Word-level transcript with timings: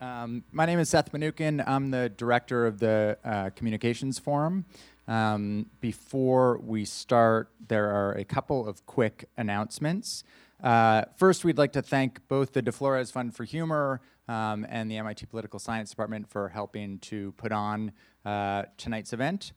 Um, 0.00 0.44
my 0.52 0.64
name 0.64 0.78
is 0.78 0.88
Seth 0.88 1.10
Mnookin. 1.10 1.64
I'm 1.66 1.90
the 1.90 2.08
director 2.08 2.66
of 2.66 2.78
the 2.78 3.18
uh, 3.24 3.50
Communications 3.56 4.18
Forum. 4.18 4.64
Um, 5.08 5.66
before 5.80 6.58
we 6.58 6.84
start, 6.84 7.50
there 7.66 7.90
are 7.90 8.12
a 8.12 8.24
couple 8.24 8.68
of 8.68 8.86
quick 8.86 9.28
announcements. 9.36 10.22
Uh, 10.62 11.02
first, 11.16 11.44
we'd 11.44 11.58
like 11.58 11.72
to 11.72 11.82
thank 11.82 12.26
both 12.28 12.52
the 12.52 12.62
De 12.62 12.70
Florez 12.70 13.10
Fund 13.10 13.34
for 13.34 13.42
Humor 13.42 14.00
um, 14.28 14.64
and 14.68 14.88
the 14.88 14.96
MIT 14.98 15.26
Political 15.26 15.58
Science 15.58 15.90
Department 15.90 16.28
for 16.28 16.48
helping 16.48 17.00
to 17.00 17.32
put 17.32 17.50
on 17.50 17.90
uh, 18.24 18.64
tonight's 18.76 19.12
event. 19.12 19.52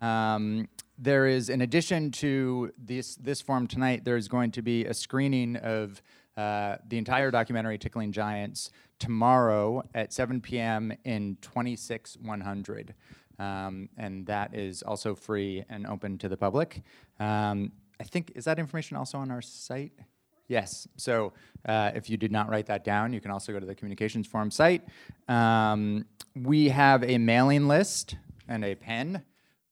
Um, 0.00 0.68
there 0.98 1.26
is, 1.26 1.50
in 1.50 1.60
addition 1.60 2.12
to 2.12 2.72
this, 2.78 3.16
this 3.16 3.42
forum 3.42 3.66
tonight, 3.66 4.04
there's 4.04 4.28
going 4.28 4.52
to 4.52 4.62
be 4.62 4.86
a 4.86 4.94
screening 4.94 5.56
of 5.56 6.00
uh, 6.36 6.76
the 6.88 6.98
entire 6.98 7.30
documentary 7.30 7.78
Tickling 7.78 8.12
Giants 8.12 8.70
tomorrow 8.98 9.82
at 9.94 10.12
7 10.12 10.40
p.m. 10.40 10.92
in 11.04 11.36
26100. 11.42 12.94
Um, 13.38 13.88
and 13.96 14.26
that 14.26 14.54
is 14.54 14.82
also 14.82 15.14
free 15.14 15.64
and 15.68 15.86
open 15.86 16.18
to 16.18 16.28
the 16.28 16.36
public. 16.36 16.82
Um, 17.18 17.72
I 18.00 18.04
think, 18.04 18.32
is 18.34 18.44
that 18.44 18.58
information 18.58 18.96
also 18.96 19.18
on 19.18 19.30
our 19.30 19.42
site? 19.42 19.92
Yes. 20.48 20.86
So 20.96 21.32
uh, 21.66 21.92
if 21.94 22.10
you 22.10 22.16
did 22.16 22.30
not 22.32 22.48
write 22.50 22.66
that 22.66 22.84
down, 22.84 23.12
you 23.12 23.20
can 23.20 23.30
also 23.30 23.52
go 23.52 23.60
to 23.60 23.66
the 23.66 23.74
Communications 23.74 24.26
Forum 24.26 24.50
site. 24.50 24.82
Um, 25.28 26.04
we 26.34 26.68
have 26.68 27.04
a 27.04 27.18
mailing 27.18 27.68
list 27.68 28.16
and 28.48 28.64
a 28.64 28.74
pen 28.74 29.22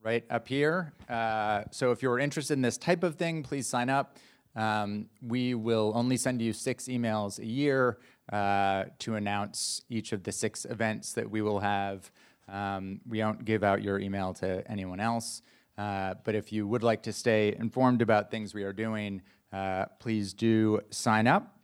right 0.03 0.25
up 0.31 0.49
here. 0.49 0.93
Uh, 1.09 1.65
so 1.71 1.91
if 1.91 2.03
you're 2.03 2.19
interested 2.19 2.55
in 2.55 2.63
this 2.63 2.79
type 2.79 3.03
of 3.03 3.17
thing, 3.17 3.43
please 3.43 3.67
sign 3.67 3.91
up. 3.91 4.17
Um, 4.57 5.07
we 5.23 5.55
will 5.55 5.93
only 5.95 6.17
send 6.17 6.43
you 6.43 6.53
six 6.53 6.85
emails 6.87 7.39
a 7.39 7.47
year 7.47 7.99
uh, 8.33 8.85
to 9.01 9.15
announce 9.15 9.83
each 9.89 10.13
of 10.13 10.23
the 10.23 10.33
six 10.33 10.65
events 10.65 11.13
that 11.15 11.31
we 11.31 11.43
will 11.43 11.61
have. 11.61 12.11
Um, 12.49 13.01
we 13.09 13.19
don't 13.19 13.45
give 13.45 13.63
out 13.63 13.83
your 13.83 13.99
email 13.99 14.35
to 14.35 14.69
anyone 14.71 15.01
else. 15.01 15.43
Uh, 15.79 16.15
but 16.25 16.35
if 16.35 16.53
you 16.53 16.67
would 16.67 16.83
like 16.83 17.03
to 17.05 17.13
stay 17.13 17.55
informed 17.59 18.03
about 18.03 18.31
things 18.31 18.53
we 18.53 18.65
are 18.65 18.73
doing, 18.73 19.23
uh, 19.53 19.87
please 19.99 20.35
do 20.35 20.81
sign 20.91 21.27
up. 21.27 21.57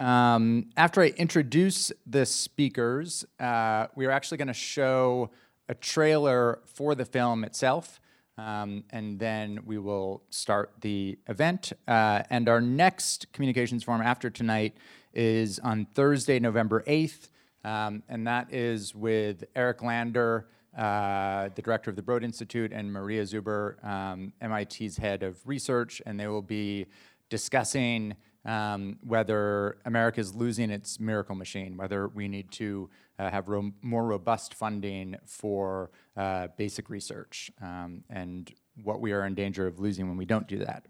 Um, 0.00 0.70
after 0.76 1.02
I 1.02 1.08
introduce 1.08 1.90
the 2.06 2.24
speakers, 2.24 3.24
uh, 3.40 3.88
we 3.96 4.06
are 4.06 4.12
actually 4.12 4.38
going 4.38 4.48
to 4.48 4.54
show 4.54 5.30
a 5.68 5.74
trailer 5.74 6.60
for 6.66 6.94
the 6.94 7.04
film 7.04 7.42
itself. 7.42 8.00
Um, 8.38 8.84
and 8.90 9.18
then 9.18 9.58
we 9.66 9.78
will 9.78 10.22
start 10.30 10.72
the 10.80 11.18
event. 11.26 11.72
Uh, 11.88 12.22
and 12.30 12.48
our 12.48 12.60
next 12.60 13.32
communications 13.32 13.82
forum 13.82 14.00
after 14.00 14.30
tonight 14.30 14.76
is 15.12 15.58
on 15.58 15.86
Thursday, 15.94 16.38
November 16.38 16.84
8th. 16.86 17.28
Um, 17.64 18.04
and 18.08 18.26
that 18.28 18.54
is 18.54 18.94
with 18.94 19.42
Eric 19.56 19.82
Lander, 19.82 20.46
uh, 20.76 21.48
the 21.56 21.62
director 21.62 21.90
of 21.90 21.96
the 21.96 22.02
Broad 22.02 22.22
Institute, 22.22 22.72
and 22.72 22.92
Maria 22.92 23.24
Zuber, 23.24 23.84
um, 23.84 24.32
MIT's 24.40 24.96
head 24.96 25.24
of 25.24 25.36
research. 25.44 26.00
And 26.06 26.18
they 26.18 26.28
will 26.28 26.40
be 26.40 26.86
discussing 27.30 28.14
um, 28.44 28.98
whether 29.02 29.78
America 29.84 30.20
is 30.20 30.34
losing 30.34 30.70
its 30.70 30.98
miracle 30.98 31.34
machine, 31.34 31.76
whether 31.76 32.08
we 32.08 32.28
need 32.28 32.50
to 32.52 32.88
uh, 33.18 33.30
have 33.30 33.48
ro- 33.48 33.72
more 33.82 34.06
robust 34.06 34.54
funding 34.54 35.16
for 35.26 35.90
uh, 36.16 36.48
basic 36.56 36.88
research, 36.88 37.50
um, 37.60 38.04
and 38.08 38.52
what 38.82 39.00
we 39.00 39.12
are 39.12 39.26
in 39.26 39.34
danger 39.34 39.66
of 39.66 39.78
losing 39.78 40.08
when 40.08 40.16
we 40.16 40.24
don't 40.24 40.46
do 40.46 40.58
that. 40.58 40.86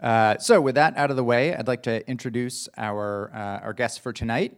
Uh, 0.00 0.38
so, 0.38 0.60
with 0.60 0.76
that 0.76 0.96
out 0.96 1.10
of 1.10 1.16
the 1.16 1.24
way, 1.24 1.54
I'd 1.54 1.66
like 1.66 1.82
to 1.84 2.08
introduce 2.08 2.68
our 2.76 3.32
uh, 3.34 3.64
our 3.64 3.72
guests 3.72 3.98
for 3.98 4.12
tonight. 4.12 4.56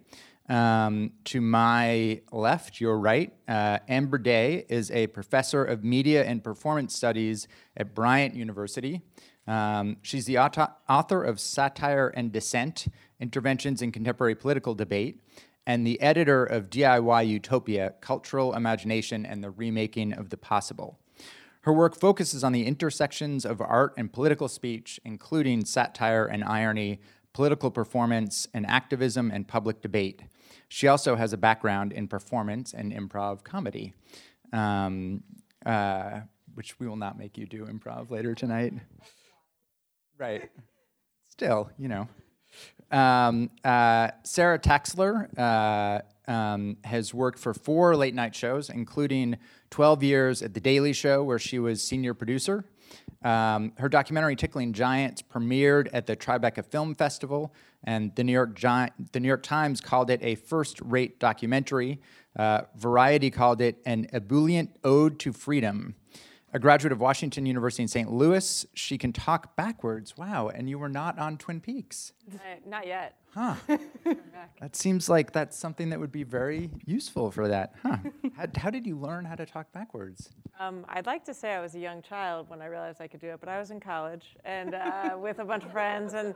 Um, 0.51 1.12
to 1.27 1.41
my 1.41 2.23
left, 2.33 2.81
your 2.81 2.99
right, 2.99 3.33
uh, 3.47 3.79
Amber 3.89 4.19
Day 4.19 4.67
is 4.69 4.91
a 4.91 5.07
professor 5.07 5.65
of 5.65 5.84
media 5.84 6.25
and 6.25 6.43
performance 6.43 6.95
studies 6.95 7.47
at 7.77 7.95
Bryant 7.95 8.34
University. 8.34 9.01
Um, 9.50 9.97
she's 10.03 10.27
the 10.27 10.38
author 10.38 11.25
of 11.25 11.41
Satire 11.41 12.06
and 12.15 12.31
Dissent 12.31 12.87
Interventions 13.19 13.83
in 13.83 13.91
Contemporary 13.91 14.37
Political 14.37 14.77
Debate 14.77 15.21
and 15.66 15.84
the 15.84 16.00
editor 16.00 16.44
of 16.44 16.71
DIY 16.71 17.27
Utopia 17.27 17.94
Cultural 18.00 18.55
Imagination 18.55 19.27
and 19.27 19.43
the 19.43 19.50
Remaking 19.50 20.12
of 20.12 20.31
the 20.31 20.37
Possible. 20.37 21.00
Her 21.62 21.72
work 21.72 21.97
focuses 21.97 22.44
on 22.44 22.53
the 22.53 22.65
intersections 22.65 23.44
of 23.44 23.61
art 23.61 23.93
and 23.97 24.12
political 24.12 24.47
speech, 24.47 25.00
including 25.05 25.65
satire 25.65 26.27
and 26.27 26.44
irony, 26.44 27.00
political 27.32 27.72
performance, 27.72 28.47
and 28.55 28.65
activism 28.67 29.32
and 29.32 29.49
public 29.49 29.82
debate. 29.82 30.22
She 30.69 30.87
also 30.87 31.17
has 31.17 31.32
a 31.32 31.37
background 31.37 31.93
in 31.93 32.06
performance 32.06 32.72
and 32.72 32.93
improv 32.93 33.43
comedy, 33.43 33.94
um, 34.53 35.25
uh, 35.67 36.21
which 36.55 36.78
we 36.78 36.87
will 36.87 36.94
not 36.94 37.19
make 37.19 37.37
you 37.37 37.47
do 37.47 37.67
improv 37.67 38.12
later 38.12 38.37
tonight. 38.37 38.75
Right. 40.20 40.50
Still, 41.28 41.70
you 41.78 41.88
know. 41.88 42.06
Um, 42.91 43.50
uh, 43.64 44.10
Sara 44.22 44.58
Taksler 44.58 45.28
uh, 45.38 46.31
um, 46.31 46.76
has 46.84 47.14
worked 47.14 47.38
for 47.38 47.54
four 47.54 47.97
late 47.97 48.14
night 48.14 48.34
shows, 48.34 48.69
including 48.69 49.38
12 49.70 50.03
years 50.03 50.42
at 50.42 50.53
The 50.53 50.60
Daily 50.60 50.92
Show, 50.92 51.22
where 51.22 51.38
she 51.38 51.58
was 51.58 51.82
senior 51.82 52.12
producer. 52.12 52.66
Um, 53.22 53.72
her 53.78 53.88
documentary 53.88 54.36
Tickling 54.36 54.75
Giants 54.75 55.22
premiered 55.22 55.88
at 55.92 56.06
the 56.06 56.16
Tribeca 56.16 56.66
Film 56.66 56.94
Festival, 56.94 57.54
and 57.84 58.14
the 58.14 58.25
New 58.25 58.32
York, 58.32 58.54
Gi- 58.54 58.92
the 59.12 59.20
New 59.20 59.28
York 59.28 59.42
Times 59.42 59.81
called 59.81 60.10
it 60.10 60.20
a 60.22 60.34
first 60.34 60.81
rate 60.82 61.19
documentary. 61.19 62.00
Uh, 62.37 62.62
Variety 62.76 63.31
called 63.31 63.62
it 63.62 63.78
an 63.87 64.06
ebullient 64.12 64.76
ode 64.84 65.19
to 65.20 65.32
freedom 65.32 65.94
a 66.53 66.59
graduate 66.59 66.93
of 66.93 67.00
Washington 67.00 67.47
University 67.47 67.83
in 67.83 67.88
St. 67.88 68.11
Louis. 68.11 68.66
She 68.75 68.99
can 68.99 69.12
talk 69.12 69.56
backwards. 69.56 70.16
Wow. 70.16 70.49
And 70.49 70.69
you 70.69 70.78
were 70.78 70.88
not 70.88 71.19
on 71.19 71.38
Twin 71.38 71.61
Peaks. 71.61 72.12
Uh, 72.33 72.38
not 72.66 72.87
yet. 72.87 73.16
Huh. 73.33 73.55
that 74.61 74.75
seems 74.75 75.09
like 75.09 75.33
that's 75.33 75.56
something 75.56 75.91
that 75.91 76.00
would 76.00 76.11
be 76.11 76.25
very 76.25 76.71
useful 76.84 77.31
for 77.31 77.47
that. 77.47 77.75
Huh. 77.83 77.99
how, 78.37 78.47
how, 78.56 78.71
did 78.71 78.87
you 78.87 78.97
learn 78.99 79.25
how 79.25 79.37
to 79.37 79.47
talk 79.47 79.72
backwards? 79.72 80.31
Um, 80.59 80.84
I'd 80.88 81.06
like 81.06 81.25
to 81.27 81.34
say 81.34 81.55
I 81.55 81.61
was 81.61 81.77
a 81.77 81.78
young 81.78 82.03
child 82.03 82.50
when 82.50 82.61
I 82.61 82.67
realized 82.67 83.00
I 83.00 83.06
could 83.06 83.21
do 83.21 83.28
it, 83.28 83.38
but 83.38 83.49
I 83.49 83.59
was 83.61 83.71
in 83.71 83.78
college 83.78 84.37
and 84.44 84.75
uh, 84.75 85.17
with 85.17 85.38
a 85.38 85.44
bunch 85.44 85.65
of 85.65 85.71
friends. 85.71 86.15
And 86.15 86.34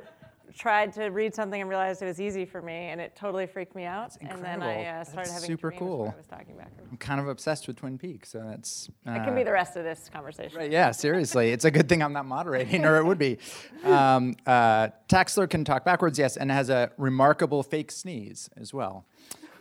tried 0.56 0.92
to 0.92 1.06
read 1.08 1.34
something 1.34 1.60
and 1.60 1.68
realized 1.68 2.02
it 2.02 2.06
was 2.06 2.20
easy 2.20 2.44
for 2.44 2.62
me, 2.62 2.88
and 2.88 3.00
it 3.00 3.16
totally 3.16 3.46
freaked 3.46 3.74
me 3.74 3.84
out. 3.84 4.12
And 4.20 4.42
then 4.42 4.62
I 4.62 4.84
uh, 4.84 5.04
started 5.04 5.30
that's 5.30 5.42
having 5.42 5.46
super 5.46 5.72
cool. 5.72 6.12
I 6.14 6.16
was 6.16 6.26
talking 6.26 6.56
backwards. 6.56 6.88
I'm 6.90 6.96
kind 6.96 7.20
of 7.20 7.28
obsessed 7.28 7.66
with 7.66 7.76
Twin 7.76 7.98
Peaks, 7.98 8.30
so 8.30 8.44
that's. 8.46 8.88
Uh, 9.06 9.12
it 9.12 9.24
can 9.24 9.34
be 9.34 9.42
the 9.42 9.52
rest 9.52 9.76
of 9.76 9.84
this 9.84 10.08
conversation. 10.12 10.56
Right, 10.56 10.70
yeah, 10.70 10.90
seriously. 10.92 11.50
it's 11.50 11.64
a 11.64 11.70
good 11.70 11.88
thing 11.88 12.02
I'm 12.02 12.12
not 12.12 12.26
moderating, 12.26 12.84
or 12.84 12.96
it 12.96 13.04
would 13.04 13.18
be. 13.18 13.38
Um, 13.84 14.34
uh, 14.46 14.88
Taksler 15.08 15.48
can 15.48 15.62
talk 15.62 15.84
backwards, 15.84 16.18
yes, 16.18 16.38
and 16.38 16.50
has 16.50 16.70
a 16.70 16.90
remarkable 16.96 17.62
fake 17.62 17.90
sneeze 17.90 18.48
as 18.56 18.72
well. 18.72 19.04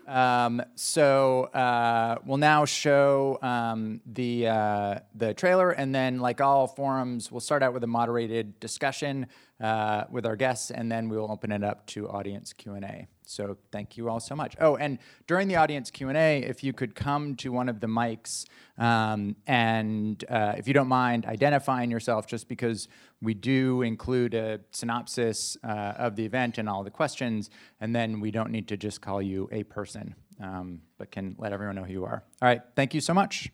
Um, 0.08 0.62
so 0.76 1.46
uh, 1.46 2.18
we'll 2.26 2.38
now 2.38 2.66
show 2.66 3.40
um, 3.42 4.02
the 4.06 4.48
uh, 4.48 5.00
the 5.16 5.34
trailer, 5.34 5.72
and 5.72 5.94
then, 5.94 6.20
like 6.20 6.42
all 6.42 6.68
forums, 6.68 7.32
we'll 7.32 7.42
start 7.42 7.64
out 7.64 7.74
with 7.74 7.84
a 7.84 7.88
moderated 7.88 8.60
discussion 8.60 9.28
uh, 9.64 10.04
with 10.12 10.26
our 10.26 10.36
guests, 10.36 10.72
and 10.72 10.92
then 10.92 11.08
we 11.08 11.18
will 11.18 11.32
open 11.32 11.52
it 11.52 11.64
up 11.64 11.88
to 11.88 12.10
audience 12.10 12.52
Q 12.52 12.74
and 12.74 12.84
A. 12.84 13.08
So 13.26 13.58
thank 13.72 13.96
you 13.96 14.10
all 14.10 14.20
so 14.20 14.36
much. 14.36 14.56
Oh, 14.60 14.76
and 14.76 15.00
during 15.26 15.48
the 15.48 15.56
audience 15.56 15.90
Q 15.90 16.10
and 16.10 16.18
A, 16.18 16.44
if 16.44 16.64
you 16.66 16.74
could 16.74 16.94
come 16.94 17.36
to 17.38 17.52
one 17.54 17.70
of 17.70 17.80
the 17.80 17.88
mics, 17.88 18.46
um, 18.78 19.38
and 19.48 20.24
uh, 20.30 20.56
if 20.58 20.68
you 20.68 20.74
don't 20.74 20.90
mind 20.90 21.26
identifying 21.26 21.90
yourself, 21.90 22.28
just 22.28 22.50
because 22.50 22.90
we 23.22 23.34
do 23.34 23.82
include 23.84 24.34
a 24.34 24.60
synopsis 24.72 25.56
uh, 25.64 25.94
of 25.98 26.18
the 26.18 26.26
event 26.26 26.58
and 26.58 26.68
all 26.68 26.84
the 26.84 26.92
questions, 26.92 27.50
and 27.80 27.96
then 27.96 28.20
we 28.20 28.32
don't 28.32 28.52
need 28.52 28.68
to 28.68 28.76
just 28.76 29.02
call 29.02 29.22
you 29.22 29.48
a 29.54 29.64
person, 29.64 30.14
um, 30.42 30.82
but 30.98 31.10
can 31.10 31.36
let 31.40 31.54
everyone 31.54 31.78
know 31.78 31.84
who 31.86 31.94
you 31.94 32.04
are. 32.04 32.22
All 32.42 32.50
right, 32.50 32.62
thank 32.76 32.94
you 32.94 33.00
so 33.00 33.14
much. 33.14 33.50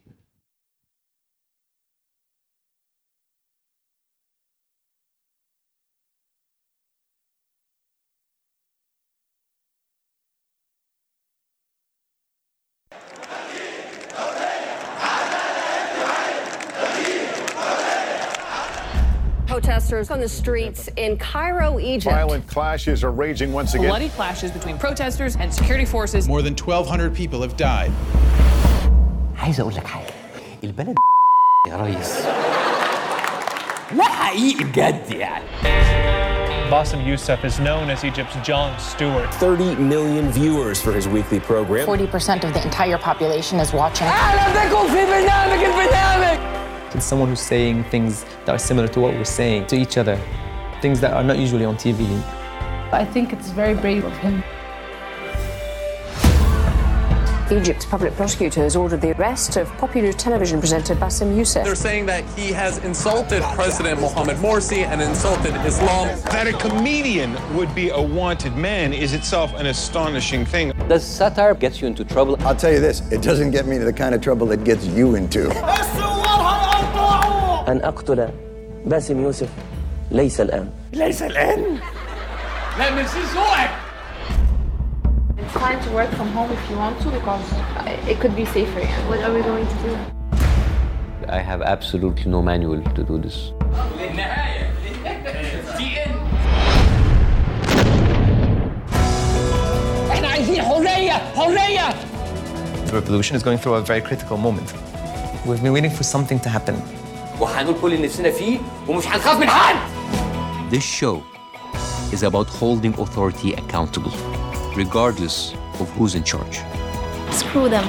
protesters 19.70 20.10
on 20.10 20.20
the 20.20 20.28
streets 20.28 20.90
in 20.96 21.16
Cairo, 21.18 21.78
Egypt. 21.78 22.16
Violent 22.16 22.48
clashes 22.48 23.04
are 23.04 23.12
raging 23.12 23.54
once 23.54 23.76
again. 23.76 23.88
Bloody 23.88 24.10
clashes 24.10 24.50
between 24.50 24.80
protesters 24.80 25.36
and 25.36 25.54
security 25.54 25.86
forces. 25.86 26.28
More 26.28 26.42
than 26.42 26.56
1,200 26.56 27.14
people 27.14 27.40
have 27.44 27.56
died. 27.56 27.92
عايز 29.38 29.60
اقول 29.60 29.76
لك 29.76 29.88
حاجه 29.88 30.14
البلد 30.64 30.96
يا 31.68 31.78
ريس 31.78 32.26
لا 33.96 34.04
حقيقي 34.04 34.64
بجد 34.64 35.12
يعني 35.12 35.46
Bassem 36.72 37.06
Youssef 37.06 37.44
is 37.46 37.60
known 37.60 37.90
as 37.90 38.04
Egypt's 38.04 38.36
Jon 38.48 38.80
Stewart. 38.80 39.34
30 39.36 39.76
million 39.76 40.32
viewers 40.32 40.80
for 40.82 40.92
his 40.94 41.08
weekly 41.08 41.40
program. 41.40 41.88
40% 41.88 42.44
of 42.44 42.54
the 42.54 42.62
entire 42.64 42.98
population 42.98 43.60
is 43.60 43.74
watching. 43.74 44.08
It's 46.96 47.06
someone 47.06 47.30
who's 47.30 47.40
saying 47.40 47.84
things 47.86 48.26
that 48.46 48.50
are 48.50 48.58
similar 48.58 48.88
to 48.88 49.00
what 49.00 49.14
we're 49.14 49.24
saying 49.24 49.68
to 49.68 49.76
each 49.76 49.98
other, 49.98 50.20
things 50.82 51.00
that 51.02 51.14
are 51.14 51.24
not 51.24 51.38
usually 51.38 51.66
on 51.66 51.76
TV. 51.76 52.02
I 52.92 53.06
think 53.06 53.32
it's 53.32 53.52
very 53.52 53.76
brave 53.76 54.06
of 54.06 54.18
him. 54.18 54.44
Egypt's 57.52 57.86
public 57.86 58.16
prosecutor 58.16 58.62
has 58.62 58.76
ordered 58.76 59.02
the 59.02 59.12
arrest 59.18 59.58
of 59.58 59.68
popular 59.78 60.14
television 60.14 60.60
presenter 60.60 60.96
Bassem 60.96 61.36
Youssef. 61.36 61.64
They're 61.64 61.74
saying 61.74 62.06
that 62.06 62.24
he 62.38 62.52
has 62.52 62.78
insulted 62.80 63.42
President 63.56 64.00
Mohamed 64.00 64.38
Morsi 64.38 64.86
and 64.86 65.02
insulted 65.02 65.56
Islam. 65.66 66.08
That 66.26 66.48
a 66.48 66.54
comedian 66.54 67.36
would 67.56 67.74
be 67.74 67.90
a 67.90 68.02
wanted 68.02 68.56
man 68.56 68.94
is 68.94 69.14
itself 69.14 69.54
an 69.56 69.66
astonishing 69.66 70.46
thing. 70.46 70.74
Does 70.88 71.04
satire 71.04 71.56
get 71.56 71.82
you 71.82 71.88
into 71.88 72.06
trouble? 72.06 72.36
I'll 72.42 72.56
tell 72.56 72.72
you 72.72 72.80
this, 72.80 73.02
it 73.12 73.24
doesn't 73.24 73.50
get 73.52 73.66
me 73.66 73.76
into 73.78 73.86
the 73.86 73.94
kind 73.94 74.14
of 74.14 74.22
trouble 74.22 74.52
it 74.52 74.64
gets 74.64 74.86
you 74.86 75.16
into. 75.16 75.50
أن 77.69 77.81
أقتل 77.85 78.29
باسم 78.87 79.23
يوسف 79.23 79.49
ليس 80.11 80.41
الآن. 80.41 80.71
ليس 80.93 81.23
الآن؟ 81.23 81.79
لا 82.79 82.91
من 82.91 83.07
سوءك 83.07 83.71
It's 85.39 85.61
fine 85.61 85.81
to 85.85 85.91
work 85.91 86.11
from 86.19 86.29
home 86.37 86.51
if 86.53 86.71
you 86.71 86.77
want 86.77 86.97
to 87.03 87.09
because 87.11 87.47
it 88.09 88.21
could 88.21 88.35
be 88.37 88.45
safer. 88.45 88.81
What 89.09 89.21
are 89.25 89.33
we 89.37 89.43
going 89.43 89.67
to 89.67 89.79
do? 89.87 89.97
I 91.29 91.39
have 91.39 91.63
absolutely 91.63 92.31
no 92.31 92.41
manual 92.43 92.81
to 92.97 93.03
do 93.03 93.19
this. 93.19 93.53
احنا 100.11 100.29
عايزين 100.29 100.63
حرية 100.63 101.13
حرية 101.37 101.95
The 102.87 102.93
revolution 103.01 103.35
is 103.37 103.43
going 103.43 103.59
through 103.59 103.75
a 103.75 103.81
very 103.81 104.01
critical 104.01 104.37
moment. 104.37 104.69
We've 105.47 105.63
been 105.63 105.73
waiting 105.73 105.91
for 105.91 106.05
something 106.05 106.39
to 106.41 106.49
happen. 106.49 106.77
وهنقول 107.41 107.77
كل 107.83 107.93
اللي 107.95 108.07
نفسنا 108.07 108.31
فيه 108.31 108.59
ومش 108.89 109.07
هنخاف 109.07 109.39
من 109.39 109.51
حد. 109.51 109.77
This 110.71 110.83
show 110.83 111.23
is 112.13 112.23
about 112.23 112.49
holding 112.61 112.95
authority 112.99 113.53
accountable, 113.55 114.13
regardless 114.77 115.55
of 115.81 115.87
who's 115.97 116.15
in 116.15 116.25
charge. 116.25 116.57
Screw 117.31 117.69
them. 117.69 117.87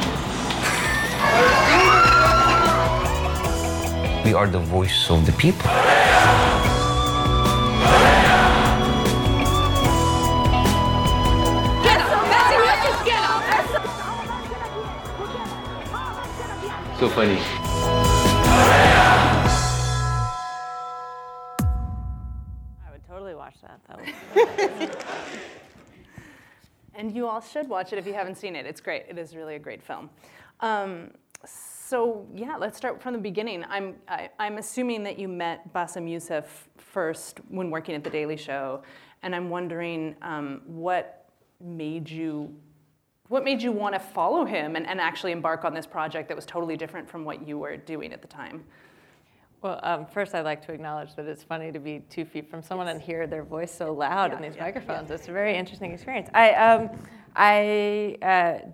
We 4.26 4.34
are 4.34 4.48
the 4.48 4.64
voice 4.78 5.10
of 5.10 5.26
the 5.26 5.34
people. 5.44 5.70
Get 11.86 12.00
up! 12.02 12.24
Bassem 12.32 12.62
Youssef, 12.68 12.98
get 13.10 13.22
up! 13.32 13.44
So 17.00 17.06
funny. 17.10 17.40
and 26.95 27.15
you 27.15 27.27
all 27.27 27.41
should 27.41 27.69
watch 27.69 27.93
it 27.93 27.99
if 27.99 28.07
you 28.07 28.15
haven't 28.15 28.37
seen 28.37 28.55
it. 28.57 28.67
It's 28.67 28.81
great. 28.81 29.05
It 29.09 29.19
is 29.19 29.35
really 29.35 29.57
a 29.57 29.59
great 29.59 29.83
film. 29.83 30.11
Um, 30.61 31.11
so 31.45 32.27
yeah, 32.35 32.57
let's 32.57 32.77
start 32.77 33.03
from 33.03 33.15
the 33.15 33.19
beginning. 33.19 33.65
I'm 33.69 33.97
I, 34.07 34.31
I'm 34.39 34.59
assuming 34.59 35.03
that 35.05 35.19
you 35.19 35.27
met 35.27 35.73
Bassem 35.73 36.09
Youssef 36.09 36.69
first 36.77 37.41
when 37.49 37.71
working 37.71 37.95
at 37.95 38.05
The 38.05 38.11
Daily 38.11 38.37
Show, 38.37 38.83
and 39.23 39.35
I'm 39.35 39.51
wondering 39.51 40.15
um, 40.23 40.63
what 40.67 41.29
made 41.61 42.09
you 42.09 42.55
what 43.29 43.45
made 43.45 43.63
you 43.63 43.71
want 43.71 43.95
to 43.95 44.01
follow 44.01 44.45
him 44.45 44.75
and, 44.75 44.87
and 44.87 45.01
actually 45.01 45.31
embark 45.31 45.65
on 45.65 45.73
this 45.73 45.87
project 45.87 46.29
that 46.29 46.37
was 46.37 46.45
totally 46.45 46.77
different 46.77 47.09
from 47.09 47.25
what 47.25 47.47
you 47.47 47.59
were 47.59 47.77
doing 47.77 48.13
at 48.13 48.23
the 48.23 48.29
time. 48.29 48.65
Well, 49.63 49.79
um, 49.83 50.07
first 50.07 50.35
I'd 50.35 50.47
like 50.47 50.65
to 50.67 50.73
acknowledge 50.73 51.15
that 51.17 51.27
it's 51.27 51.43
funny 51.43 51.71
to 51.71 51.79
be 51.79 52.03
two 52.09 52.25
feet 52.25 52.51
from 52.51 52.63
someone 52.63 52.89
and 52.89 53.01
hear 53.01 53.27
their 53.27 53.43
voice 53.43 53.73
so 53.73 53.93
loud 53.93 54.31
Yeah, 54.31 54.37
in 54.39 54.43
these 54.43 54.57
yeah, 54.57 54.65
microphones. 54.65 55.11
It's 55.11 55.29
a 55.29 55.33
very 55.33 55.55
interesting 55.55 55.93
experience. 55.93 56.31
I, 56.33 56.53
um, 56.55 56.91
I, 57.37 58.17
uh, 58.23 58.71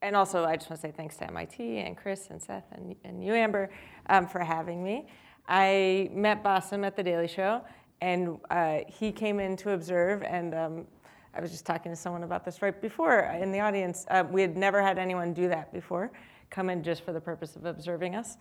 and 0.00 0.16
also 0.16 0.44
I 0.44 0.56
just 0.56 0.70
want 0.70 0.80
to 0.80 0.88
say 0.88 0.94
thanks 0.96 1.18
to 1.18 1.26
MIT 1.26 1.78
and 1.78 1.94
Chris 1.94 2.28
and 2.30 2.40
Seth 2.40 2.64
and, 2.72 2.96
and 3.04 3.22
you, 3.22 3.34
Amber, 3.34 3.68
um, 4.08 4.26
for 4.26 4.38
having 4.38 4.82
me. 4.82 5.06
I 5.46 6.08
met 6.10 6.42
Bassem 6.42 6.86
at 6.86 6.96
the 6.96 7.02
Daily 7.02 7.28
Show, 7.28 7.60
and 8.00 8.38
uh, 8.50 8.78
he 8.88 9.12
came 9.12 9.40
in 9.40 9.58
to 9.58 9.72
observe, 9.72 10.22
and 10.22 10.54
um, 10.54 10.86
I 11.34 11.40
was 11.42 11.50
just 11.50 11.66
talking 11.66 11.92
to 11.92 11.96
someone 11.96 12.22
about 12.22 12.46
this 12.46 12.62
right 12.62 12.80
before 12.80 13.20
in 13.38 13.52
the 13.52 13.60
audience. 13.60 14.06
Uh, 14.08 14.24
we 14.30 14.40
had 14.40 14.56
never 14.56 14.80
had 14.80 14.98
anyone 14.98 15.34
do 15.34 15.48
that 15.48 15.70
before, 15.70 16.10
come 16.48 16.70
in 16.70 16.82
just 16.82 17.04
for 17.04 17.12
the 17.12 17.20
purpose 17.20 17.56
of 17.56 17.66
observing 17.66 18.14
us. 18.14 18.38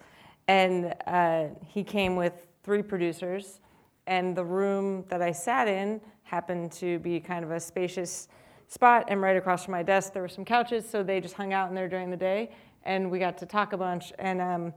And 0.47 0.93
uh, 1.07 1.45
he 1.65 1.83
came 1.83 2.15
with 2.15 2.47
three 2.63 2.81
producers, 2.81 3.59
and 4.07 4.35
the 4.35 4.43
room 4.43 5.05
that 5.09 5.21
I 5.21 5.31
sat 5.31 5.67
in 5.67 6.01
happened 6.23 6.71
to 6.73 6.99
be 6.99 7.19
kind 7.19 7.45
of 7.45 7.51
a 7.51 7.59
spacious 7.59 8.27
spot. 8.67 9.05
And 9.07 9.21
right 9.21 9.37
across 9.37 9.65
from 9.65 9.73
my 9.73 9.83
desk, 9.83 10.13
there 10.13 10.21
were 10.21 10.29
some 10.29 10.45
couches, 10.45 10.89
so 10.89 11.03
they 11.03 11.21
just 11.21 11.35
hung 11.35 11.53
out 11.53 11.69
in 11.69 11.75
there 11.75 11.87
during 11.87 12.09
the 12.09 12.17
day, 12.17 12.51
and 12.83 13.09
we 13.09 13.19
got 13.19 13.37
to 13.39 13.45
talk 13.45 13.73
a 13.73 13.77
bunch. 13.77 14.11
And 14.19 14.41
um, 14.41 14.73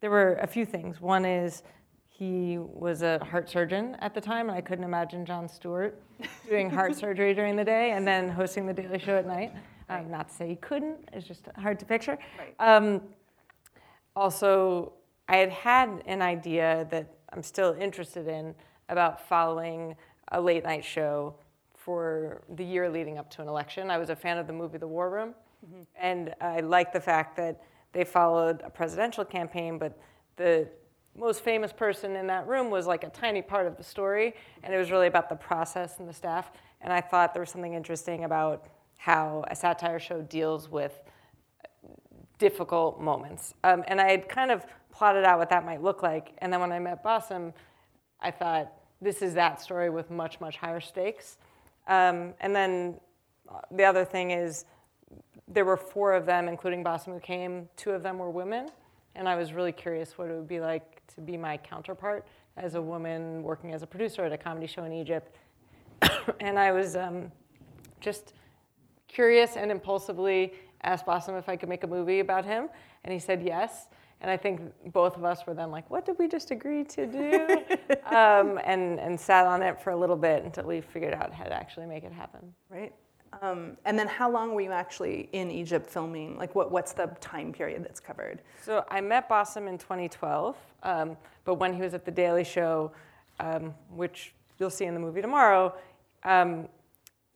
there 0.00 0.10
were 0.10 0.34
a 0.34 0.46
few 0.46 0.64
things. 0.64 1.00
One 1.00 1.24
is 1.24 1.62
he 2.08 2.58
was 2.58 3.02
a 3.02 3.24
heart 3.24 3.48
surgeon 3.48 3.96
at 4.00 4.12
the 4.12 4.20
time, 4.20 4.48
and 4.48 4.58
I 4.58 4.60
couldn't 4.60 4.84
imagine 4.84 5.24
Jon 5.24 5.48
Stewart 5.48 6.02
doing 6.48 6.68
heart 6.68 6.96
surgery 7.02 7.32
during 7.32 7.54
the 7.54 7.64
day 7.64 7.92
and 7.92 8.06
then 8.06 8.28
hosting 8.28 8.66
the 8.66 8.74
Daily 8.74 8.98
Show 8.98 9.16
at 9.16 9.26
night. 9.26 9.52
Um, 9.88 10.10
not 10.10 10.28
to 10.28 10.34
say 10.34 10.48
he 10.48 10.56
couldn't; 10.56 11.08
it's 11.12 11.26
just 11.26 11.48
hard 11.56 11.78
to 11.78 11.86
picture. 11.86 12.18
Right. 12.38 12.54
Um, 12.58 13.00
also, 14.16 14.92
I 15.28 15.36
had 15.36 15.50
had 15.50 16.02
an 16.06 16.22
idea 16.22 16.86
that 16.90 17.14
I'm 17.32 17.42
still 17.42 17.76
interested 17.78 18.26
in 18.26 18.54
about 18.88 19.28
following 19.28 19.94
a 20.32 20.40
late 20.40 20.64
night 20.64 20.84
show 20.84 21.34
for 21.76 22.42
the 22.48 22.64
year 22.64 22.88
leading 22.88 23.18
up 23.18 23.30
to 23.30 23.42
an 23.42 23.48
election. 23.48 23.90
I 23.90 23.98
was 23.98 24.10
a 24.10 24.16
fan 24.16 24.38
of 24.38 24.46
the 24.46 24.52
movie 24.52 24.78
The 24.78 24.88
War 24.88 25.10
Room, 25.10 25.34
Mm-hmm. 25.66 25.82
and 26.00 26.34
I 26.40 26.60
liked 26.60 26.92
the 26.92 27.00
fact 27.00 27.36
that 27.38 27.60
they 27.92 28.04
followed 28.04 28.62
a 28.64 28.70
presidential 28.70 29.24
campaign, 29.24 29.76
but 29.76 29.98
the 30.36 30.68
most 31.16 31.42
famous 31.42 31.72
person 31.72 32.14
in 32.14 32.28
that 32.28 32.46
room 32.46 32.70
was 32.70 32.86
like 32.86 33.02
a 33.02 33.08
tiny 33.10 33.42
part 33.42 33.66
of 33.66 33.76
the 33.76 33.82
story, 33.82 34.36
and 34.62 34.72
it 34.72 34.78
was 34.78 34.92
really 34.92 35.08
about 35.08 35.28
the 35.28 35.34
process 35.34 35.98
and 35.98 36.08
the 36.08 36.12
staff. 36.12 36.52
And 36.80 36.92
I 36.92 37.00
thought 37.00 37.34
there 37.34 37.40
was 37.40 37.50
something 37.50 37.74
interesting 37.74 38.22
about 38.22 38.66
how 38.98 39.44
a 39.50 39.56
satire 39.56 39.98
show 39.98 40.22
deals 40.22 40.70
with 40.70 41.02
difficult 42.38 43.00
moments. 43.00 43.54
Um, 43.64 43.82
and 43.88 44.00
I 44.00 44.10
had 44.10 44.28
kind 44.28 44.52
of 44.52 44.64
plotted 44.98 45.24
out 45.24 45.38
what 45.38 45.48
that 45.48 45.64
might 45.64 45.80
look 45.80 46.02
like. 46.02 46.32
And 46.38 46.52
then 46.52 46.58
when 46.58 46.72
I 46.72 46.80
met 46.80 47.04
Bassem, 47.04 47.52
I 48.20 48.32
thought, 48.32 48.72
this 49.00 49.22
is 49.22 49.32
that 49.34 49.60
story 49.60 49.90
with 49.90 50.10
much, 50.10 50.40
much 50.40 50.56
higher 50.56 50.80
stakes. 50.80 51.36
Um, 51.86 52.34
and 52.40 52.54
then 52.54 52.96
uh, 53.48 53.60
the 53.70 53.84
other 53.84 54.04
thing 54.04 54.32
is, 54.32 54.64
there 55.46 55.64
were 55.64 55.76
four 55.76 56.14
of 56.14 56.26
them, 56.26 56.48
including 56.48 56.82
Bassem, 56.82 57.14
who 57.14 57.20
came. 57.20 57.68
Two 57.76 57.92
of 57.92 58.02
them 58.02 58.18
were 58.18 58.28
women. 58.28 58.70
And 59.14 59.28
I 59.28 59.36
was 59.36 59.52
really 59.52 59.70
curious 59.70 60.18
what 60.18 60.30
it 60.30 60.34
would 60.34 60.48
be 60.48 60.58
like 60.58 61.06
to 61.14 61.20
be 61.20 61.36
my 61.36 61.56
counterpart 61.58 62.26
as 62.56 62.74
a 62.74 62.82
woman 62.82 63.44
working 63.44 63.72
as 63.72 63.84
a 63.84 63.86
producer 63.86 64.24
at 64.24 64.32
a 64.32 64.36
comedy 64.36 64.66
show 64.66 64.82
in 64.82 64.92
Egypt. 64.92 65.36
and 66.40 66.58
I 66.58 66.72
was 66.72 66.96
um, 66.96 67.30
just 68.00 68.34
curious 69.06 69.56
and 69.56 69.70
impulsively 69.70 70.54
asked 70.82 71.06
Bassem 71.06 71.38
if 71.38 71.48
I 71.48 71.54
could 71.54 71.68
make 71.68 71.84
a 71.84 71.86
movie 71.86 72.18
about 72.18 72.44
him, 72.44 72.68
and 73.04 73.12
he 73.12 73.20
said 73.20 73.42
yes. 73.44 73.86
And 74.20 74.30
I 74.30 74.36
think 74.36 74.60
both 74.92 75.16
of 75.16 75.24
us 75.24 75.46
were 75.46 75.54
then 75.54 75.70
like, 75.70 75.88
what 75.90 76.04
did 76.04 76.18
we 76.18 76.26
just 76.26 76.50
agree 76.50 76.84
to 76.84 77.06
do? 77.06 77.46
um, 78.06 78.58
and, 78.64 78.98
and 78.98 79.18
sat 79.18 79.46
on 79.46 79.62
it 79.62 79.80
for 79.80 79.90
a 79.90 79.96
little 79.96 80.16
bit 80.16 80.44
until 80.44 80.64
we 80.64 80.80
figured 80.80 81.14
out 81.14 81.32
how 81.32 81.44
to 81.44 81.52
actually 81.52 81.86
make 81.86 82.04
it 82.04 82.12
happen. 82.12 82.52
Right. 82.68 82.92
Um, 83.42 83.76
and 83.84 83.98
then 83.98 84.08
how 84.08 84.30
long 84.30 84.54
were 84.54 84.62
you 84.62 84.72
actually 84.72 85.28
in 85.32 85.50
Egypt 85.50 85.88
filming? 85.88 86.36
Like, 86.36 86.54
what, 86.54 86.72
what's 86.72 86.92
the 86.92 87.06
time 87.20 87.52
period 87.52 87.84
that's 87.84 88.00
covered? 88.00 88.42
So 88.62 88.84
I 88.90 89.00
met 89.00 89.28
Bassem 89.28 89.68
in 89.68 89.78
2012, 89.78 90.56
um, 90.82 91.16
but 91.44 91.54
when 91.54 91.72
he 91.74 91.80
was 91.80 91.94
at 91.94 92.04
The 92.04 92.10
Daily 92.10 92.44
Show, 92.44 92.90
um, 93.38 93.74
which 93.90 94.34
you'll 94.58 94.70
see 94.70 94.86
in 94.86 94.94
the 94.94 95.00
movie 95.00 95.20
tomorrow, 95.22 95.74
um, 96.24 96.68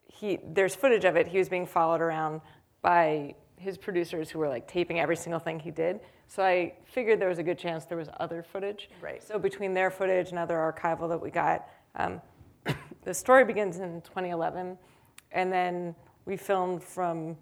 he, 0.08 0.38
there's 0.44 0.74
footage 0.74 1.04
of 1.04 1.16
it. 1.16 1.28
He 1.28 1.38
was 1.38 1.48
being 1.48 1.66
followed 1.66 2.00
around 2.00 2.40
by 2.80 3.34
his 3.62 3.78
producers 3.78 4.28
who 4.30 4.38
were 4.38 4.48
like 4.48 4.66
taping 4.66 4.98
every 4.98 5.16
single 5.16 5.38
thing 5.38 5.58
he 5.58 5.70
did. 5.70 6.00
So 6.26 6.42
I 6.42 6.74
figured 6.84 7.20
there 7.20 7.28
was 7.28 7.38
a 7.38 7.42
good 7.42 7.58
chance 7.58 7.84
there 7.84 7.98
was 7.98 8.08
other 8.20 8.42
footage. 8.42 8.90
Right. 9.00 9.22
So 9.22 9.38
between 9.38 9.72
their 9.72 9.90
footage 9.90 10.30
and 10.30 10.38
other 10.38 10.56
archival 10.56 11.08
that 11.08 11.20
we 11.20 11.30
got, 11.30 11.68
um, 11.96 12.20
the 13.04 13.14
story 13.14 13.44
begins 13.44 13.78
in 13.78 14.02
2011, 14.02 14.76
and 15.30 15.52
then 15.52 15.94
we 16.24 16.36
filmed 16.36 16.82
from 16.82 17.36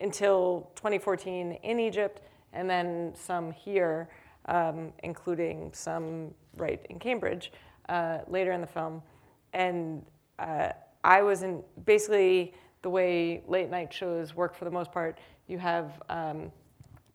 until 0.00 0.70
2014 0.76 1.52
in 1.62 1.80
Egypt, 1.80 2.22
and 2.52 2.70
then 2.70 3.12
some 3.16 3.50
here, 3.50 4.08
um, 4.46 4.92
including 5.02 5.70
some 5.72 6.32
right 6.56 6.84
in 6.88 6.98
Cambridge 6.98 7.52
uh, 7.88 8.18
later 8.28 8.52
in 8.52 8.60
the 8.60 8.66
film. 8.66 9.02
And 9.52 10.04
uh, 10.38 10.70
I 11.02 11.22
was 11.22 11.42
in 11.42 11.62
basically 11.84 12.54
the 12.82 12.90
way 12.90 13.42
late 13.48 13.70
night 13.70 13.92
shows 13.92 14.34
work 14.34 14.54
for 14.54 14.64
the 14.64 14.70
most 14.70 14.92
part. 14.92 15.18
You 15.48 15.58
have 15.58 16.00
um, 16.08 16.52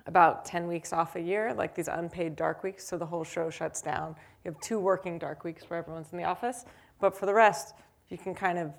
about 0.05 0.43
10 0.43 0.67
weeks 0.67 0.91
off 0.91 1.15
a 1.15 1.21
year, 1.21 1.53
like 1.53 1.73
these 1.75 1.87
unpaid 1.87 2.35
dark 2.35 2.63
weeks, 2.63 2.85
so 2.85 2.97
the 2.97 3.05
whole 3.05 3.23
show 3.23 3.49
shuts 3.49 3.81
down. 3.81 4.15
You 4.43 4.51
have 4.51 4.59
two 4.59 4.79
working 4.79 5.17
dark 5.17 5.43
weeks 5.43 5.69
where 5.69 5.79
everyone's 5.79 6.11
in 6.11 6.17
the 6.17 6.25
office, 6.25 6.65
but 6.99 7.15
for 7.15 7.25
the 7.25 7.33
rest, 7.33 7.75
you 8.09 8.17
can 8.17 8.35
kind 8.35 8.57
of 8.57 8.73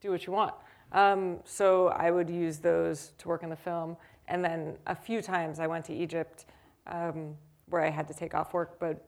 do 0.00 0.10
what 0.10 0.26
you 0.26 0.32
want. 0.32 0.54
Um, 0.92 1.38
so 1.44 1.88
I 1.88 2.10
would 2.10 2.28
use 2.28 2.58
those 2.58 3.12
to 3.18 3.28
work 3.28 3.42
in 3.42 3.50
the 3.50 3.56
film. 3.56 3.96
And 4.28 4.44
then 4.44 4.76
a 4.86 4.94
few 4.94 5.22
times 5.22 5.58
I 5.60 5.66
went 5.66 5.84
to 5.86 5.94
Egypt 5.94 6.46
um, 6.86 7.34
where 7.68 7.82
I 7.82 7.90
had 7.90 8.08
to 8.08 8.14
take 8.14 8.34
off 8.34 8.52
work, 8.52 8.78
but 8.78 9.06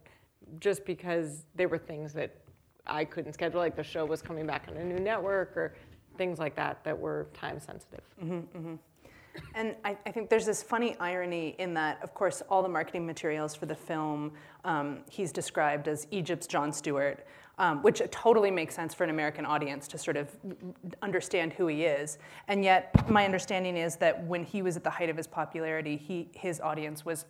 just 0.61 0.85
because 0.85 1.45
they 1.55 1.67
were 1.67 1.79
things 1.79 2.13
that 2.15 2.35
I 2.87 3.05
couldn't 3.05 3.33
schedule, 3.33 3.61
like 3.61 3.77
the 3.77 3.83
show 3.83 4.05
was 4.05 4.23
coming 4.23 4.47
back 4.47 4.67
on 4.69 4.77
a 4.77 4.85
new 4.85 4.99
network 4.99 5.57
or 5.57 5.75
things 6.17 6.39
like 6.39 6.55
that 6.57 6.83
that 6.85 6.99
were 6.99 7.29
time 7.35 7.61
sensitive. 7.61 8.05
Mm-hmm, 8.23 8.59
mm-hmm. 8.59 8.75
And 9.55 9.75
I, 9.85 9.97
I, 10.07 10.11
think 10.11 10.29
there's 10.29 10.47
this 10.47 10.63
funny 10.63 10.97
irony 10.99 11.55
in 11.59 11.75
that, 11.75 12.03
of 12.03 12.15
course, 12.15 12.43
all 12.49 12.63
the 12.63 12.69
marketing 12.69 13.07
materials 13.07 13.55
for 13.55 13.67
the 13.67 13.75
film 13.75 14.33
um, 14.65 14.99
he's 15.11 15.33
described 15.33 15.89
as 15.89 16.07
Egypt's 16.11 16.47
Jon 16.47 16.73
Stewart 16.73 17.27
um, 17.59 17.83
which 17.83 18.03
totally 18.11 18.51
makes 18.51 18.75
sense 18.75 18.93
for 18.93 19.05
an 19.05 19.11
American 19.11 19.47
audience 19.47 19.89
to 19.89 19.99
sort 19.99 20.17
of 20.17 20.31
understand 21.03 21.55
who 21.55 21.69
he 21.69 21.85
is. 21.85 22.19
And 22.49 22.63
yet, 22.63 23.09
my 23.09 23.25
understanding 23.25 23.77
is 23.77 23.97
that 23.97 24.23
when 24.25 24.45
he 24.45 24.61
was 24.61 24.77
at 24.77 24.85
the 24.85 24.91
height 24.91 25.09
of 25.09 25.17
his 25.17 25.27
popularity, 25.27 25.97
he, 25.97 26.29
his 26.35 26.61
audience 26.61 27.05
was 27.05 27.25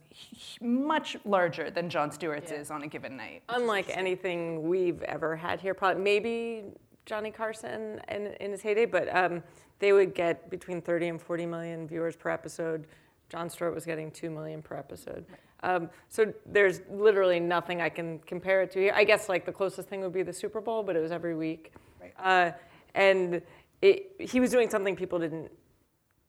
much 0.60 1.16
larger 1.24 1.70
than 1.70 1.88
Jon 1.88 2.10
Stewart's 2.10 2.50
yeah. 2.50 2.58
is 2.58 2.70
on 2.70 2.82
a 2.82 2.88
given 2.88 3.16
night. 3.16 3.42
Unlike 3.48 3.90
anything 3.90 4.68
we've 4.68 5.02
ever 5.02 5.36
had 5.36 5.60
here, 5.60 5.74
probably 5.74 6.02
maybe 6.02 6.64
Johnny 7.04 7.30
Carson 7.30 8.00
in, 8.08 8.26
in 8.40 8.50
his 8.50 8.62
heyday, 8.62 8.84
but 8.84 9.14
um, 9.14 9.44
they 9.78 9.92
would 9.92 10.14
get 10.14 10.50
between 10.50 10.80
30 10.80 11.08
and 11.08 11.22
40 11.22 11.46
million 11.46 11.86
viewers 11.86 12.16
per 12.16 12.30
episode. 12.30 12.86
Jon 13.28 13.50
Stewart 13.50 13.74
was 13.74 13.84
getting 13.84 14.10
2 14.10 14.30
million 14.30 14.62
per 14.62 14.76
episode. 14.76 15.26
Um, 15.62 15.90
so 16.08 16.32
there's 16.44 16.80
literally 16.90 17.40
nothing 17.40 17.80
I 17.80 17.88
can 17.88 18.20
compare 18.20 18.62
it 18.62 18.70
to 18.72 18.78
here. 18.78 18.92
I 18.94 19.04
guess 19.04 19.28
like 19.28 19.44
the 19.44 19.52
closest 19.52 19.88
thing 19.88 20.00
would 20.02 20.12
be 20.12 20.22
the 20.22 20.32
Super 20.32 20.60
Bowl, 20.60 20.82
but 20.82 20.96
it 20.96 21.00
was 21.00 21.12
every 21.12 21.34
week. 21.34 21.72
Right. 22.00 22.14
Uh, 22.18 22.52
and 22.94 23.42
it, 23.82 24.12
he 24.18 24.40
was 24.40 24.50
doing 24.50 24.70
something 24.70 24.96
people 24.96 25.18
didn't 25.18 25.50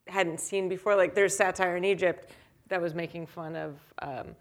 hadn't 0.08 0.40
seen 0.40 0.70
before. 0.70 0.96
Like 0.96 1.14
there's 1.16 1.36
satire 1.36 1.76
in 1.76 1.86
Egypt 1.86 2.32
that 2.70 2.82
was 2.82 2.94
making 2.94 3.28
fun 3.28 3.56
of 3.56 3.80
um, 4.02 4.36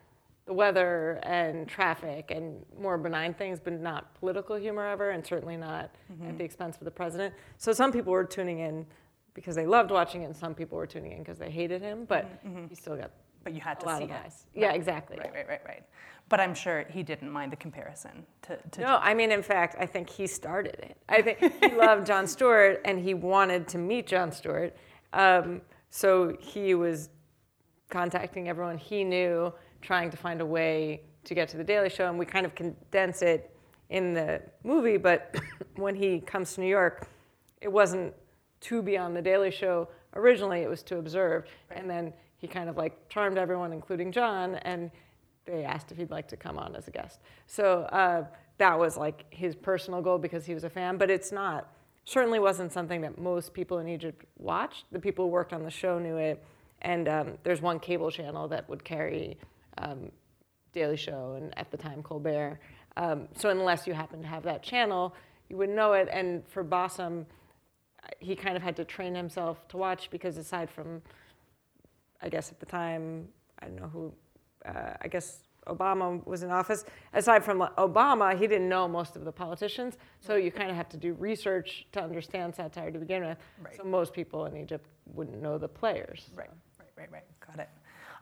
the 0.46 0.52
weather 0.52 1.18
and 1.24 1.68
traffic 1.68 2.30
and 2.30 2.64
more 2.78 2.96
benign 2.96 3.34
things, 3.34 3.58
but 3.62 3.72
not 3.80 4.14
political 4.14 4.56
humor 4.56 4.86
ever, 4.86 5.10
and 5.10 5.26
certainly 5.26 5.56
not 5.56 5.94
mm-hmm. 6.12 6.28
at 6.28 6.38
the 6.38 6.44
expense 6.44 6.76
of 6.76 6.84
the 6.84 6.90
president. 6.90 7.34
So 7.58 7.72
some 7.72 7.92
people 7.92 8.12
were 8.12 8.24
tuning 8.24 8.60
in 8.60 8.86
because 9.34 9.56
they 9.56 9.66
loved 9.66 9.90
watching 9.90 10.22
it, 10.22 10.26
and 10.26 10.36
some 10.36 10.54
people 10.54 10.78
were 10.78 10.86
tuning 10.86 11.12
in 11.12 11.18
because 11.18 11.38
they 11.38 11.50
hated 11.50 11.82
him. 11.82 12.04
But 12.06 12.44
mm-hmm. 12.46 12.66
he 12.68 12.74
still 12.74 12.96
got 12.96 13.10
but 13.46 13.54
you 13.54 13.60
had 13.60 13.78
to 13.78 13.96
see 13.96 14.04
it. 14.04 14.32
Yeah, 14.54 14.72
exactly. 14.72 15.18
Right, 15.20 15.32
right, 15.32 15.46
right, 15.46 15.60
right. 15.64 15.84
But 16.28 16.40
I'm 16.40 16.52
sure 16.52 16.84
he 16.90 17.04
didn't 17.04 17.30
mind 17.30 17.52
the 17.52 17.56
comparison. 17.56 18.26
To, 18.42 18.58
to 18.72 18.80
no, 18.80 18.98
I 19.00 19.14
mean, 19.14 19.30
in 19.30 19.40
fact, 19.40 19.76
I 19.78 19.86
think 19.86 20.10
he 20.10 20.26
started 20.26 20.74
it. 20.80 20.96
I 21.08 21.22
think 21.22 21.38
he 21.38 21.68
loved 21.76 22.08
Jon 22.08 22.26
Stewart 22.26 22.80
and 22.84 22.98
he 22.98 23.14
wanted 23.14 23.68
to 23.68 23.78
meet 23.78 24.08
Jon 24.08 24.32
Stewart. 24.32 24.74
Um, 25.12 25.60
so 25.90 26.36
he 26.40 26.74
was 26.74 27.08
contacting 27.88 28.48
everyone 28.48 28.78
he 28.78 29.04
knew, 29.04 29.52
trying 29.80 30.10
to 30.10 30.16
find 30.16 30.40
a 30.40 30.46
way 30.46 31.02
to 31.24 31.34
get 31.34 31.48
to 31.50 31.56
the 31.56 31.64
Daily 31.64 31.90
Show, 31.90 32.08
and 32.08 32.18
we 32.18 32.26
kind 32.26 32.46
of 32.46 32.54
condense 32.54 33.22
it 33.22 33.54
in 33.90 34.14
the 34.14 34.42
movie. 34.64 34.96
But 34.96 35.34
when 35.76 35.94
he 35.94 36.20
comes 36.20 36.54
to 36.54 36.60
New 36.60 36.68
York, 36.68 37.08
it 37.60 37.68
wasn't 37.70 38.14
to 38.62 38.82
be 38.82 38.96
on 38.96 39.14
the 39.14 39.22
Daily 39.22 39.50
Show 39.50 39.88
originally; 40.14 40.60
it 40.60 40.68
was 40.68 40.82
to 40.84 40.98
observe, 40.98 41.46
right. 41.70 41.80
and 41.80 41.90
then 41.90 42.12
he 42.38 42.46
kind 42.46 42.68
of 42.68 42.76
like 42.76 43.08
charmed 43.08 43.38
everyone, 43.38 43.72
including 43.72 44.12
Jon, 44.12 44.56
and 44.56 44.90
they 45.46 45.64
asked 45.64 45.90
if 45.92 45.98
he'd 45.98 46.10
like 46.10 46.28
to 46.28 46.36
come 46.36 46.58
on 46.58 46.74
as 46.76 46.88
a 46.88 46.90
guest. 46.90 47.20
So 47.46 47.82
uh, 47.82 48.24
that 48.58 48.78
was 48.78 48.96
like 48.96 49.24
his 49.30 49.54
personal 49.54 50.02
goal 50.02 50.18
because 50.18 50.44
he 50.44 50.54
was 50.54 50.64
a 50.64 50.70
fan, 50.70 50.96
but 50.96 51.10
it's 51.10 51.32
not. 51.32 51.68
Certainly 52.04 52.38
wasn't 52.38 52.72
something 52.72 53.00
that 53.00 53.18
most 53.18 53.52
people 53.52 53.78
in 53.78 53.88
Egypt 53.88 54.24
watched. 54.38 54.84
The 54.92 55.00
people 55.00 55.24
who 55.24 55.30
worked 55.30 55.52
on 55.52 55.64
the 55.64 55.70
show 55.70 55.98
knew 55.98 56.16
it, 56.16 56.44
and 56.82 57.08
um, 57.08 57.38
there's 57.42 57.60
one 57.60 57.80
cable 57.80 58.10
channel 58.10 58.46
that 58.48 58.68
would 58.68 58.84
carry 58.84 59.38
um, 59.78 60.10
Daily 60.72 60.96
Show 60.96 61.34
and 61.36 61.56
at 61.58 61.70
the 61.70 61.76
time 61.76 62.02
Colbert. 62.02 62.58
Um, 62.96 63.28
so 63.36 63.50
unless 63.50 63.86
you 63.86 63.94
happen 63.94 64.22
to 64.22 64.28
have 64.28 64.42
that 64.44 64.62
channel, 64.62 65.14
you 65.48 65.56
wouldn't 65.56 65.76
know 65.76 65.92
it. 65.92 66.08
And 66.10 66.46
for 66.48 66.64
Bassem, 66.64 67.26
he 68.20 68.34
kind 68.36 68.56
of 68.56 68.62
had 68.62 68.76
to 68.76 68.84
train 68.84 69.14
himself 69.14 69.66
to 69.68 69.76
watch 69.76 70.10
because 70.10 70.36
aside 70.36 70.70
from 70.70 71.02
I 72.20 72.28
guess 72.28 72.50
at 72.50 72.60
the 72.60 72.66
time, 72.66 73.28
I 73.58 73.66
don't 73.66 73.76
know 73.76 73.88
who, 73.88 74.12
uh, 74.64 74.94
I 75.00 75.08
guess 75.08 75.40
Obama 75.66 76.24
was 76.26 76.42
in 76.42 76.50
office. 76.50 76.84
Aside 77.12 77.44
from 77.44 77.58
Obama, 77.78 78.38
he 78.38 78.46
didn't 78.46 78.68
know 78.68 78.86
most 78.86 79.16
of 79.16 79.24
the 79.24 79.32
politicians, 79.32 79.96
so 80.20 80.36
you 80.36 80.50
kind 80.50 80.70
of 80.70 80.76
have 80.76 80.88
to 80.90 80.96
do 80.96 81.14
research 81.14 81.86
to 81.92 82.02
understand 82.02 82.54
satire 82.54 82.90
to 82.90 82.98
begin 82.98 83.24
with. 83.24 83.38
Right. 83.62 83.76
So 83.76 83.84
most 83.84 84.12
people 84.12 84.46
in 84.46 84.56
Egypt 84.56 84.86
wouldn't 85.06 85.42
know 85.42 85.58
the 85.58 85.68
players. 85.68 86.26
So. 86.30 86.38
Right, 86.38 86.50
right, 86.78 86.90
right, 86.96 87.12
right. 87.12 87.24
Got 87.46 87.60
it. 87.60 87.68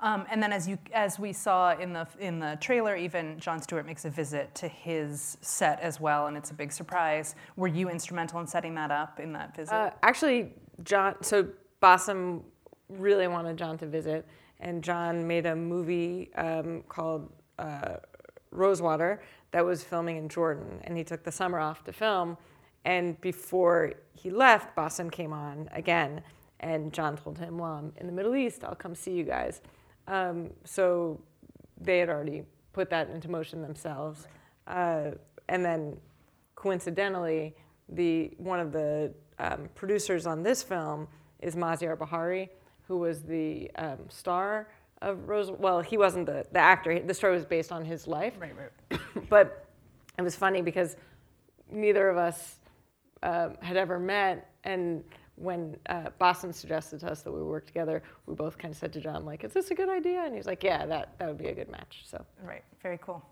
Um, 0.00 0.26
and 0.30 0.42
then, 0.42 0.52
as 0.52 0.68
you 0.68 0.78
as 0.92 1.18
we 1.18 1.32
saw 1.32 1.76
in 1.76 1.92
the 1.92 2.06
in 2.18 2.38
the 2.38 2.58
trailer, 2.60 2.96
even 2.96 3.38
Jon 3.38 3.60
Stewart 3.62 3.86
makes 3.86 4.04
a 4.04 4.10
visit 4.10 4.54
to 4.56 4.68
his 4.68 5.38
set 5.40 5.80
as 5.80 6.00
well, 6.00 6.26
and 6.26 6.36
it's 6.36 6.50
a 6.50 6.54
big 6.54 6.72
surprise. 6.72 7.34
Were 7.56 7.68
you 7.68 7.88
instrumental 7.88 8.40
in 8.40 8.46
setting 8.46 8.74
that 8.74 8.90
up 8.90 9.20
in 9.20 9.32
that 9.32 9.56
visit? 9.56 9.74
Uh, 9.74 9.90
actually, 10.02 10.52
Jon. 10.82 11.14
So 11.22 11.48
Bassem 11.82 12.42
really 12.88 13.28
wanted 13.28 13.56
Jon 13.56 13.78
to 13.78 13.86
visit, 13.86 14.26
and 14.60 14.82
Jon 14.82 15.26
made 15.26 15.46
a 15.46 15.56
movie 15.56 16.32
um, 16.34 16.82
called 16.88 17.32
uh, 17.58 17.96
Rosewater 18.50 19.22
that 19.52 19.64
was 19.64 19.82
filming 19.82 20.16
in 20.16 20.28
Jordan, 20.28 20.80
and 20.84 20.96
he 20.96 21.04
took 21.04 21.22
the 21.22 21.32
summer 21.32 21.58
off 21.58 21.84
to 21.84 21.92
film. 21.92 22.36
And 22.84 23.18
before 23.20 23.94
he 24.12 24.28
left, 24.30 24.76
Bassem 24.76 25.10
came 25.10 25.32
on 25.32 25.70
again, 25.72 26.20
and 26.60 26.92
Jon 26.92 27.16
told 27.16 27.38
him, 27.38 27.58
"Well, 27.58 27.72
I'm 27.72 27.92
in 27.96 28.06
the 28.06 28.12
Middle 28.12 28.36
East. 28.36 28.64
I'll 28.64 28.74
come 28.74 28.94
see 28.94 29.12
you 29.12 29.24
guys." 29.24 29.62
Um, 30.06 30.50
so 30.64 31.20
they 31.80 31.98
had 31.98 32.08
already 32.08 32.42
put 32.72 32.90
that 32.90 33.10
into 33.10 33.30
motion 33.30 33.62
themselves, 33.62 34.26
uh, 34.66 35.12
and 35.48 35.64
then 35.64 35.96
coincidentally, 36.54 37.54
the 37.88 38.32
one 38.38 38.60
of 38.60 38.72
the 38.72 39.12
um, 39.38 39.68
producers 39.74 40.26
on 40.26 40.42
this 40.42 40.62
film 40.62 41.08
is 41.40 41.54
Maziar 41.54 41.98
Bahari, 41.98 42.50
who 42.88 42.98
was 42.98 43.22
the 43.22 43.70
um, 43.76 43.98
star 44.08 44.68
of 45.02 45.28
Rose. 45.28 45.50
Well, 45.50 45.80
he 45.80 45.98
wasn't 45.98 46.26
the, 46.26 46.46
the 46.52 46.58
actor. 46.58 46.98
The 47.00 47.14
story 47.14 47.34
was 47.34 47.44
based 47.44 47.72
on 47.72 47.84
his 47.84 48.06
life. 48.06 48.34
Right, 48.38 48.54
right. 48.56 49.00
but 49.28 49.66
it 50.18 50.22
was 50.22 50.36
funny 50.36 50.62
because 50.62 50.96
neither 51.70 52.08
of 52.08 52.16
us 52.16 52.56
uh, 53.22 53.50
had 53.60 53.76
ever 53.76 53.98
met, 53.98 54.50
and 54.64 55.04
when 55.36 55.76
uh, 55.86 56.10
Bassem 56.20 56.54
suggested 56.54 57.00
to 57.00 57.10
us 57.10 57.22
that 57.22 57.32
we 57.32 57.42
work 57.42 57.66
together, 57.66 58.02
we 58.26 58.34
both 58.34 58.56
kind 58.56 58.72
of 58.72 58.78
said 58.78 58.92
to 58.92 59.00
Jon, 59.00 59.24
like, 59.24 59.44
"Is 59.44 59.52
this 59.52 59.70
a 59.70 59.74
good 59.74 59.88
idea?" 59.88 60.22
And 60.22 60.32
he 60.32 60.38
was 60.38 60.46
like, 60.46 60.62
"Yeah, 60.62 60.86
that 60.86 61.18
that 61.18 61.28
would 61.28 61.38
be 61.38 61.48
a 61.48 61.54
good 61.54 61.70
match." 61.70 62.02
So. 62.06 62.24
Right. 62.42 62.64
Very 62.82 62.98
cool. 62.98 63.24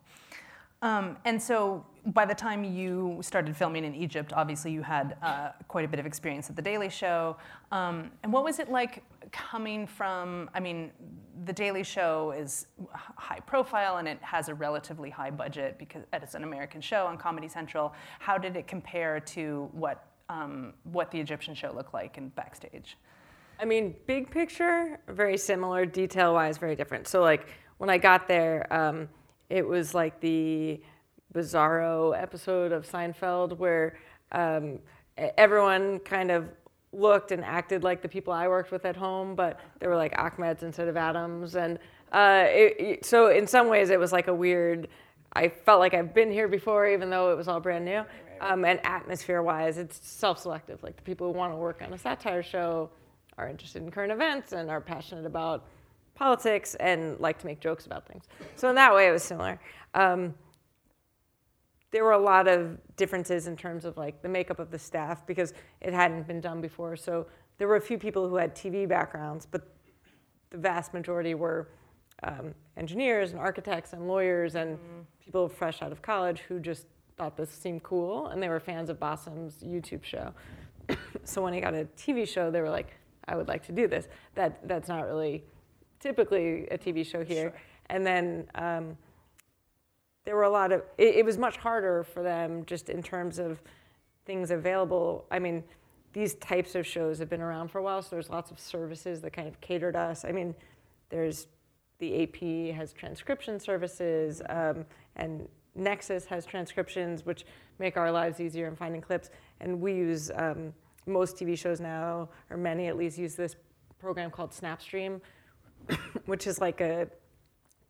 Um, 0.83 1.17
and 1.25 1.41
so 1.41 1.87
by 2.07 2.25
the 2.25 2.35
time 2.35 2.65
you 2.65 3.19
started 3.21 3.57
filming 3.57 3.85
in 3.85 3.95
Egypt, 3.95 4.33
obviously 4.33 4.73
you 4.73 4.83
had 4.83 5.17
uh, 5.23 5.51
quite 5.69 5.85
a 5.85 5.89
bit 5.89 6.01
of 6.01 6.07
experience 6.07 6.51
at 6.51 6.57
The 6.57 6.63
Daily 6.63 6.91
Show. 6.91 7.37
Um, 7.71 8.11
and 8.25 8.33
what 8.33 8.43
was 8.43 8.59
it 8.59 8.69
like 8.69 9.05
coming 9.31 9.87
from, 9.87 10.51
I 10.55 10.59
mean, 10.59 10.91
The 11.45 11.53
Daily 11.53 11.85
Show 11.85 12.33
is 12.33 12.67
high 12.93 13.39
profile 13.39 13.99
and 13.99 14.09
it 14.09 14.19
has 14.23 14.49
a 14.49 14.55
relatively 14.55 15.09
high 15.09 15.31
budget 15.31 15.79
because 15.79 16.03
it's 16.13 16.35
an 16.35 16.43
American 16.43 16.81
show 16.81 17.07
on 17.07 17.17
Comedy 17.17 17.49
Central. 17.49 17.95
How 18.19 18.37
did 18.37 18.57
it 18.57 18.67
compare 18.67 19.21
to 19.21 19.69
what, 19.71 20.05
um, 20.33 20.73
what 20.85 21.11
the 21.11 21.21
Egyptian 21.21 21.55
show 21.55 21.73
looked 21.73 21.93
like 21.93 22.17
in 22.19 22.29
backstage? 22.29 22.97
I 23.61 23.65
mean, 23.65 23.95
big 24.07 24.31
picture, 24.31 24.99
very 25.09 25.37
similar, 25.37 25.87
detail 25.87 26.35
wise, 26.35 26.59
very 26.59 26.75
different. 26.75 27.07
So, 27.07 27.21
like, 27.21 27.49
when 27.79 27.91
I 27.91 27.99
got 27.99 28.27
there, 28.27 28.73
um, 28.73 29.09
it 29.51 29.67
was 29.67 29.95
like 29.95 30.21
the 30.21 30.81
bizarro 31.35 32.21
episode 32.21 32.73
of 32.73 32.89
Seinfeld 32.91 33.59
where 33.59 33.99
um, 34.33 34.79
everyone 35.17 35.99
kind 36.01 36.31
of 36.31 36.49
looked 36.93 37.33
and 37.33 37.45
acted 37.45 37.85
like 37.85 38.03
the 38.03 38.09
people 38.09 38.33
I 38.33 38.49
worked 38.49 38.71
with 38.71 38.85
at 38.85 38.97
home, 38.97 39.35
but 39.35 39.61
they 39.79 39.87
were 39.87 39.97
like 39.97 40.15
Ahmeds 40.17 40.63
instead 40.63 40.89
of 40.89 40.97
Adams. 40.97 41.55
And 41.57 41.79
uh, 42.13 42.45
it, 42.49 43.05
so 43.05 43.29
in 43.29 43.47
some 43.47 43.69
ways, 43.69 43.91
it 43.91 43.99
was 43.99 44.13
like 44.13 44.29
a 44.29 44.35
weird. 44.35 44.89
I 45.35 45.49
felt 45.49 45.81
like 45.81 45.95
I've 45.95 46.13
been 46.13 46.31
here 46.31 46.47
before, 46.49 46.87
even 46.87 47.09
though 47.09 47.33
it 47.33 47.37
was 47.37 47.49
all 47.49 47.59
brand 47.61 47.87
new. 47.87 48.05
Um, 48.43 48.65
and 48.65 48.85
atmosphere-wise, 48.85 49.79
it's 49.79 50.01
self-selective. 50.03 50.83
Like 50.83 50.97
the 50.97 51.03
people 51.03 51.33
who 51.33 51.39
want 51.39 51.53
to 51.53 51.57
work 51.57 51.81
on 51.81 51.93
a 51.93 51.99
satire 51.99 52.43
show 52.43 52.91
are 53.39 53.49
interested 53.49 53.83
in 53.83 53.91
current 53.91 54.11
events 54.11 54.53
and 54.53 54.69
are 54.69 54.81
passionate 54.81 55.27
about 55.27 55.65
politics 56.15 56.75
and 56.77 57.19
like 57.21 57.39
to 57.39 57.47
make 57.47 57.61
jokes 57.61 57.87
about 57.87 58.07
things. 58.07 58.25
So 58.57 58.69
in 58.69 58.75
that 58.75 58.93
way, 58.93 59.09
it 59.09 59.13
was 59.13 59.23
similar. 59.23 59.61
Um, 59.95 60.35
there 61.93 62.05
were 62.05 62.13
a 62.13 62.19
lot 62.19 62.49
of 62.49 62.79
differences 62.97 63.47
in 63.47 63.57
terms 63.57 63.85
of 63.85 63.97
like 63.97 64.23
the 64.23 64.29
makeup 64.29 64.59
of 64.59 64.71
the 64.71 64.79
staff 64.79 65.27
because 65.27 65.55
it 65.81 65.93
hadn't 65.93 66.27
been 66.27 66.41
done 66.41 66.61
before. 66.61 66.97
So 66.97 67.27
there 67.59 67.69
were 67.69 67.77
a 67.77 67.81
few 67.81 67.99
people 67.99 68.29
who 68.29 68.37
had 68.37 68.57
TV 68.57 68.89
backgrounds, 68.89 69.47
but 69.49 69.69
the 70.51 70.59
vast 70.59 70.95
majority 70.95 71.35
were 71.35 71.69
um, 72.23 72.55
engineers 72.77 73.33
and 73.33 73.41
architects 73.41 73.93
and 73.93 74.09
lawyers 74.09 74.55
and 74.55 74.77
mm-hmm. 74.77 75.01
people 75.25 75.49
fresh 75.49 75.83
out 75.83 75.93
of 75.93 76.03
college 76.03 76.41
who 76.41 76.61
just 76.61 76.87
thought 77.23 77.37
this 77.37 77.51
seemed 77.51 77.85
cool 77.85 78.27
and 78.29 78.43
they 78.43 78.49
were 78.49 78.59
fans 78.59 78.91
of 78.91 78.99
Bassem's 78.99 79.63
YouTube 79.63 80.03
show. 80.03 80.33
so 81.25 81.41
when 81.41 81.53
he 81.53 81.61
got 81.61 81.73
a 81.73 81.87
TV 81.97 82.27
show, 82.27 82.51
they 82.51 82.61
were 82.61 82.71
like, 82.71 82.97
I 83.29 83.37
would 83.37 83.47
like 83.47 83.65
to 83.67 83.73
do 83.73 83.87
this. 83.87 84.09
That 84.35 84.67
that's 84.67 84.89
not 84.89 85.07
really 85.07 85.45
typically 86.01 86.67
a 86.69 86.77
TV 86.77 87.07
show 87.07 87.25
here. 87.25 87.51
Sure. 87.51 87.61
And 87.91 88.05
then 88.05 88.49
um, 88.57 88.97
there 90.25 90.35
were 90.35 90.43
a 90.43 90.51
lot 90.51 90.73
of. 90.73 90.83
It, 90.99 91.17
it 91.17 91.25
was 91.25 91.39
much 91.39 91.57
harder 91.57 92.03
for 92.03 92.25
them 92.25 92.65
just 92.67 92.89
in 92.89 93.03
terms 93.03 93.39
of 93.39 93.63
things 94.27 94.51
available. 94.51 95.27
I 95.31 95.39
mean, 95.39 95.63
these 96.13 96.35
types 96.37 96.75
of 96.75 96.85
shows 96.85 97.21
have 97.21 97.31
been 97.31 97.41
around 97.41 97.69
for 97.69 97.79
a 97.79 97.83
while, 97.83 98.03
so 98.03 98.09
there's 98.11 98.31
lots 98.31 98.51
of 98.51 98.59
services 98.59 99.21
that 99.21 99.33
kind 99.33 99.47
of 99.47 99.61
cater 99.61 99.93
to 99.93 99.99
us. 99.99 100.25
I 100.25 100.33
mean, 100.33 100.57
there's 101.09 101.47
the 102.01 102.25
AP 102.25 102.75
has 102.75 102.93
transcription 102.93 103.61
services, 103.61 104.43
um, 104.49 104.85
and 105.15 105.49
Nexis 105.79 106.27
has 106.27 106.45
transcriptions, 106.45 107.25
which 107.25 107.45
make 107.79 107.97
our 107.97 108.11
lives 108.11 108.41
easier 108.41 108.67
in 108.67 108.77
finding 108.77 109.01
clips. 109.01 109.31
And 109.61 109.81
we 109.81 109.95
use 109.95 110.31
um, 110.35 110.73
most 111.07 111.37
TV 111.37 111.59
shows 111.59 111.81
now, 111.81 112.29
or 112.51 112.57
many 112.57 112.87
at 112.89 112.97
least, 112.97 113.19
use 113.19 113.35
this 113.35 113.57
program 113.99 114.31
called 114.31 114.51
Snapstream, 114.51 115.21
which 116.27 116.47
is 116.47 116.61
like 116.61 116.81
a 116.81 117.09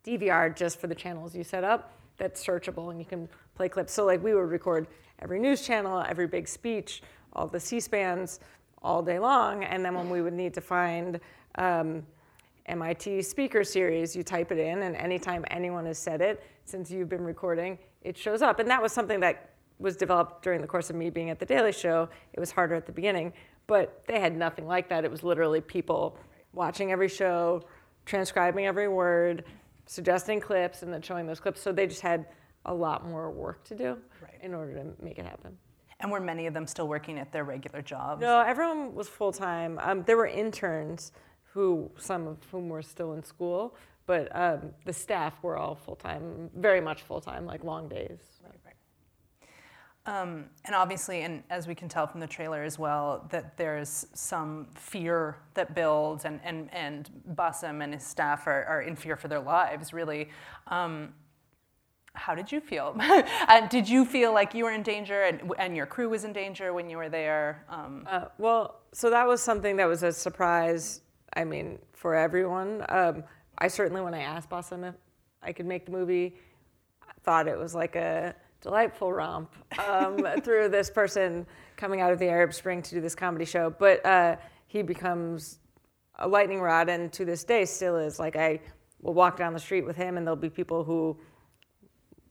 DVR 0.05 0.55
just 0.55 0.79
for 0.79 0.87
the 0.87 0.95
channels 0.95 1.35
you 1.35 1.43
set 1.43 1.63
up 1.63 1.93
that's 2.17 2.45
searchable 2.45 2.91
and 2.91 2.99
you 2.99 3.05
can 3.05 3.27
play 3.55 3.69
clips. 3.69 3.93
So 3.93 4.05
like 4.05 4.23
we 4.23 4.33
would 4.33 4.49
record 4.49 4.87
every 5.19 5.39
news 5.39 5.65
channel, 5.65 6.03
every 6.07 6.27
big 6.27 6.47
speech, 6.47 7.01
all 7.33 7.47
the 7.47 7.59
C-SPANs 7.59 8.39
all 8.81 9.01
day 9.01 9.17
long, 9.17 9.63
and 9.63 9.83
then 9.83 9.95
when 9.95 10.09
we 10.09 10.21
would 10.21 10.33
need 10.33 10.53
to 10.53 10.61
find 10.61 11.19
um, 11.55 12.05
MIT 12.65 13.21
speaker 13.23 13.63
series, 13.63 14.15
you 14.15 14.23
type 14.23 14.51
it 14.51 14.57
in, 14.57 14.83
and 14.83 14.95
anytime 14.95 15.45
anyone 15.49 15.85
has 15.85 15.97
said 15.97 16.21
it 16.21 16.43
since 16.65 16.91
you've 16.91 17.09
been 17.09 17.23
recording, 17.23 17.77
it 18.01 18.17
shows 18.17 18.41
up. 18.41 18.59
And 18.59 18.69
that 18.69 18.81
was 18.81 18.91
something 18.91 19.19
that 19.21 19.51
was 19.79 19.95
developed 19.95 20.43
during 20.43 20.61
the 20.61 20.67
course 20.67 20.89
of 20.89 20.95
me 20.95 21.09
being 21.09 21.29
at 21.29 21.39
the 21.39 21.45
Daily 21.45 21.71
Show. 21.71 22.09
It 22.33 22.39
was 22.39 22.51
harder 22.51 22.75
at 22.75 22.85
the 22.85 22.91
beginning, 22.91 23.33
but 23.67 24.03
they 24.07 24.19
had 24.19 24.35
nothing 24.35 24.67
like 24.67 24.89
that. 24.89 25.03
It 25.03 25.11
was 25.11 25.23
literally 25.23 25.61
people 25.61 26.17
watching 26.53 26.91
every 26.91 27.09
show, 27.09 27.63
transcribing 28.05 28.65
every 28.65 28.87
word, 28.87 29.43
suggesting 29.85 30.39
clips, 30.39 30.83
and 30.83 30.93
then 30.93 31.01
showing 31.01 31.25
those 31.25 31.39
clips. 31.39 31.61
So 31.61 31.71
they 31.71 31.87
just 31.87 32.01
had 32.01 32.27
a 32.65 32.73
lot 32.73 33.07
more 33.07 33.29
work 33.31 33.63
to 33.65 33.75
do 33.75 33.97
right. 34.21 34.39
in 34.41 34.53
order 34.53 34.73
to 34.75 35.03
make 35.03 35.19
it 35.19 35.25
happen. 35.25 35.57
And 35.99 36.11
were 36.11 36.19
many 36.19 36.47
of 36.47 36.53
them 36.53 36.67
still 36.67 36.87
working 36.87 37.17
at 37.19 37.31
their 37.31 37.43
regular 37.43 37.81
jobs? 37.81 38.21
No, 38.21 38.41
everyone 38.41 38.93
was 38.93 39.07
full 39.07 39.31
time. 39.31 39.79
Um, 39.81 40.03
there 40.03 40.17
were 40.17 40.27
interns 40.27 41.11
who, 41.53 41.89
some 41.97 42.27
of 42.27 42.37
whom 42.51 42.69
were 42.69 42.81
still 42.81 43.13
in 43.13 43.23
school, 43.23 43.75
but 44.05 44.33
um, 44.35 44.71
the 44.85 44.93
staff 44.93 45.41
were 45.41 45.57
all 45.57 45.75
full 45.75 45.95
time, 45.95 46.49
very 46.55 46.81
much 46.81 47.01
full 47.03 47.21
time, 47.21 47.45
like 47.45 47.63
long 47.63 47.87
days. 47.87 48.19
Right, 48.43 48.59
right. 48.65 48.75
Um, 50.05 50.45
and 50.65 50.75
obviously, 50.75 51.21
and 51.21 51.43
as 51.49 51.67
we 51.67 51.75
can 51.75 51.87
tell 51.87 52.07
from 52.07 52.19
the 52.19 52.27
trailer 52.27 52.63
as 52.63 52.77
well, 52.77 53.27
that 53.31 53.55
there's 53.55 54.05
some 54.13 54.67
fear 54.75 55.37
that 55.53 55.73
builds, 55.75 56.25
and 56.25 56.41
and 56.43 56.73
and 56.73 57.09
Bassem 57.35 57.83
and 57.83 57.93
his 57.93 58.03
staff 58.03 58.47
are, 58.47 58.65
are 58.65 58.81
in 58.81 58.95
fear 58.95 59.15
for 59.15 59.29
their 59.29 59.39
lives, 59.39 59.93
really. 59.93 60.29
Um, 60.67 61.13
how 62.15 62.35
did 62.35 62.51
you 62.51 62.59
feel? 62.59 62.95
and 63.47 63.69
did 63.69 63.89
you 63.89 64.05
feel 64.05 64.33
like 64.33 64.53
you 64.53 64.65
were 64.65 64.71
in 64.71 64.83
danger 64.83 65.23
and, 65.23 65.51
and 65.57 65.75
your 65.75 65.85
crew 65.85 66.09
was 66.09 66.25
in 66.25 66.33
danger 66.33 66.73
when 66.73 66.89
you 66.89 66.97
were 66.97 67.09
there? 67.09 67.65
Um, 67.69 68.07
uh, 68.09 68.25
well, 68.37 68.81
so 68.93 69.09
that 69.09 69.27
was 69.27 69.41
something 69.41 69.75
that 69.77 69.87
was 69.87 70.03
a 70.03 70.11
surprise, 70.11 71.01
I 71.35 71.43
mean, 71.43 71.79
for 71.93 72.15
everyone. 72.15 72.83
I 73.57 73.67
certainly, 73.67 74.01
when 74.01 74.13
I 74.13 74.21
asked 74.21 74.49
Bassem 74.49 74.87
if 74.87 74.95
I 75.41 75.51
could 75.51 75.65
make 75.65 75.85
the 75.85 75.91
movie, 75.91 76.35
thought 77.23 77.47
it 77.47 77.57
was 77.57 77.73
like 77.73 77.95
a 77.95 78.35
delightful 78.61 79.11
romp 79.11 79.53
um, 79.87 80.25
through 80.43 80.69
this 80.69 80.89
person 80.89 81.45
coming 81.75 82.01
out 82.01 82.11
of 82.11 82.19
the 82.19 82.27
Arab 82.27 82.53
Spring 82.53 82.81
to 82.81 82.95
do 82.95 83.01
this 83.01 83.15
comedy 83.15 83.45
show. 83.45 83.69
But 83.69 84.05
uh, 84.05 84.35
he 84.67 84.81
becomes 84.81 85.59
a 86.19 86.27
lightning 86.27 86.61
rod, 86.61 86.89
and 86.89 87.11
to 87.13 87.25
this 87.25 87.43
day 87.43 87.65
still 87.65 87.97
is. 87.97 88.19
Like 88.19 88.35
I 88.35 88.59
will 89.01 89.13
walk 89.13 89.37
down 89.37 89.53
the 89.53 89.59
street 89.59 89.85
with 89.85 89.95
him, 89.95 90.17
and 90.17 90.25
there'll 90.25 90.35
be 90.35 90.49
people 90.49 90.83
who 90.83 91.17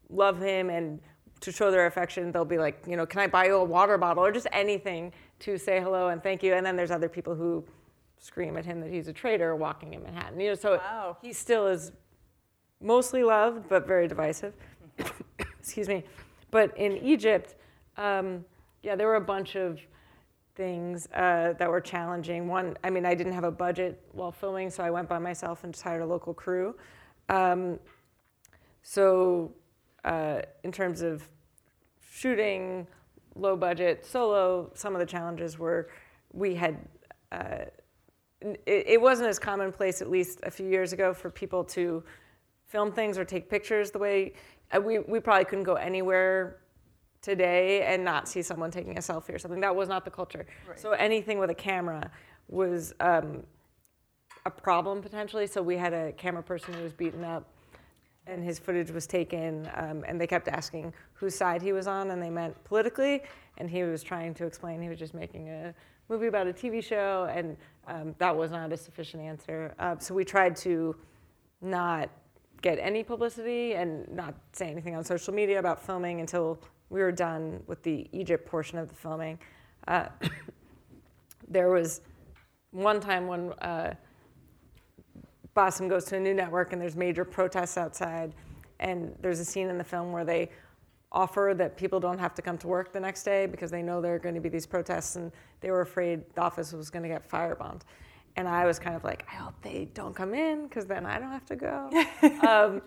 love 0.09 0.40
him 0.40 0.70
and 0.70 1.01
to 1.42 1.51
show 1.51 1.70
their 1.70 1.87
affection, 1.87 2.31
they'll 2.31 2.44
be 2.44 2.59
like, 2.59 2.85
you 2.87 2.97
know, 2.97 3.05
can 3.05 3.20
I 3.20 3.27
buy 3.27 3.47
you 3.47 3.57
a 3.57 3.64
water 3.64 3.99
bottle 3.99 4.25
or 4.25 4.31
just 4.31 4.47
anything 4.53 5.12
to 5.40 5.59
say 5.59 5.81
hello 5.81 6.09
and 6.09 6.23
thank 6.23 6.42
you. 6.42 6.55
And 6.55 6.64
then 6.64 6.77
there's 6.77 6.92
other 6.92 7.09
people 7.09 7.35
who 7.35 7.64
scream 8.23 8.57
at 8.57 8.65
him 8.65 8.81
that 8.81 8.91
he's 8.91 9.09
a 9.09 9.13
traitor 9.13 9.55
walking 9.55 9.93
in 9.93 10.03
Manhattan. 10.03 10.41
You 10.41 10.51
know, 10.51 10.55
so 10.55 10.77
wow. 10.77 11.19
he 11.21 11.33
still 11.33 11.67
is 11.67 11.93
mostly 12.81 13.23
loved 13.23 13.69
but 13.69 13.87
very 13.87 14.09
divisive. 14.09 14.55
Excuse 15.59 15.89
me. 15.89 16.05
But 16.51 16.77
in 16.79 16.97
Egypt, 16.99 17.57
um, 17.97 18.45
yeah, 18.83 18.95
there 18.95 19.09
were 19.09 19.17
a 19.17 19.21
bunch 19.21 19.57
of 19.57 19.81
things 20.55 21.09
uh, 21.15 21.55
that 21.59 21.69
were 21.69 21.81
challenging. 21.81 22.47
One, 22.47 22.77
I 22.85 22.91
mean, 22.91 23.05
I 23.05 23.15
didn't 23.15 23.33
have 23.33 23.45
a 23.45 23.51
budget 23.51 24.01
while 24.13 24.33
filming, 24.33 24.71
so 24.71 24.85
I 24.85 24.91
went 24.91 25.09
by 25.09 25.19
myself 25.19 25.65
and 25.65 25.73
just 25.75 25.83
hired 25.83 26.03
a 26.03 26.07
local 26.07 26.33
crew. 26.33 26.77
Um, 27.29 27.79
so 28.83 29.53
uh, 30.05 30.43
in 30.63 30.71
terms 30.71 31.03
of 31.03 31.29
shooting, 32.09 32.87
low 33.35 33.57
budget, 33.57 34.07
solo, 34.07 34.71
some 34.75 34.95
of 34.95 35.01
the 35.01 35.07
challenges 35.07 35.59
were 35.59 35.89
we 36.33 36.55
had, 36.55 36.77
uh, 37.33 37.65
it, 38.66 38.85
it, 38.87 39.00
wasn't 39.00 39.28
as 39.28 39.38
commonplace, 39.38 40.02
at 40.02 40.11
least 40.11 40.40
a 40.42 40.50
few 40.50 40.66
years 40.66 40.92
ago, 40.92 41.14
for 41.14 41.31
people 41.31 41.64
to 41.64 42.02
film 42.66 42.92
things 42.92 43.18
or 43.18 43.24
take 43.24 43.50
pictures 43.50 43.90
the 43.90 43.98
way 43.98 44.33
uh, 44.74 44.81
we, 44.81 44.98
we 45.00 45.20
probably 45.20 45.44
couldn't 45.44 45.64
go 45.64 45.74
anywhere 45.74 46.59
today 47.20 47.83
and 47.83 48.05
not 48.05 48.28
see 48.28 48.42
someone 48.42 48.70
taking 48.70 48.96
a 48.96 49.00
selfie 49.00 49.35
or 49.35 49.38
something. 49.38 49.61
That 49.61 49.74
was 49.74 49.88
not 49.88 50.05
the 50.05 50.11
culture. 50.11 50.46
Right. 50.66 50.78
So 50.78 50.92
anything 50.92 51.38
with 51.38 51.50
a 51.50 51.55
camera 51.55 52.11
was 52.48 52.94
um, 53.00 53.44
a 54.44 54.50
problem 54.50 55.02
potentially. 55.02 55.46
So 55.46 55.62
we 55.62 55.76
had 55.76 55.92
a 55.92 56.12
camera 56.12 56.42
person 56.42 56.74
who 56.74 56.83
was 56.83 56.92
beaten 56.92 57.24
up 57.24 57.48
and 58.26 58.42
his 58.44 58.59
footage 58.59 58.90
was 58.90 59.07
taken, 59.07 59.68
um, 59.74 60.05
and 60.07 60.20
they 60.20 60.28
kept 60.28 60.46
asking 60.46 60.92
whose 61.14 61.35
side 61.35 61.61
he 61.61 61.72
was 61.72 61.88
on, 61.88 62.12
and 62.12 62.22
they 62.22 62.31
meant 62.31 62.55
politically, 62.64 63.22
and 63.59 63.68
he 63.68 63.83
was 63.83 64.02
trying 64.02 64.33
to 64.35 64.46
explain 64.46 64.81
he 64.81 64.88
was 64.88 64.98
just 64.98 65.12
making 65.12 65.48
a 65.48 65.74
movie 66.12 66.27
about 66.27 66.46
a 66.46 66.53
TV 66.53 66.85
show, 66.85 67.27
and 67.35 67.57
um, 67.87 68.14
that 68.18 68.37
was 68.37 68.51
not 68.51 68.70
a 68.70 68.77
sufficient 68.77 69.22
answer. 69.22 69.75
Uh, 69.79 69.96
so 69.98 70.14
we 70.14 70.25
tried 70.25 70.55
to 70.57 70.94
not 71.62 72.11
get 72.61 72.79
any 72.79 73.03
publicity 73.03 73.75
and 73.75 74.07
not 74.14 74.35
say 74.53 74.68
anything 74.68 74.94
on 74.94 75.03
social 75.03 75.33
media 75.33 75.59
about 75.59 75.85
filming 75.85 76.20
until 76.20 76.61
we 76.90 77.01
were 77.01 77.11
done 77.11 77.62
with 77.66 77.83
the 77.83 78.07
Egypt 78.12 78.46
portion 78.46 78.77
of 78.79 78.88
the 78.88 78.94
filming. 78.94 79.38
Uh, 79.88 80.07
there 81.48 81.70
was 81.70 82.03
one 82.72 83.01
time 83.01 83.27
when 83.27 83.53
uh, 83.55 83.94
Bassem 85.57 85.88
goes 85.88 86.05
to 86.05 86.16
a 86.16 86.20
new 86.20 86.35
network 86.35 86.75
and 86.75 86.81
there's 86.81 86.94
major 86.94 87.25
protests 87.25 87.79
outside. 87.79 88.35
And 88.81 89.16
there's 89.20 89.40
a 89.40 89.44
scene 89.44 89.68
in 89.68 89.79
the 89.79 89.85
film 89.85 90.12
where 90.12 90.25
they 90.25 90.51
offer 91.12 91.55
that 91.57 91.77
people 91.77 92.01
don't 92.01 92.18
have 92.18 92.35
to 92.35 92.42
come 92.42 92.59
to 92.59 92.66
work 92.66 92.92
the 92.92 93.01
next 93.01 93.22
day 93.22 93.46
because 93.46 93.70
they 93.70 93.83
know 93.83 94.01
there 94.01 94.14
are 94.14 94.18
going 94.18 94.35
to 94.35 94.40
be 94.40 94.48
these 94.48 94.66
protests 94.66 95.16
and 95.16 95.31
they 95.61 95.70
were 95.70 95.83
afraid 95.83 96.22
the 96.35 96.40
office 96.40 96.72
was 96.72 96.90
going 96.90 97.03
to 97.03 97.09
get 97.09 97.29
firebombed. 97.29 97.83
And 98.37 98.48
I 98.48 98.64
was 98.64 98.79
kind 98.79 98.96
of 98.96 99.05
like, 99.05 99.27
I 99.31 99.35
hope 99.35 99.55
they 99.62 99.88
don't 99.92 100.16
come 100.16 100.33
in 100.35 100.66
because 100.66 100.87
then 100.87 101.05
I 101.05 101.18
don't 101.18 101.31
have 101.31 101.44
to 101.46 101.57
go. 101.57 101.90
um, 102.48 102.83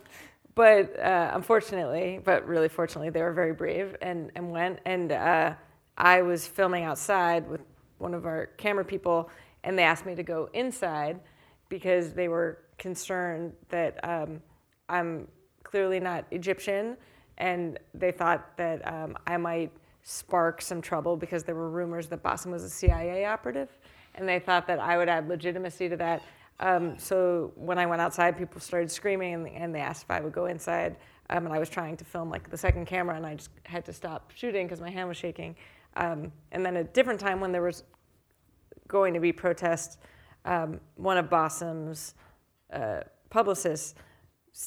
but 0.56 0.98
uh, 1.00 1.32
unfortunately, 1.34 2.20
but 2.24 2.48
really 2.48 2.70
fortunately, 2.70 3.10
they 3.10 3.22
were 3.22 3.34
very 3.34 3.54
brave 3.54 3.96
and, 4.02 4.32
and 4.36 4.50
went. 4.50 4.80
And 4.86 5.12
uh, 5.12 5.54
I 5.98 6.22
was 6.24 6.48
filming 6.48 6.84
outside 6.84 7.48
with 7.48 7.62
one 8.00 8.14
of 8.14 8.26
our 8.26 8.48
camera 8.58 8.84
people, 8.86 9.30
and 9.64 9.78
they 9.78 9.84
asked 9.84 10.06
me 10.06 10.16
to 10.16 10.24
go 10.24 10.50
inside 10.54 11.20
because 11.70 12.14
they 12.14 12.28
were 12.28 12.60
concerned 12.78 13.54
that 13.70 14.00
um, 14.04 14.42
I'm 14.90 15.28
clearly 15.64 16.00
not 16.00 16.26
Egyptian, 16.32 16.98
and 17.38 17.80
they 17.94 18.12
thought 18.12 18.56
that 18.58 18.86
um, 18.88 19.18
I 19.28 19.38
might 19.38 19.72
spark 20.04 20.62
some 20.62 20.82
trouble 20.82 21.18
because 21.18 21.44
there 21.44 21.56
were 21.56 21.70
rumors 21.70 22.08
that 22.08 22.24
Bassem 22.24 22.52
was 22.52 22.64
a 22.64 22.70
CIA 22.70 23.26
operative, 23.26 23.70
and 24.16 24.28
they 24.28 24.40
thought 24.40 24.68
that 24.68 24.80
I 24.80 24.98
would 24.98 25.10
add 25.10 25.28
legitimacy 25.28 25.90
to 25.90 25.98
that. 25.98 26.22
Um, 26.60 26.98
so 26.98 27.52
when 27.56 27.78
I 27.78 27.86
went 27.86 28.02
outside, 28.02 28.38
people 28.38 28.62
started 28.62 28.90
screaming, 28.90 29.34
and, 29.34 29.48
and 29.50 29.76
they 29.76 29.82
asked 29.82 30.04
if 30.04 30.12
I 30.12 30.22
would 30.22 30.34
go 30.34 30.46
inside. 30.46 30.96
Um, 31.30 31.46
and 31.46 31.54
I 31.54 31.60
was 31.60 31.70
trying 31.70 31.98
to 31.98 32.06
film 32.06 32.30
like 32.30 32.50
the 32.50 32.58
second 32.58 32.86
camera, 32.86 33.16
and 33.16 33.26
I 33.26 33.36
just 33.36 33.50
had 33.64 33.84
to 33.86 33.94
stop 33.94 34.32
shooting 34.36 34.68
because 34.68 34.80
my 34.80 34.92
hand 34.92 35.08
was 35.08 35.18
shaking. 35.18 35.56
Um, 35.98 36.32
and 36.52 36.66
then 36.66 36.78
a 36.78 36.84
different 36.84 37.20
time 37.20 37.40
when 37.40 37.52
there 37.52 37.64
was 37.64 37.84
going 38.88 39.14
to 39.16 39.20
be 39.20 39.32
protests 39.32 39.98
um, 40.46 40.80
one 40.96 41.18
of 41.18 41.30
Bassem's 41.30 42.14
uh, 42.72 43.02
publicists 43.30 43.96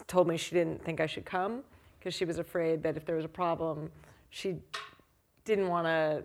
told 0.06 0.28
me 0.28 0.36
she 0.36 0.54
didn't 0.54 0.84
think 0.84 1.00
I 1.00 1.06
should 1.06 1.24
come 1.24 1.62
because 1.98 2.14
she 2.14 2.24
was 2.24 2.38
afraid 2.38 2.82
that 2.82 2.96
if 2.96 3.04
there 3.04 3.16
was 3.16 3.24
a 3.24 3.28
problem, 3.28 3.90
she 4.30 4.56
didn't 5.44 5.68
want 5.68 5.86
to 5.86 6.22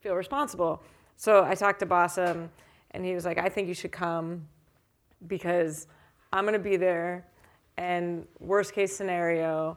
feel 0.00 0.14
responsible. 0.14 0.82
So 1.16 1.44
I 1.44 1.54
talked 1.54 1.80
to 1.80 1.86
Bassem, 1.86 2.48
and 2.92 3.04
he 3.04 3.14
was 3.14 3.24
like, 3.24 3.38
I 3.38 3.48
think 3.48 3.68
you 3.68 3.74
should 3.74 3.92
come 3.92 4.46
because 5.26 5.86
I'm 6.32 6.44
going 6.44 6.52
to 6.52 6.58
be 6.58 6.76
there, 6.76 7.26
and 7.76 8.26
worst 8.38 8.74
case 8.74 8.94
scenario, 8.94 9.76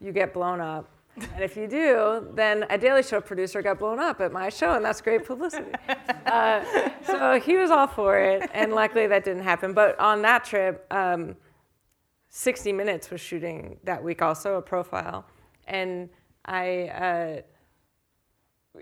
you 0.00 0.12
get 0.12 0.34
blown 0.34 0.60
up. 0.60 0.88
And 1.34 1.42
if 1.42 1.56
you 1.56 1.66
do, 1.66 2.28
then 2.34 2.64
a 2.70 2.78
Daily 2.78 3.02
Show 3.02 3.20
producer 3.20 3.62
got 3.62 3.78
blown 3.78 3.98
up 3.98 4.20
at 4.20 4.32
my 4.32 4.48
show, 4.48 4.74
and 4.74 4.84
that's 4.84 5.00
great 5.00 5.24
publicity. 5.24 5.72
Uh, 6.26 6.90
so 7.02 7.40
he 7.40 7.56
was 7.56 7.72
all 7.72 7.88
for 7.88 8.16
it, 8.16 8.48
and 8.54 8.72
luckily 8.72 9.08
that 9.08 9.24
didn't 9.24 9.42
happen. 9.42 9.72
But 9.72 9.98
on 9.98 10.22
that 10.22 10.44
trip, 10.44 10.86
um, 10.92 11.34
60 12.30 12.72
Minutes 12.72 13.10
was 13.10 13.20
shooting 13.20 13.76
that 13.84 14.02
week 14.02 14.22
also, 14.22 14.54
a 14.54 14.62
profile. 14.62 15.26
And 15.66 16.08
I 16.44 17.42
uh, 18.76 18.80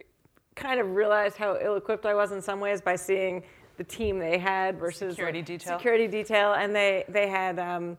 kind 0.54 0.80
of 0.80 0.94
realized 0.94 1.36
how 1.36 1.58
ill 1.60 1.76
equipped 1.76 2.04
I 2.06 2.14
was 2.14 2.30
in 2.30 2.42
some 2.42 2.60
ways 2.60 2.80
by 2.80 2.94
seeing 2.94 3.42
the 3.78 3.84
team 3.84 4.18
they 4.18 4.38
had 4.38 4.78
versus 4.78 5.14
security 5.14 5.38
like, 5.38 5.46
detail. 5.46 5.78
Security 5.78 6.06
detail, 6.06 6.52
and 6.54 6.74
they 6.74 7.04
they 7.08 7.28
had 7.28 7.58
um, 7.58 7.96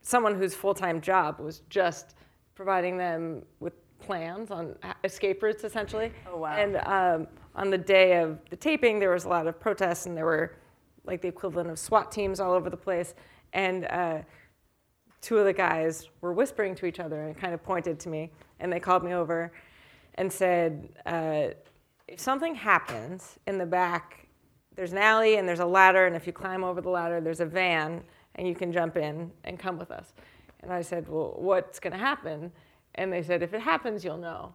someone 0.00 0.36
whose 0.36 0.54
full 0.54 0.74
time 0.74 1.00
job 1.00 1.40
was 1.40 1.62
just 1.68 2.14
providing 2.54 2.96
them 2.96 3.42
with 3.58 3.72
plans 3.98 4.50
on 4.50 4.76
escape 5.02 5.42
routes, 5.42 5.64
essentially. 5.64 6.12
Oh 6.30 6.38
wow! 6.38 6.54
And 6.56 6.76
um, 6.86 7.26
on 7.56 7.70
the 7.70 7.78
day 7.78 8.20
of 8.20 8.38
the 8.50 8.56
taping, 8.56 9.00
there 9.00 9.10
was 9.10 9.24
a 9.24 9.28
lot 9.28 9.46
of 9.46 9.58
protests, 9.58 10.06
and 10.06 10.16
there 10.16 10.26
were 10.26 10.56
like 11.04 11.20
the 11.20 11.28
equivalent 11.28 11.70
of 11.70 11.78
SWAT 11.78 12.12
teams 12.12 12.38
all 12.38 12.52
over 12.52 12.70
the 12.70 12.76
place, 12.76 13.14
and. 13.52 13.86
Uh, 13.86 14.18
two 15.20 15.38
of 15.38 15.44
the 15.44 15.52
guys 15.52 16.08
were 16.20 16.32
whispering 16.32 16.74
to 16.76 16.86
each 16.86 17.00
other 17.00 17.22
and 17.22 17.36
kind 17.36 17.54
of 17.54 17.62
pointed 17.62 17.98
to 18.00 18.08
me, 18.08 18.30
and 18.60 18.72
they 18.72 18.80
called 18.80 19.04
me 19.04 19.12
over 19.12 19.52
and 20.14 20.32
said, 20.32 20.88
uh, 21.06 21.48
if 22.06 22.18
something 22.18 22.54
happens 22.54 23.38
in 23.46 23.58
the 23.58 23.66
back, 23.66 24.26
there's 24.74 24.92
an 24.92 24.98
alley 24.98 25.36
and 25.36 25.48
there's 25.48 25.60
a 25.60 25.66
ladder, 25.66 26.06
and 26.06 26.16
if 26.16 26.26
you 26.26 26.32
climb 26.32 26.64
over 26.64 26.80
the 26.80 26.88
ladder, 26.88 27.20
there's 27.20 27.40
a 27.40 27.46
van, 27.46 28.02
and 28.36 28.46
you 28.46 28.54
can 28.54 28.72
jump 28.72 28.96
in 28.96 29.30
and 29.44 29.58
come 29.58 29.78
with 29.78 29.90
us. 29.90 30.12
And 30.60 30.72
I 30.72 30.82
said, 30.82 31.08
well, 31.08 31.34
what's 31.36 31.78
going 31.78 31.92
to 31.92 31.98
happen? 31.98 32.52
And 32.94 33.12
they 33.12 33.22
said, 33.22 33.42
if 33.42 33.54
it 33.54 33.60
happens, 33.60 34.04
you'll 34.04 34.18
know. 34.18 34.52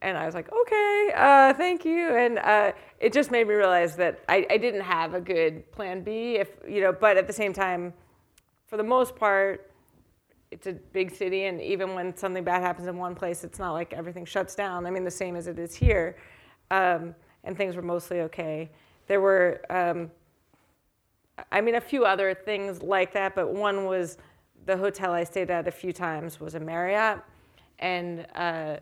And 0.00 0.16
I 0.16 0.26
was 0.26 0.34
like, 0.34 0.52
okay, 0.52 1.10
uh, 1.16 1.52
thank 1.54 1.84
you. 1.84 2.14
And 2.14 2.38
uh, 2.38 2.72
it 3.00 3.12
just 3.12 3.30
made 3.30 3.48
me 3.48 3.54
realize 3.54 3.96
that 3.96 4.20
I, 4.28 4.46
I 4.48 4.56
didn't 4.56 4.82
have 4.82 5.14
a 5.14 5.20
good 5.20 5.70
plan 5.72 6.02
B. 6.02 6.36
If 6.36 6.50
you 6.68 6.80
know, 6.80 6.92
but 6.92 7.16
at 7.16 7.26
the 7.26 7.32
same 7.32 7.52
time, 7.52 7.92
for 8.66 8.76
the 8.76 8.84
most 8.84 9.16
part, 9.16 9.67
it's 10.50 10.66
a 10.66 10.72
big 10.72 11.14
city, 11.14 11.44
and 11.44 11.60
even 11.60 11.94
when 11.94 12.16
something 12.16 12.42
bad 12.42 12.62
happens 12.62 12.88
in 12.88 12.96
one 12.96 13.14
place, 13.14 13.44
it's 13.44 13.58
not 13.58 13.72
like 13.72 13.92
everything 13.92 14.24
shuts 14.24 14.54
down. 14.54 14.86
I 14.86 14.90
mean, 14.90 15.04
the 15.04 15.10
same 15.10 15.36
as 15.36 15.46
it 15.46 15.58
is 15.58 15.74
here, 15.74 16.16
um, 16.70 17.14
and 17.44 17.56
things 17.56 17.76
were 17.76 17.82
mostly 17.82 18.20
okay. 18.22 18.70
There 19.06 19.20
were, 19.20 19.60
um, 19.70 20.10
I 21.52 21.60
mean, 21.60 21.74
a 21.74 21.80
few 21.80 22.04
other 22.04 22.34
things 22.34 22.82
like 22.82 23.12
that, 23.12 23.34
but 23.34 23.52
one 23.52 23.84
was 23.84 24.18
the 24.66 24.76
hotel 24.76 25.12
I 25.12 25.24
stayed 25.24 25.50
at 25.50 25.68
a 25.68 25.70
few 25.70 25.92
times 25.92 26.40
was 26.40 26.54
a 26.54 26.60
Marriott, 26.60 27.20
and 27.78 28.26
uh, 28.34 28.76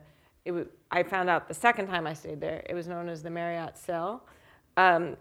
it 0.45 0.51
w- 0.51 0.69
I 0.91 1.03
found 1.03 1.29
out 1.29 1.49
the 1.49 1.55
second 1.55 1.89
time 1.89 2.07
I 2.07 2.15
stayed 2.15 2.41
there, 2.41 2.63
it 2.69 2.75
was 2.75 2.87
known 2.87 3.09
as 3.09 3.23
the 3.23 3.31
Marriott 3.31 3.77
Cell. 3.77 4.25
Um, 4.77 5.17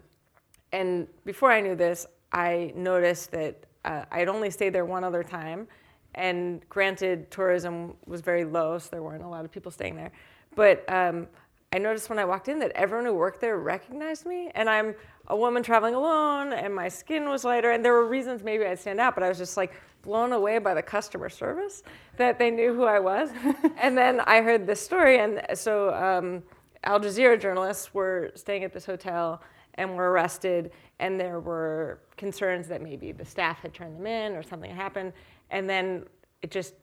and 0.72 1.08
before 1.24 1.52
I 1.52 1.62
knew 1.62 1.76
this, 1.76 2.06
I 2.32 2.72
noticed 2.76 3.32
that 3.32 3.66
uh, 3.84 4.06
I'd 4.12 4.28
only 4.28 4.50
stayed 4.50 4.74
there 4.74 4.86
one 4.86 5.04
other 5.04 5.24
time 5.24 5.68
and 6.16 6.68
granted, 6.70 7.30
tourism 7.30 7.94
was 8.06 8.22
very 8.22 8.46
low, 8.46 8.78
so 8.78 8.90
there 8.92 9.04
weren't 9.04 9.24
a 9.24 9.28
lot 9.28 9.46
of 9.46 9.52
people 9.52 9.72
staying 9.72 9.96
there. 9.96 10.12
But 10.56 10.84
um, 10.92 11.28
I 11.74 11.78
noticed 11.78 12.10
when 12.10 12.20
I 12.20 12.26
walked 12.26 12.48
in 12.48 12.58
that 12.60 12.72
everyone 12.72 13.06
who 13.06 13.14
worked 13.14 13.42
there 13.42 13.58
recognized 13.58 14.26
me, 14.26 14.50
and 14.56 14.70
I'm 14.70 14.96
a 15.28 15.36
woman 15.36 15.62
traveling 15.62 15.94
alone, 15.94 16.54
and 16.54 16.74
my 16.74 16.88
skin 16.88 17.28
was 17.28 17.44
lighter, 17.44 17.72
and 17.72 17.84
there 17.84 17.94
were 17.94 18.08
reasons 18.08 18.44
maybe 18.44 18.66
I'd 18.66 18.80
stand 18.80 19.00
out, 19.00 19.14
but 19.14 19.24
I 19.24 19.30
was 19.30 19.38
just 19.38 19.58
like 19.58 19.74
blown 20.02 20.32
away 20.32 20.58
by 20.60 20.74
the 20.74 20.82
customer 20.82 21.28
service 21.28 21.84
that 22.16 22.40
they 22.40 22.50
knew 22.50 22.74
who 22.74 22.86
I 22.86 23.00
was. 23.00 23.30
and 23.78 23.98
then 23.98 24.22
I 24.22 24.42
heard 24.42 24.66
this 24.66 24.80
story, 24.80 25.20
and 25.20 25.42
so 25.54 25.94
um, 25.94 26.44
Al 26.86 27.00
Jazeera 27.00 27.40
journalists 27.40 27.94
were 27.94 28.32
staying 28.36 28.64
at 28.64 28.72
this 28.72 28.86
hotel 28.86 29.42
and 29.74 29.98
were 29.98 30.12
arrested, 30.12 30.72
and 31.00 31.20
there 31.20 31.42
were 31.42 32.00
concerns 32.16 32.70
that 32.70 32.82
maybe 32.82 33.12
the 33.12 33.26
staff 33.26 33.60
had 33.60 33.74
turned 33.74 33.98
them 33.98 34.08
in 34.08 34.34
or 34.34 34.44
something 34.44 34.70
had 34.70 34.80
happened 34.80 35.12
and 35.56 35.70
then 35.70 36.04
it 36.42 36.52
just 36.52 36.74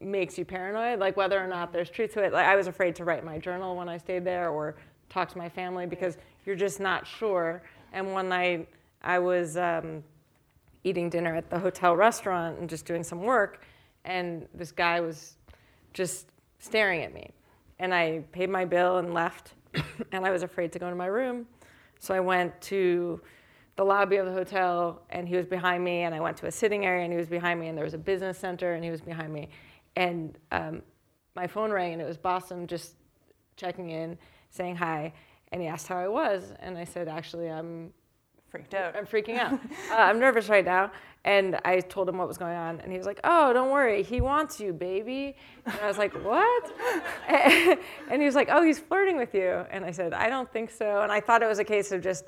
makes 0.00 0.36
you 0.36 0.44
paranoid, 0.44 0.98
like 0.98 1.16
whether 1.16 1.38
or 1.38 1.46
not 1.46 1.72
there's 1.72 1.88
truth 1.88 2.12
to 2.14 2.24
it. 2.24 2.32
Like 2.32 2.44
I 2.44 2.56
was 2.56 2.66
afraid 2.66 2.96
to 2.96 3.04
write 3.04 3.24
my 3.24 3.38
journal 3.38 3.76
when 3.76 3.88
I 3.88 3.98
stayed 3.98 4.24
there 4.24 4.48
or 4.50 4.74
talk 5.08 5.28
to 5.28 5.38
my 5.38 5.48
family 5.48 5.86
because 5.86 6.18
you're 6.44 6.56
just 6.56 6.80
not 6.80 7.06
sure. 7.06 7.62
And 7.92 8.12
one 8.12 8.28
night 8.28 8.68
I 9.00 9.20
was 9.20 9.56
um, 9.56 10.02
eating 10.82 11.08
dinner 11.08 11.36
at 11.36 11.48
the 11.50 11.58
hotel 11.60 11.94
restaurant 11.94 12.58
and 12.58 12.68
just 12.68 12.84
doing 12.84 13.04
some 13.04 13.22
work, 13.22 13.64
and 14.04 14.48
this 14.52 14.72
guy 14.72 15.00
was 15.00 15.36
just 15.92 16.26
staring 16.58 17.04
at 17.04 17.14
me. 17.14 17.30
And 17.78 17.94
I 17.94 18.24
paid 18.32 18.50
my 18.50 18.64
bill 18.64 18.98
and 18.98 19.14
left, 19.14 19.52
and 20.10 20.26
I 20.26 20.32
was 20.32 20.42
afraid 20.42 20.72
to 20.72 20.80
go 20.80 20.90
to 20.90 20.96
my 20.96 21.06
room. 21.06 21.46
So 22.00 22.12
I 22.12 22.18
went 22.18 22.60
to 22.62 23.20
the 23.78 23.84
lobby 23.84 24.16
of 24.16 24.26
the 24.26 24.32
hotel 24.32 25.00
and 25.10 25.28
he 25.28 25.36
was 25.36 25.46
behind 25.46 25.84
me 25.84 26.00
and 26.00 26.12
i 26.12 26.18
went 26.18 26.36
to 26.36 26.46
a 26.46 26.50
sitting 26.50 26.84
area 26.84 27.04
and 27.04 27.12
he 27.12 27.16
was 27.16 27.28
behind 27.28 27.60
me 27.60 27.68
and 27.68 27.78
there 27.78 27.84
was 27.84 27.94
a 27.94 27.98
business 27.98 28.36
center 28.36 28.74
and 28.74 28.82
he 28.82 28.90
was 28.90 29.00
behind 29.00 29.32
me. 29.32 29.48
And 29.94 30.36
um, 30.50 30.82
my 31.36 31.46
phone 31.46 31.70
rang 31.70 31.92
and 31.92 32.02
it 32.02 32.04
was 32.04 32.18
Bassem 32.18 32.66
just 32.66 32.96
checking 33.56 33.90
in 33.90 34.18
saying 34.50 34.74
hi 34.74 35.12
and 35.52 35.62
he 35.62 35.68
asked 35.68 35.86
how 35.86 35.96
i 35.96 36.08
was 36.08 36.52
and 36.58 36.76
i 36.76 36.82
said 36.82 37.06
actually 37.06 37.48
i'm 37.48 37.92
freaked 38.50 38.72
out. 38.72 38.96
I'm 38.96 39.06
freaking 39.06 39.36
out. 39.38 39.60
Uh, 39.92 39.94
i'm 39.94 40.18
nervous 40.18 40.48
right 40.48 40.64
now. 40.64 40.90
And 41.24 41.60
i 41.64 41.78
told 41.78 42.08
him 42.08 42.18
what 42.18 42.26
was 42.26 42.38
going 42.38 42.56
on 42.56 42.80
and 42.80 42.90
he 42.90 42.98
was 42.98 43.06
like 43.06 43.20
oh 43.22 43.52
don't 43.52 43.70
worry 43.70 44.02
he 44.02 44.20
wants 44.20 44.58
you 44.58 44.72
baby. 44.72 45.36
And 45.66 45.78
i 45.82 45.86
was 45.86 45.98
like 45.98 46.14
what? 46.24 46.72
And 48.10 48.20
he 48.20 48.26
was 48.26 48.34
like 48.34 48.48
oh 48.50 48.62
he's 48.62 48.80
flirting 48.80 49.16
with 49.16 49.34
you. 49.34 49.64
And 49.70 49.84
i 49.84 49.92
said 49.92 50.12
i 50.14 50.28
don't 50.28 50.52
think 50.52 50.68
so. 50.70 51.02
And 51.02 51.12
i 51.12 51.20
thought 51.20 51.42
it 51.42 51.48
was 51.48 51.60
a 51.60 51.64
case 51.64 51.92
of 51.92 52.02
just 52.02 52.24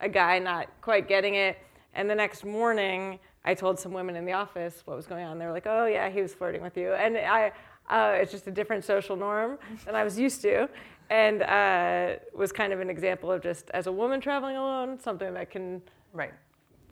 a 0.00 0.08
guy 0.08 0.38
not 0.38 0.68
quite 0.80 1.08
getting 1.08 1.34
it. 1.34 1.58
And 1.94 2.08
the 2.08 2.14
next 2.14 2.44
morning, 2.44 3.18
I 3.44 3.54
told 3.54 3.78
some 3.78 3.92
women 3.92 4.16
in 4.16 4.24
the 4.24 4.32
office 4.32 4.82
what 4.84 4.96
was 4.96 5.06
going 5.06 5.24
on. 5.24 5.38
They 5.38 5.46
were 5.46 5.52
like, 5.52 5.66
"Oh 5.66 5.86
yeah, 5.86 6.08
he 6.10 6.22
was 6.22 6.34
flirting 6.34 6.62
with 6.62 6.76
you," 6.76 6.92
and 6.92 7.16
I, 7.16 7.52
uh, 7.88 8.18
it's 8.20 8.30
just 8.30 8.46
a 8.46 8.50
different 8.50 8.84
social 8.84 9.16
norm 9.16 9.58
than 9.84 9.94
I 9.94 10.04
was 10.04 10.18
used 10.18 10.42
to, 10.42 10.68
and 11.10 11.42
uh, 11.42 12.16
was 12.34 12.52
kind 12.52 12.72
of 12.72 12.80
an 12.80 12.90
example 12.90 13.32
of 13.32 13.42
just 13.42 13.70
as 13.70 13.86
a 13.86 13.92
woman 13.92 14.20
traveling 14.20 14.56
alone, 14.56 15.00
something 15.00 15.32
that 15.34 15.50
can 15.50 15.80
right. 16.12 16.32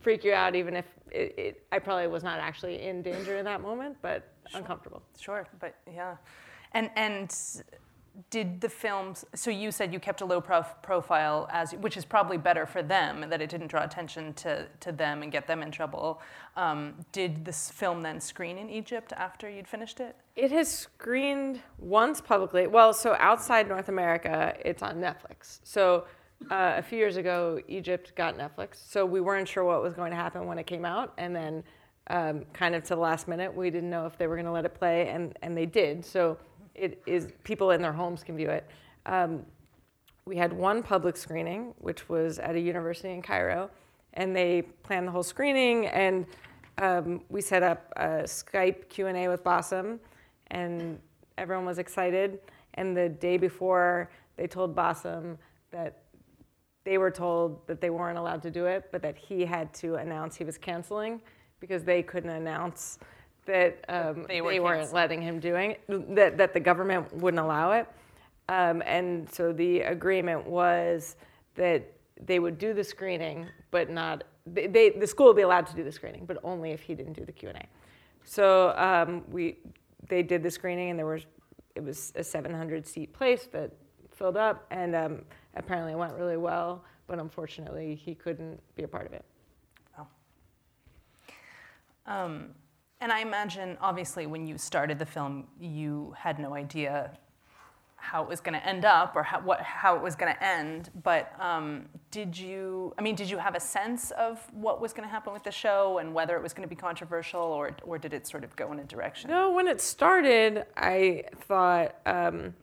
freak 0.01 0.23
you 0.23 0.33
out, 0.33 0.55
even 0.55 0.75
if 0.75 0.85
it, 1.11 1.35
it, 1.37 1.63
I 1.71 1.79
probably 1.79 2.07
was 2.07 2.23
not 2.23 2.39
actually 2.39 2.81
in 2.81 3.01
danger 3.01 3.37
in 3.37 3.45
that 3.45 3.61
moment, 3.61 3.97
but 4.01 4.27
sure. 4.49 4.59
uncomfortable. 4.59 5.03
Sure, 5.19 5.47
but 5.59 5.75
yeah, 5.91 6.15
and 6.73 6.89
and 6.95 7.31
did 8.29 8.59
the 8.61 8.69
films 8.69 9.25
so 9.35 9.51
you 9.51 9.71
said 9.71 9.93
you 9.93 9.99
kept 9.99 10.21
a 10.21 10.25
low 10.25 10.41
prof, 10.41 10.73
profile 10.81 11.47
as 11.51 11.73
which 11.73 11.95
is 11.97 12.03
probably 12.03 12.37
better 12.37 12.65
for 12.65 12.81
them 12.81 13.23
that 13.29 13.41
it 13.41 13.49
didn't 13.49 13.67
draw 13.67 13.83
attention 13.83 14.33
to, 14.33 14.65
to 14.79 14.91
them 14.91 15.21
and 15.21 15.31
get 15.31 15.45
them 15.47 15.61
in 15.61 15.69
trouble. 15.69 16.21
Um, 16.55 16.95
did 17.11 17.45
this 17.45 17.69
film 17.69 18.01
then 18.01 18.19
screen 18.19 18.57
in 18.57 18.69
egypt 18.69 19.13
after 19.15 19.49
you'd 19.49 19.67
finished 19.67 19.99
it? 19.99 20.15
It 20.35 20.51
has 20.51 20.67
screened 20.67 21.61
once 21.77 22.19
publicly. 22.19 22.65
Well 22.67 22.93
so 22.93 23.15
outside 23.19 23.67
north 23.67 23.89
america 23.89 24.55
it's 24.65 24.81
on 24.81 24.95
netflix. 24.95 25.59
So 25.63 26.05
uh, 26.49 26.73
a 26.77 26.81
few 26.81 26.97
years 26.97 27.17
ago 27.17 27.59
egypt 27.67 28.15
got 28.15 28.37
netflix. 28.37 28.77
So 28.89 29.05
we 29.05 29.21
weren't 29.21 29.47
sure 29.47 29.63
what 29.63 29.83
was 29.83 29.93
going 29.93 30.11
to 30.11 30.17
happen 30.17 30.47
when 30.47 30.57
it 30.57 30.65
came 30.65 30.85
out. 30.85 31.13
And 31.19 31.35
then 31.35 31.63
um, 32.09 32.45
kind 32.53 32.73
of 32.73 32.83
to 32.83 32.89
the 32.89 33.01
last 33.01 33.27
minute 33.27 33.53
we 33.53 33.69
didn't 33.69 33.89
know 33.89 34.07
if 34.07 34.17
they 34.17 34.25
were 34.25 34.35
going 34.35 34.45
to 34.45 34.51
let 34.51 34.65
it 34.65 34.73
play 34.73 35.09
and, 35.09 35.37
and 35.43 35.55
they 35.55 35.65
did. 35.65 36.03
So 36.03 36.37
it 36.77 37.01
is 37.05 37.29
people 37.43 37.71
in 37.71 37.81
their 37.81 37.93
homes 37.93 38.23
can 38.23 38.37
view 38.37 38.49
it. 38.49 38.69
Um, 39.05 39.45
we 40.25 40.35
had 40.35 40.53
one 40.53 40.83
public 40.83 41.17
screening, 41.17 41.73
which 41.79 42.09
was 42.09 42.37
at 42.39 42.55
a 42.55 42.59
university 42.59 43.11
in 43.11 43.21
Cairo, 43.21 43.69
and 44.13 44.35
they 44.35 44.63
planned 44.83 45.07
the 45.07 45.11
whole 45.11 45.23
screening, 45.23 45.87
and 45.87 46.25
um, 46.79 47.21
we 47.29 47.41
set 47.41 47.63
up 47.63 47.91
a 47.95 48.23
Skype 48.23 48.89
Q&A 48.89 49.27
with 49.27 49.43
Bassem, 49.43 49.99
and 50.47 50.99
everyone 51.37 51.65
was 51.65 51.79
excited. 51.79 52.39
And 52.75 52.95
the 52.95 53.09
day 53.09 53.37
before, 53.37 54.09
they 54.35 54.47
told 54.47 54.75
Bassem 54.75 55.37
that 55.71 56.03
they 56.83 56.97
were 56.97 57.11
told 57.11 57.65
that 57.67 57.81
they 57.81 57.89
weren't 57.89 58.17
allowed 58.17 58.41
to 58.43 58.51
do 58.51 58.65
it, 58.65 58.89
but 58.91 59.01
that 59.01 59.17
he 59.17 59.43
had 59.43 59.73
to 59.75 59.95
announce 59.95 60.35
he 60.35 60.43
was 60.43 60.57
canceling 60.57 61.21
because 61.59 61.83
they 61.83 62.03
couldn't 62.03 62.29
announce 62.29 62.99
that 63.47 63.83
um, 63.89 64.25
they, 64.27 64.41
were 64.41 64.51
they 64.51 64.59
weren't 64.59 64.93
letting 64.93 65.21
him 65.21 65.39
doing 65.39 65.75
that, 65.87 66.37
that 66.37 66.53
the 66.53 66.59
government 66.59 67.11
wouldn't 67.13 67.41
allow 67.41 67.71
it. 67.71 67.87
Um, 68.49 68.81
and 68.85 69.31
so 69.31 69.51
the 69.51 69.81
agreement 69.81 70.45
was 70.45 71.15
that 71.55 71.91
they 72.21 72.39
would 72.39 72.57
do 72.57 72.73
the 72.73 72.83
screening, 72.83 73.47
but 73.71 73.89
not, 73.89 74.23
they, 74.45 74.67
they, 74.67 74.89
the 74.91 75.07
school 75.07 75.27
would 75.27 75.35
be 75.35 75.41
allowed 75.41 75.67
to 75.67 75.75
do 75.75 75.83
the 75.83 75.91
screening, 75.91 76.25
but 76.25 76.37
only 76.43 76.71
if 76.71 76.81
he 76.81 76.95
didn't 76.95 77.13
do 77.13 77.25
the 77.25 77.31
Q&A. 77.31 77.65
So 78.23 78.73
um, 78.77 79.23
we, 79.29 79.57
they 80.07 80.23
did 80.23 80.43
the 80.43 80.51
screening, 80.51 80.91
and 80.91 80.99
there 80.99 81.05
was 81.05 81.25
it 81.75 81.83
was 81.83 82.11
a 82.15 82.23
700 82.23 82.87
seat 82.87 83.13
place 83.13 83.47
that 83.51 83.71
filled 84.15 84.35
up, 84.35 84.65
and 84.71 84.95
um, 84.95 85.21
apparently 85.55 85.93
it 85.93 85.97
went 85.97 86.13
really 86.13 86.37
well. 86.37 86.83
But 87.05 87.19
unfortunately, 87.19 87.95
he 87.95 88.15
couldn't 88.15 88.59
be 88.75 88.83
a 88.83 88.87
part 88.87 89.05
of 89.05 89.13
it. 89.13 89.23
Um, 92.07 92.51
and 92.99 93.11
I 93.11 93.19
imagine, 93.19 93.77
obviously, 93.79 94.25
when 94.25 94.47
you 94.47 94.57
started 94.57 94.97
the 94.97 95.05
film, 95.05 95.47
you 95.59 96.15
had 96.17 96.39
no 96.39 96.55
idea 96.55 97.11
how 97.97 98.23
it 98.23 98.29
was 98.29 98.39
going 98.39 98.53
to 98.53 98.65
end 98.65 98.85
up 98.85 99.15
or 99.15 99.23
how, 99.23 99.41
what, 99.41 99.59
how 99.59 99.95
it 99.95 100.01
was 100.01 100.15
going 100.15 100.33
to 100.33 100.43
end. 100.43 100.89
But 101.03 101.33
um, 101.39 101.85
did 102.09 102.37
you, 102.37 102.93
I 102.97 103.01
mean, 103.01 103.15
did 103.15 103.29
you 103.29 103.37
have 103.37 103.55
a 103.55 103.59
sense 103.59 104.11
of 104.11 104.39
what 104.53 104.79
was 104.79 104.93
going 104.93 105.07
to 105.07 105.11
happen 105.11 105.33
with 105.33 105.43
the 105.43 105.51
show 105.51 105.97
and 105.97 106.13
whether 106.13 106.35
it 106.37 106.43
was 106.43 106.53
going 106.53 106.67
to 106.67 106.73
be 106.73 106.79
controversial 106.79 107.41
or, 107.41 107.71
or 107.83 107.97
did 107.97 108.13
it 108.13 108.25
sort 108.25 108.43
of 108.43 108.55
go 108.55 108.71
in 108.71 108.79
a 108.79 108.83
direction? 108.83 109.29
No, 109.29 109.51
when 109.51 109.67
it 109.67 109.81
started, 109.81 110.65
I 110.77 111.23
thought 111.47 111.95
um, 112.05 112.53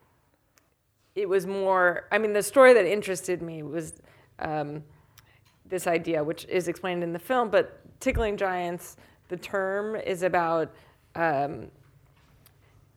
it 1.14 1.28
was 1.28 1.46
more, 1.46 2.08
I 2.10 2.18
mean, 2.18 2.32
the 2.32 2.42
story 2.42 2.72
that 2.72 2.86
interested 2.86 3.42
me 3.42 3.62
was 3.62 3.94
um, 4.38 4.82
this 5.66 5.86
idea, 5.86 6.24
which 6.24 6.44
is 6.46 6.68
explained 6.68 7.02
in 7.02 7.12
the 7.12 7.18
film, 7.18 7.50
but 7.50 7.80
Tickling 8.00 8.36
Giants 8.36 8.96
the 9.28 9.36
term 9.36 9.96
is 9.96 10.22
about 10.22 10.72
um, 11.14 11.68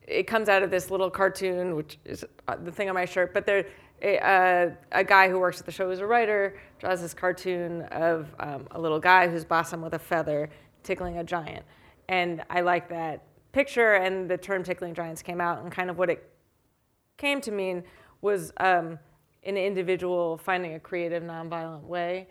it 0.08 0.26
comes 0.26 0.48
out 0.50 0.64
of 0.64 0.72
this 0.72 0.90
little 0.90 1.10
cartoon, 1.10 1.76
which 1.76 1.98
is 2.06 2.26
uh, 2.48 2.56
the 2.56 2.72
thing 2.72 2.88
on 2.90 2.96
my 2.96 3.06
shirt. 3.06 3.34
But 3.34 3.46
there, 3.46 3.66
a, 4.02 4.18
uh, 4.20 4.70
a 4.92 5.04
guy 5.04 5.30
who 5.30 5.40
works 5.40 5.60
at 5.60 5.66
the 5.66 5.72
show 5.72 5.90
as 5.90 6.00
a 6.00 6.08
writer 6.08 6.58
draws 6.80 7.02
this 7.02 7.14
cartoon 7.14 7.82
of 7.84 8.34
um, 8.40 8.68
a 8.72 8.80
little 8.80 9.00
guy 9.00 9.28
who's 9.28 9.44
bossing 9.44 9.82
with 9.82 9.94
a 9.94 10.00
feather 10.00 10.50
tickling 10.84 11.18
a 11.18 11.24
giant, 11.24 11.66
and 12.08 12.44
I 12.50 12.62
like 12.62 12.88
that 12.90 13.24
picture. 13.52 13.96
And 13.96 14.30
the 14.30 14.38
term 14.38 14.64
"tickling 14.64 14.94
giants" 14.94 15.22
came 15.22 15.42
out, 15.42 15.62
and 15.62 15.72
kind 15.72 15.90
of 15.90 15.98
what 15.98 16.10
it 16.10 16.32
came 17.18 17.42
to 17.42 17.52
mean 17.52 17.84
was 18.22 18.54
um, 18.58 18.98
an 19.44 19.58
individual 19.58 20.38
finding 20.38 20.76
a 20.76 20.80
creative, 20.80 21.24
nonviolent 21.24 21.84
way 21.84 22.28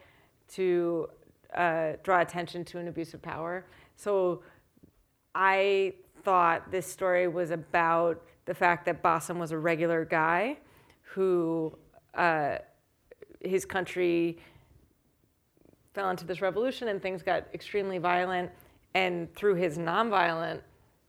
to 0.55 1.09
uh, 1.55 1.93
draw 2.03 2.21
attention 2.21 2.65
to 2.65 2.79
an 2.79 2.89
abuse 2.89 3.15
of 3.15 3.23
power. 3.23 3.67
So 3.97 4.43
I 5.35 5.95
thought 6.23 6.71
this 6.71 6.87
story 6.87 7.29
was 7.29 7.51
about 7.51 8.23
the 8.45 8.55
fact 8.55 8.87
that 8.87 9.03
Bassem 9.03 9.39
was 9.39 9.53
a 9.53 9.59
regular 9.59 10.05
guy 10.05 10.59
who 11.03 11.77
uh, 12.15 12.59
his 13.41 13.65
country 13.65 14.39
fell 15.95 16.11
into 16.11 16.25
this 16.27 16.41
revolution 16.41 16.89
and 16.89 17.01
things 17.01 17.23
got 17.23 17.47
extremely 17.55 17.99
violent. 17.99 18.51
And 18.95 19.35
through 19.35 19.55
his 19.55 19.79
nonviolent 19.79 20.61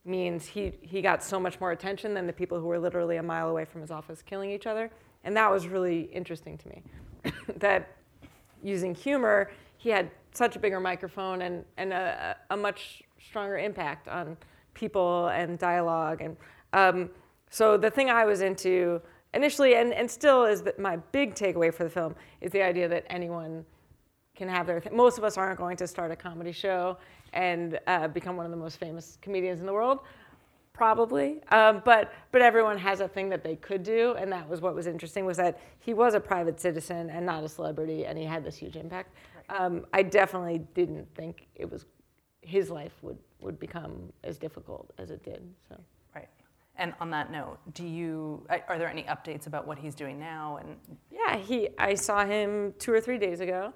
means, 0.06 0.46
he, 0.46 0.74
he 0.82 1.02
got 1.02 1.24
so 1.24 1.40
much 1.40 1.60
more 1.60 1.72
attention 1.72 2.14
than 2.14 2.26
the 2.26 2.34
people 2.34 2.60
who 2.60 2.68
were 2.68 2.80
literally 2.80 3.18
a 3.18 3.24
mile 3.24 3.50
away 3.50 3.66
from 3.66 3.82
his 3.82 3.92
office 3.92 4.22
killing 4.22 4.50
each 4.50 4.66
other. 4.66 4.90
And 5.24 5.36
that 5.36 5.52
was 5.52 5.68
really 5.68 6.04
interesting 6.14 6.58
to 6.58 6.70
me. 6.70 6.84
that 7.58 7.98
using 8.64 8.96
humor, 8.96 9.52
he 9.78 9.90
had 9.90 10.10
such 10.38 10.56
a 10.56 10.60
bigger 10.60 10.80
microphone 10.80 11.42
and, 11.42 11.66
and 11.78 11.92
a, 11.92 12.38
a 12.52 12.58
much 12.58 13.04
stronger 13.20 13.58
impact 13.58 14.08
on 14.08 14.38
people 14.74 15.28
and 15.28 15.58
dialogue. 15.58 16.22
And 16.22 16.38
um, 16.74 17.10
so 17.50 17.78
the 17.78 17.90
thing 17.90 18.10
I 18.10 18.26
was 18.26 18.42
into 18.42 19.02
initially, 19.34 19.76
and, 19.76 19.94
and 19.94 20.10
still 20.10 20.46
is 20.46 20.62
that 20.64 20.80
my 20.80 20.98
big 21.12 21.36
takeaway 21.36 21.74
for 21.74 21.84
the 21.84 21.90
film, 21.90 22.16
is 22.42 22.52
the 22.52 22.62
idea 22.62 22.88
that 22.88 23.06
anyone 23.10 23.66
can 24.36 24.48
have 24.48 24.68
their 24.68 24.80
thing. 24.80 24.96
Most 24.96 25.18
of 25.18 25.24
us 25.24 25.38
aren't 25.38 25.58
going 25.58 25.78
to 25.78 25.88
start 25.88 26.12
a 26.12 26.16
comedy 26.16 26.52
show 26.52 26.98
and 27.34 27.80
uh, 27.88 28.08
become 28.08 28.38
one 28.38 28.46
of 28.46 28.52
the 28.52 28.58
most 28.58 28.78
famous 28.78 29.18
comedians 29.22 29.60
in 29.60 29.66
the 29.66 29.74
world, 29.74 30.00
probably. 30.74 31.42
Um, 31.52 31.82
but 31.84 32.14
but 32.32 32.42
everyone 32.42 32.78
has 32.78 33.00
a 33.00 33.08
thing 33.08 33.30
that 33.30 33.44
they 33.44 33.56
could 33.56 33.84
do, 33.84 34.16
and 34.18 34.32
that 34.32 34.48
was 34.48 34.62
what 34.62 34.76
was 34.76 34.86
interesting 34.86 35.26
was 35.26 35.38
that 35.38 35.60
he 35.80 35.94
was 35.94 36.14
a 36.14 36.20
private 36.20 36.62
citizen 36.62 37.10
and 37.10 37.26
not 37.26 37.44
a 37.44 37.50
celebrity, 37.50 38.06
and 38.06 38.18
he 38.18 38.26
had 38.26 38.44
this 38.44 38.56
huge 38.56 38.76
impact 38.76 39.16
um, 39.50 39.86
I 39.94 40.04
definitely 40.04 40.60
didn't 40.74 41.08
think 41.16 41.48
it 41.56 41.70
was 41.70 41.86
his 42.42 42.70
life 42.70 42.94
would, 43.02 43.18
would 43.42 43.60
become 43.60 44.12
as 44.24 44.38
difficult 44.38 44.92
as 44.98 45.12
it 45.12 45.24
did. 45.24 45.44
So. 45.68 45.80
Right. 46.16 46.30
And 46.78 46.94
on 47.00 47.10
that 47.12 47.32
note, 47.32 47.60
do 47.74 47.86
you 47.86 48.46
are 48.68 48.78
there 48.78 48.90
any 48.90 49.04
updates 49.04 49.48
about 49.48 49.68
what 49.68 49.78
he's 49.78 49.96
doing 49.96 50.20
now? 50.20 50.60
And 50.62 50.78
yeah, 51.12 51.38
he 51.38 51.70
I 51.78 51.96
saw 51.96 52.26
him 52.26 52.74
two 52.80 52.94
or 52.94 53.02
three 53.02 53.18
days 53.18 53.40
ago. 53.42 53.74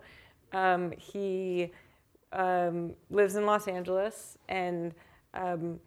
Um, 0.54 0.92
he 0.98 1.72
um, 2.34 2.94
lives 3.10 3.36
in 3.36 3.46
Los 3.46 3.68
Angeles, 3.68 4.38
and 4.50 4.94
um, 5.34 5.80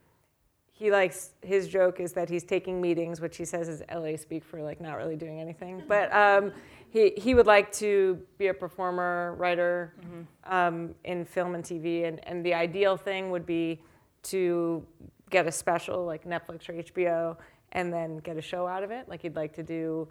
he 0.77 0.91
likes 0.91 1.31
his 1.41 1.69
joke 1.69 2.01
is 2.01 2.13
that 2.15 2.29
he's 2.29 2.43
taking 2.43 2.81
meetings, 2.81 3.21
which 3.21 3.37
he 3.37 3.45
says 3.45 3.69
is 3.69 3.81
LA 3.95 4.17
speak 4.17 4.45
for 4.45 4.61
like 4.61 4.81
not 4.81 4.95
really 4.95 5.15
doing 5.15 5.41
anything. 5.41 5.85
But 5.87 6.13
um, 6.13 6.53
he, 6.91 7.13
he 7.17 7.35
would 7.35 7.47
like 7.47 7.71
to 7.75 8.21
be 8.39 8.49
a 8.49 8.55
performer, 8.55 9.37
writer 9.39 9.95
mm-hmm. 10.01 10.53
um, 10.53 10.95
in 11.05 11.25
film 11.25 11.55
and 11.55 11.63
TV. 11.63 12.09
And, 12.09 12.21
and 12.27 12.45
the 12.45 12.55
ideal 12.55 12.97
thing 12.97 13.31
would 13.31 13.47
be 13.47 13.81
to 14.25 14.85
get 15.31 15.47
a 15.47 15.53
special 15.53 16.05
like 16.05 16.25
Netflix 16.25 16.69
or 16.69 16.73
HBO 16.73 17.37
and 17.71 17.93
then 17.93 18.19
get 18.19 18.37
a 18.37 18.43
show 18.43 18.67
out 18.67 18.83
of 18.83 18.91
it. 18.91 19.09
Like 19.09 19.23
he'd 19.23 19.37
like 19.37 19.55
to 19.55 19.63
do 19.63 20.09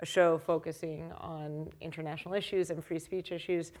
a 0.00 0.06
show 0.06 0.38
focusing 0.38 1.12
on 1.18 1.68
international 1.82 2.32
issues 2.32 2.70
and 2.70 2.82
free 2.82 2.98
speech 2.98 3.32
issues. 3.32 3.72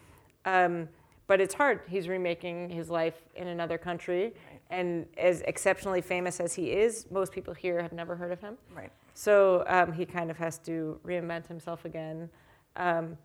Um, 0.44 0.90
but 1.26 1.40
it's 1.40 1.54
hard. 1.54 1.80
He's 1.88 2.08
remaking 2.08 2.70
his 2.70 2.90
life 2.90 3.22
in 3.34 3.48
another 3.48 3.78
country. 3.78 4.24
Right. 4.50 4.55
And 4.70 5.06
as 5.16 5.42
exceptionally 5.42 6.00
famous 6.00 6.40
as 6.40 6.54
he 6.54 6.72
is, 6.72 7.06
most 7.10 7.32
people 7.32 7.54
here 7.54 7.80
have 7.80 7.92
never 7.92 8.16
heard 8.16 8.32
of 8.32 8.40
him. 8.40 8.58
Right. 8.74 8.90
So 9.14 9.64
um, 9.68 9.92
he 9.92 10.04
kind 10.04 10.30
of 10.30 10.36
has 10.38 10.58
to 10.60 10.98
reinvent 11.04 11.46
himself 11.46 11.84
again. 11.84 12.28
Um, 12.74 13.16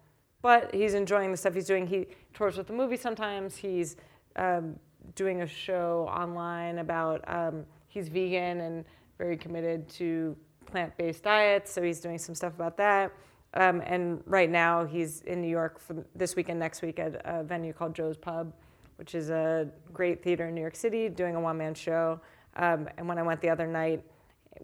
but 0.41 0.73
he's 0.73 0.93
enjoying 0.93 1.32
the 1.32 1.38
stuff 1.38 1.54
he's 1.54 1.65
doing. 1.65 1.88
He 1.88 2.08
tours 2.34 2.58
with 2.58 2.67
the 2.67 2.73
movie 2.73 2.97
sometimes. 2.97 3.56
He's 3.56 3.95
um, 4.36 4.80
doing 5.15 5.41
a 5.41 5.47
show 5.47 6.10
online 6.12 6.80
about 6.80 7.23
um, 7.27 7.65
he's 7.88 8.08
vegan 8.08 8.62
and 8.62 8.86
very 9.17 9.38
committed 9.38 9.89
to 9.89 10.36
plant-based 10.65 11.23
diets. 11.23 11.71
So 11.71 11.82
he's 11.82 11.99
doing 11.99 12.17
some 12.17 12.36
stuff 12.36 12.54
about 12.54 12.77
that. 12.77 13.12
Um, 13.54 13.82
and 13.86 14.23
right 14.25 14.49
now 14.49 14.86
he's 14.86 15.21
in 15.21 15.41
New 15.41 15.49
York 15.49 15.80
for 15.80 16.06
this 16.15 16.36
weekend, 16.36 16.60
next 16.60 16.82
week 16.82 16.99
at 16.99 17.21
a 17.25 17.43
venue 17.43 17.73
called 17.73 17.93
Joe's 17.93 18.17
Pub, 18.17 18.54
which 19.02 19.16
is 19.16 19.32
a 19.32 19.68
great 19.92 20.22
theater 20.22 20.48
in 20.48 20.54
New 20.54 20.62
York 20.62 20.76
City, 20.76 21.10
doing 21.10 21.36
a 21.36 21.42
one-man 21.42 21.74
show. 21.74 22.22
Um, 22.56 22.88
and 23.00 23.08
when 23.08 23.18
I 23.18 23.24
went 23.24 23.42
the 23.42 23.50
other 23.50 23.66
night, 23.66 24.04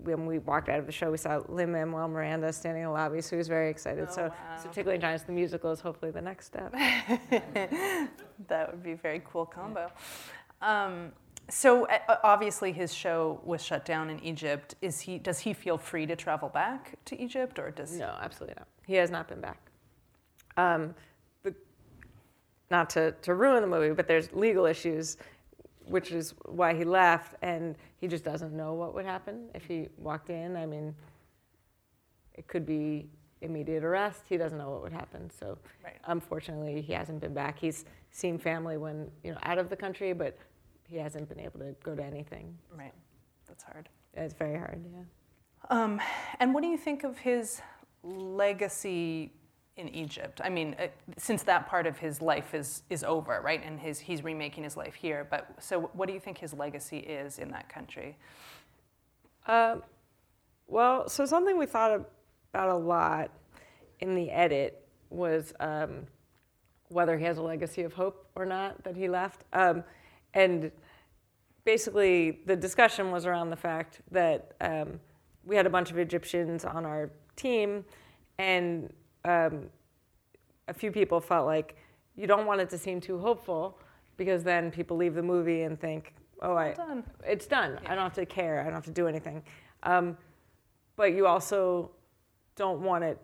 when 0.04 0.28
we 0.28 0.38
walked 0.38 0.70
out 0.70 0.78
of 0.78 0.86
the 0.86 0.92
show, 0.92 1.10
we 1.10 1.18
saw 1.18 1.42
Lin 1.50 1.72
Manuel 1.72 2.08
Miranda 2.08 2.54
standing 2.54 2.84
in 2.84 2.90
the 2.90 2.94
lobby, 2.94 3.20
so 3.20 3.32
he 3.32 3.38
was 3.38 3.48
very 3.48 3.68
excited. 3.68 4.06
Oh, 4.12 4.14
so, 4.14 4.22
wow. 4.28 4.58
so 4.62 4.70
Tickling 4.70 5.02
Giants 5.02 5.24
the 5.24 5.32
musical 5.32 5.72
is 5.72 5.80
hopefully 5.80 6.12
the 6.12 6.22
next 6.22 6.46
step. 6.46 6.72
that 8.48 8.72
would 8.72 8.84
be 8.84 8.92
a 8.92 8.96
very 8.96 9.24
cool 9.26 9.44
combo. 9.44 9.92
Um, 10.62 11.14
so 11.50 11.88
uh, 11.88 12.18
obviously 12.24 12.72
his 12.72 12.94
show 12.94 13.42
was 13.44 13.66
shut 13.66 13.86
down 13.86 14.12
in 14.12 14.20
Egypt. 14.20 14.76
Is 14.84 15.00
he? 15.00 15.18
Does 15.18 15.40
he 15.40 15.54
feel 15.54 15.80
free 15.80 16.06
to 16.06 16.16
travel 16.16 16.50
back 16.50 16.94
to 17.06 17.20
Egypt, 17.20 17.58
or 17.58 17.72
does? 17.72 17.92
No, 17.94 18.16
absolutely 18.22 18.54
not. 18.60 18.68
He 18.86 18.94
has 18.94 19.10
not 19.10 19.28
been 19.28 19.42
back. 19.42 19.72
Um, 20.58 20.94
not 22.70 22.90
to, 22.92 23.12
to 23.22 23.34
ruin 23.34 23.62
the 23.62 23.68
movie, 23.68 23.94
but 23.94 24.08
there's 24.08 24.32
legal 24.34 24.66
issues 24.66 25.18
which 25.88 26.12
is 26.12 26.34
why 26.46 26.74
he 26.74 26.84
left, 26.84 27.36
and 27.42 27.76
he 28.00 28.08
just 28.08 28.24
doesn't 28.24 28.54
know 28.56 28.74
what 28.74 28.94
would 28.94 29.06
happen 29.06 29.50
if 29.56 29.66
he 29.66 29.88
walked 29.98 30.30
in. 30.30 30.56
I 30.56 30.66
mean, 30.66 30.94
it 32.34 32.48
could 32.48 32.66
be 32.66 33.08
immediate 33.42 33.84
arrest. 33.84 34.24
He 34.28 34.38
doesn't 34.38 34.58
know 34.58 34.70
what 34.70 34.84
would 34.84 34.92
happen. 34.92 35.30
So, 35.30 35.58
right. 35.84 35.96
unfortunately, 36.06 36.82
he 36.82 36.94
hasn't 36.94 37.22
been 37.22 37.34
back. 37.34 37.58
He's 37.60 37.86
seen 38.12 38.38
family 38.38 38.78
when 38.78 39.10
you 39.24 39.32
know 39.32 39.38
out 39.44 39.58
of 39.58 39.70
the 39.70 39.76
country, 39.76 40.14
but 40.14 40.38
he 40.88 40.98
hasn't 40.98 41.30
been 41.30 41.40
able 41.40 41.60
to 41.60 41.76
go 41.84 41.96
to 41.96 42.04
anything. 42.04 42.58
Right. 42.76 42.94
That's 43.48 43.64
hard. 43.64 43.90
It's 44.14 44.34
very 44.34 44.58
hard. 44.58 44.84
Yeah. 44.92 45.04
Um, 45.70 46.02
and 46.40 46.54
what 46.54 46.64
do 46.64 46.70
you 46.70 46.78
think 46.78 47.04
of 47.04 47.18
his 47.18 47.62
legacy 48.04 49.32
in 49.78 49.90
Egypt. 49.90 50.42
I 50.44 50.50
mean, 50.50 50.76
uh, 50.80 50.88
since 51.18 51.44
that 51.44 51.68
part 51.68 51.88
of 51.88 51.98
his 51.98 52.22
life 52.22 52.54
is 52.54 52.84
is 52.90 53.04
over, 53.04 53.40
right? 53.44 53.62
And 53.64 53.80
his 53.80 54.00
he's 54.00 54.24
remaking 54.24 54.64
his 54.64 54.76
life 54.76 54.96
here. 54.96 55.28
But 55.30 55.48
so, 55.60 55.92
what 55.94 56.08
do 56.08 56.14
you 56.14 56.20
think 56.20 56.40
his 56.40 56.54
legacy 56.54 56.98
is 56.98 57.40
in 57.40 57.52
that 57.52 57.70
country? 57.70 58.18
Uh, 59.46 59.78
well, 60.68 61.08
so 61.08 61.26
something 61.26 61.58
we 61.58 61.66
thought 61.66 62.02
about 62.54 62.70
a 62.70 62.76
lot 62.76 63.32
in 64.00 64.16
the 64.16 64.30
edit 64.32 64.86
was 65.10 65.54
um, 65.60 66.06
whether 66.90 67.18
he 67.18 67.26
has 67.26 67.38
a 67.38 67.42
legacy 67.42 67.84
of 67.84 67.94
hope 67.94 68.28
or 68.36 68.46
not 68.46 68.84
that 68.84 68.96
he 68.96 69.08
left. 69.08 69.44
Um, 69.54 69.84
and 70.34 70.72
basically, 71.64 72.40
the 72.46 72.56
discussion 72.56 73.12
was 73.12 73.26
around 73.26 73.50
the 73.50 73.56
fact 73.56 74.02
that 74.12 74.54
um, 74.60 75.00
we 75.46 75.56
had 75.56 75.66
a 75.66 75.70
bunch 75.70 75.92
of 75.92 75.98
Egyptians 75.98 76.66
on 76.66 76.86
our 76.86 77.10
team, 77.36 77.86
and 78.38 78.92
um, 79.28 79.70
a 80.68 80.74
few 80.74 80.92
people 80.92 81.20
felt 81.20 81.46
like 81.46 81.76
you 82.16 82.26
don't 82.28 82.46
want 82.46 82.62
it 82.62 82.70
to 82.70 82.78
seem 82.78 83.00
too 83.00 83.20
hopeful 83.20 83.78
because 84.16 84.44
then 84.44 84.72
people 84.72 84.98
leave 84.98 85.14
the 85.14 85.22
movie 85.22 85.64
and 85.64 85.80
think 85.80 86.14
oh, 86.42 86.56
I, 86.56 86.74
done. 86.74 87.04
it's 87.26 87.46
done. 87.46 87.80
I 87.86 87.94
don't 87.94 88.04
have 88.04 88.14
to 88.14 88.26
care. 88.26 88.62
I 88.62 88.64
don't 88.64 88.74
have 88.74 88.86
to 88.86 88.92
do 88.92 89.08
anything. 89.08 89.44
Um, 89.84 90.18
but 90.96 91.14
you 91.14 91.28
also 91.28 91.92
don't 92.56 92.82
want 92.82 93.04
it 93.04 93.20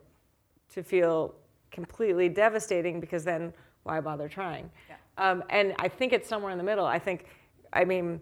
to 0.73 0.83
feel 0.83 1.33
completely 1.71 2.29
devastating 2.29 2.99
because 2.99 3.23
then 3.23 3.53
why 3.83 3.99
bother 3.99 4.29
trying? 4.29 4.69
Yeah. 4.87 4.95
Um, 5.17 5.43
and 5.49 5.73
I 5.79 5.87
think 5.87 6.13
it's 6.13 6.27
somewhere 6.27 6.51
in 6.51 6.57
the 6.57 6.63
middle. 6.63 6.85
I 6.85 6.99
think, 6.99 7.25
I 7.71 7.85
mean, 7.85 8.19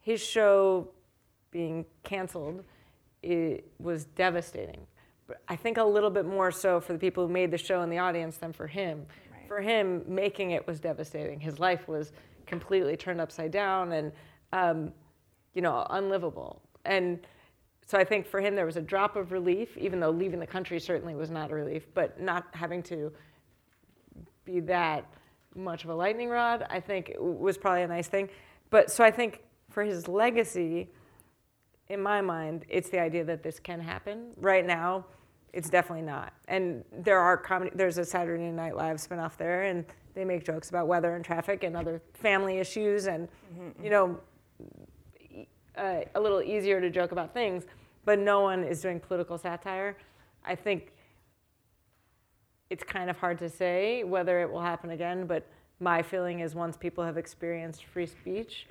his 0.00 0.22
show 0.22 0.88
being 1.50 1.84
canceled 2.04 2.64
it 3.22 3.64
was 3.78 4.04
devastating. 4.04 4.86
But 5.26 5.42
I 5.48 5.56
think 5.56 5.76
a 5.78 5.84
little 5.84 6.10
bit 6.10 6.24
more 6.24 6.50
so 6.50 6.80
for 6.80 6.92
the 6.92 6.98
people 6.98 7.26
who 7.26 7.32
made 7.32 7.50
the 7.50 7.58
show 7.58 7.82
and 7.82 7.92
the 7.92 7.98
audience 7.98 8.36
than 8.36 8.52
for 8.52 8.66
him. 8.66 9.06
Right. 9.32 9.48
For 9.48 9.60
him, 9.60 10.04
making 10.06 10.52
it 10.52 10.66
was 10.66 10.78
devastating. 10.78 11.40
His 11.40 11.58
life 11.58 11.88
was 11.88 12.12
completely 12.46 12.96
turned 12.96 13.20
upside 13.20 13.50
down 13.50 13.92
and, 13.92 14.12
um, 14.52 14.92
you 15.54 15.62
know, 15.62 15.86
unlivable. 15.90 16.62
And 16.84 17.26
so 17.86 17.98
I 17.98 18.04
think 18.04 18.26
for 18.26 18.40
him 18.40 18.54
there 18.54 18.66
was 18.66 18.76
a 18.76 18.82
drop 18.82 19.16
of 19.16 19.32
relief, 19.32 19.76
even 19.76 20.00
though 20.00 20.10
leaving 20.10 20.40
the 20.40 20.46
country 20.46 20.78
certainly 20.78 21.14
was 21.14 21.30
not 21.30 21.50
a 21.50 21.54
relief, 21.54 21.86
but 21.94 22.20
not 22.20 22.46
having 22.52 22.82
to 22.84 23.12
be 24.44 24.60
that 24.60 25.04
much 25.54 25.84
of 25.84 25.90
a 25.90 25.94
lightning 25.94 26.28
rod, 26.28 26.66
I 26.70 26.80
think 26.80 27.12
was 27.18 27.58
probably 27.58 27.82
a 27.82 27.88
nice 27.88 28.08
thing. 28.08 28.28
But 28.70 28.90
so 28.90 29.02
I 29.02 29.10
think 29.10 29.42
for 29.70 29.82
his 29.82 30.06
legacy, 30.06 30.90
in 31.88 32.00
my 32.00 32.20
mind, 32.20 32.64
it's 32.68 32.90
the 32.90 33.00
idea 33.00 33.24
that 33.24 33.42
this 33.42 33.58
can 33.58 33.80
happen. 33.80 34.32
Right 34.36 34.66
now, 34.66 35.06
it's 35.56 35.70
definitely 35.70 36.04
not. 36.04 36.34
And 36.48 36.84
there 36.92 37.18
are 37.18 37.34
comedy. 37.38 37.70
There's 37.74 37.96
a 37.96 38.04
Saturday 38.04 38.50
Night 38.50 38.76
Live 38.76 38.98
spinoff 38.98 39.38
there, 39.38 39.62
and 39.62 39.86
they 40.14 40.22
make 40.22 40.44
jokes 40.44 40.68
about 40.68 40.86
weather 40.86 41.16
and 41.16 41.24
traffic 41.24 41.64
and 41.64 41.74
other 41.74 42.02
family 42.12 42.58
issues, 42.58 43.06
and 43.06 43.26
mm-hmm. 43.26 43.82
you 43.82 43.88
know, 43.88 44.20
uh, 45.78 46.00
a 46.14 46.20
little 46.20 46.42
easier 46.42 46.78
to 46.78 46.90
joke 46.90 47.12
about 47.12 47.32
things. 47.32 47.64
But 48.04 48.18
no 48.18 48.42
one 48.42 48.64
is 48.64 48.82
doing 48.82 49.00
political 49.00 49.38
satire. 49.38 49.96
I 50.44 50.54
think 50.54 50.92
it's 52.68 52.84
kind 52.84 53.08
of 53.08 53.16
hard 53.16 53.38
to 53.38 53.48
say 53.48 54.04
whether 54.04 54.42
it 54.42 54.52
will 54.52 54.60
happen 54.60 54.90
again. 54.90 55.26
But 55.26 55.46
my 55.80 56.02
feeling 56.02 56.40
is 56.40 56.54
once 56.54 56.76
people 56.76 57.02
have 57.02 57.16
experienced 57.16 57.86
free 57.86 58.06
speech, 58.06 58.66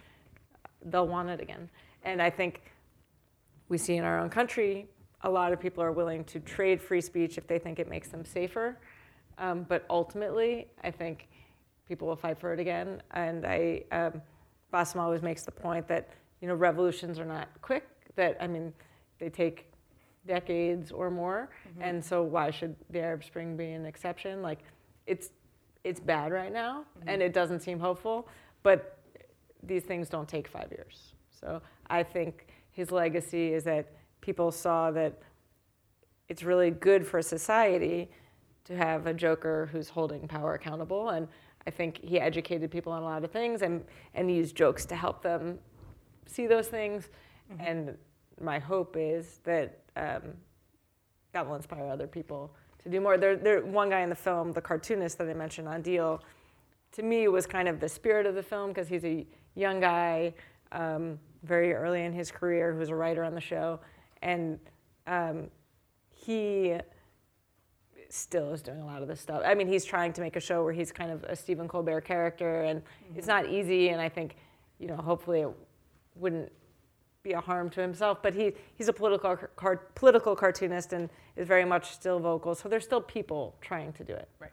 they'll 0.85 1.07
want 1.07 1.29
it 1.29 1.41
again. 1.41 1.67
And 2.03 2.21
I 2.21 2.29
think 2.29 2.61
we 3.69 3.79
see 3.79 3.95
in 3.95 4.03
our 4.03 4.19
own 4.19 4.29
country, 4.29 4.87
a 5.25 5.29
lot 5.29 5.51
of 5.51 5.59
people 5.59 5.83
are 5.83 5.91
willing 5.91 6.23
to 6.25 6.39
trade 6.39 6.81
free 6.81 7.01
speech 7.01 7.37
if 7.37 7.47
they 7.47 7.59
think 7.59 7.79
it 7.79 7.89
makes 7.89 8.09
them 8.09 8.23
safer. 8.23 8.77
Um, 9.39 9.65
but 9.67 9.83
ultimately, 9.89 10.67
I 10.83 10.91
think 10.91 11.27
people 11.87 12.07
will 12.07 12.15
fight 12.15 12.39
for 12.39 12.53
it 12.53 12.59
again. 12.59 13.01
And 13.11 13.45
I, 13.45 13.83
um, 13.91 14.21
Bassem 14.71 14.97
always 14.97 15.23
makes 15.23 15.43
the 15.43 15.51
point 15.51 15.87
that 15.87 16.09
you 16.41 16.47
know 16.47 16.55
revolutions 16.55 17.19
are 17.19 17.25
not 17.25 17.49
quick. 17.61 17.87
That 18.15 18.37
I 18.39 18.47
mean, 18.47 18.71
they 19.19 19.29
take 19.29 19.65
decades 20.27 20.91
or 20.91 21.09
more. 21.09 21.49
Mm-hmm. 21.69 21.81
And 21.81 22.05
so 22.05 22.21
why 22.23 22.51
should 22.51 22.75
the 22.91 22.99
Arab 22.99 23.23
Spring 23.23 23.57
be 23.57 23.71
an 23.71 23.85
exception? 23.85 24.41
Like, 24.41 24.59
it's 25.07 25.31
it's 25.83 25.99
bad 25.99 26.31
right 26.31 26.53
now, 26.53 26.85
mm-hmm. 26.99 27.09
and 27.09 27.21
it 27.21 27.33
doesn't 27.33 27.61
seem 27.61 27.79
hopeful. 27.79 28.29
But 28.61 28.99
these 29.63 29.83
things 29.83 30.07
don't 30.07 30.29
take 30.29 30.47
five 30.47 30.71
years. 30.71 31.13
So 31.31 31.61
I 31.89 32.03
think 32.03 32.47
his 32.71 32.91
legacy 32.91 33.53
is 33.53 33.63
that 33.63 33.91
people 34.25 34.51
saw 34.51 34.89
that 34.89 35.19
it's 36.29 36.41
really 36.41 36.71
good 36.71 37.05
for 37.05 37.21
society 37.21 38.09
to 38.63 38.75
have 38.75 39.05
a 39.05 39.13
joker 39.13 39.69
who's 39.71 39.87
holding 39.87 40.27
power 40.27 40.55
accountable 40.55 41.09
and 41.09 41.27
i 41.67 41.69
think 41.69 41.99
he 42.03 42.19
educated 42.19 42.71
people 42.71 42.91
on 42.91 43.03
a 43.03 43.05
lot 43.05 43.23
of 43.23 43.29
things 43.29 43.61
and, 43.61 43.83
and 44.15 44.31
used 44.31 44.55
jokes 44.55 44.83
to 44.83 44.95
help 44.95 45.21
them 45.21 45.59
see 46.25 46.47
those 46.47 46.67
things 46.67 47.09
mm-hmm. 47.53 47.61
and 47.67 47.97
my 48.41 48.57
hope 48.57 48.95
is 48.97 49.39
that 49.43 49.81
um, 49.95 50.33
that 51.31 51.45
will 51.47 51.55
inspire 51.55 51.85
other 51.85 52.07
people 52.07 52.51
to 52.81 52.89
do 52.89 52.99
more 52.99 53.17
there, 53.17 53.35
there 53.35 53.63
one 53.63 53.91
guy 53.91 54.01
in 54.01 54.09
the 54.09 54.15
film 54.15 54.51
the 54.53 54.61
cartoonist 54.61 55.19
that 55.19 55.29
i 55.29 55.33
mentioned 55.33 55.67
Andeel 55.67 56.19
to 56.93 57.03
me 57.03 57.27
was 57.27 57.45
kind 57.45 57.67
of 57.67 57.79
the 57.79 57.89
spirit 57.89 58.25
of 58.25 58.33
the 58.33 58.43
film 58.43 58.69
because 58.69 58.87
he's 58.87 59.05
a 59.05 59.27
young 59.53 59.79
guy 59.79 60.33
um, 60.71 61.19
very 61.43 61.73
early 61.73 62.03
in 62.03 62.13
his 62.13 62.31
career 62.31 62.73
who's 62.73 62.89
a 62.89 62.95
writer 62.95 63.23
on 63.23 63.33
the 63.33 63.41
show. 63.41 63.79
And 64.25 64.59
um, 65.05 65.49
he 66.09 66.75
still 68.09 68.51
is 68.53 68.61
doing 68.61 68.81
a 68.81 68.85
lot 68.85 69.01
of 69.01 69.07
this 69.07 69.21
stuff. 69.21 69.43
I 69.45 69.53
mean, 69.53 69.67
he's 69.67 69.85
trying 69.85 70.13
to 70.13 70.21
make 70.21 70.35
a 70.35 70.39
show 70.39 70.63
where 70.63 70.73
he's 70.73 70.91
kind 70.91 71.11
of 71.11 71.23
a 71.25 71.35
Stephen 71.35 71.67
Colbert 71.67 72.01
character, 72.01 72.63
and 72.63 72.81
mm-hmm. 72.81 73.17
it's 73.17 73.27
not 73.27 73.47
easy. 73.47 73.89
And 73.89 74.01
I 74.01 74.09
think, 74.09 74.35
you 74.79 74.87
know, 74.87 74.97
hopefully 74.97 75.41
it 75.41 75.49
wouldn't 76.15 76.51
be 77.21 77.33
a 77.33 77.41
harm 77.41 77.69
to 77.71 77.81
himself. 77.81 78.23
But 78.23 78.33
he, 78.33 78.53
he's 78.75 78.87
a 78.87 78.93
political, 78.93 79.35
car, 79.35 79.77
political 79.95 80.35
cartoonist 80.35 80.93
and 80.93 81.09
is 81.35 81.47
very 81.47 81.65
much 81.65 81.93
still 81.93 82.19
vocal. 82.19 82.55
So 82.55 82.67
there's 82.67 82.83
still 82.83 83.01
people 83.01 83.55
trying 83.61 83.93
to 83.93 84.03
do 84.03 84.13
it. 84.13 84.27
Right. 84.39 84.51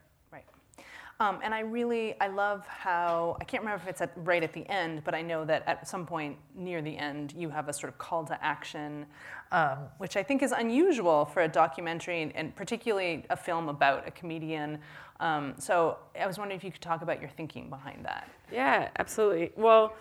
Um, 1.22 1.38
and 1.44 1.54
I 1.54 1.60
really, 1.60 2.20
I 2.20 2.26
love 2.26 2.66
how, 2.66 3.36
I 3.40 3.44
can't 3.44 3.62
remember 3.62 3.80
if 3.84 3.88
it's 3.88 4.00
at, 4.00 4.10
right 4.16 4.42
at 4.42 4.52
the 4.52 4.68
end, 4.68 5.04
but 5.04 5.14
I 5.14 5.22
know 5.22 5.44
that 5.44 5.62
at 5.68 5.86
some 5.86 6.04
point 6.04 6.36
near 6.56 6.82
the 6.82 6.98
end, 6.98 7.32
you 7.36 7.48
have 7.48 7.68
a 7.68 7.72
sort 7.72 7.92
of 7.92 7.98
call 7.98 8.24
to 8.24 8.44
action, 8.44 9.06
um, 9.52 9.78
which 9.98 10.16
I 10.16 10.24
think 10.24 10.42
is 10.42 10.50
unusual 10.50 11.24
for 11.24 11.42
a 11.42 11.48
documentary, 11.48 12.32
and 12.34 12.56
particularly 12.56 13.24
a 13.30 13.36
film 13.36 13.68
about 13.68 14.08
a 14.08 14.10
comedian. 14.10 14.80
Um, 15.20 15.54
so 15.58 15.96
I 16.20 16.26
was 16.26 16.38
wondering 16.38 16.58
if 16.58 16.64
you 16.64 16.72
could 16.72 16.80
talk 16.80 17.02
about 17.02 17.20
your 17.20 17.30
thinking 17.30 17.70
behind 17.70 18.04
that. 18.04 18.28
Yeah, 18.50 18.88
absolutely. 18.98 19.52
Well, 19.56 19.94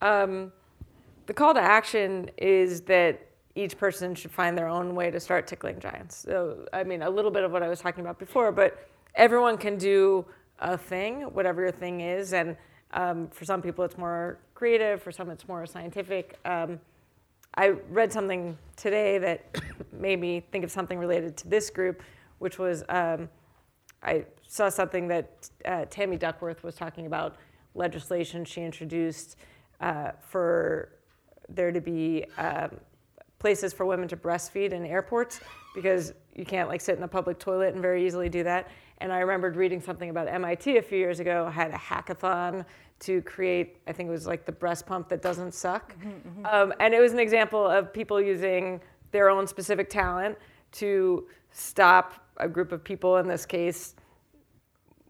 um, 0.00 0.52
the 1.26 1.34
call 1.34 1.54
to 1.54 1.60
action 1.60 2.30
is 2.36 2.82
that 2.82 3.20
each 3.56 3.76
person 3.76 4.14
should 4.14 4.30
find 4.30 4.56
their 4.56 4.68
own 4.68 4.94
way 4.94 5.10
to 5.10 5.18
start 5.18 5.48
tickling 5.48 5.80
giants. 5.80 6.18
So, 6.18 6.68
I 6.72 6.84
mean, 6.84 7.02
a 7.02 7.10
little 7.10 7.32
bit 7.32 7.42
of 7.42 7.50
what 7.50 7.64
I 7.64 7.68
was 7.68 7.80
talking 7.80 8.02
about 8.02 8.20
before, 8.20 8.52
but 8.52 8.88
everyone 9.16 9.58
can 9.58 9.76
do 9.76 10.24
a 10.60 10.76
thing, 10.76 11.22
whatever 11.22 11.62
your 11.62 11.72
thing 11.72 12.00
is. 12.00 12.32
And 12.32 12.56
um, 12.92 13.28
for 13.28 13.44
some 13.44 13.62
people, 13.62 13.84
it's 13.84 13.98
more 13.98 14.38
creative. 14.54 15.02
For 15.02 15.12
some, 15.12 15.30
it's 15.30 15.46
more 15.48 15.66
scientific. 15.66 16.38
Um, 16.44 16.80
I 17.54 17.68
read 17.90 18.12
something 18.12 18.56
today 18.76 19.18
that 19.18 19.44
made 19.92 20.20
me 20.20 20.44
think 20.52 20.64
of 20.64 20.70
something 20.70 20.98
related 20.98 21.36
to 21.38 21.48
this 21.48 21.70
group, 21.70 22.02
which 22.38 22.58
was 22.58 22.84
um, 22.88 23.28
I 24.02 24.24
saw 24.46 24.68
something 24.68 25.08
that 25.08 25.50
uh, 25.64 25.84
Tammy 25.90 26.16
Duckworth 26.16 26.62
was 26.62 26.74
talking 26.74 27.06
about 27.06 27.36
legislation 27.74 28.44
she 28.44 28.62
introduced 28.62 29.36
uh, 29.80 30.12
for 30.20 30.90
there 31.48 31.72
to 31.72 31.80
be 31.80 32.24
um, 32.36 32.70
places 33.38 33.72
for 33.72 33.86
women 33.86 34.08
to 34.08 34.16
breastfeed 34.16 34.72
in 34.72 34.84
airports 34.84 35.40
because 35.74 36.12
you 36.34 36.44
can't 36.44 36.68
like 36.68 36.80
sit 36.80 36.94
in 36.94 37.00
the 37.00 37.08
public 37.08 37.38
toilet 37.38 37.72
and 37.74 37.82
very 37.82 38.06
easily 38.06 38.28
do 38.28 38.42
that. 38.42 38.68
And 38.98 39.12
I 39.12 39.20
remembered 39.20 39.56
reading 39.56 39.80
something 39.80 40.10
about 40.10 40.28
MIT 40.28 40.76
a 40.76 40.82
few 40.82 40.98
years 40.98 41.20
ago, 41.20 41.48
had 41.48 41.70
a 41.70 41.76
hackathon 41.76 42.64
to 43.00 43.22
create, 43.22 43.76
I 43.86 43.92
think 43.92 44.08
it 44.08 44.12
was 44.12 44.26
like 44.26 44.44
the 44.44 44.52
breast 44.52 44.86
pump 44.86 45.08
that 45.08 45.22
doesn't 45.22 45.54
suck. 45.54 45.94
Mm-hmm, 45.94 46.08
mm-hmm. 46.08 46.46
Um, 46.46 46.74
and 46.80 46.92
it 46.92 47.00
was 47.00 47.12
an 47.12 47.20
example 47.20 47.64
of 47.64 47.92
people 47.92 48.20
using 48.20 48.80
their 49.12 49.30
own 49.30 49.46
specific 49.46 49.88
talent 49.88 50.36
to 50.72 51.26
stop 51.52 52.14
a 52.38 52.48
group 52.48 52.72
of 52.72 52.82
people, 52.82 53.16
in 53.18 53.28
this 53.28 53.46
case, 53.46 53.94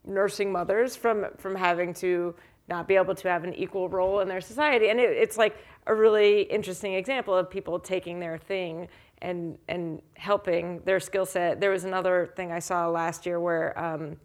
nursing 0.05 0.51
mothers, 0.51 0.95
from, 0.95 1.25
from 1.37 1.55
having 1.55 1.93
to 1.95 2.35
not 2.67 2.87
be 2.87 2.95
able 2.95 3.15
to 3.15 3.27
have 3.27 3.43
an 3.43 3.53
equal 3.55 3.89
role 3.89 4.19
in 4.19 4.27
their 4.27 4.41
society. 4.41 4.89
And 4.89 4.99
it, 4.99 5.09
it's 5.09 5.37
like 5.37 5.57
a 5.87 5.95
really 5.95 6.43
interesting 6.43 6.93
example 6.93 7.35
of 7.35 7.49
people 7.49 7.79
taking 7.79 8.19
their 8.19 8.37
thing 8.37 8.87
and 9.21 9.57
and 9.67 10.01
helping 10.15 10.81
their 10.81 10.99
skill 10.99 11.25
set. 11.25 11.59
There 11.59 11.71
was 11.71 11.83
another 11.83 12.31
thing 12.35 12.51
I 12.51 12.59
saw 12.59 12.87
last 12.87 13.25
year 13.25 13.39
where 13.39 13.77
um, 13.77 14.17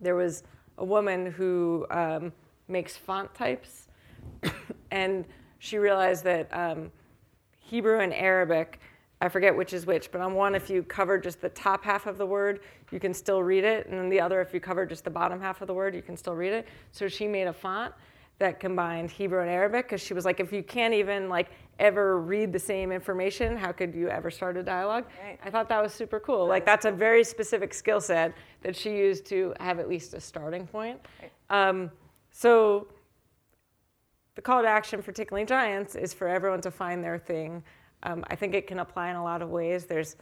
there 0.00 0.16
was 0.16 0.42
a 0.78 0.84
woman 0.84 1.26
who 1.26 1.86
um, 1.90 2.32
makes 2.68 2.96
font 2.96 3.32
types, 3.34 3.88
and 4.90 5.24
she 5.58 5.78
realized 5.78 6.24
that 6.24 6.48
um, 6.52 6.90
Hebrew 7.58 8.00
and 8.00 8.12
Arabic. 8.12 8.80
I 9.20 9.28
forget 9.28 9.56
which 9.56 9.72
is 9.72 9.86
which, 9.86 10.10
but 10.10 10.20
on 10.20 10.34
one, 10.34 10.56
if 10.56 10.68
you 10.68 10.82
cover 10.82 11.16
just 11.16 11.40
the 11.40 11.48
top 11.50 11.84
half 11.84 12.08
of 12.08 12.18
the 12.18 12.26
word, 12.26 12.58
you 12.90 12.98
can 12.98 13.14
still 13.14 13.40
read 13.40 13.62
it, 13.62 13.86
and 13.86 13.96
then 13.96 14.08
the 14.08 14.20
other, 14.20 14.40
if 14.40 14.52
you 14.52 14.58
cover 14.58 14.84
just 14.84 15.04
the 15.04 15.10
bottom 15.10 15.40
half 15.40 15.60
of 15.60 15.68
the 15.68 15.74
word, 15.74 15.94
you 15.94 16.02
can 16.02 16.16
still 16.16 16.34
read 16.34 16.52
it. 16.52 16.66
So 16.90 17.06
she 17.06 17.28
made 17.28 17.46
a 17.46 17.52
font 17.52 17.94
that 18.42 18.58
combined 18.58 19.08
Hebrew 19.10 19.40
and 19.40 19.48
Arabic 19.48 19.86
because 19.86 20.00
she 20.00 20.14
was 20.14 20.24
like, 20.24 20.40
if 20.40 20.52
you 20.52 20.64
can't 20.64 20.92
even 20.92 21.28
like 21.28 21.50
ever 21.78 22.20
read 22.20 22.52
the 22.52 22.58
same 22.58 22.90
information, 22.90 23.56
how 23.56 23.70
could 23.70 23.94
you 23.94 24.08
ever 24.08 24.30
start 24.30 24.56
a 24.56 24.64
dialogue? 24.64 25.06
Right. 25.24 25.38
I 25.44 25.48
thought 25.48 25.68
that 25.68 25.80
was 25.80 25.94
super 25.94 26.18
cool. 26.18 26.46
Like 26.46 26.66
that's 26.66 26.84
a 26.84 26.90
very 26.90 27.22
specific 27.22 27.72
skill 27.72 28.00
set 28.00 28.34
that 28.62 28.74
she 28.74 28.96
used 28.96 29.26
to 29.26 29.54
have 29.60 29.78
at 29.78 29.88
least 29.88 30.12
a 30.14 30.20
starting 30.20 30.66
point. 30.66 31.00
Right. 31.20 31.68
Um, 31.68 31.90
so 32.32 32.88
the 34.34 34.42
call 34.42 34.60
to 34.62 34.68
action 34.68 35.02
for 35.02 35.12
Tickling 35.12 35.46
Giants 35.46 35.94
is 35.94 36.12
for 36.12 36.26
everyone 36.26 36.60
to 36.62 36.70
find 36.70 37.02
their 37.02 37.18
thing. 37.18 37.62
Um, 38.02 38.24
I 38.28 38.34
think 38.34 38.54
it 38.54 38.66
can 38.66 38.80
apply 38.80 39.10
in 39.10 39.16
a 39.16 39.22
lot 39.22 39.40
of 39.40 39.50
ways. 39.50 39.84
There's 39.86 40.16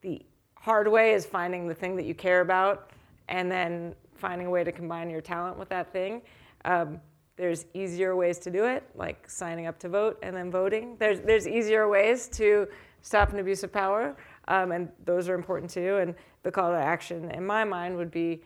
the 0.00 0.24
hard 0.54 0.88
way 0.88 1.12
is 1.12 1.26
finding 1.26 1.68
the 1.68 1.74
thing 1.74 1.94
that 1.96 2.06
you 2.06 2.14
care 2.14 2.40
about 2.40 2.90
and 3.28 3.52
then 3.52 3.94
finding 4.14 4.46
a 4.46 4.50
way 4.50 4.64
to 4.64 4.72
combine 4.72 5.10
your 5.10 5.20
talent 5.20 5.58
with 5.58 5.68
that 5.68 5.92
thing. 5.92 6.22
Um, 6.64 7.00
there's 7.36 7.66
easier 7.74 8.14
ways 8.14 8.38
to 8.38 8.50
do 8.50 8.64
it, 8.64 8.84
like 8.94 9.28
signing 9.28 9.66
up 9.66 9.78
to 9.80 9.88
vote 9.88 10.18
and 10.22 10.36
then 10.36 10.50
voting. 10.50 10.96
There's, 10.98 11.20
there's 11.20 11.48
easier 11.48 11.88
ways 11.88 12.28
to 12.28 12.68
stop 13.02 13.32
an 13.32 13.38
abuse 13.38 13.62
of 13.62 13.72
power, 13.72 14.16
um, 14.48 14.72
and 14.72 14.88
those 15.04 15.28
are 15.28 15.34
important 15.34 15.70
too. 15.70 15.96
And 15.96 16.14
the 16.42 16.50
call 16.50 16.70
to 16.70 16.78
action, 16.78 17.30
in 17.30 17.44
my 17.44 17.64
mind, 17.64 17.96
would 17.96 18.10
be 18.10 18.42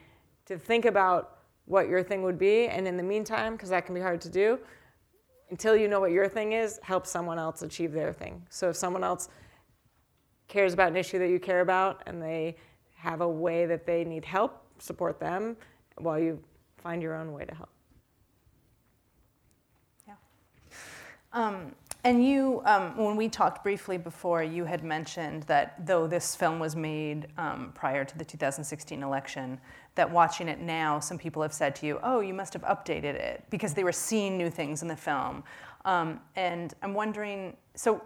to 0.46 0.58
think 0.58 0.84
about 0.84 1.38
what 1.66 1.88
your 1.88 2.02
thing 2.02 2.22
would 2.22 2.38
be, 2.38 2.66
and 2.66 2.88
in 2.88 2.96
the 2.96 3.02
meantime, 3.02 3.52
because 3.52 3.68
that 3.68 3.84
can 3.84 3.94
be 3.94 4.00
hard 4.00 4.20
to 4.22 4.30
do, 4.30 4.58
until 5.50 5.76
you 5.76 5.86
know 5.88 6.00
what 6.00 6.10
your 6.10 6.28
thing 6.28 6.52
is, 6.52 6.80
help 6.82 7.06
someone 7.06 7.38
else 7.38 7.62
achieve 7.62 7.92
their 7.92 8.12
thing. 8.12 8.42
So 8.48 8.70
if 8.70 8.76
someone 8.76 9.04
else 9.04 9.28
cares 10.46 10.72
about 10.72 10.88
an 10.88 10.96
issue 10.96 11.18
that 11.18 11.28
you 11.28 11.38
care 11.38 11.60
about 11.60 12.02
and 12.06 12.22
they 12.22 12.56
have 12.94 13.20
a 13.20 13.28
way 13.28 13.66
that 13.66 13.86
they 13.86 14.04
need 14.04 14.24
help, 14.24 14.62
support 14.78 15.20
them 15.20 15.56
while 15.98 16.18
you 16.18 16.42
find 16.76 17.02
your 17.02 17.14
own 17.14 17.32
way 17.32 17.44
to 17.44 17.54
help. 17.54 17.68
Um, 21.32 21.74
and 22.04 22.24
you, 22.24 22.62
um, 22.64 22.96
when 22.96 23.16
we 23.16 23.28
talked 23.28 23.62
briefly 23.62 23.98
before, 23.98 24.42
you 24.42 24.64
had 24.64 24.84
mentioned 24.84 25.42
that 25.44 25.84
though 25.84 26.06
this 26.06 26.36
film 26.36 26.58
was 26.58 26.76
made 26.76 27.26
um, 27.36 27.72
prior 27.74 28.04
to 28.04 28.16
the 28.16 28.24
2016 28.24 29.02
election, 29.02 29.60
that 29.96 30.10
watching 30.10 30.48
it 30.48 30.60
now, 30.60 31.00
some 31.00 31.18
people 31.18 31.42
have 31.42 31.52
said 31.52 31.74
to 31.76 31.86
you, 31.86 31.98
oh, 32.04 32.20
you 32.20 32.32
must 32.32 32.52
have 32.52 32.62
updated 32.62 33.14
it 33.14 33.44
because 33.50 33.74
they 33.74 33.82
were 33.82 33.92
seeing 33.92 34.38
new 34.38 34.48
things 34.48 34.80
in 34.80 34.88
the 34.88 34.96
film. 34.96 35.42
Um, 35.84 36.20
and 36.36 36.72
I'm 36.82 36.94
wondering, 36.94 37.56
so 37.74 38.00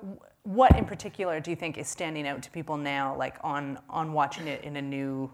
what 0.45 0.77
in 0.77 0.87
particular 0.87 1.39
do 1.39 1.51
you 1.51 1.57
think 1.57 1.77
is 1.77 1.87
standing 1.87 2.27
out 2.27 2.43
to 2.43 2.51
people 2.51 2.79
now, 2.79 3.15
like 3.17 3.37
on, 3.45 3.79
on 3.91 4.13
watching 4.15 4.49
it 4.49 4.65
in 4.65 4.77
a 4.77 4.83
new 4.83 5.31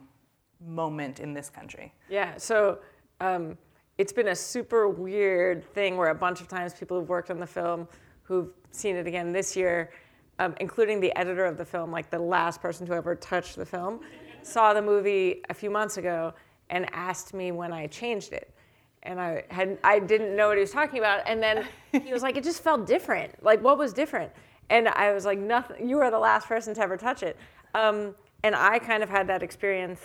moment 0.66 1.20
in 1.20 1.32
this 1.32 1.48
country? 1.48 1.94
Yeah, 2.08 2.36
so 2.36 2.80
um, 3.20 3.56
it's 3.98 4.12
been 4.12 4.28
a 4.28 4.36
super 4.36 4.88
weird 4.88 5.64
thing 5.74 5.96
where 5.96 6.08
a 6.08 6.14
bunch 6.14 6.40
of 6.40 6.48
times 6.48 6.72
people 6.72 6.98
who've 6.98 7.08
worked 7.08 7.30
on 7.30 7.38
the 7.38 7.46
film 7.46 7.88
who've 8.22 8.50
seen 8.70 8.94
it 8.94 9.06
again 9.06 9.32
this 9.32 9.56
year, 9.56 9.90
um, 10.38 10.54
including 10.60 11.00
the 11.00 11.14
editor 11.18 11.44
of 11.44 11.56
the 11.56 11.64
film, 11.64 11.90
like 11.90 12.10
the 12.10 12.18
last 12.18 12.60
person 12.60 12.86
to 12.86 12.92
ever 12.92 13.16
touch 13.16 13.54
the 13.54 13.66
film, 13.66 14.00
saw 14.42 14.72
the 14.72 14.82
movie 14.82 15.42
a 15.48 15.54
few 15.54 15.70
months 15.70 15.96
ago 15.96 16.32
and 16.70 16.86
asked 16.94 17.34
me 17.34 17.50
when 17.50 17.72
I 17.72 17.86
changed 17.88 18.32
it. 18.32 18.54
And 19.02 19.20
I 19.20 19.44
had 19.48 19.78
I 19.82 19.98
didn't 19.98 20.36
know 20.36 20.48
what 20.48 20.58
he 20.58 20.60
was 20.60 20.70
talking 20.70 20.98
about. 20.98 21.22
And 21.26 21.42
then 21.42 21.66
he 21.92 22.12
was 22.12 22.22
like, 22.22 22.36
it 22.36 22.44
just 22.44 22.62
felt 22.62 22.86
different. 22.86 23.42
Like 23.42 23.62
what 23.62 23.78
was 23.78 23.92
different? 23.92 24.30
And 24.70 24.88
I 24.88 25.12
was 25.12 25.24
like, 25.24 25.38
nothing. 25.38 25.88
You 25.88 25.96
were 25.96 26.10
the 26.10 26.18
last 26.18 26.46
person 26.46 26.74
to 26.74 26.80
ever 26.82 26.96
touch 26.96 27.22
it. 27.22 27.36
Um, 27.74 28.14
and 28.44 28.54
I 28.54 28.78
kind 28.78 29.02
of 29.02 29.08
had 29.08 29.26
that 29.28 29.42
experience 29.42 30.00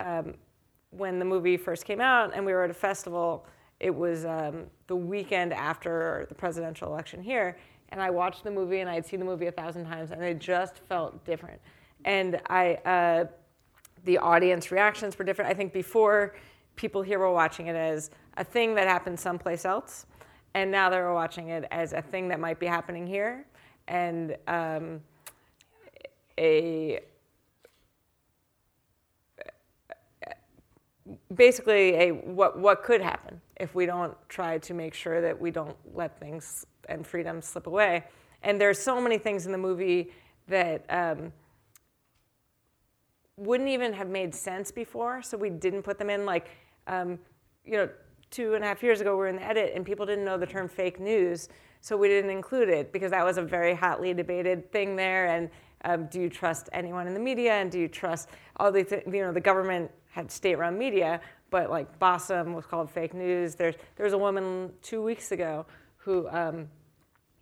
um, 0.00 0.34
when 0.92 1.18
the 1.18 1.24
movie 1.24 1.56
first 1.56 1.84
came 1.84 2.00
out, 2.00 2.32
and 2.34 2.46
we 2.46 2.52
were 2.52 2.62
at 2.62 2.70
a 2.70 2.74
festival. 2.74 3.46
It 3.80 3.94
was 3.94 4.24
um, 4.24 4.66
the 4.86 4.94
weekend 4.94 5.52
after 5.52 6.26
the 6.28 6.34
presidential 6.34 6.88
election 6.88 7.22
here, 7.22 7.56
and 7.88 8.00
I 8.00 8.10
watched 8.10 8.44
the 8.44 8.50
movie, 8.50 8.80
and 8.80 8.88
I 8.88 8.94
had 8.94 9.04
seen 9.04 9.18
the 9.18 9.26
movie 9.26 9.46
a 9.46 9.52
thousand 9.52 9.86
times, 9.86 10.12
and 10.12 10.22
it 10.22 10.38
just 10.38 10.78
felt 10.88 11.24
different. 11.24 11.60
And 12.04 12.40
I, 12.48 12.74
uh, 12.84 13.24
the 14.04 14.18
audience 14.18 14.70
reactions 14.70 15.18
were 15.18 15.24
different. 15.24 15.50
I 15.50 15.54
think 15.54 15.72
before 15.72 16.36
people 16.76 17.02
here 17.02 17.18
were 17.18 17.32
watching 17.32 17.66
it 17.66 17.76
as 17.76 18.10
a 18.36 18.44
thing 18.44 18.74
that 18.74 18.86
happened 18.86 19.18
someplace 19.18 19.64
else, 19.64 20.06
and 20.54 20.70
now 20.70 20.90
they 20.90 21.00
were 21.00 21.14
watching 21.14 21.48
it 21.48 21.64
as 21.70 21.92
a 21.92 22.02
thing 22.02 22.28
that 22.28 22.38
might 22.38 22.60
be 22.60 22.66
happening 22.66 23.06
here, 23.06 23.46
and 23.88 24.36
um, 24.46 25.00
a 26.38 27.00
basically 31.34 31.94
a 31.94 32.10
what 32.10 32.58
what 32.58 32.82
could 32.82 33.00
happen 33.00 33.40
if 33.56 33.74
we 33.74 33.86
don't 33.86 34.16
try 34.28 34.58
to 34.58 34.74
make 34.74 34.94
sure 34.94 35.20
that 35.20 35.38
we 35.38 35.50
don't 35.50 35.76
let 35.94 36.18
things 36.18 36.66
and 36.88 37.06
freedom 37.06 37.40
slip 37.40 37.66
away. 37.66 38.04
And 38.42 38.60
there's 38.60 38.78
so 38.78 39.00
many 39.00 39.18
things 39.18 39.46
in 39.46 39.52
the 39.52 39.58
movie 39.58 40.10
that 40.48 40.84
um, 40.88 41.32
wouldn't 43.36 43.68
even 43.68 43.92
have 43.92 44.08
made 44.08 44.34
sense 44.34 44.70
before, 44.70 45.22
so 45.22 45.36
we 45.36 45.50
didn't 45.50 45.82
put 45.82 45.98
them 45.98 46.10
in. 46.10 46.26
Like, 46.26 46.50
um, 46.86 47.18
you 47.64 47.76
know, 47.76 47.88
two 48.30 48.54
and 48.54 48.64
a 48.64 48.66
half 48.66 48.82
years 48.82 49.00
ago, 49.00 49.12
we 49.12 49.18
were 49.18 49.28
in 49.28 49.36
the 49.36 49.44
edit, 49.44 49.72
and 49.74 49.84
people 49.84 50.06
didn't 50.06 50.24
know 50.24 50.36
the 50.36 50.46
term 50.46 50.68
fake 50.68 50.98
news, 50.98 51.48
so 51.80 51.96
we 51.96 52.08
didn't 52.08 52.30
include 52.30 52.68
it 52.68 52.92
because 52.92 53.10
that 53.10 53.24
was 53.24 53.38
a 53.38 53.42
very 53.42 53.74
hotly 53.74 54.12
debated 54.12 54.70
thing 54.72 54.96
there. 54.96 55.26
And 55.26 55.50
um, 55.84 56.06
do 56.06 56.20
you 56.20 56.28
trust 56.28 56.68
anyone 56.72 57.06
in 57.06 57.14
the 57.14 57.20
media, 57.20 57.52
and 57.54 57.70
do 57.70 57.78
you 57.78 57.88
trust 57.88 58.28
all 58.56 58.72
the 58.72 58.84
th- 58.84 59.04
you 59.06 59.22
know 59.22 59.32
the 59.32 59.40
government 59.40 59.90
had 60.12 60.30
state-run 60.30 60.78
media, 60.78 61.20
but 61.50 61.70
like 61.70 61.98
Bassem 61.98 62.54
was 62.54 62.66
called 62.66 62.90
fake 62.90 63.14
news. 63.14 63.54
There's 63.54 63.74
there 63.96 64.04
was 64.04 64.12
a 64.12 64.18
woman 64.18 64.70
two 64.82 65.02
weeks 65.02 65.32
ago 65.32 65.66
who, 65.96 66.28
um, 66.28 66.68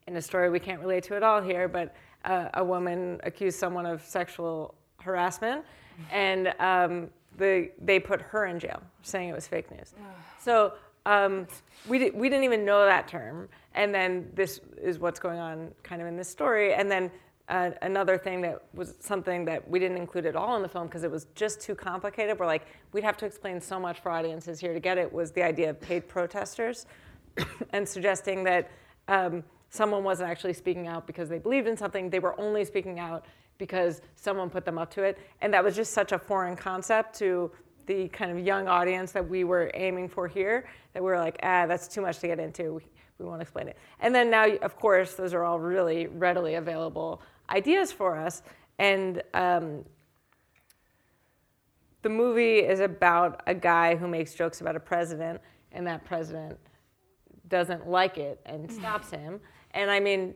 in 0.07 0.16
a 0.16 0.23
story 0.23 0.51
we 0.51 0.61
can't 0.61 0.81
relate 0.81 1.05
to 1.05 1.16
at 1.16 1.23
all 1.23 1.43
here, 1.43 1.68
but 1.68 1.95
uh, 2.25 2.49
a 2.55 2.64
woman 2.64 3.21
accused 3.25 3.59
someone 3.59 3.87
of 3.87 4.03
sexual 4.05 4.75
harassment, 5.01 5.64
and 6.12 6.55
um, 6.61 7.09
the, 7.39 7.71
they 7.81 7.99
put 7.99 8.21
her 8.23 8.47
in 8.47 8.59
jail, 8.59 8.81
saying 9.03 9.29
it 9.29 9.35
was 9.35 9.47
fake 9.47 9.71
news. 9.71 9.93
so 10.41 10.75
um, 11.07 11.47
we, 11.89 11.99
di- 11.99 12.11
we 12.11 12.29
didn't 12.29 12.45
even 12.45 12.64
know 12.64 12.85
that 12.85 13.09
term, 13.09 13.49
and 13.75 13.95
then 13.95 14.31
this 14.35 14.61
is 14.81 14.99
what's 14.99 15.18
going 15.18 15.39
on 15.39 15.73
kind 15.83 16.01
of 16.03 16.09
in 16.09 16.16
this 16.16 16.29
story, 16.29 16.75
and 16.75 16.91
then 16.91 17.11
uh, 17.51 17.72
another 17.82 18.16
thing 18.16 18.40
that 18.42 18.62
was 18.72 18.94
something 19.01 19.44
that 19.44 19.68
we 19.68 19.80
didn't 19.80 19.96
include 19.96 20.24
at 20.24 20.36
all 20.36 20.55
in 20.55 20.62
the 20.62 20.68
film 20.68 20.86
because 20.86 21.03
it 21.03 21.11
was 21.11 21.26
just 21.34 21.61
too 21.61 21.74
complicated. 21.74 22.38
We're 22.38 22.46
like, 22.46 22.64
we'd 22.92 23.03
have 23.03 23.16
to 23.18 23.26
explain 23.26 23.61
so 23.61 23.80
much 23.80 23.98
for 23.98 24.11
audiences 24.12 24.61
here 24.61 24.72
to 24.72 24.78
get 24.78 24.98
it. 24.98 25.12
Was 25.12 25.32
the 25.32 25.42
idea 25.42 25.70
of 25.70 25.80
paid 25.80 26.07
protesters, 26.07 26.86
and 27.72 27.86
suggesting 27.86 28.44
that 28.44 28.70
um, 29.09 29.42
someone 29.68 30.05
wasn't 30.05 30.30
actually 30.30 30.53
speaking 30.53 30.86
out 30.86 31.09
because 31.09 31.28
they 31.28 31.38
believed 31.38 31.66
in 31.66 31.76
something. 31.76 32.09
They 32.09 32.20
were 32.20 32.40
only 32.40 32.64
speaking 32.64 33.01
out 33.01 33.24
because 33.59 34.01
someone 34.14 34.48
put 34.48 34.64
them 34.64 34.78
up 34.78 34.90
to 34.92 35.03
it, 35.03 35.18
and 35.40 35.53
that 35.53 35.64
was 35.64 35.74
just 35.74 35.92
such 35.92 36.12
a 36.12 36.18
foreign 36.20 36.55
concept 36.55 37.18
to 37.18 37.51
the 37.86 38.07
kind 38.09 38.30
of 38.30 38.38
young 38.38 38.68
audience 38.68 39.11
that 39.11 39.28
we 39.28 39.42
were 39.42 39.72
aiming 39.74 40.09
for 40.09 40.28
here. 40.28 40.68
That 40.92 41.03
we 41.03 41.11
were 41.11 41.18
like, 41.18 41.36
ah, 41.42 41.66
that's 41.66 41.88
too 41.88 42.01
much 42.01 42.20
to 42.20 42.28
get 42.28 42.38
into. 42.38 42.74
We, 42.74 42.82
we 43.18 43.26
won't 43.26 43.42
explain 43.42 43.66
it. 43.66 43.76
And 43.98 44.14
then 44.14 44.30
now, 44.30 44.46
of 44.62 44.76
course, 44.76 45.14
those 45.14 45.34
are 45.34 45.42
all 45.42 45.59
really 45.59 46.07
readily 46.07 46.55
available 46.55 47.20
ideas 47.51 47.92
for 47.92 48.16
us. 48.16 48.42
And 48.78 49.22
um, 49.34 49.84
the 52.03 52.09
movie 52.09 52.59
is 52.59 52.80
about 52.80 53.42
a 53.46 53.55
guy 53.55 53.96
who 53.96 54.09
makes 54.09 54.34
jokes 54.34 54.61
about 54.61 54.76
a 54.76 54.80
president, 54.80 55.40
and 55.72 55.86
that 55.86 56.05
president 56.05 56.59
doesn't 57.48 57.88
like 57.88 58.16
it 58.16 58.40
and 58.46 58.70
stops 58.70 59.11
him. 59.11 59.40
And 59.72 59.90
I 59.90 60.01
mean, 60.01 60.34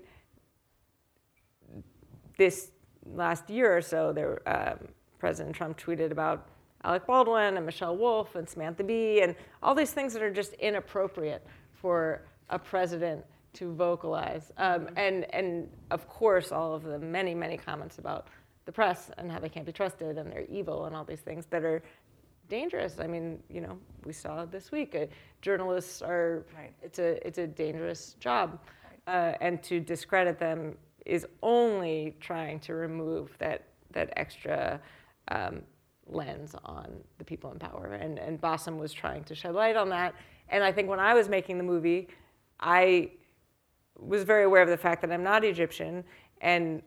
this 2.37 2.71
last 3.15 3.49
year 3.49 3.77
or 3.77 3.81
so, 3.81 4.13
there, 4.13 4.43
um, 4.49 4.89
President 5.19 5.55
Trump 5.55 5.79
tweeted 5.79 6.11
about 6.11 6.49
Alec 6.85 7.07
Baldwin 7.07 7.57
and 7.57 7.65
Michelle 7.65 7.97
Wolf 7.97 8.35
and 8.35 8.49
Samantha 8.49 8.85
Bee 8.85 9.23
and 9.23 9.35
all 9.63 9.75
these 9.75 9.93
things 9.93 10.13
that 10.13 10.23
are 10.23 10.31
just 10.33 10.53
inappropriate 10.55 11.47
for 11.73 12.27
a 12.51 12.59
president 12.59 13.25
to 13.55 13.73
vocalize. 13.75 14.53
Um, 14.57 14.89
and, 14.97 15.27
and 15.35 15.69
of 15.91 16.09
course, 16.09 16.53
all 16.53 16.75
of 16.75 16.83
the 16.83 16.99
many, 16.99 17.35
many 17.35 17.57
comments 17.57 17.99
about 17.99 18.29
the 18.65 18.73
press 18.73 19.11
and 19.19 19.31
how 19.31 19.39
they 19.39 19.49
can't 19.49 19.67
be 19.67 19.73
trusted 19.73 20.19
and 20.19 20.31
they're 20.31 20.47
evil 20.49 20.87
and 20.87 20.97
all 20.97 21.05
these 21.05 21.21
things 21.21 21.47
that 21.51 21.65
are 21.65 21.83
dangerous. 22.49 22.99
I 23.01 23.07
mean, 23.07 23.43
you 23.49 23.61
know, 23.61 23.79
we 24.05 24.13
saw 24.13 24.45
this 24.45 24.71
week, 24.71 24.95
uh, 24.95 25.07
journalists 25.43 26.03
are, 26.03 26.45
right. 26.57 26.73
it's, 26.83 26.99
a, 26.99 27.27
it's 27.27 27.39
a 27.39 27.47
dangerous 27.47 28.17
job. 28.21 28.59
Right. 29.07 29.33
Uh, 29.33 29.37
and 29.41 29.63
to 29.65 29.81
discredit 29.81 30.39
them 30.39 30.77
is 31.05 31.27
only 31.43 32.17
trying 32.21 32.61
to 32.61 32.75
remove 32.75 33.37
that, 33.39 33.65
that 33.93 34.13
extra 34.17 34.81
um, 35.29 35.63
lens 36.07 36.55
on 36.65 36.91
the 37.19 37.25
people 37.25 37.51
in 37.53 37.59
power. 37.59 37.99
And, 38.01 38.19
and 38.19 38.41
Bassem 38.41 38.79
was 38.79 38.93
trying 38.93 39.25
to 39.25 39.35
shed 39.35 39.55
light 39.55 39.77
on 39.77 39.89
that. 39.91 40.15
And 40.49 40.63
I 40.63 40.73
think 40.73 40.89
when 40.89 41.01
I 41.01 41.15
was 41.15 41.29
making 41.29 41.59
the 41.59 41.65
movie, 41.65 42.09
I 42.61 43.11
was 43.99 44.25
very 44.25 44.45
aware 44.45 44.63
of 44.63 44.69
the 44.69 44.77
fact 44.77 45.03
that 45.03 45.13
I'm 45.13 45.23
not 45.23 45.45
Egyptian, 45.45 46.05
and 46.41 46.83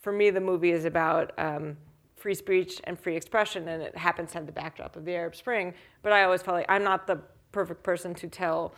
for 0.00 0.12
me, 0.12 0.30
the 0.30 0.40
movie 0.40 0.72
is 0.72 0.84
about 0.84 1.32
um, 1.38 1.76
free 2.16 2.34
speech 2.34 2.80
and 2.84 2.98
free 2.98 3.16
expression, 3.16 3.68
and 3.68 3.82
it 3.82 3.96
happens 3.96 4.32
to 4.32 4.38
have 4.38 4.46
the 4.46 4.52
backdrop 4.52 4.96
of 4.96 5.04
the 5.04 5.12
Arab 5.12 5.34
Spring. 5.34 5.74
But 6.02 6.12
I 6.12 6.24
always 6.24 6.42
felt 6.42 6.56
like 6.56 6.66
I'm 6.68 6.84
not 6.84 7.06
the 7.06 7.20
perfect 7.52 7.82
person 7.82 8.14
to 8.14 8.28
tell 8.28 8.74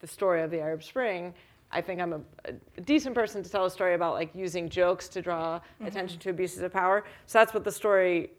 the 0.00 0.06
story 0.06 0.42
of 0.42 0.50
the 0.50 0.60
Arab 0.60 0.82
Spring. 0.82 1.34
I 1.72 1.80
think 1.80 2.00
I'm 2.00 2.12
a, 2.12 2.20
a 2.46 2.80
decent 2.80 3.14
person 3.14 3.42
to 3.42 3.50
tell 3.50 3.64
a 3.64 3.70
story 3.70 3.94
about 3.94 4.14
like 4.14 4.34
using 4.34 4.68
jokes 4.68 5.08
to 5.08 5.22
draw 5.22 5.58
mm-hmm. 5.58 5.86
attention 5.86 6.18
to 6.20 6.30
abuses 6.30 6.62
of 6.62 6.72
power. 6.72 7.04
So 7.26 7.38
that's 7.38 7.54
what 7.54 7.64
the 7.64 7.72
story 7.72 8.30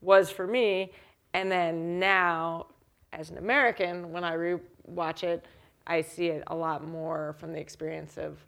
was 0.00 0.30
for 0.30 0.46
me. 0.46 0.92
And 1.34 1.50
then 1.50 1.98
now, 1.98 2.66
as 3.12 3.30
an 3.30 3.38
American, 3.38 4.10
when 4.10 4.24
I 4.24 4.34
rewatch 4.34 5.22
it, 5.22 5.44
I 5.90 6.02
see 6.02 6.28
it 6.28 6.44
a 6.46 6.54
lot 6.54 6.86
more 6.86 7.34
from 7.38 7.52
the 7.52 7.58
experience 7.58 8.16
of 8.16 8.38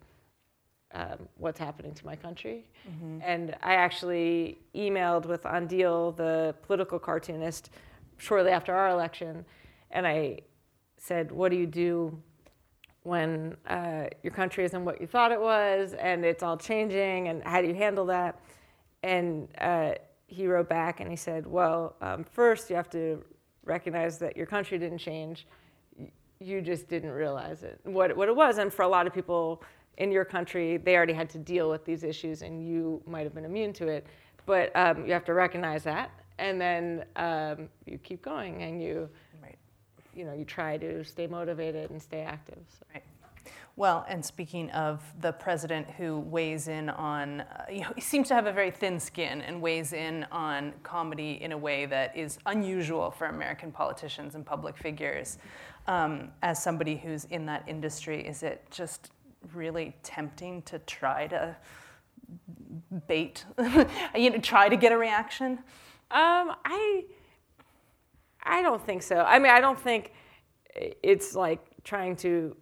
um, 0.94 1.28
what's 1.38 1.58
happening 1.58 1.92
to 1.94 2.06
my 2.06 2.16
country. 2.16 2.66
Mm-hmm. 2.88 3.18
And 3.24 3.56
I 3.62 3.74
actually 3.74 4.58
emailed 4.74 5.26
with 5.26 5.42
Andeel, 5.42 6.16
the 6.16 6.54
political 6.62 6.98
cartoonist, 6.98 7.70
shortly 8.18 8.52
after 8.52 8.72
our 8.74 8.90
election, 8.90 9.44
and 9.90 10.06
I 10.06 10.40
said, 10.96 11.32
What 11.32 11.50
do 11.50 11.56
you 11.56 11.66
do 11.66 12.16
when 13.02 13.56
uh, 13.66 14.04
your 14.22 14.32
country 14.32 14.64
isn't 14.64 14.84
what 14.84 15.00
you 15.00 15.06
thought 15.06 15.32
it 15.32 15.40
was 15.40 15.94
and 15.94 16.24
it's 16.24 16.42
all 16.42 16.56
changing 16.56 17.28
and 17.28 17.42
how 17.42 17.60
do 17.60 17.66
you 17.66 17.74
handle 17.74 18.06
that? 18.06 18.38
And 19.02 19.48
uh, 19.58 19.94
he 20.28 20.46
wrote 20.46 20.68
back 20.68 21.00
and 21.00 21.10
he 21.10 21.16
said, 21.16 21.46
well, 21.46 21.96
um, 22.00 22.22
first 22.24 22.70
you 22.70 22.76
have 22.76 22.88
to 22.90 23.24
recognize 23.64 24.18
that 24.18 24.36
your 24.36 24.46
country 24.46 24.78
didn't 24.78 24.98
change. 24.98 25.46
You 26.42 26.60
just 26.60 26.88
didn't 26.88 27.10
realize 27.10 27.62
it, 27.62 27.80
what, 27.84 28.16
what 28.16 28.28
it 28.28 28.36
was. 28.36 28.58
And 28.58 28.72
for 28.72 28.82
a 28.82 28.88
lot 28.88 29.06
of 29.06 29.14
people 29.14 29.62
in 29.98 30.10
your 30.10 30.24
country, 30.24 30.78
they 30.78 30.96
already 30.96 31.12
had 31.12 31.30
to 31.30 31.38
deal 31.38 31.70
with 31.70 31.84
these 31.84 32.02
issues 32.02 32.42
and 32.42 32.66
you 32.66 33.02
might 33.06 33.24
have 33.24 33.34
been 33.34 33.44
immune 33.44 33.72
to 33.74 33.88
it. 33.88 34.06
But 34.46 34.74
um, 34.74 35.06
you 35.06 35.12
have 35.12 35.24
to 35.26 35.34
recognize 35.34 35.84
that 35.84 36.10
and 36.38 36.60
then 36.60 37.04
um, 37.16 37.68
you 37.86 37.98
keep 37.98 38.22
going 38.22 38.62
and 38.62 38.82
you 38.82 39.08
you 40.14 40.24
know, 40.24 40.32
you 40.32 40.44
try 40.44 40.76
to 40.76 41.04
stay 41.04 41.26
motivated 41.26 41.90
and 41.90 42.00
stay 42.00 42.20
active. 42.20 42.58
So. 42.68 42.84
Right. 42.92 43.02
Well, 43.76 44.04
and 44.06 44.22
speaking 44.24 44.70
of 44.72 45.02
the 45.20 45.32
president 45.32 45.88
who 45.92 46.18
weighs 46.18 46.68
in 46.68 46.90
on, 46.90 47.40
uh, 47.40 47.64
you 47.70 47.80
know, 47.82 47.92
he 47.94 48.02
seems 48.02 48.28
to 48.28 48.34
have 48.34 48.46
a 48.46 48.52
very 48.52 48.70
thin 48.70 49.00
skin 49.00 49.40
and 49.40 49.62
weighs 49.62 49.92
in 49.92 50.26
on 50.30 50.74
comedy 50.82 51.38
in 51.40 51.52
a 51.52 51.58
way 51.58 51.86
that 51.86 52.16
is 52.16 52.38
unusual 52.46 53.10
for 53.10 53.26
American 53.28 53.72
politicians 53.72 54.34
and 54.34 54.44
public 54.44 54.76
figures. 54.76 55.38
Um, 55.86 56.30
as 56.42 56.62
somebody 56.62 56.96
who's 56.96 57.24
in 57.24 57.46
that 57.46 57.64
industry, 57.66 58.24
is 58.26 58.42
it 58.42 58.64
just 58.70 59.10
really 59.52 59.96
tempting 60.02 60.62
to 60.62 60.78
try 60.80 61.26
to 61.26 61.56
bait, 63.08 63.44
you 64.16 64.30
know, 64.30 64.38
try 64.38 64.68
to 64.68 64.76
get 64.76 64.92
a 64.92 64.96
reaction? 64.96 65.58
Um, 66.10 66.52
I 66.64 67.04
I 68.44 68.62
don't 68.62 68.84
think 68.84 69.02
so. 69.02 69.22
I 69.22 69.38
mean, 69.38 69.52
I 69.52 69.60
don't 69.60 69.78
think 69.78 70.12
it's 70.74 71.34
like 71.34 71.60
trying 71.84 72.16
to. 72.16 72.56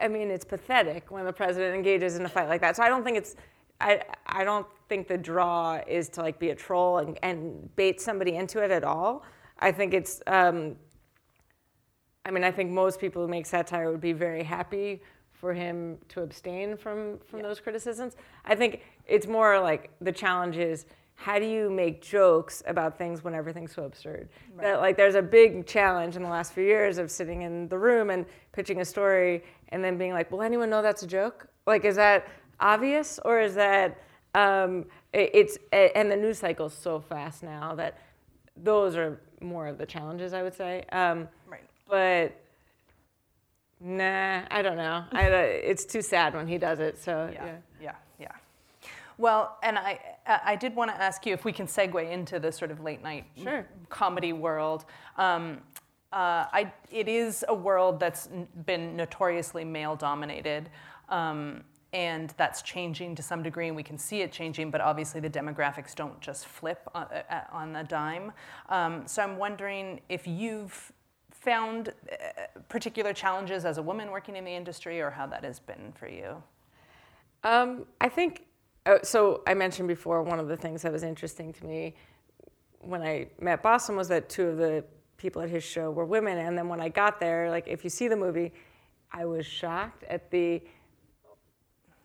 I 0.00 0.08
mean, 0.08 0.30
it's 0.30 0.44
pathetic 0.44 1.10
when 1.10 1.24
the 1.24 1.32
president 1.32 1.74
engages 1.74 2.16
in 2.16 2.24
a 2.24 2.28
fight 2.28 2.48
like 2.48 2.60
that. 2.60 2.76
So 2.76 2.82
I 2.82 2.88
don't 2.88 3.04
think 3.04 3.16
it's. 3.16 3.36
I 3.80 4.02
I 4.26 4.44
don't 4.44 4.66
think 4.88 5.08
the 5.08 5.18
draw 5.18 5.80
is 5.86 6.08
to 6.10 6.22
like 6.22 6.38
be 6.38 6.50
a 6.50 6.54
troll 6.54 6.98
and, 6.98 7.18
and 7.22 7.74
bait 7.76 8.00
somebody 8.00 8.36
into 8.36 8.62
it 8.62 8.70
at 8.70 8.84
all. 8.84 9.24
I 9.58 9.72
think 9.72 9.94
it's. 9.94 10.20
Um, 10.26 10.76
I 12.28 12.30
mean, 12.30 12.44
I 12.44 12.50
think 12.50 12.70
most 12.70 13.00
people 13.00 13.22
who 13.22 13.28
make 13.28 13.46
satire 13.46 13.90
would 13.90 14.02
be 14.02 14.12
very 14.12 14.42
happy 14.42 15.00
for 15.32 15.54
him 15.54 15.96
to 16.08 16.20
abstain 16.20 16.76
from 16.76 17.18
from 17.26 17.40
yeah. 17.40 17.46
those 17.46 17.58
criticisms. 17.58 18.16
I 18.44 18.54
think 18.54 18.82
it's 19.06 19.26
more 19.26 19.58
like 19.58 19.90
the 20.02 20.12
challenge 20.12 20.58
is 20.58 20.84
how 21.14 21.38
do 21.38 21.46
you 21.46 21.70
make 21.70 22.02
jokes 22.02 22.62
about 22.66 22.98
things 22.98 23.24
when 23.24 23.34
everything's 23.34 23.74
so 23.74 23.84
absurd? 23.84 24.28
Right. 24.54 24.64
That 24.64 24.80
like 24.80 24.96
there's 24.98 25.14
a 25.14 25.22
big 25.22 25.66
challenge 25.66 26.16
in 26.16 26.22
the 26.22 26.28
last 26.28 26.52
few 26.52 26.64
years 26.64 26.98
of 26.98 27.10
sitting 27.10 27.42
in 27.42 27.66
the 27.68 27.78
room 27.78 28.10
and 28.10 28.26
pitching 28.52 28.82
a 28.82 28.84
story 28.84 29.42
and 29.70 29.82
then 29.82 29.96
being 29.96 30.12
like, 30.12 30.30
will 30.30 30.42
anyone 30.42 30.68
know 30.68 30.82
that's 30.82 31.02
a 31.02 31.06
joke? 31.06 31.48
Like, 31.66 31.86
is 31.86 31.96
that 31.96 32.28
obvious 32.60 33.18
or 33.24 33.40
is 33.40 33.54
that 33.54 34.02
um, 34.34 34.84
it, 35.14 35.30
it's 35.32 35.58
and 35.72 36.10
the 36.10 36.16
news 36.16 36.38
cycle's 36.38 36.74
so 36.74 37.00
fast 37.00 37.42
now 37.42 37.74
that 37.76 37.96
those 38.54 38.96
are 38.96 39.18
more 39.40 39.66
of 39.66 39.78
the 39.78 39.86
challenges 39.86 40.34
I 40.34 40.42
would 40.42 40.54
say. 40.54 40.84
Um, 40.92 41.26
right. 41.48 41.64
But 41.88 42.38
nah, 43.80 44.42
I 44.50 44.62
don't 44.62 44.76
know. 44.76 45.04
I, 45.12 45.26
it's 45.26 45.84
too 45.84 46.02
sad 46.02 46.34
when 46.34 46.46
he 46.46 46.58
does 46.58 46.80
it. 46.80 46.98
So 46.98 47.30
yeah. 47.32 47.44
yeah. 47.44 47.56
yeah. 47.80 47.92
Well, 49.16 49.58
and 49.64 49.76
I, 49.76 49.98
I 50.26 50.54
did 50.54 50.76
want 50.76 50.90
to 50.92 51.00
ask 51.00 51.26
you 51.26 51.34
if 51.34 51.44
we 51.44 51.52
can 51.52 51.66
segue 51.66 52.10
into 52.10 52.38
the 52.38 52.52
sort 52.52 52.70
of 52.70 52.80
late 52.80 53.02
night 53.02 53.24
sure. 53.36 53.66
comedy 53.88 54.32
world. 54.32 54.84
Um, 55.16 55.60
uh, 56.12 56.46
I, 56.52 56.72
it 56.90 57.08
is 57.08 57.44
a 57.48 57.54
world 57.54 57.98
that's 57.98 58.28
been 58.64 58.96
notoriously 58.96 59.64
male 59.64 59.96
dominated. 59.96 60.70
Um, 61.08 61.64
and 61.92 62.34
that's 62.36 62.60
changing 62.62 63.14
to 63.14 63.22
some 63.22 63.42
degree, 63.42 63.68
and 63.68 63.76
we 63.76 63.82
can 63.82 63.96
see 63.96 64.20
it 64.20 64.30
changing, 64.30 64.70
but 64.70 64.80
obviously 64.80 65.20
the 65.20 65.30
demographics 65.30 65.94
don't 65.94 66.20
just 66.20 66.46
flip 66.46 66.86
on, 66.94 67.04
uh, 67.04 67.40
on 67.50 67.76
a 67.76 67.84
dime. 67.84 68.32
Um, 68.68 69.06
so 69.06 69.22
I'm 69.22 69.38
wondering 69.38 70.00
if 70.08 70.26
you've 70.26 70.92
found 71.48 71.88
uh, 71.88 72.60
particular 72.68 73.12
challenges 73.12 73.64
as 73.64 73.78
a 73.78 73.82
woman 73.82 74.10
working 74.10 74.36
in 74.36 74.44
the 74.44 74.50
industry 74.50 75.00
or 75.00 75.10
how 75.10 75.26
that 75.26 75.44
has 75.44 75.58
been 75.58 75.92
for 75.94 76.08
you. 76.08 76.42
Um, 77.44 77.86
I 78.00 78.08
think 78.08 78.48
Oh, 78.88 78.98
so 79.02 79.42
I 79.46 79.52
mentioned 79.52 79.86
before 79.86 80.22
one 80.22 80.40
of 80.40 80.48
the 80.48 80.56
things 80.56 80.80
that 80.80 80.90
was 80.90 81.02
interesting 81.02 81.52
to 81.52 81.66
me 81.66 81.94
when 82.80 83.02
I 83.02 83.28
met 83.38 83.62
Bassem 83.62 83.96
was 83.96 84.08
that 84.08 84.30
two 84.30 84.46
of 84.46 84.56
the 84.56 84.82
people 85.18 85.42
at 85.42 85.50
his 85.50 85.62
show 85.62 85.90
were 85.90 86.06
women, 86.06 86.38
and 86.38 86.56
then 86.56 86.68
when 86.68 86.80
I 86.80 86.88
got 86.88 87.20
there, 87.20 87.50
like 87.50 87.68
if 87.68 87.84
you 87.84 87.90
see 87.90 88.08
the 88.08 88.16
movie, 88.16 88.50
I 89.12 89.26
was 89.26 89.44
shocked 89.44 90.04
at 90.04 90.30
the 90.30 90.62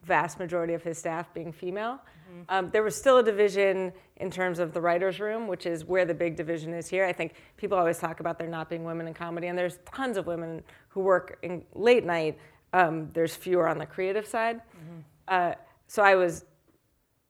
vast 0.06 0.40
majority 0.40 0.74
of 0.74 0.84
his 0.84 0.98
staff 0.98 1.34
being 1.34 1.52
female. 1.52 1.94
Mm-hmm. 1.94 2.42
Um, 2.50 2.70
there 2.72 2.84
was 2.84 2.96
still 2.96 3.18
a 3.18 3.24
division 3.24 3.94
in 4.18 4.30
terms 4.30 4.60
of 4.60 4.74
the 4.74 4.82
writers' 4.82 5.20
room, 5.20 5.48
which 5.48 5.66
is 5.66 5.86
where 5.86 6.06
the 6.06 6.14
big 6.14 6.36
division 6.36 6.74
is 6.74 6.88
here. 6.88 7.06
I 7.06 7.14
think 7.14 7.34
people 7.58 7.78
always 7.78 8.00
talk 8.00 8.20
about 8.20 8.38
there 8.38 8.48
not 8.48 8.70
being 8.70 8.84
women 8.84 9.08
in 9.08 9.14
comedy, 9.14 9.48
and 9.48 9.58
there's 9.58 9.80
tons 9.86 10.18
of 10.18 10.28
women 10.28 10.64
who 10.90 11.02
work 11.02 11.40
in 11.42 11.64
late 11.74 12.06
night. 12.06 12.38
Um, 12.74 13.10
there's 13.14 13.36
fewer 13.36 13.68
on 13.68 13.78
the 13.78 13.86
creative 13.86 14.26
side. 14.26 14.58
Mm-hmm. 14.58 15.00
Uh, 15.28 15.54
so 15.88 16.02
I 16.04 16.16
was 16.16 16.46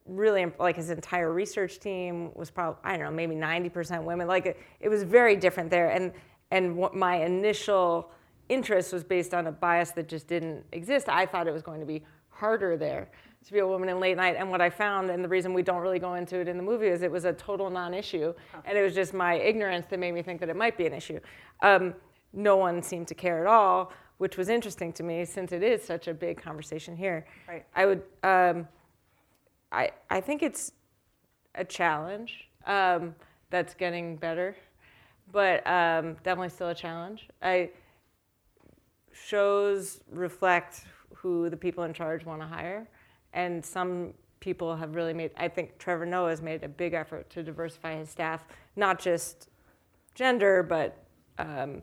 really 0.05 0.45
like 0.59 0.75
his 0.75 0.89
entire 0.89 1.31
research 1.31 1.79
team 1.79 2.31
was 2.35 2.51
probably 2.51 2.79
I 2.83 2.97
don't 2.97 3.05
know 3.05 3.11
maybe 3.11 3.35
90% 3.35 4.03
women 4.03 4.27
like 4.27 4.45
it, 4.45 4.59
it 4.79 4.89
was 4.89 5.03
very 5.03 5.35
different 5.35 5.69
there 5.69 5.89
and 5.89 6.11
and 6.51 6.75
what 6.75 6.93
my 6.93 7.23
initial 7.23 8.11
interest 8.49 8.91
was 8.91 9.03
based 9.03 9.33
on 9.33 9.47
a 9.47 9.51
bias 9.51 9.91
that 9.91 10.09
just 10.09 10.27
didn't 10.27 10.65
exist 10.73 11.07
I 11.07 11.25
thought 11.25 11.47
it 11.47 11.53
was 11.53 11.61
going 11.61 11.79
to 11.79 11.85
be 11.85 12.03
harder 12.43 12.75
there 12.77 13.09
to 13.45 13.53
be 13.53 13.59
a 13.59 13.67
woman 13.67 13.89
in 13.89 13.99
late 13.99 14.17
night. 14.17 14.35
And 14.37 14.49
what 14.49 14.61
I 14.61 14.69
found 14.69 15.09
and 15.09 15.23
the 15.23 15.29
reason 15.29 15.53
we 15.53 15.63
don't 15.63 15.81
really 15.81 15.99
go 15.99 16.15
into 16.15 16.37
it 16.39 16.47
in 16.47 16.57
the 16.57 16.63
movie 16.63 16.87
is 16.87 17.01
it 17.01 17.11
was 17.11 17.25
a 17.25 17.33
total 17.33 17.69
non-issue. 17.69 18.33
And 18.65 18.77
it 18.77 18.81
was 18.81 18.93
just 18.93 19.13
my 19.13 19.35
ignorance 19.35 19.85
that 19.89 19.99
made 19.99 20.13
me 20.13 20.21
think 20.21 20.39
that 20.41 20.49
it 20.49 20.55
might 20.55 20.77
be 20.77 20.85
an 20.85 20.93
issue. 20.93 21.19
Um, 21.61 21.93
no 22.33 22.57
one 22.57 22.81
seemed 22.81 23.07
to 23.09 23.15
care 23.15 23.39
at 23.39 23.47
all 23.47 23.91
which 24.19 24.37
was 24.37 24.47
interesting 24.47 24.93
to 24.93 25.03
me 25.03 25.25
since 25.25 25.51
it 25.51 25.63
is 25.63 25.83
such 25.83 26.07
a 26.07 26.13
big 26.13 26.41
conversation 26.41 26.95
here. 26.95 27.25
Right. 27.47 27.65
I 27.75 27.85
would 27.85 28.03
um, 28.23 28.67
I, 29.73 29.91
I 30.09 30.21
think 30.21 30.43
it's 30.43 30.71
a 31.55 31.65
challenge 31.65 32.47
um, 32.65 33.15
that's 33.49 33.73
getting 33.73 34.15
better, 34.15 34.55
but 35.31 35.65
um, 35.67 36.15
definitely 36.23 36.49
still 36.49 36.69
a 36.69 36.75
challenge. 36.75 37.27
I 37.41 37.71
shows 39.11 40.01
reflect 40.11 40.85
who 41.15 41.49
the 41.49 41.57
people 41.57 41.83
in 41.83 41.93
charge 41.93 42.25
want 42.25 42.41
to 42.41 42.47
hire, 42.47 42.87
and 43.33 43.63
some 43.63 44.13
people 44.39 44.75
have 44.75 44.95
really 44.95 45.13
made. 45.13 45.31
I 45.37 45.47
think 45.47 45.77
Trevor 45.77 46.05
Noah 46.05 46.29
has 46.29 46.41
made 46.41 46.63
a 46.63 46.67
big 46.67 46.93
effort 46.93 47.29
to 47.31 47.43
diversify 47.43 47.97
his 47.97 48.09
staff, 48.09 48.45
not 48.75 48.99
just 48.99 49.49
gender, 50.15 50.63
but 50.63 50.97
um, 51.39 51.81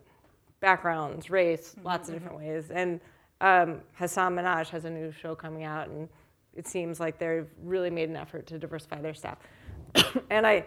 backgrounds, 0.59 1.29
race, 1.29 1.73
mm-hmm. 1.75 1.87
lots 1.87 2.07
of 2.07 2.15
different 2.15 2.37
ways. 2.37 2.71
And 2.71 2.99
um, 3.41 3.81
Hasan 3.97 4.35
Minhaj 4.35 4.69
has 4.69 4.85
a 4.85 4.89
new 4.89 5.11
show 5.11 5.35
coming 5.35 5.63
out, 5.63 5.89
and 5.89 6.07
it 6.55 6.67
seems 6.67 6.99
like 6.99 7.17
they've 7.17 7.49
really 7.63 7.89
made 7.89 8.09
an 8.09 8.15
effort 8.15 8.45
to 8.47 8.59
diversify 8.59 9.01
their 9.01 9.13
staff. 9.13 9.39
and 10.29 10.45
I, 10.45 10.65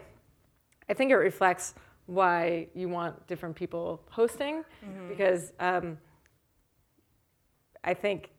I 0.88 0.94
think 0.94 1.10
it 1.10 1.16
reflects 1.16 1.74
why 2.06 2.66
you 2.74 2.88
want 2.88 3.26
different 3.26 3.56
people 3.56 4.02
hosting, 4.10 4.64
mm-hmm. 4.84 5.08
because 5.08 5.52
um, 5.60 5.96
I 7.82 7.94
think 7.94 8.30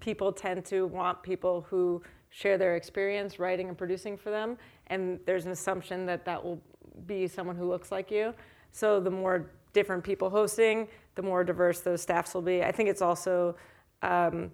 people 0.00 0.32
tend 0.32 0.64
to 0.66 0.86
want 0.86 1.22
people 1.22 1.66
who 1.68 2.02
share 2.30 2.58
their 2.58 2.76
experience 2.76 3.38
writing 3.38 3.68
and 3.68 3.76
producing 3.76 4.16
for 4.16 4.30
them, 4.30 4.56
and 4.88 5.20
there's 5.26 5.44
an 5.44 5.52
assumption 5.52 6.06
that 6.06 6.24
that 6.24 6.42
will 6.42 6.60
be 7.06 7.26
someone 7.26 7.56
who 7.56 7.68
looks 7.68 7.92
like 7.92 8.10
you. 8.10 8.34
So 8.72 9.00
the 9.00 9.10
more 9.10 9.50
different 9.72 10.02
people 10.04 10.30
hosting, 10.30 10.88
the 11.14 11.22
more 11.22 11.44
diverse 11.44 11.80
those 11.80 12.02
staffs 12.02 12.34
will 12.34 12.42
be. 12.42 12.62
I 12.62 12.72
think 12.72 12.88
it's 12.88 13.02
also 13.02 13.56
um, 14.02 14.50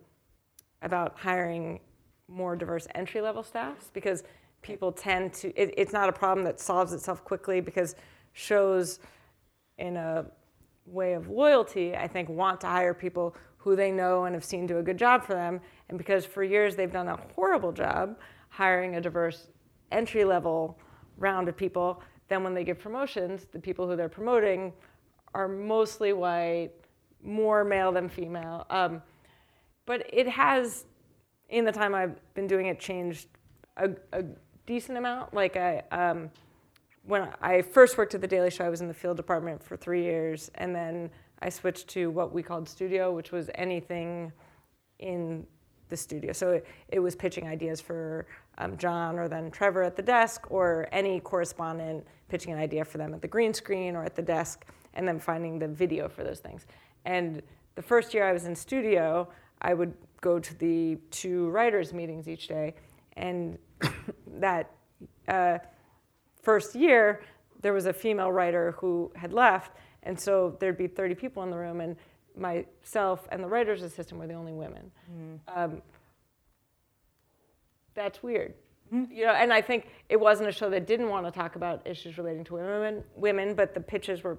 about 0.83 1.19
hiring 1.19 1.81
more 2.29 2.57
diverse 2.57 2.87
entry 2.95 3.21
level 3.21 3.43
staffs 3.43 3.91
because 3.93 4.25
people 4.63 4.91
tend 4.91 5.33
to, 5.33 5.49
it, 5.61 5.73
it's 5.77 5.93
not 5.93 6.09
a 6.09 6.13
problem 6.13 6.45
that 6.45 6.59
solves 6.59 6.93
itself 6.93 7.25
quickly 7.25 7.61
because 7.61 7.95
shows 8.33 8.99
in 9.79 9.97
a 9.97 10.27
way 10.87 11.15
of 11.15 11.29
loyalty, 11.29 11.95
I 11.97 12.07
think, 12.09 12.29
want 12.29 12.61
to 12.63 12.67
hire 12.67 12.95
people 12.95 13.35
who 13.67 13.75
they 13.75 13.91
know 13.91 14.27
and 14.27 14.35
have 14.35 14.45
seen 14.45 14.65
do 14.65 14.79
a 14.79 14.83
good 14.83 14.97
job 14.97 15.25
for 15.25 15.35
them. 15.35 15.61
And 15.89 15.99
because 15.99 16.25
for 16.25 16.45
years 16.45 16.77
they've 16.77 16.93
done 16.93 17.09
a 17.09 17.19
horrible 17.35 17.73
job 17.73 18.17
hiring 18.49 18.95
a 18.95 19.01
diverse 19.01 19.49
entry 19.91 20.25
level 20.25 20.79
round 21.19 21.49
of 21.49 21.57
people, 21.57 22.01
then 22.29 22.45
when 22.45 22.55
they 22.55 22.63
give 22.63 22.79
promotions, 22.79 23.49
the 23.51 23.59
people 23.59 23.89
who 23.89 23.97
they're 23.97 24.09
promoting 24.09 24.73
are 25.35 25.49
mostly 25.49 26.13
white, 26.13 26.71
more 27.25 27.65
male 27.65 27.91
than 27.91 28.09
female. 28.09 28.67
Um, 28.71 29.03
but 29.85 30.07
it 30.13 30.29
has 30.29 30.85
in 31.49 31.65
the 31.65 31.73
time 31.73 31.93
I've 31.93 32.15
been 32.35 32.47
doing 32.47 32.67
it, 32.67 32.79
changed 32.79 33.27
a, 33.77 33.91
a 34.13 34.25
decent 34.65 34.97
amount. 34.97 35.35
Like 35.35 35.57
I, 35.57 35.83
um, 35.91 36.31
when 37.03 37.29
I 37.43 37.63
first 37.63 37.99
worked 37.99 38.15
at 38.15 38.21
the 38.21 38.29
Daily 38.29 38.51
Show, 38.51 38.65
I 38.65 38.69
was 38.69 38.81
in 38.81 38.87
the 38.87 38.95
field 38.95 39.17
department 39.17 39.61
for 39.61 39.77
three 39.77 40.05
years, 40.05 40.53
and 40.55 40.73
then 40.73 41.11
I 41.41 41.49
switched 41.49 41.89
to 41.89 42.11
what 42.11 42.33
we 42.33 42.43
called 42.43 42.69
studio, 42.69 43.13
which 43.13 43.33
was 43.33 43.51
anything 43.55 44.33
in 44.99 45.47
the 45.89 45.97
studio. 45.97 46.33
So 46.33 46.53
it, 46.53 46.67
it 46.89 46.99
was 47.01 47.15
pitching 47.15 47.47
ideas 47.47 47.81
for 47.81 48.27
um, 48.59 48.77
Jon 48.77 49.19
or 49.19 49.29
then 49.29 49.51
Trevor 49.51 49.83
at 49.83 49.97
the 49.97 50.03
desk, 50.03 50.51
or 50.51 50.89
any 50.93 51.21
correspondent 51.21 52.07
pitching 52.29 52.53
an 52.53 52.59
idea 52.59 52.85
for 52.85 52.99
them 52.99 53.15
at 53.15 53.23
the 53.23 53.29
green 53.29 53.55
screen 53.55 53.95
or 53.95 54.05
at 54.05 54.17
the 54.17 54.23
desk, 54.23 54.65
and 54.95 55.07
then 55.07 55.21
finding 55.21 55.59
the 55.59 55.69
video 55.69 56.09
for 56.09 56.25
those 56.25 56.41
things. 56.41 56.67
And 57.05 57.43
the 57.75 57.83
first 57.83 58.15
year 58.15 58.27
I 58.27 58.33
was 58.33 58.47
in 58.47 58.57
studio, 58.57 59.29
I 59.61 59.75
would 59.75 59.95
go 60.21 60.39
to 60.39 60.59
the 60.59 60.99
two 61.11 61.51
writers' 61.51 61.93
meetings 61.93 62.29
each 62.29 62.49
day, 62.49 62.75
and 63.17 63.59
that 64.39 64.73
uh, 65.29 65.59
first 66.43 66.75
year, 66.75 67.23
there 67.63 67.73
was 67.73 67.87
a 67.87 67.93
female 67.93 68.33
writer 68.33 68.73
who 68.79 69.13
had 69.15 69.33
left, 69.33 69.73
and 70.07 70.19
so 70.19 70.57
there'd 70.61 70.79
be 70.79 70.87
30 70.87 71.15
people 71.15 71.43
in 71.43 71.51
the 71.51 71.57
room, 71.57 71.81
and 71.81 71.97
myself 72.37 73.27
and 73.31 73.43
the 73.43 73.49
writer's 73.49 73.83
assistant 73.83 74.21
were 74.21 74.27
the 74.27 74.35
only 74.35 74.53
women. 74.53 74.91
Mm. 75.13 75.39
Um, 75.55 75.83
that's 77.95 78.23
weird. 78.23 78.55
Mm. 78.93 79.09
You 79.11 79.27
know, 79.27 79.33
and 79.33 79.53
I 79.53 79.61
think 79.61 79.89
it 80.09 80.21
wasn't 80.21 80.49
a 80.49 80.53
show 80.53 80.71
that 80.71 80.87
didn't 80.87 81.09
want 81.09 81.27
to 81.27 81.33
talk 81.33 81.57
about 81.57 81.87
issues 81.87 82.19
relating 82.19 82.45
to 82.45 82.55
women, 82.55 83.03
women, 83.17 83.55
but 83.55 83.75
the 83.75 83.81
pitches 83.81 84.23
were 84.23 84.39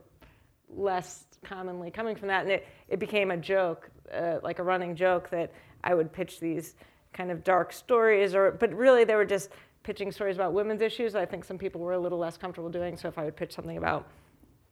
less 0.70 1.26
commonly 1.44 1.92
coming 1.92 2.16
from 2.16 2.30
that, 2.30 2.44
and 2.44 2.52
it, 2.52 2.68
it 2.88 3.00
became 3.00 3.32
a 3.32 3.38
joke, 3.38 3.90
uh, 4.14 4.38
like 4.44 4.60
a 4.60 4.64
running 4.64 4.96
joke 4.96 5.30
that 5.30 5.52
I 5.84 5.94
would 5.94 6.12
pitch 6.12 6.40
these 6.40 6.76
kind 7.14 7.32
of 7.32 7.44
dark 7.44 7.74
stories, 7.74 8.36
or 8.36 8.52
but 8.52 8.74
really 8.74 9.04
they 9.04 9.16
were 9.16 9.26
just 9.26 9.50
pitching 9.84 10.12
stories 10.12 10.36
about 10.36 10.54
women's 10.54 10.82
issues. 10.82 11.16
I 11.16 11.26
think 11.26 11.46
some 11.46 11.58
people 11.58 11.82
were 11.82 11.94
a 11.94 12.00
little 12.00 12.20
less 12.20 12.38
comfortable 12.38 12.70
doing. 12.70 12.98
So 12.98 13.08
if 13.08 13.18
I 13.18 13.24
would 13.24 13.36
pitch 13.36 13.54
something 13.54 13.78
about 13.78 14.08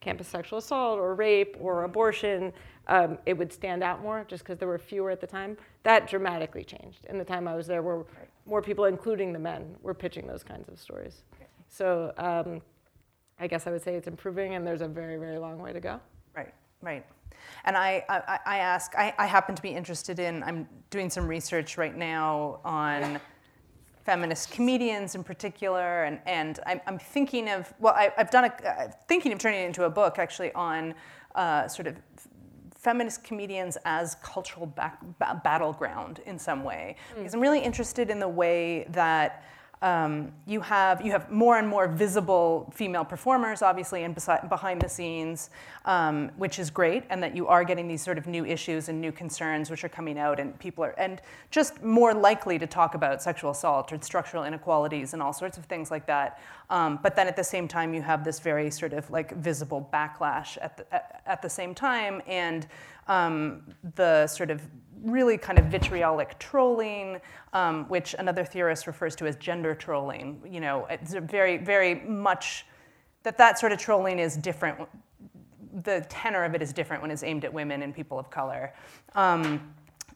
campus 0.05 0.27
sexual 0.27 0.59
assault 0.59 0.99
or 0.99 1.15
rape 1.15 1.57
or 1.59 1.83
abortion, 1.83 2.53
um, 2.87 3.17
it 3.25 3.35
would 3.35 3.51
stand 3.51 3.83
out 3.83 4.01
more 4.01 4.23
just 4.27 4.43
because 4.43 4.59
there 4.59 4.67
were 4.67 4.77
fewer 4.77 5.09
at 5.09 5.19
the 5.19 5.27
time. 5.27 5.57
That 5.83 6.07
dramatically 6.07 6.63
changed. 6.63 7.05
In 7.09 7.17
the 7.17 7.25
time 7.25 7.47
I 7.47 7.55
was 7.55 7.65
there, 7.65 7.81
were 7.81 8.05
more 8.45 8.61
people, 8.61 8.85
including 8.85 9.33
the 9.33 9.39
men, 9.39 9.75
were 9.81 9.95
pitching 9.95 10.27
those 10.27 10.43
kinds 10.43 10.69
of 10.69 10.79
stories. 10.79 11.23
So 11.67 12.13
um, 12.17 12.61
I 13.39 13.47
guess 13.47 13.65
I 13.65 13.71
would 13.71 13.81
say 13.81 13.95
it's 13.95 14.07
improving, 14.07 14.53
and 14.53 14.65
there's 14.65 14.81
a 14.81 14.87
very, 14.87 15.17
very 15.17 15.39
long 15.39 15.57
way 15.59 15.73
to 15.73 15.79
go. 15.79 15.99
Right, 16.35 16.53
right. 16.81 17.03
And 17.65 17.75
I, 17.75 18.05
I, 18.07 18.39
I 18.45 18.57
ask, 18.59 18.95
I, 18.95 19.13
I 19.17 19.25
happen 19.25 19.55
to 19.55 19.61
be 19.61 19.69
interested 19.69 20.19
in, 20.19 20.43
I'm 20.43 20.67
doing 20.91 21.09
some 21.09 21.27
research 21.27 21.77
right 21.77 21.97
now 21.97 22.59
on 22.63 23.19
feminist 24.05 24.51
comedians 24.51 25.15
in 25.15 25.23
particular, 25.23 26.03
and, 26.03 26.19
and 26.27 26.59
I'm, 26.65 26.79
I'm 26.85 26.99
thinking 26.99 27.49
of, 27.49 27.73
well, 27.79 27.95
I, 27.95 28.11
have 28.17 28.29
done 28.29 28.45
a, 28.45 28.67
uh, 28.67 28.91
thinking 29.07 29.33
of 29.33 29.39
turning 29.39 29.61
it 29.61 29.65
into 29.65 29.85
a 29.85 29.89
book 29.89 30.19
actually 30.19 30.53
on 30.53 30.93
uh, 31.33 31.67
sort 31.67 31.87
of 31.87 31.97
feminist 32.75 33.23
comedians 33.23 33.79
as 33.83 34.15
cultural 34.21 34.67
back, 34.67 35.01
battleground 35.43 36.21
in 36.27 36.37
some 36.37 36.63
way. 36.63 36.95
Mm. 37.13 37.17
Because 37.17 37.33
I'm 37.33 37.39
really 37.41 37.61
interested 37.61 38.11
in 38.11 38.19
the 38.19 38.27
way 38.27 38.85
that 38.89 39.43
um, 39.81 40.31
you 40.47 40.61
have 40.61 41.05
you 41.05 41.11
have 41.11 41.29
more 41.31 41.57
and 41.57 41.67
more 41.67 41.87
visible 41.87 42.71
female 42.73 43.03
performers, 43.05 43.61
obviously, 43.61 44.03
and 44.03 44.15
besi- 44.15 44.47
behind 44.49 44.81
the 44.81 44.89
scenes, 44.89 45.49
um, 45.85 46.31
which 46.37 46.59
is 46.59 46.69
great, 46.69 47.03
and 47.09 47.21
that 47.21 47.35
you 47.35 47.47
are 47.47 47.63
getting 47.63 47.87
these 47.87 48.01
sort 48.01 48.17
of 48.17 48.25
new 48.25 48.45
issues 48.45 48.89
and 48.89 48.99
new 49.01 49.11
concerns 49.11 49.69
which 49.69 49.83
are 49.83 49.89
coming 49.89 50.17
out, 50.17 50.39
and 50.39 50.57
people 50.59 50.83
are 50.83 50.95
and 50.97 51.21
just 51.51 51.83
more 51.83 52.13
likely 52.13 52.57
to 52.57 52.67
talk 52.67 52.95
about 52.95 53.21
sexual 53.21 53.51
assault 53.51 53.91
or 53.91 54.01
structural 54.01 54.43
inequalities 54.45 55.13
and 55.13 55.21
all 55.21 55.33
sorts 55.33 55.57
of 55.57 55.65
things 55.65 55.91
like 55.91 56.05
that. 56.07 56.39
Um, 56.69 56.99
but 57.03 57.15
then 57.15 57.27
at 57.27 57.35
the 57.35 57.43
same 57.43 57.67
time, 57.67 57.93
you 57.93 58.01
have 58.01 58.23
this 58.23 58.39
very 58.39 58.71
sort 58.71 58.93
of 58.93 59.09
like 59.11 59.35
visible 59.35 59.87
backlash 59.93 60.57
at 60.61 60.77
the, 60.77 60.95
at, 60.95 61.21
at 61.25 61.41
the 61.41 61.49
same 61.49 61.75
time, 61.75 62.21
and 62.27 62.65
um, 63.07 63.63
the 63.95 64.27
sort 64.27 64.49
of 64.51 64.61
really 65.03 65.37
kind 65.37 65.59
of 65.59 65.65
vitriolic 65.65 66.37
trolling, 66.39 67.19
um, 67.53 67.85
which 67.87 68.15
another 68.17 68.43
theorist 68.43 68.87
refers 68.87 69.15
to 69.15 69.27
as 69.27 69.35
gender 69.35 69.75
trolling. 69.75 70.41
You 70.49 70.59
know, 70.59 70.87
it's 70.89 71.13
very, 71.13 71.57
very 71.57 71.95
much 71.95 72.65
that 73.23 73.37
that 73.37 73.59
sort 73.59 73.71
of 73.71 73.79
trolling 73.79 74.19
is 74.19 74.35
different. 74.37 74.87
The 75.83 76.05
tenor 76.09 76.43
of 76.43 76.55
it 76.55 76.61
is 76.61 76.73
different 76.73 77.01
when 77.01 77.11
it's 77.11 77.23
aimed 77.23 77.45
at 77.45 77.53
women 77.53 77.81
and 77.83 77.93
people 77.93 78.17
of 78.17 78.29
color. 78.29 78.73
Um, 79.13 79.73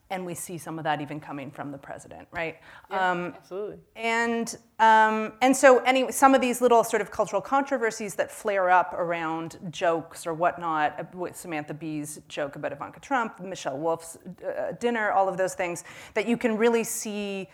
and 0.10 0.26
we 0.26 0.34
see 0.34 0.58
some 0.58 0.78
of 0.78 0.84
that 0.84 1.02
even 1.02 1.20
coming 1.20 1.52
from 1.52 1.72
the 1.72 1.78
president, 1.78 2.28
right? 2.32 2.58
Yeah, 2.90 3.12
um, 3.12 3.34
absolutely. 3.36 3.78
And 3.96 4.56
um, 4.80 5.34
and 5.42 5.56
so 5.56 5.80
anyway, 5.80 6.12
some 6.12 6.34
of 6.34 6.42
these 6.42 6.62
little 6.62 6.84
sort 6.84 7.02
of 7.02 7.12
cultural 7.12 7.42
controversies 7.42 8.16
that 8.16 8.32
flare 8.32 8.70
up 8.70 8.94
around 8.94 9.60
jokes 9.70 10.26
or 10.26 10.34
whatnot, 10.34 11.00
uh, 11.00 11.04
with 11.14 11.36
Samantha 11.36 11.74
Bee's 11.74 12.22
joke 12.28 12.56
about 12.56 12.72
Ivanka 12.72 13.00
Trump, 13.00 13.40
Michelle 13.42 13.78
Wolf's 13.78 14.18
uh, 14.18 14.72
dinner, 14.80 15.12
all 15.12 15.28
of 15.28 15.38
those 15.38 15.54
things 15.54 15.84
that 16.14 16.28
you 16.28 16.38
can 16.38 16.58
really 16.58 16.84
see 16.84 17.48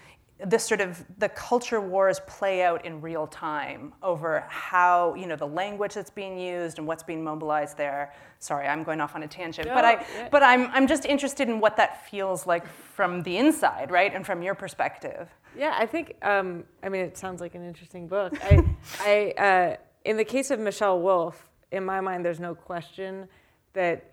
this 0.44 0.66
sort 0.66 0.82
of 0.82 1.04
the 1.18 1.30
culture 1.30 1.80
wars 1.80 2.20
play 2.28 2.62
out 2.62 2.86
in 2.86 3.00
real 3.00 3.26
time 3.26 3.94
over 4.04 4.44
how 4.50 5.14
you 5.16 5.28
know 5.28 5.36
the 5.36 5.48
language 5.48 5.94
that's 5.94 6.10
being 6.10 6.38
used 6.38 6.78
and 6.78 6.86
what's 6.86 7.04
being 7.04 7.24
mobilized 7.24 7.78
there. 7.78 8.14
Sorry 8.40 8.68
i'm 8.68 8.84
going 8.84 9.00
off 9.00 9.16
on 9.16 9.24
a 9.24 9.28
tangent 9.28 9.68
no, 9.68 9.74
but 9.74 9.86
i 9.86 9.94
yeah. 9.94 10.28
but 10.30 10.44
i'm 10.44 10.70
i'm 10.72 10.88
just 10.88 11.06
interested 11.06 11.48
in 11.48 11.60
what 11.60 11.78
that 11.78 12.08
feels 12.10 12.46
like 12.46 12.68
from 12.68 13.24
the 13.24 13.38
inside 13.38 13.90
right 13.92 14.14
and 14.14 14.26
from 14.26 14.42
your 14.42 14.54
perspective. 14.56 15.30
Yeah 15.58 15.74
i 15.78 15.86
think 15.86 16.16
um, 16.22 16.66
i 16.84 16.90
mean 16.90 17.02
it 17.02 17.18
sounds 17.18 17.40
like 17.40 17.56
an 17.56 17.66
interesting 17.66 18.08
book. 18.08 18.34
I 18.44 18.66
i 19.00 19.42
uh, 19.42 19.76
in 20.04 20.18
the 20.18 20.26
case 20.26 20.52
of 20.52 20.60
michelle 20.60 21.00
wolf 21.00 21.50
in 21.72 21.86
my 21.86 22.02
mind 22.02 22.26
there's 22.26 22.42
no 22.42 22.54
question 22.54 23.28
that 23.74 24.12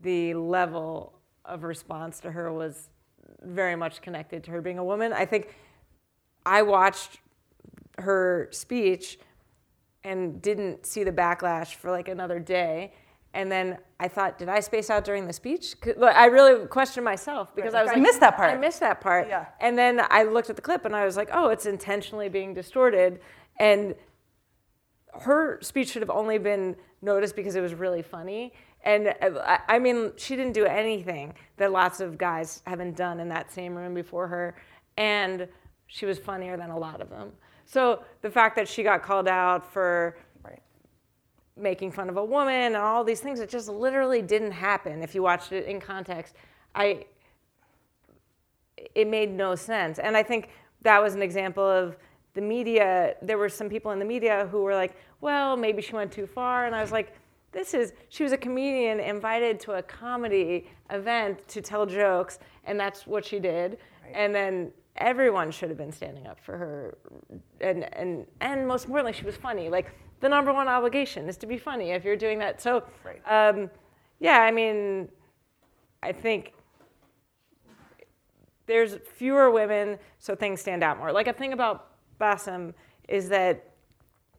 the 0.00 0.34
level 0.34 1.14
of 1.44 1.64
response 1.64 2.20
to 2.20 2.30
her 2.30 2.52
was 2.52 2.88
very 3.42 3.76
much 3.76 4.02
connected 4.02 4.44
to 4.44 4.50
her 4.50 4.60
being 4.60 4.78
a 4.78 4.84
woman. 4.84 5.12
I 5.12 5.24
think 5.24 5.54
I 6.44 6.62
watched 6.62 7.20
her 7.98 8.48
speech 8.50 9.18
and 10.04 10.42
didn't 10.42 10.86
see 10.86 11.04
the 11.04 11.12
backlash 11.12 11.74
for 11.74 11.90
like 11.90 12.08
another 12.08 12.38
day. 12.38 12.92
And 13.34 13.50
then 13.50 13.78
I 13.98 14.08
thought, 14.08 14.38
did 14.38 14.48
I 14.48 14.60
space 14.60 14.90
out 14.90 15.04
during 15.04 15.26
the 15.26 15.32
speech? 15.32 15.74
I 16.02 16.26
really 16.26 16.66
questioned 16.66 17.04
myself 17.04 17.54
because 17.54 17.72
right. 17.72 17.80
I 17.80 17.82
was 17.82 17.90
I 17.90 17.94
like, 17.94 18.02
missed 18.02 18.20
that 18.20 18.36
part. 18.36 18.52
I 18.52 18.58
missed 18.58 18.80
that 18.80 19.00
part. 19.00 19.28
Yeah. 19.28 19.46
And 19.60 19.78
then 19.78 20.02
I 20.10 20.24
looked 20.24 20.50
at 20.50 20.56
the 20.56 20.62
clip 20.62 20.84
and 20.84 20.94
I 20.94 21.06
was 21.06 21.16
like, 21.16 21.30
oh, 21.32 21.48
it's 21.48 21.64
intentionally 21.64 22.28
being 22.28 22.52
distorted. 22.52 23.20
And 23.58 23.94
her 25.20 25.58
speech 25.62 25.90
should 25.90 26.02
have 26.02 26.10
only 26.10 26.38
been 26.38 26.76
noticed 27.00 27.34
because 27.34 27.54
it 27.54 27.60
was 27.60 27.74
really 27.74 28.02
funny. 28.02 28.52
And 28.84 29.14
uh, 29.20 29.58
I 29.68 29.78
mean, 29.78 30.12
she 30.16 30.36
didn't 30.36 30.52
do 30.52 30.66
anything 30.66 31.34
that 31.56 31.70
lots 31.72 32.00
of 32.00 32.18
guys 32.18 32.62
haven't 32.66 32.96
done 32.96 33.20
in 33.20 33.28
that 33.28 33.52
same 33.52 33.74
room 33.74 33.94
before 33.94 34.26
her. 34.26 34.56
And 34.96 35.46
she 35.86 36.06
was 36.06 36.18
funnier 36.18 36.56
than 36.56 36.70
a 36.70 36.78
lot 36.78 37.00
of 37.00 37.10
them. 37.10 37.32
So 37.64 38.02
the 38.22 38.30
fact 38.30 38.56
that 38.56 38.68
she 38.68 38.82
got 38.82 39.02
called 39.02 39.28
out 39.28 39.70
for 39.72 40.16
right. 40.44 40.60
making 41.56 41.92
fun 41.92 42.08
of 42.08 42.16
a 42.16 42.24
woman 42.24 42.54
and 42.54 42.76
all 42.76 43.04
these 43.04 43.20
things, 43.20 43.40
it 43.40 43.48
just 43.48 43.68
literally 43.68 44.20
didn't 44.20 44.52
happen 44.52 45.02
if 45.02 45.14
you 45.14 45.22
watched 45.22 45.52
it 45.52 45.66
in 45.66 45.80
context. 45.80 46.34
I, 46.74 47.06
it 48.94 49.06
made 49.06 49.30
no 49.30 49.54
sense. 49.54 49.98
And 49.98 50.16
I 50.16 50.22
think 50.22 50.48
that 50.82 51.00
was 51.00 51.14
an 51.14 51.22
example 51.22 51.64
of 51.64 51.96
the 52.34 52.40
media. 52.40 53.14
There 53.22 53.38
were 53.38 53.48
some 53.48 53.68
people 53.68 53.92
in 53.92 53.98
the 53.98 54.04
media 54.04 54.48
who 54.50 54.62
were 54.62 54.74
like, 54.74 54.96
well, 55.20 55.56
maybe 55.56 55.82
she 55.82 55.94
went 55.94 56.10
too 56.10 56.26
far. 56.26 56.66
And 56.66 56.74
I 56.74 56.80
was 56.80 56.90
like, 56.90 57.14
this 57.52 57.74
is, 57.74 57.92
she 58.08 58.22
was 58.22 58.32
a 58.32 58.36
comedian 58.36 58.98
invited 58.98 59.60
to 59.60 59.72
a 59.72 59.82
comedy 59.82 60.70
event 60.90 61.46
to 61.48 61.60
tell 61.60 61.86
jokes, 61.86 62.38
and 62.64 62.80
that's 62.80 63.06
what 63.06 63.24
she 63.24 63.38
did. 63.38 63.78
Right. 64.02 64.12
And 64.14 64.34
then 64.34 64.72
everyone 64.96 65.50
should 65.50 65.68
have 65.68 65.78
been 65.78 65.92
standing 65.92 66.26
up 66.26 66.40
for 66.40 66.56
her. 66.56 66.98
And, 67.60 67.84
and, 67.94 68.26
and 68.40 68.66
most 68.66 68.86
importantly, 68.86 69.12
she 69.12 69.24
was 69.24 69.36
funny. 69.36 69.68
Like, 69.68 69.92
the 70.20 70.28
number 70.28 70.52
one 70.52 70.68
obligation 70.68 71.28
is 71.28 71.36
to 71.38 71.46
be 71.46 71.58
funny 71.58 71.90
if 71.90 72.04
you're 72.04 72.16
doing 72.16 72.38
that. 72.38 72.60
So, 72.60 72.84
right. 73.04 73.20
um, 73.26 73.70
yeah, 74.18 74.40
I 74.40 74.50
mean, 74.50 75.08
I 76.02 76.12
think 76.12 76.52
there's 78.66 78.96
fewer 79.14 79.50
women, 79.50 79.98
so 80.18 80.34
things 80.34 80.60
stand 80.60 80.82
out 80.82 80.98
more. 80.98 81.12
Like, 81.12 81.26
a 81.26 81.32
thing 81.32 81.52
about 81.52 81.88
Bassem 82.20 82.72
is 83.08 83.28
that 83.28 83.68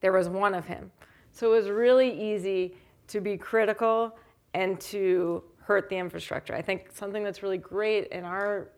there 0.01 0.11
was 0.11 0.29
one 0.29 0.53
of 0.53 0.65
him. 0.65 0.91
So 1.31 1.51
it 1.51 1.55
was 1.55 1.69
really 1.69 2.11
easy 2.33 2.75
to 3.07 3.21
be 3.21 3.37
critical 3.37 4.17
and 4.53 4.79
to 4.79 5.43
hurt 5.59 5.89
the 5.89 5.95
infrastructure. 5.95 6.53
I 6.53 6.61
think 6.61 6.89
something 6.93 7.23
that's 7.23 7.41
really 7.41 7.57
great 7.57 8.07
in 8.07 8.23
our 8.23 8.69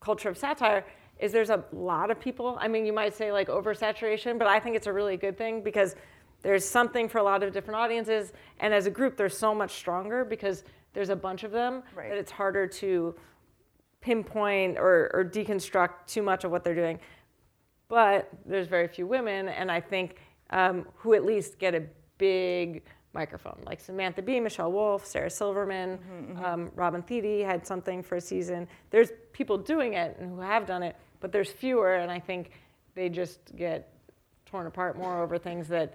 culture 0.00 0.28
of 0.28 0.36
satire 0.36 0.84
is 1.18 1.32
there's 1.32 1.50
a 1.50 1.64
lot 1.72 2.10
of 2.10 2.20
people. 2.20 2.58
I 2.60 2.68
mean, 2.68 2.84
you 2.84 2.92
might 2.92 3.14
say 3.14 3.32
like 3.32 3.48
oversaturation, 3.48 4.38
but 4.38 4.48
I 4.48 4.58
think 4.58 4.76
it's 4.76 4.86
a 4.86 4.92
really 4.92 5.16
good 5.16 5.38
thing 5.38 5.62
because 5.62 5.94
there's 6.42 6.68
something 6.68 7.08
for 7.08 7.18
a 7.18 7.22
lot 7.22 7.42
of 7.42 7.52
different 7.52 7.78
audiences. 7.78 8.32
And 8.58 8.74
as 8.74 8.86
a 8.86 8.90
group, 8.90 9.16
they're 9.16 9.28
so 9.28 9.54
much 9.54 9.72
stronger 9.72 10.24
because 10.24 10.64
there's 10.92 11.10
a 11.10 11.16
bunch 11.16 11.44
of 11.44 11.52
them 11.52 11.82
right. 11.94 12.10
that 12.10 12.18
it's 12.18 12.32
harder 12.32 12.66
to 12.66 13.14
pinpoint 14.00 14.78
or, 14.78 15.10
or 15.14 15.24
deconstruct 15.24 16.06
too 16.06 16.22
much 16.22 16.44
of 16.44 16.50
what 16.50 16.64
they're 16.64 16.74
doing. 16.74 16.98
But 17.88 18.28
there's 18.44 18.66
very 18.66 18.88
few 18.88 19.06
women, 19.06 19.48
and 19.48 19.70
I 19.70 19.80
think 19.80 20.16
um, 20.50 20.86
who 20.96 21.14
at 21.14 21.24
least 21.24 21.58
get 21.58 21.74
a 21.74 21.84
big 22.18 22.82
microphone. 23.14 23.58
Like 23.66 23.80
Samantha 23.80 24.22
Bee, 24.22 24.40
Michelle 24.40 24.72
Wolf, 24.72 25.06
Sarah 25.06 25.30
Silverman, 25.30 25.98
Mm-hmm, 25.98 26.44
um, 26.44 26.70
Robin 26.74 27.02
Thede 27.02 27.44
had 27.44 27.66
something 27.66 28.02
for 28.02 28.16
a 28.16 28.20
season. 28.20 28.66
There's 28.90 29.10
people 29.32 29.58
doing 29.58 29.94
it 29.94 30.16
and 30.18 30.30
who 30.30 30.40
have 30.40 30.66
done 30.66 30.82
it, 30.82 30.96
but 31.20 31.32
there's 31.32 31.50
fewer, 31.50 31.94
and 31.96 32.10
I 32.10 32.18
think 32.18 32.50
they 32.94 33.08
just 33.08 33.38
get 33.56 33.92
torn 34.46 34.66
apart 34.66 34.96
more 34.98 35.22
over 35.22 35.38
things 35.38 35.68
that 35.68 35.94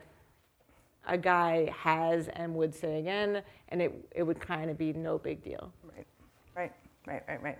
a 1.07 1.18
guy 1.18 1.72
has 1.76 2.28
and 2.30 2.53
would 2.55 2.74
say 2.76 2.99
again, 2.99 3.41
and 3.70 3.82
it, 3.82 3.93
it 4.15 4.24
would 4.24 4.39
kind 4.39 4.70
of 4.70 4.78
be 4.78 4.93
no 4.93 5.18
big 5.18 5.43
deal. 5.43 5.72
Right, 5.95 6.07
right, 6.55 6.74
right, 7.05 7.24
right, 7.28 7.43
right. 7.43 7.57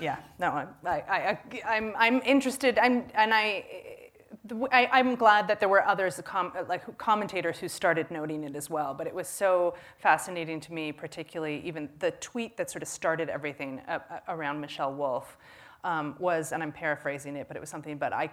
Yeah, 0.00 0.16
no, 0.38 0.48
I, 0.48 0.66
I, 0.84 0.90
I, 1.08 1.38
I'm, 1.66 1.94
I'm 1.96 2.20
interested, 2.22 2.78
I'm, 2.78 3.04
and 3.14 3.32
I, 3.32 4.05
I, 4.72 4.88
I'm 4.92 5.14
glad 5.14 5.48
that 5.48 5.60
there 5.60 5.68
were 5.68 5.86
others, 5.86 6.20
like 6.68 6.98
commentators 6.98 7.58
who 7.58 7.68
started 7.68 8.10
noting 8.10 8.44
it 8.44 8.56
as 8.56 8.70
well. 8.70 8.94
But 8.94 9.06
it 9.06 9.14
was 9.14 9.28
so 9.28 9.74
fascinating 9.98 10.60
to 10.60 10.72
me, 10.72 10.92
particularly 10.92 11.62
even 11.64 11.88
the 11.98 12.10
tweet 12.12 12.56
that 12.56 12.70
sort 12.70 12.82
of 12.82 12.88
started 12.88 13.28
everything 13.28 13.80
around 14.28 14.60
Michelle 14.60 14.94
Wolf 14.94 15.36
um, 15.84 16.16
was, 16.18 16.52
and 16.52 16.62
I'm 16.62 16.72
paraphrasing 16.72 17.36
it, 17.36 17.48
but 17.48 17.56
it 17.56 17.60
was 17.60 17.70
something. 17.70 17.98
But 17.98 18.12
I, 18.12 18.30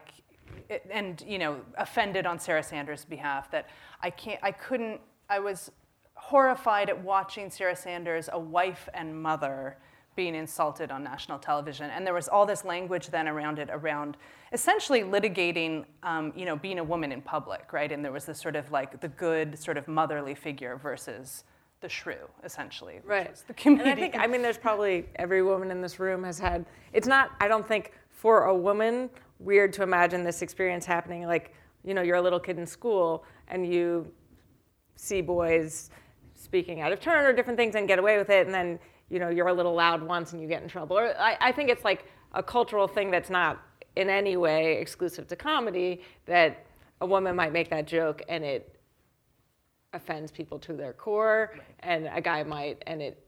it, 0.69 0.85
and 0.91 1.23
you 1.27 1.37
know, 1.37 1.59
offended 1.77 2.25
on 2.25 2.39
Sarah 2.39 2.63
Sanders' 2.63 3.05
behalf 3.05 3.51
that 3.51 3.69
I 4.01 4.09
can't, 4.09 4.39
I 4.43 4.51
couldn't, 4.51 4.99
I 5.29 5.39
was 5.39 5.71
horrified 6.15 6.89
at 6.89 7.03
watching 7.03 7.49
Sarah 7.49 7.75
Sanders, 7.75 8.29
a 8.31 8.39
wife 8.39 8.89
and 8.93 9.21
mother 9.21 9.77
being 10.15 10.35
insulted 10.35 10.91
on 10.91 11.03
national 11.03 11.39
television. 11.39 11.89
And 11.89 12.05
there 12.05 12.13
was 12.13 12.27
all 12.27 12.45
this 12.45 12.63
language 12.63 13.07
then 13.07 13.27
around 13.27 13.59
it, 13.59 13.69
around 13.71 14.17
essentially 14.53 15.01
litigating, 15.01 15.85
um, 16.03 16.31
you 16.35 16.45
know, 16.45 16.55
being 16.55 16.79
a 16.79 16.83
woman 16.83 17.11
in 17.11 17.21
public, 17.21 17.73
right? 17.73 17.91
And 17.91 18.05
there 18.05 18.11
was 18.11 18.25
this 18.25 18.39
sort 18.39 18.55
of 18.55 18.71
like 18.71 19.01
the 19.01 19.09
good, 19.09 19.57
sort 19.57 19.77
of 19.77 19.87
motherly 19.87 20.35
figure 20.35 20.77
versus 20.77 21.43
the 21.81 21.89
shrew, 21.89 22.29
essentially. 22.43 23.01
Right. 23.03 23.35
The 23.47 23.53
comedian. 23.53 23.89
And 23.89 23.97
I 23.97 24.01
think, 24.01 24.15
I 24.15 24.27
mean, 24.27 24.41
there's 24.41 24.57
probably 24.57 25.05
every 25.15 25.43
woman 25.43 25.71
in 25.71 25.81
this 25.81 25.99
room 25.99 26.23
has 26.23 26.39
had, 26.39 26.65
it's 26.93 27.07
not, 27.07 27.31
I 27.41 27.47
don't 27.47 27.67
think, 27.67 27.91
for 28.09 28.45
a 28.45 28.55
woman, 28.55 29.09
weird 29.39 29.73
to 29.73 29.83
imagine 29.83 30.23
this 30.23 30.41
experience 30.41 30.85
happening. 30.85 31.25
Like, 31.25 31.53
you 31.83 31.93
know, 31.93 32.01
you're 32.01 32.15
a 32.17 32.21
little 32.21 32.39
kid 32.39 32.57
in 32.57 32.65
school 32.65 33.25
and 33.49 33.67
you 33.67 34.09
see 34.95 35.21
boys 35.21 35.89
speaking 36.35 36.81
out 36.81 36.91
of 36.91 36.99
turn 36.99 37.25
or 37.25 37.33
different 37.33 37.57
things 37.57 37.75
and 37.75 37.87
get 37.87 37.99
away 37.99 38.17
with 38.17 38.29
it, 38.29 38.45
and 38.45 38.53
then 38.53 38.79
you 39.09 39.19
know, 39.19 39.29
you're 39.29 39.47
a 39.47 39.53
little 39.53 39.75
loud 39.75 40.01
once 40.01 40.33
and 40.33 40.41
you 40.41 40.47
get 40.47 40.63
in 40.63 40.67
trouble. 40.67 40.97
Or 40.97 41.15
I, 41.19 41.37
I 41.39 41.51
think 41.51 41.69
it's 41.69 41.83
like 41.83 42.05
a 42.33 42.41
cultural 42.41 42.87
thing 42.87 43.11
that's 43.11 43.29
not 43.29 43.61
in 43.95 44.09
any 44.09 44.37
way 44.37 44.77
exclusive 44.77 45.27
to 45.27 45.35
comedy 45.35 46.01
that 46.25 46.65
a 47.01 47.05
woman 47.05 47.35
might 47.35 47.51
make 47.51 47.69
that 47.69 47.85
joke 47.85 48.21
and 48.29 48.43
it 48.43 48.73
offends 49.93 50.31
people 50.31 50.59
to 50.59 50.73
their 50.73 50.93
core, 50.93 51.51
right. 51.53 51.61
and 51.79 52.09
a 52.13 52.21
guy 52.21 52.43
might, 52.43 52.83
and 52.87 53.01
it 53.01 53.19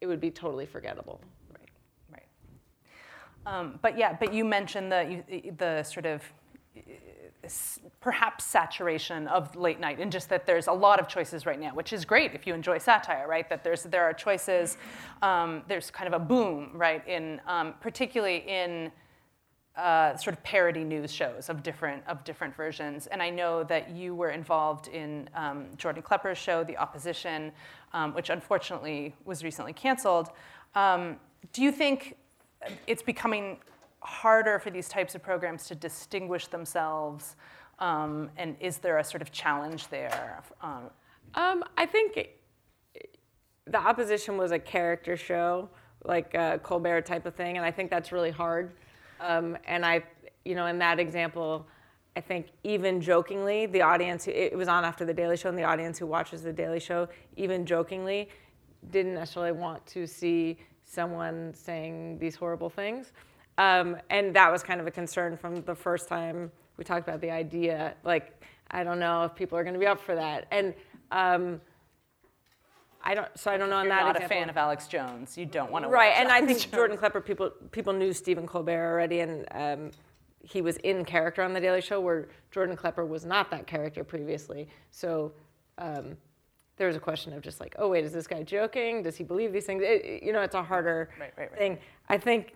it 0.00 0.06
would 0.06 0.20
be 0.20 0.30
totally 0.30 0.66
forgettable. 0.66 1.20
Right, 1.56 1.68
right. 2.12 2.26
Um, 3.46 3.78
but 3.82 3.96
yeah, 3.96 4.16
but 4.18 4.32
you 4.34 4.44
mentioned 4.44 4.92
the 4.92 5.52
the 5.58 5.82
sort 5.82 6.06
of 6.06 6.22
perhaps 8.00 8.44
saturation 8.44 9.26
of 9.26 9.56
late 9.56 9.80
night 9.80 9.98
and 9.98 10.12
just 10.12 10.28
that 10.28 10.46
there's 10.46 10.68
a 10.68 10.72
lot 10.72 11.00
of 11.00 11.08
choices 11.08 11.44
right 11.44 11.58
now 11.58 11.74
which 11.74 11.92
is 11.92 12.04
great 12.04 12.34
if 12.34 12.46
you 12.46 12.54
enjoy 12.54 12.78
satire 12.78 13.26
right 13.26 13.48
that 13.48 13.64
there's 13.64 13.82
there 13.82 14.04
are 14.04 14.12
choices 14.12 14.76
um, 15.22 15.62
there's 15.66 15.90
kind 15.90 16.12
of 16.12 16.20
a 16.20 16.24
boom 16.24 16.70
right 16.72 17.06
in 17.08 17.40
um, 17.48 17.74
particularly 17.80 18.44
in 18.46 18.92
uh, 19.76 20.14
sort 20.16 20.36
of 20.36 20.42
parody 20.44 20.84
news 20.84 21.10
shows 21.10 21.48
of 21.48 21.62
different 21.62 22.02
of 22.06 22.22
different 22.24 22.54
versions 22.54 23.06
and 23.06 23.22
i 23.22 23.30
know 23.30 23.64
that 23.64 23.90
you 23.90 24.14
were 24.14 24.30
involved 24.30 24.88
in 24.88 25.28
um, 25.34 25.66
jordan 25.76 26.02
klepper's 26.02 26.36
show 26.36 26.62
the 26.62 26.76
opposition 26.76 27.50
um, 27.94 28.12
which 28.14 28.28
unfortunately 28.28 29.14
was 29.24 29.42
recently 29.42 29.72
canceled 29.72 30.28
um, 30.74 31.16
do 31.52 31.62
you 31.62 31.72
think 31.72 32.16
it's 32.86 33.02
becoming 33.02 33.58
harder 34.00 34.58
for 34.58 34.70
these 34.70 34.88
types 34.88 35.14
of 35.14 35.22
programs 35.22 35.66
to 35.66 35.74
distinguish 35.74 36.48
themselves? 36.48 37.36
Um, 37.78 38.30
and 38.36 38.56
is 38.60 38.78
there 38.78 38.98
a 38.98 39.04
sort 39.04 39.22
of 39.22 39.32
challenge 39.32 39.88
there? 39.88 40.42
Um, 40.60 40.90
um, 41.34 41.64
I 41.76 41.86
think 41.86 42.28
the 43.66 43.78
opposition 43.78 44.36
was 44.36 44.52
a 44.52 44.58
character 44.58 45.16
show, 45.16 45.68
like 46.04 46.34
a 46.34 46.60
Colbert 46.62 47.02
type 47.02 47.26
of 47.26 47.34
thing, 47.34 47.56
and 47.56 47.64
I 47.64 47.70
think 47.70 47.90
that's 47.90 48.12
really 48.12 48.30
hard. 48.30 48.72
Um, 49.22 49.56
and 49.64 49.86
I, 49.86 50.02
you 50.44 50.54
know, 50.54 50.66
in 50.66 50.78
that 50.78 50.98
example, 50.98 51.66
I 52.16 52.20
think 52.20 52.48
even 52.62 53.00
jokingly, 53.00 53.66
the 53.66 53.80
audience, 53.80 54.28
it 54.28 54.56
was 54.56 54.68
on 54.68 54.84
after 54.84 55.04
The 55.04 55.14
Daily 55.14 55.36
Show, 55.36 55.48
and 55.48 55.58
the 55.58 55.64
audience 55.64 55.98
who 55.98 56.06
watches 56.06 56.42
The 56.42 56.52
Daily 56.52 56.80
Show, 56.80 57.08
even 57.36 57.64
jokingly, 57.64 58.28
didn't 58.90 59.14
necessarily 59.14 59.52
want 59.52 59.86
to 59.86 60.06
see 60.06 60.58
someone 60.84 61.54
saying 61.54 62.18
these 62.18 62.36
horrible 62.36 62.68
things. 62.68 63.12
Um, 63.56 63.96
and 64.10 64.34
that 64.34 64.50
was 64.50 64.62
kind 64.62 64.80
of 64.80 64.86
a 64.86 64.90
concern 64.90 65.36
from 65.36 65.62
the 65.62 65.74
first 65.74 66.08
time 66.08 66.50
we 66.76 66.84
talked 66.84 67.06
about 67.08 67.20
the 67.20 67.30
idea. 67.30 67.94
Like, 68.04 68.42
I 68.70 68.84
don't 68.84 68.98
know 68.98 69.24
if 69.24 69.34
people 69.34 69.56
are 69.56 69.62
going 69.62 69.74
to 69.74 69.80
be 69.80 69.86
up 69.86 70.00
for 70.00 70.14
that. 70.14 70.46
And 70.50 70.74
um, 71.10 71.60
I 73.02 73.14
don't. 73.14 73.28
So 73.36 73.50
I 73.50 73.56
don't 73.56 73.70
know. 73.70 73.82
That 73.82 73.88
not 73.88 74.22
a 74.22 74.28
fan 74.28 74.48
of 74.48 74.56
Alex 74.56 74.86
Jones. 74.86 75.36
You 75.36 75.46
don't 75.46 75.70
want 75.70 75.84
to. 75.84 75.88
Right, 75.90 76.14
and 76.16 76.28
Alex 76.28 76.42
I 76.42 76.46
think 76.46 76.58
Jones. 76.60 76.74
Jordan 76.74 76.96
Klepper. 76.96 77.20
People 77.20 77.50
people 77.70 77.92
knew 77.92 78.12
Stephen 78.12 78.46
Colbert 78.46 78.90
already, 78.90 79.20
and 79.20 79.46
um, 79.52 79.90
he 80.42 80.62
was 80.62 80.76
in 80.78 81.04
character 81.04 81.42
on 81.42 81.52
the 81.52 81.60
Daily 81.60 81.80
Show, 81.80 82.00
where 82.00 82.28
Jordan 82.50 82.76
Klepper 82.76 83.04
was 83.04 83.24
not 83.24 83.50
that 83.50 83.66
character 83.66 84.04
previously. 84.04 84.68
So. 84.90 85.32
Um, 85.78 86.16
there 86.76 86.86
was 86.86 86.96
a 86.96 87.00
question 87.00 87.32
of 87.32 87.42
just 87.42 87.60
like, 87.60 87.76
oh 87.78 87.90
wait, 87.90 88.04
is 88.04 88.12
this 88.12 88.26
guy 88.26 88.42
joking? 88.42 89.02
Does 89.02 89.16
he 89.16 89.24
believe 89.24 89.52
these 89.52 89.66
things? 89.66 89.82
It, 89.84 90.22
you 90.22 90.32
know, 90.32 90.40
it's 90.40 90.54
a 90.54 90.62
harder 90.62 91.10
right, 91.20 91.32
right, 91.36 91.50
right. 91.50 91.58
thing. 91.58 91.78
I 92.08 92.18
think 92.18 92.54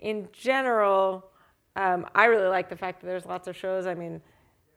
in 0.00 0.28
general, 0.32 1.30
um, 1.76 2.06
I 2.14 2.24
really 2.24 2.48
like 2.48 2.68
the 2.68 2.76
fact 2.76 3.00
that 3.00 3.06
there's 3.06 3.26
lots 3.26 3.46
of 3.46 3.56
shows. 3.56 3.86
I 3.86 3.94
mean, 3.94 4.20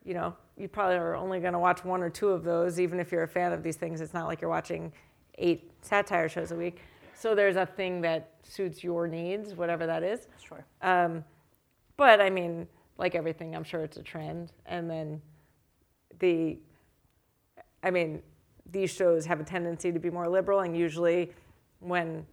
you 0.04 0.14
know, 0.14 0.36
you 0.58 0.68
probably 0.68 0.96
are 0.96 1.16
only 1.16 1.40
going 1.40 1.54
to 1.54 1.60
watch 1.60 1.84
one 1.84 2.02
or 2.02 2.10
two 2.10 2.30
of 2.30 2.44
those, 2.44 2.80
even 2.80 3.00
if 3.00 3.12
you're 3.12 3.24
a 3.24 3.28
fan 3.28 3.52
of 3.52 3.64
these 3.64 3.76
things. 3.76 4.02
It's 4.02 4.14
not 4.14 4.28
like 4.28 4.42
you're 4.42 4.50
watching 4.50 4.92
eight 5.38 5.72
satire 5.82 6.30
shows 6.30 6.52
a 6.52 6.56
week. 6.56 6.82
So 7.14 7.36
there's 7.36 7.56
a 7.56 7.66
thing 7.66 8.02
that 8.02 8.32
suits 8.44 8.84
your 8.84 9.08
needs, 9.08 9.56
whatever 9.56 9.86
that 9.86 10.04
is. 10.04 10.28
Sure. 10.44 10.66
Um, 10.82 11.24
but 11.98 12.20
I 12.20 12.30
mean, 12.30 12.68
like 12.98 13.16
everything, 13.16 13.56
I'm 13.56 13.64
sure 13.64 13.84
it's 13.84 13.98
a 13.98 14.04
trend. 14.04 14.52
And 14.66 14.90
then 14.90 15.22
the, 16.20 16.58
I 17.84 17.92
mean, 17.92 18.22
these 18.72 18.90
shows 18.90 19.26
have 19.26 19.40
a 19.40 19.44
tendency 19.44 19.92
to 19.92 20.00
be 20.00 20.10
more 20.10 20.30
liberal, 20.30 20.62
and 20.62 20.76
usually 20.76 21.32
when 21.80 22.26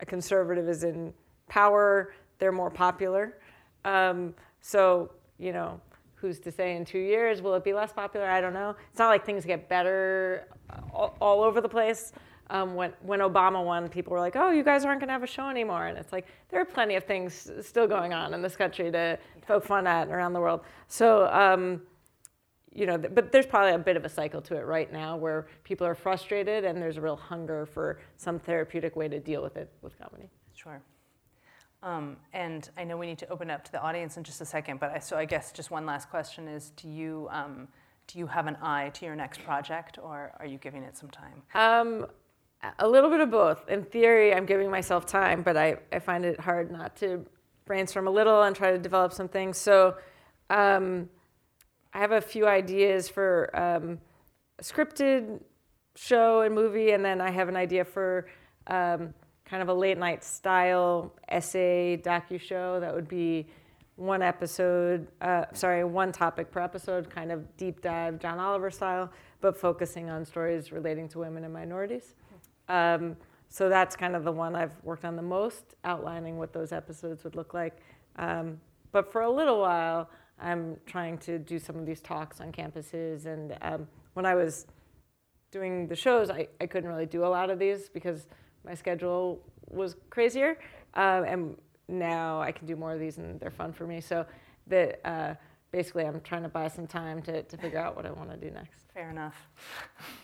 a 0.00 0.06
conservative 0.06 0.68
is 0.68 0.84
in 0.84 1.12
power, 1.48 2.12
they're 2.38 2.52
more 2.52 2.70
popular. 2.70 3.38
Um, 3.84 4.34
so, 4.60 5.10
you 5.38 5.52
know, 5.52 5.80
who's 6.20 6.38
to 6.40 6.52
say 6.52 6.76
in 6.76 6.84
two 6.84 6.98
years, 6.98 7.40
will 7.40 7.54
it 7.54 7.64
be 7.64 7.72
less 7.72 7.92
popular? 7.92 8.26
I 8.26 8.40
don't 8.40 8.52
know. 8.52 8.76
It's 8.90 8.98
not 8.98 9.08
like 9.08 9.24
things 9.24 9.44
get 9.44 9.68
better 9.68 10.46
all, 10.92 11.16
all 11.20 11.42
over 11.42 11.60
the 11.60 11.68
place. 11.68 12.12
Um, 12.50 12.74
when, 12.74 12.92
when 13.02 13.20
Obama 13.20 13.64
won, 13.64 13.88
people 13.88 14.12
were 14.12 14.18
like, 14.18 14.34
oh, 14.34 14.50
you 14.50 14.64
guys 14.64 14.84
aren't 14.84 15.00
going 15.00 15.08
to 15.08 15.12
have 15.12 15.22
a 15.22 15.26
show 15.26 15.48
anymore. 15.48 15.86
And 15.86 15.96
it's 15.96 16.12
like, 16.12 16.26
there 16.48 16.60
are 16.60 16.64
plenty 16.64 16.96
of 16.96 17.04
things 17.04 17.48
still 17.62 17.86
going 17.86 18.12
on 18.12 18.34
in 18.34 18.42
this 18.42 18.56
country 18.56 18.90
to 18.90 19.18
poke 19.46 19.64
fun 19.64 19.86
at 19.86 20.08
around 20.08 20.32
the 20.32 20.40
world. 20.40 20.62
So, 20.88 21.28
um, 21.28 21.82
you 22.72 22.86
know, 22.86 22.98
but 22.98 23.32
there's 23.32 23.46
probably 23.46 23.72
a 23.72 23.78
bit 23.78 23.96
of 23.96 24.04
a 24.04 24.08
cycle 24.08 24.40
to 24.42 24.56
it 24.56 24.62
right 24.62 24.92
now 24.92 25.16
where 25.16 25.46
people 25.64 25.86
are 25.86 25.94
frustrated 25.94 26.64
and 26.64 26.82
there's 26.82 26.96
a 26.96 27.00
real 27.00 27.16
hunger 27.16 27.66
for 27.66 28.00
some 28.16 28.38
therapeutic 28.38 28.96
way 28.96 29.08
to 29.08 29.20
deal 29.20 29.42
with 29.42 29.56
it 29.56 29.72
with 29.80 29.96
comedy. 29.98 30.28
Sure. 30.54 30.82
Um, 31.82 32.16
and 32.32 32.68
I 32.76 32.84
know 32.84 32.96
we 32.96 33.06
need 33.06 33.18
to 33.18 33.28
open 33.30 33.50
up 33.50 33.64
to 33.64 33.72
the 33.72 33.80
audience 33.80 34.16
in 34.16 34.24
just 34.24 34.40
a 34.40 34.44
second, 34.44 34.80
but 34.80 34.90
I, 34.90 34.98
so 34.98 35.16
I 35.16 35.24
guess 35.24 35.50
just 35.50 35.70
one 35.70 35.86
last 35.86 36.10
question 36.10 36.46
is: 36.46 36.70
Do 36.76 36.88
you 36.88 37.28
um, 37.30 37.68
do 38.06 38.18
you 38.18 38.26
have 38.26 38.46
an 38.46 38.56
eye 38.60 38.90
to 38.94 39.06
your 39.06 39.14
next 39.14 39.42
project, 39.44 39.98
or 40.02 40.32
are 40.38 40.46
you 40.46 40.58
giving 40.58 40.82
it 40.82 40.96
some 40.96 41.10
time? 41.10 41.42
Um, 41.54 42.06
a 42.78 42.88
little 42.88 43.08
bit 43.08 43.20
of 43.20 43.30
both. 43.30 43.68
In 43.68 43.84
theory, 43.84 44.34
I'm 44.34 44.46
giving 44.46 44.70
myself 44.70 45.06
time, 45.06 45.42
but 45.42 45.56
I, 45.56 45.76
I 45.92 45.98
find 46.00 46.24
it 46.24 46.38
hard 46.40 46.70
not 46.70 46.96
to 46.96 47.24
brainstorm 47.64 48.08
a 48.08 48.10
little 48.10 48.42
and 48.42 48.54
try 48.54 48.72
to 48.72 48.78
develop 48.78 49.12
some 49.12 49.28
things. 49.28 49.56
So 49.56 49.96
um, 50.50 51.08
I 51.94 51.98
have 51.98 52.12
a 52.12 52.20
few 52.20 52.46
ideas 52.46 53.08
for 53.08 53.50
um, 53.56 54.00
scripted 54.60 55.40
show 55.94 56.40
and 56.40 56.54
movie, 56.54 56.90
and 56.90 57.04
then 57.04 57.20
I 57.20 57.30
have 57.30 57.48
an 57.48 57.56
idea 57.56 57.84
for 57.84 58.26
um, 58.66 59.14
kind 59.50 59.62
of 59.62 59.68
a 59.68 59.74
late 59.74 59.98
night 59.98 60.22
style 60.22 61.12
essay 61.28 62.00
docu 62.04 62.40
show 62.40 62.78
that 62.78 62.94
would 62.94 63.08
be 63.08 63.48
one 63.96 64.22
episode, 64.22 65.08
uh, 65.20 65.44
sorry, 65.52 65.82
one 65.82 66.12
topic 66.12 66.52
per 66.52 66.60
episode, 66.60 67.10
kind 67.10 67.32
of 67.32 67.56
deep 67.56 67.82
dive 67.82 68.20
John 68.20 68.38
Oliver 68.38 68.70
style, 68.70 69.10
but 69.40 69.58
focusing 69.58 70.08
on 70.08 70.24
stories 70.24 70.70
relating 70.70 71.08
to 71.08 71.18
women 71.18 71.42
and 71.42 71.52
minorities. 71.52 72.14
Um, 72.68 73.16
so 73.48 73.68
that's 73.68 73.96
kind 73.96 74.14
of 74.14 74.22
the 74.22 74.30
one 74.30 74.54
I've 74.54 74.72
worked 74.84 75.04
on 75.04 75.16
the 75.16 75.22
most, 75.22 75.74
outlining 75.82 76.38
what 76.38 76.52
those 76.52 76.70
episodes 76.70 77.24
would 77.24 77.34
look 77.34 77.52
like. 77.52 77.78
Um, 78.16 78.60
but 78.92 79.10
for 79.10 79.22
a 79.22 79.30
little 79.30 79.60
while, 79.60 80.08
I'm 80.38 80.76
trying 80.86 81.18
to 81.18 81.38
do 81.40 81.58
some 81.58 81.76
of 81.76 81.84
these 81.84 82.00
talks 82.00 82.40
on 82.40 82.52
campuses 82.52 83.26
and 83.26 83.58
um, 83.62 83.88
when 84.14 84.24
I 84.24 84.36
was 84.36 84.66
doing 85.50 85.88
the 85.88 85.96
shows, 85.96 86.30
I, 86.30 86.46
I 86.60 86.66
couldn't 86.66 86.88
really 86.88 87.06
do 87.06 87.24
a 87.24 87.26
lot 87.26 87.50
of 87.50 87.58
these 87.58 87.88
because 87.88 88.28
my 88.64 88.74
schedule 88.74 89.40
was 89.68 89.96
crazier. 90.10 90.58
Um, 90.94 91.24
and 91.24 91.56
now 91.88 92.40
I 92.40 92.52
can 92.52 92.66
do 92.66 92.76
more 92.76 92.92
of 92.92 93.00
these 93.00 93.18
and 93.18 93.38
they're 93.40 93.50
fun 93.50 93.72
for 93.72 93.86
me. 93.86 94.00
So 94.00 94.26
that 94.66 95.00
uh, 95.04 95.34
basically 95.72 96.04
I'm 96.04 96.20
trying 96.20 96.42
to 96.42 96.48
buy 96.48 96.68
some 96.68 96.86
time 96.86 97.22
to, 97.22 97.42
to 97.42 97.56
figure 97.56 97.78
out 97.78 97.96
what 97.96 98.06
I 98.06 98.10
want 98.10 98.30
to 98.30 98.36
do 98.36 98.50
next. 98.50 98.84
Fair 98.94 99.10
enough. 99.10 99.36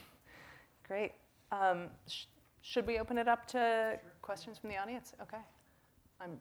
Great. 0.87 1.13
Um, 1.53 1.89
sh- 2.07 2.25
should 2.63 2.87
we 2.87 2.99
open 2.99 3.19
it 3.19 3.29
up 3.29 3.47
to 3.49 3.99
questions 4.23 4.59
from 4.59 4.71
the 4.71 4.77
audience? 4.77 5.13
Okay. 5.23 5.39
I'm, 6.21 6.39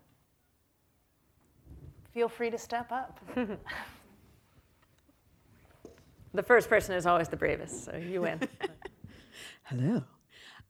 feel 2.14 2.28
free 2.28 2.50
to 2.50 2.58
step 2.58 2.92
up. 2.92 3.20
the 6.34 6.44
first 6.44 6.70
person 6.70 6.96
is 6.96 7.06
always 7.06 7.30
the 7.30 7.38
bravest, 7.38 7.86
so 7.86 7.96
you 7.96 8.22
win. 8.22 8.40
Hello. 9.64 10.04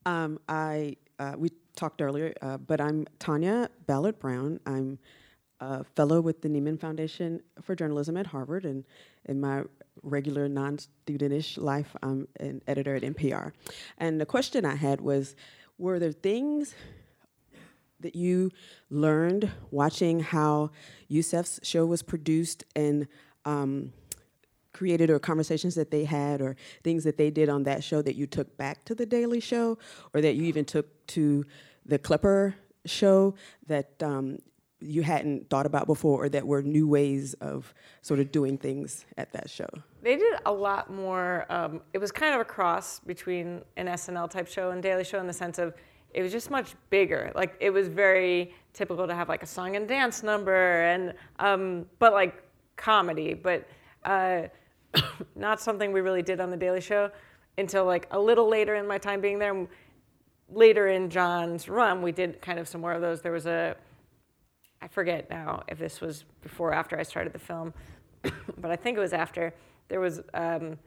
Um, 0.05 0.39
I 0.47 0.97
uh, 1.19 1.33
we 1.37 1.49
talked 1.75 2.01
earlier, 2.01 2.33
uh, 2.41 2.57
but 2.57 2.81
I'm 2.81 3.05
Tanya 3.19 3.69
Ballard 3.85 4.19
Brown. 4.19 4.59
I'm 4.65 4.99
a 5.59 5.83
fellow 5.83 6.21
with 6.21 6.41
the 6.41 6.49
Nieman 6.49 6.79
Foundation 6.79 7.41
for 7.61 7.75
Journalism 7.75 8.17
at 8.17 8.27
Harvard, 8.27 8.65
and 8.65 8.83
in 9.25 9.39
my 9.39 9.63
regular 10.03 10.47
non-studentish 10.47 11.57
life, 11.57 11.95
I'm 12.03 12.27
an 12.39 12.61
editor 12.67 12.95
at 12.95 13.03
NPR. 13.03 13.53
And 13.97 14.19
the 14.19 14.25
question 14.25 14.65
I 14.65 14.75
had 14.75 15.01
was, 15.01 15.35
were 15.77 15.99
there 15.99 16.11
things 16.11 16.75
that 18.01 18.15
you 18.15 18.51
learned 18.89 19.49
watching 19.71 20.19
how 20.19 20.71
Youssef's 21.07 21.59
show 21.63 21.85
was 21.85 22.03
produced 22.03 22.63
and 22.75 23.07
um, 23.45 23.93
created 24.75 25.09
or 25.09 25.17
conversations 25.19 25.73
that 25.75 25.89
they 25.89 26.03
had 26.03 26.41
or 26.41 26.55
things 26.83 27.05
that 27.05 27.17
they 27.17 27.31
did 27.31 27.47
on 27.47 27.63
that 27.63 27.81
show 27.83 28.01
that 28.01 28.15
you 28.15 28.27
took 28.27 28.57
back 28.57 28.83
to 28.83 28.93
the 28.93 29.05
Daily 29.05 29.39
Show 29.39 29.77
or 30.13 30.19
that 30.19 30.35
you 30.35 30.43
even 30.43 30.65
took 30.65 30.85
to 31.07 31.45
the 31.85 31.97
Klepper 31.97 32.55
show 32.85 33.35
that 33.67 34.03
um, 34.03 34.37
you 34.81 35.01
hadn't 35.01 35.49
thought 35.49 35.65
about 35.65 35.87
before 35.87 36.25
or 36.25 36.29
that 36.29 36.45
were 36.45 36.61
new 36.61 36.87
ways 36.87 37.33
of 37.35 37.73
sort 38.01 38.19
of 38.19 38.33
doing 38.33 38.57
things 38.57 39.05
at 39.17 39.31
that 39.31 39.49
show? 39.49 39.69
They 40.01 40.17
did 40.17 40.33
a 40.45 40.51
lot 40.51 40.91
more. 40.91 41.45
Um, 41.49 41.81
it 41.93 41.99
was 41.99 42.11
kind 42.11 42.35
of 42.35 42.41
a 42.41 42.45
cross 42.45 42.99
between 42.99 43.61
an 43.77 43.87
SNL 43.87 44.29
type 44.29 44.47
show 44.47 44.71
and 44.71 44.83
Daily 44.83 45.05
Show 45.05 45.19
in 45.19 45.27
the 45.27 45.33
sense 45.33 45.57
of 45.57 45.73
it 46.13 46.21
was 46.21 46.33
just 46.33 46.49
much 46.51 46.75
bigger. 46.89 47.31
Like 47.33 47.55
it 47.61 47.69
was 47.69 47.87
very 47.87 48.53
typical 48.73 49.07
to 49.07 49.15
have 49.15 49.29
like 49.29 49.41
a 49.43 49.47
song 49.47 49.77
and 49.77 49.87
dance 49.87 50.21
number 50.21 50.81
and 50.83 51.13
um, 51.39 51.85
but 51.99 52.11
like 52.11 52.43
comedy, 52.75 53.33
but 53.33 53.67
uh, 54.03 54.43
not 55.35 55.59
something 55.59 55.91
we 55.91 56.01
really 56.01 56.21
did 56.21 56.39
on 56.39 56.49
the 56.49 56.57
Daily 56.57 56.81
Show 56.81 57.11
until 57.57 57.85
like 57.85 58.07
a 58.11 58.19
little 58.19 58.49
later 58.49 58.75
in 58.75 58.87
my 58.87 58.97
time 58.97 59.21
being 59.21 59.39
there. 59.39 59.67
Later 60.47 60.87
in 60.89 61.09
Jon's 61.09 61.67
run, 61.67 62.01
we 62.01 62.11
did 62.11 62.39
kind 62.41 62.59
of 62.59 62.67
some 62.67 62.81
more 62.81 62.91
of 62.91 63.01
those. 63.01 63.21
There 63.21 63.31
was 63.31 63.47
a 63.47 63.75
I 64.81 64.87
forget 64.87 65.29
now 65.31 65.63
if 65.67 65.79
this 65.79 65.99
was 65.99 66.25
before 66.41 66.69
or 66.69 66.73
after 66.73 66.99
I 66.99 67.01
started 67.01 67.33
the 67.33 67.39
film, 67.39 67.73
but 68.57 68.69
I 68.69 68.75
think 68.75 68.97
it 68.97 69.01
was 69.01 69.13
after. 69.13 69.53
There 69.87 69.99
was, 69.99 70.19
um, 70.33 70.77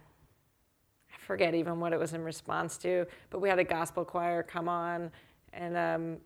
I 1.12 1.18
forget 1.26 1.54
even 1.54 1.80
what 1.80 1.92
it 1.92 1.98
was 1.98 2.12
in 2.14 2.22
response 2.22 2.78
to, 2.78 3.06
but 3.30 3.40
we 3.40 3.48
had 3.48 3.58
a 3.58 3.64
gospel 3.64 4.04
choir 4.04 4.44
come 4.44 4.68
on 4.68 5.10
and 5.52 5.76
um, 5.76 6.16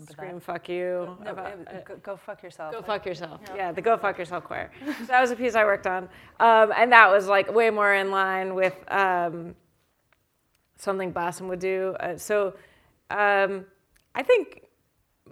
scream 0.00 0.34
that. 0.34 0.42
"fuck 0.42 0.68
you." 0.68 1.16
No, 1.24 1.30
about, 1.30 1.52
it 1.52 1.84
go, 1.84 1.96
go 1.96 2.16
fuck 2.16 2.42
yourself. 2.42 2.72
Go 2.72 2.82
fuck 2.82 3.04
yourself. 3.06 3.40
Yeah. 3.48 3.56
yeah, 3.56 3.72
the 3.72 3.82
Go 3.82 3.96
Fuck 3.96 4.18
Yourself 4.18 4.44
choir. 4.44 4.70
so 4.84 5.04
that 5.06 5.20
was 5.20 5.30
a 5.30 5.36
piece 5.36 5.54
I 5.54 5.64
worked 5.64 5.86
on, 5.86 6.08
um, 6.40 6.72
and 6.76 6.92
that 6.92 7.10
was 7.10 7.26
like 7.26 7.52
way 7.52 7.70
more 7.70 7.94
in 7.94 8.10
line 8.10 8.54
with 8.54 8.74
um, 8.88 9.54
something 10.76 11.12
Bassem 11.12 11.48
would 11.48 11.60
do. 11.60 11.94
Uh, 12.00 12.16
so 12.16 12.54
um, 13.10 13.64
I 14.14 14.22
think 14.22 14.64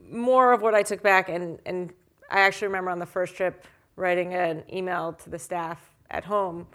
more 0.09 0.53
of 0.53 0.63
what 0.63 0.75
I 0.75 0.83
took 0.83 1.03
back, 1.03 1.29
and, 1.29 1.59
and 1.67 1.93
I 2.31 2.41
actually 2.41 2.69
remember 2.69 2.91
on 2.91 2.99
the 2.99 3.07
first 3.07 3.35
trip 3.37 3.67
writing 3.97 4.35
an 4.35 4.65
email 4.73 5.13
to 5.15 5.31
the 5.31 5.39
staff 5.39 5.91
at 6.11 6.25
home, 6.25 6.67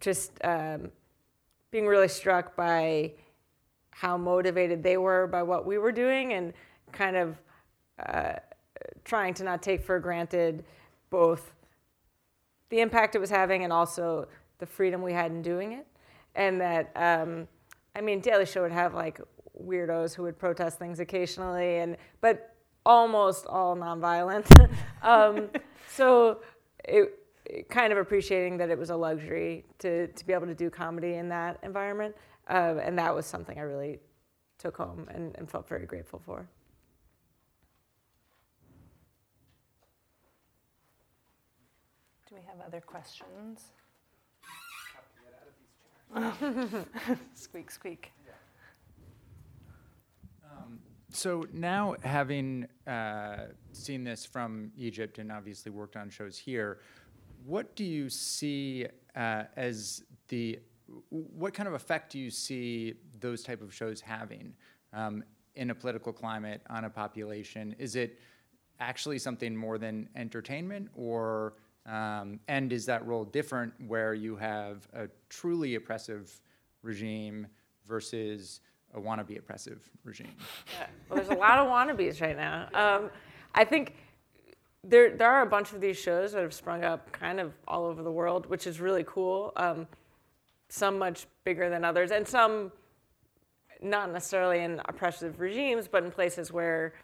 just 0.00 0.32
um, 0.44 0.90
being 1.70 1.86
really 1.86 2.08
struck 2.08 2.56
by 2.56 3.12
how 3.90 4.16
motivated 4.16 4.82
they 4.82 4.98
were 4.98 5.26
by 5.26 5.42
what 5.42 5.64
we 5.64 5.78
were 5.78 5.90
doing 5.92 6.34
and 6.34 6.52
kind 6.92 7.16
of 7.16 7.36
uh, 8.04 8.34
trying 9.04 9.34
to 9.34 9.44
not 9.44 9.62
take 9.62 9.82
for 9.82 9.98
granted 9.98 10.64
both 11.10 11.52
the 12.68 12.80
impact 12.80 13.14
it 13.14 13.20
was 13.20 13.30
having 13.30 13.64
and 13.64 13.72
also 13.72 14.26
the 14.58 14.66
freedom 14.66 15.02
we 15.02 15.12
had 15.12 15.30
in 15.30 15.42
doing 15.42 15.72
it. 15.72 15.86
And 16.34 16.60
that, 16.60 16.92
um, 16.96 17.48
I 17.94 18.00
mean, 18.00 18.20
Daily 18.20 18.46
Show 18.46 18.62
would 18.62 18.72
have 18.72 18.94
like 18.94 19.20
weirdos 19.62 20.14
who 20.14 20.22
would 20.24 20.38
protest 20.38 20.78
things 20.78 21.00
occasionally, 21.00 21.78
and 21.78 21.96
but 22.20 22.54
almost 22.84 23.46
all 23.46 23.76
nonviolent. 23.76 24.70
um, 25.02 25.48
so 25.88 26.40
it, 26.84 27.18
it, 27.46 27.68
kind 27.68 27.92
of 27.92 27.98
appreciating 27.98 28.58
that 28.58 28.70
it 28.70 28.78
was 28.78 28.90
a 28.90 28.96
luxury 28.96 29.64
to, 29.78 30.08
to 30.08 30.26
be 30.26 30.32
able 30.32 30.46
to 30.46 30.54
do 30.54 30.68
comedy 30.68 31.14
in 31.14 31.28
that 31.28 31.58
environment, 31.62 32.14
uh, 32.50 32.74
and 32.82 32.98
that 32.98 33.14
was 33.14 33.24
something 33.24 33.58
I 33.58 33.62
really 33.62 33.98
took 34.58 34.76
home 34.76 35.08
and, 35.12 35.34
and 35.36 35.50
felt 35.50 35.68
very 35.68 35.86
grateful 35.86 36.20
for. 36.24 36.48
We 42.36 42.42
have 42.46 42.60
other 42.66 42.82
questions? 42.82 43.72
squeak, 47.34 47.70
squeak. 47.70 48.12
So 51.08 51.46
now, 51.50 51.96
having 52.02 52.66
uh, 52.86 53.46
seen 53.72 54.04
this 54.04 54.26
from 54.26 54.70
Egypt 54.76 55.18
and 55.18 55.32
obviously 55.32 55.72
worked 55.72 55.96
on 55.96 56.10
shows 56.10 56.36
here, 56.36 56.80
what 57.46 57.74
do 57.74 57.84
you 57.84 58.10
see 58.10 58.86
uh, 59.14 59.44
as 59.56 60.02
the 60.28 60.58
what 61.08 61.54
kind 61.54 61.68
of 61.68 61.74
effect 61.74 62.12
do 62.12 62.18
you 62.18 62.30
see 62.30 62.94
those 63.18 63.42
type 63.42 63.62
of 63.62 63.72
shows 63.72 64.00
having 64.00 64.52
um, 64.92 65.24
in 65.54 65.70
a 65.70 65.74
political 65.74 66.12
climate 66.12 66.60
on 66.68 66.84
a 66.84 66.90
population? 66.90 67.74
Is 67.78 67.96
it 67.96 68.20
actually 68.78 69.18
something 69.18 69.56
more 69.56 69.78
than 69.78 70.08
entertainment, 70.16 70.90
or 70.94 71.54
um, 71.86 72.40
and 72.48 72.72
is 72.72 72.86
that 72.86 73.06
role 73.06 73.24
different 73.24 73.72
where 73.86 74.14
you 74.14 74.36
have 74.36 74.88
a 74.92 75.08
truly 75.28 75.76
oppressive 75.76 76.40
regime 76.82 77.46
versus 77.86 78.60
a 78.94 79.00
wannabe 79.00 79.38
oppressive 79.38 79.88
regime. 80.04 80.34
Yeah. 80.78 80.86
Well, 81.08 81.16
there's 81.16 81.28
a 81.28 81.34
lot 81.34 81.58
of 81.58 81.66
wannabes 81.66 82.20
right 82.20 82.36
now. 82.36 82.68
Um, 82.74 83.10
I 83.54 83.64
think 83.64 83.94
there 84.82 85.16
there 85.16 85.30
are 85.30 85.42
a 85.42 85.46
bunch 85.46 85.72
of 85.72 85.80
these 85.80 85.96
shows 85.96 86.32
that 86.32 86.42
have 86.42 86.54
sprung 86.54 86.84
up 86.84 87.10
kind 87.12 87.40
of 87.40 87.52
all 87.66 87.84
over 87.84 88.02
the 88.02 88.10
world, 88.10 88.46
which 88.46 88.66
is 88.66 88.80
really 88.80 89.04
cool. 89.06 89.52
Um, 89.56 89.86
some 90.68 90.98
much 90.98 91.26
bigger 91.44 91.68
than 91.70 91.84
others, 91.84 92.10
and 92.10 92.26
some 92.26 92.72
not 93.82 94.12
necessarily 94.12 94.60
in 94.60 94.80
oppressive 94.86 95.38
regimes, 95.38 95.86
but 95.86 96.02
in 96.04 96.10
places 96.10 96.50
where 96.50 96.94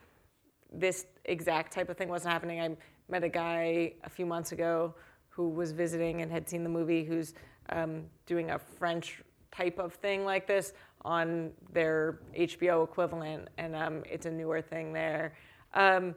this 0.72 1.07
exact 1.26 1.72
type 1.72 1.89
of 1.89 1.97
thing 1.97 2.09
wasn't 2.09 2.33
happening. 2.33 2.61
I 2.61 2.76
met 3.13 3.23
a 3.23 3.29
guy 3.29 3.93
a 4.05 4.11
few 4.11 4.25
months 4.25 4.53
ago 4.53 4.95
who 5.29 5.51
was 5.51 5.71
visiting 5.71 6.23
and 6.23 6.33
had 6.33 6.49
seen 6.49 6.65
the 6.65 6.69
movie, 6.69 7.05
who's 7.05 7.35
um, 7.69 8.05
doing 8.27 8.51
a 8.51 8.59
French 8.59 9.23
type 9.53 9.79
of 9.79 9.93
thing 9.93 10.25
like 10.25 10.47
this 10.47 10.73
on 11.05 11.51
their 11.73 12.21
HBO 12.37 12.83
equivalent, 12.83 13.49
and 13.59 13.77
um, 13.77 14.03
it's 14.11 14.25
a 14.25 14.31
newer 14.31 14.63
thing 14.63 14.95
there. 14.95 15.35
Um, 15.75 16.15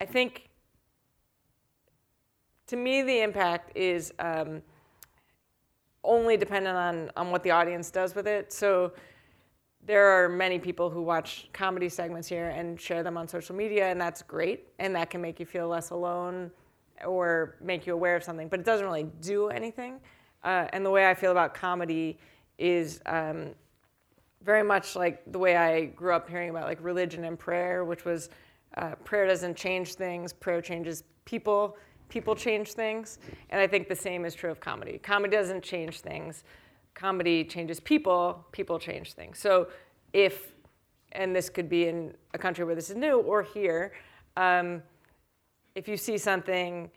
I 0.00 0.06
think, 0.06 0.48
to 2.68 2.76
me, 2.76 3.02
the 3.02 3.20
impact 3.20 3.76
is 3.76 4.12
um, 4.18 4.62
only 6.02 6.38
dependent 6.38 6.76
on, 6.76 7.10
on 7.14 7.30
what 7.30 7.42
the 7.42 7.50
audience 7.50 7.90
does 7.90 8.14
with 8.14 8.26
it. 8.26 8.52
So 8.52 8.92
there 9.84 10.06
are 10.08 10.28
many 10.28 10.58
people 10.58 10.90
who 10.90 11.02
watch 11.02 11.48
comedy 11.52 11.88
segments 11.88 12.28
here 12.28 12.50
and 12.50 12.80
share 12.80 13.02
them 13.02 13.16
on 13.16 13.26
social 13.26 13.54
media, 13.54 13.90
and 13.90 14.00
that's 14.00 14.22
great, 14.22 14.68
and 14.78 14.94
that 14.94 15.10
can 15.10 15.20
make 15.20 15.40
you 15.40 15.46
feel 15.46 15.68
less 15.68 15.90
alone 15.90 16.50
or 17.04 17.56
make 17.60 17.86
you 17.86 17.92
aware 17.92 18.14
of 18.14 18.22
something, 18.22 18.48
but 18.48 18.60
it 18.60 18.66
doesn't 18.66 18.86
really 18.86 19.08
do 19.20 19.48
anything. 19.48 19.98
Uh, 20.44 20.66
and 20.72 20.86
the 20.86 20.90
way 20.90 21.08
I 21.08 21.14
feel 21.14 21.32
about 21.32 21.52
comedy 21.54 22.18
is 22.58 23.00
um, 23.06 23.50
very 24.44 24.62
much 24.62 24.94
like 24.94 25.22
the 25.32 25.38
way 25.38 25.56
I 25.56 25.86
grew 25.86 26.14
up 26.14 26.28
hearing 26.28 26.50
about 26.50 26.64
like 26.64 26.82
religion 26.82 27.24
and 27.24 27.38
prayer, 27.38 27.84
which 27.84 28.04
was 28.04 28.30
uh, 28.76 28.94
prayer 29.04 29.26
doesn't 29.26 29.56
change 29.56 29.94
things, 29.94 30.32
prayer 30.32 30.60
changes 30.60 31.04
people, 31.24 31.76
people 32.08 32.34
change 32.34 32.72
things. 32.72 33.18
And 33.50 33.60
I 33.60 33.66
think 33.66 33.88
the 33.88 33.96
same 33.96 34.24
is 34.24 34.34
true 34.34 34.50
of 34.50 34.60
comedy. 34.60 34.98
Comedy 34.98 35.36
doesn't 35.36 35.62
change 35.62 36.00
things, 36.00 36.44
comedy 36.94 37.44
changes 37.44 37.80
people, 37.80 38.44
people 38.52 38.78
change 38.78 39.14
things. 39.14 39.38
So 39.38 39.68
if, 40.12 40.54
and 41.12 41.34
this 41.34 41.48
could 41.48 41.68
be 41.68 41.88
in 41.88 42.14
a 42.34 42.38
country 42.38 42.64
where 42.64 42.74
this 42.74 42.90
is 42.90 42.96
new 42.96 43.18
or 43.20 43.42
here, 43.42 43.92
um, 44.36 44.82
if 45.74 45.88
you 45.88 45.96
see 45.96 46.18
something 46.18 46.90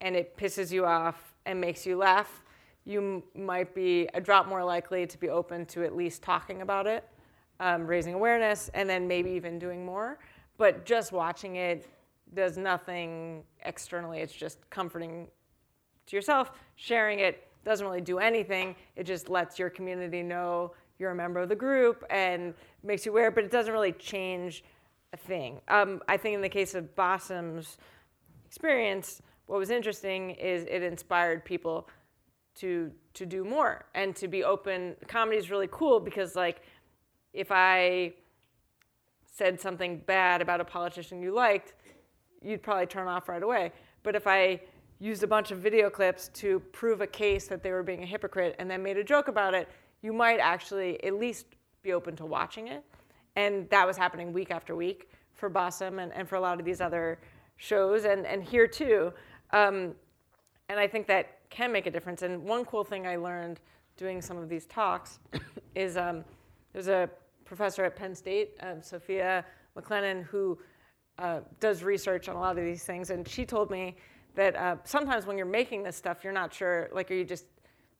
and 0.00 0.16
it 0.16 0.36
pisses 0.36 0.72
you 0.72 0.84
off 0.84 1.34
and 1.46 1.60
makes 1.60 1.86
you 1.86 1.96
laugh, 1.96 2.42
you 2.84 3.22
m- 3.36 3.44
might 3.44 3.74
be 3.74 4.08
a 4.14 4.20
drop 4.20 4.48
more 4.48 4.64
likely 4.64 5.06
to 5.06 5.18
be 5.18 5.28
open 5.28 5.66
to 5.66 5.84
at 5.84 5.94
least 5.94 6.22
talking 6.22 6.62
about 6.62 6.86
it, 6.86 7.04
um, 7.60 7.86
raising 7.86 8.14
awareness, 8.14 8.70
and 8.74 8.88
then 8.88 9.06
maybe 9.06 9.30
even 9.30 9.58
doing 9.58 9.84
more. 9.84 10.18
But 10.56 10.84
just 10.84 11.12
watching 11.12 11.56
it 11.56 11.86
does 12.34 12.56
nothing 12.56 13.44
externally. 13.64 14.20
It's 14.20 14.32
just 14.32 14.68
comforting 14.70 15.28
to 16.06 16.16
yourself. 16.16 16.52
Sharing 16.76 17.20
it 17.20 17.47
doesn't 17.64 17.86
really 17.86 18.00
do 18.00 18.18
anything. 18.18 18.74
It 18.96 19.04
just 19.04 19.28
lets 19.28 19.58
your 19.58 19.70
community 19.70 20.22
know 20.22 20.72
you're 20.98 21.10
a 21.10 21.14
member 21.14 21.40
of 21.40 21.48
the 21.48 21.56
group 21.56 22.04
and 22.10 22.54
makes 22.82 23.06
you 23.06 23.12
aware, 23.12 23.30
but 23.30 23.44
it 23.44 23.50
doesn't 23.50 23.72
really 23.72 23.92
change 23.92 24.64
a 25.12 25.16
thing. 25.16 25.60
Um, 25.68 26.02
I 26.08 26.16
think 26.16 26.34
in 26.34 26.40
the 26.40 26.48
case 26.48 26.74
of 26.74 26.94
Bassem's 26.96 27.78
experience, 28.46 29.22
what 29.46 29.58
was 29.58 29.70
interesting 29.70 30.30
is 30.30 30.64
it 30.64 30.82
inspired 30.82 31.44
people 31.44 31.88
to 32.56 32.90
to 33.14 33.24
do 33.24 33.44
more 33.44 33.84
and 33.94 34.14
to 34.16 34.28
be 34.28 34.44
open. 34.44 34.94
Comedy 35.06 35.38
is 35.38 35.50
really 35.50 35.68
cool 35.70 36.00
because 36.00 36.36
like 36.36 36.62
if 37.32 37.48
I 37.50 38.14
said 39.26 39.60
something 39.60 40.02
bad 40.06 40.42
about 40.42 40.60
a 40.60 40.64
politician 40.64 41.22
you 41.22 41.32
liked, 41.32 41.74
you'd 42.42 42.62
probably 42.62 42.86
turn 42.86 43.08
off 43.08 43.28
right 43.28 43.42
away. 43.42 43.72
But 44.02 44.16
if 44.16 44.26
I 44.26 44.60
used 45.00 45.22
a 45.22 45.26
bunch 45.26 45.50
of 45.50 45.58
video 45.58 45.88
clips 45.90 46.28
to 46.34 46.60
prove 46.72 47.00
a 47.00 47.06
case 47.06 47.46
that 47.48 47.62
they 47.62 47.70
were 47.70 47.82
being 47.82 48.02
a 48.02 48.06
hypocrite 48.06 48.56
and 48.58 48.70
then 48.70 48.82
made 48.82 48.96
a 48.96 49.04
joke 49.04 49.28
about 49.28 49.54
it, 49.54 49.68
you 50.02 50.12
might 50.12 50.38
actually 50.40 51.02
at 51.04 51.14
least 51.14 51.46
be 51.82 51.92
open 51.92 52.16
to 52.16 52.26
watching 52.26 52.68
it. 52.68 52.84
And 53.36 53.68
that 53.70 53.86
was 53.86 53.96
happening 53.96 54.32
week 54.32 54.50
after 54.50 54.74
week 54.74 55.08
for 55.34 55.48
Bassem 55.48 56.02
and, 56.02 56.12
and 56.12 56.28
for 56.28 56.36
a 56.36 56.40
lot 56.40 56.58
of 56.58 56.64
these 56.64 56.80
other 56.80 57.18
shows 57.56 58.04
and, 58.04 58.26
and 58.26 58.42
here 58.42 58.66
too. 58.66 59.12
Um, 59.52 59.94
and 60.68 60.78
I 60.78 60.86
think 60.86 61.06
that 61.06 61.38
can 61.48 61.72
make 61.72 61.86
a 61.86 61.90
difference. 61.90 62.22
And 62.22 62.42
one 62.42 62.64
cool 62.64 62.84
thing 62.84 63.06
I 63.06 63.16
learned 63.16 63.60
doing 63.96 64.20
some 64.20 64.36
of 64.36 64.48
these 64.48 64.66
talks 64.66 65.20
is 65.74 65.96
um, 65.96 66.24
there's 66.72 66.88
a 66.88 67.08
professor 67.44 67.84
at 67.84 67.96
Penn 67.96 68.14
State, 68.14 68.56
um, 68.60 68.82
Sophia 68.82 69.44
McClennen, 69.76 70.24
who 70.24 70.58
uh, 71.18 71.40
does 71.60 71.82
research 71.82 72.28
on 72.28 72.36
a 72.36 72.40
lot 72.40 72.58
of 72.58 72.64
these 72.64 72.84
things. 72.84 73.10
And 73.10 73.26
she 73.26 73.46
told 73.46 73.70
me 73.70 73.96
that 74.34 74.56
uh, 74.56 74.76
sometimes 74.84 75.26
when 75.26 75.36
you're 75.36 75.46
making 75.46 75.82
this 75.82 75.96
stuff, 75.96 76.22
you're 76.22 76.32
not 76.32 76.52
sure, 76.52 76.88
like, 76.92 77.10
are 77.10 77.14
you 77.14 77.24
just 77.24 77.46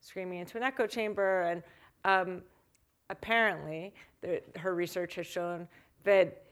screaming 0.00 0.38
into 0.38 0.56
an 0.56 0.62
echo 0.62 0.86
chamber? 0.86 1.42
And 1.42 1.62
um, 2.04 2.42
apparently, 3.10 3.94
the, 4.20 4.42
her 4.56 4.74
research 4.74 5.14
has 5.16 5.26
shown 5.26 5.68
that 6.04 6.44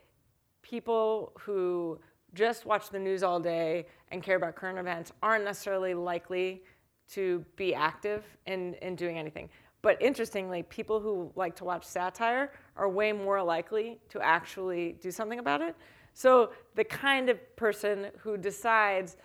people 0.62 1.33
who 1.39 1.99
just 2.35 2.66
watch 2.66 2.91
the 2.91 2.99
news 2.99 3.22
all 3.22 3.41
day 3.41 3.87
and 4.11 4.22
care 4.22 4.37
about 4.37 4.57
current 4.57 4.79
events 4.79 5.12
aren't 5.22 5.45
necessarily 5.45 5.95
likely 5.95 6.62
to 7.09 7.45
be 7.55 7.74
active 7.74 8.24
in, 8.47 8.74
in 8.74 8.97
doing 8.97 9.18
anything. 9.18 9.49
But 9.83 10.03
interestingly, 10.03 10.64
people 10.64 10.99
who 10.99 11.31
like 11.37 11.55
to 11.57 11.64
watch 11.64 11.85
satire 11.85 12.51
are 12.77 12.89
way 12.89 13.12
more 13.12 13.43
likely 13.43 14.01
to 14.09 14.20
actually 14.20 14.97
do 15.01 15.12
something 15.12 15.39
about 15.39 15.61
it. 15.61 15.77
So 16.12 16.51
the 16.74 16.83
kind 16.85 17.29
of 17.29 17.57
person 17.57 18.09
who 18.18 18.37
decides 18.37 19.16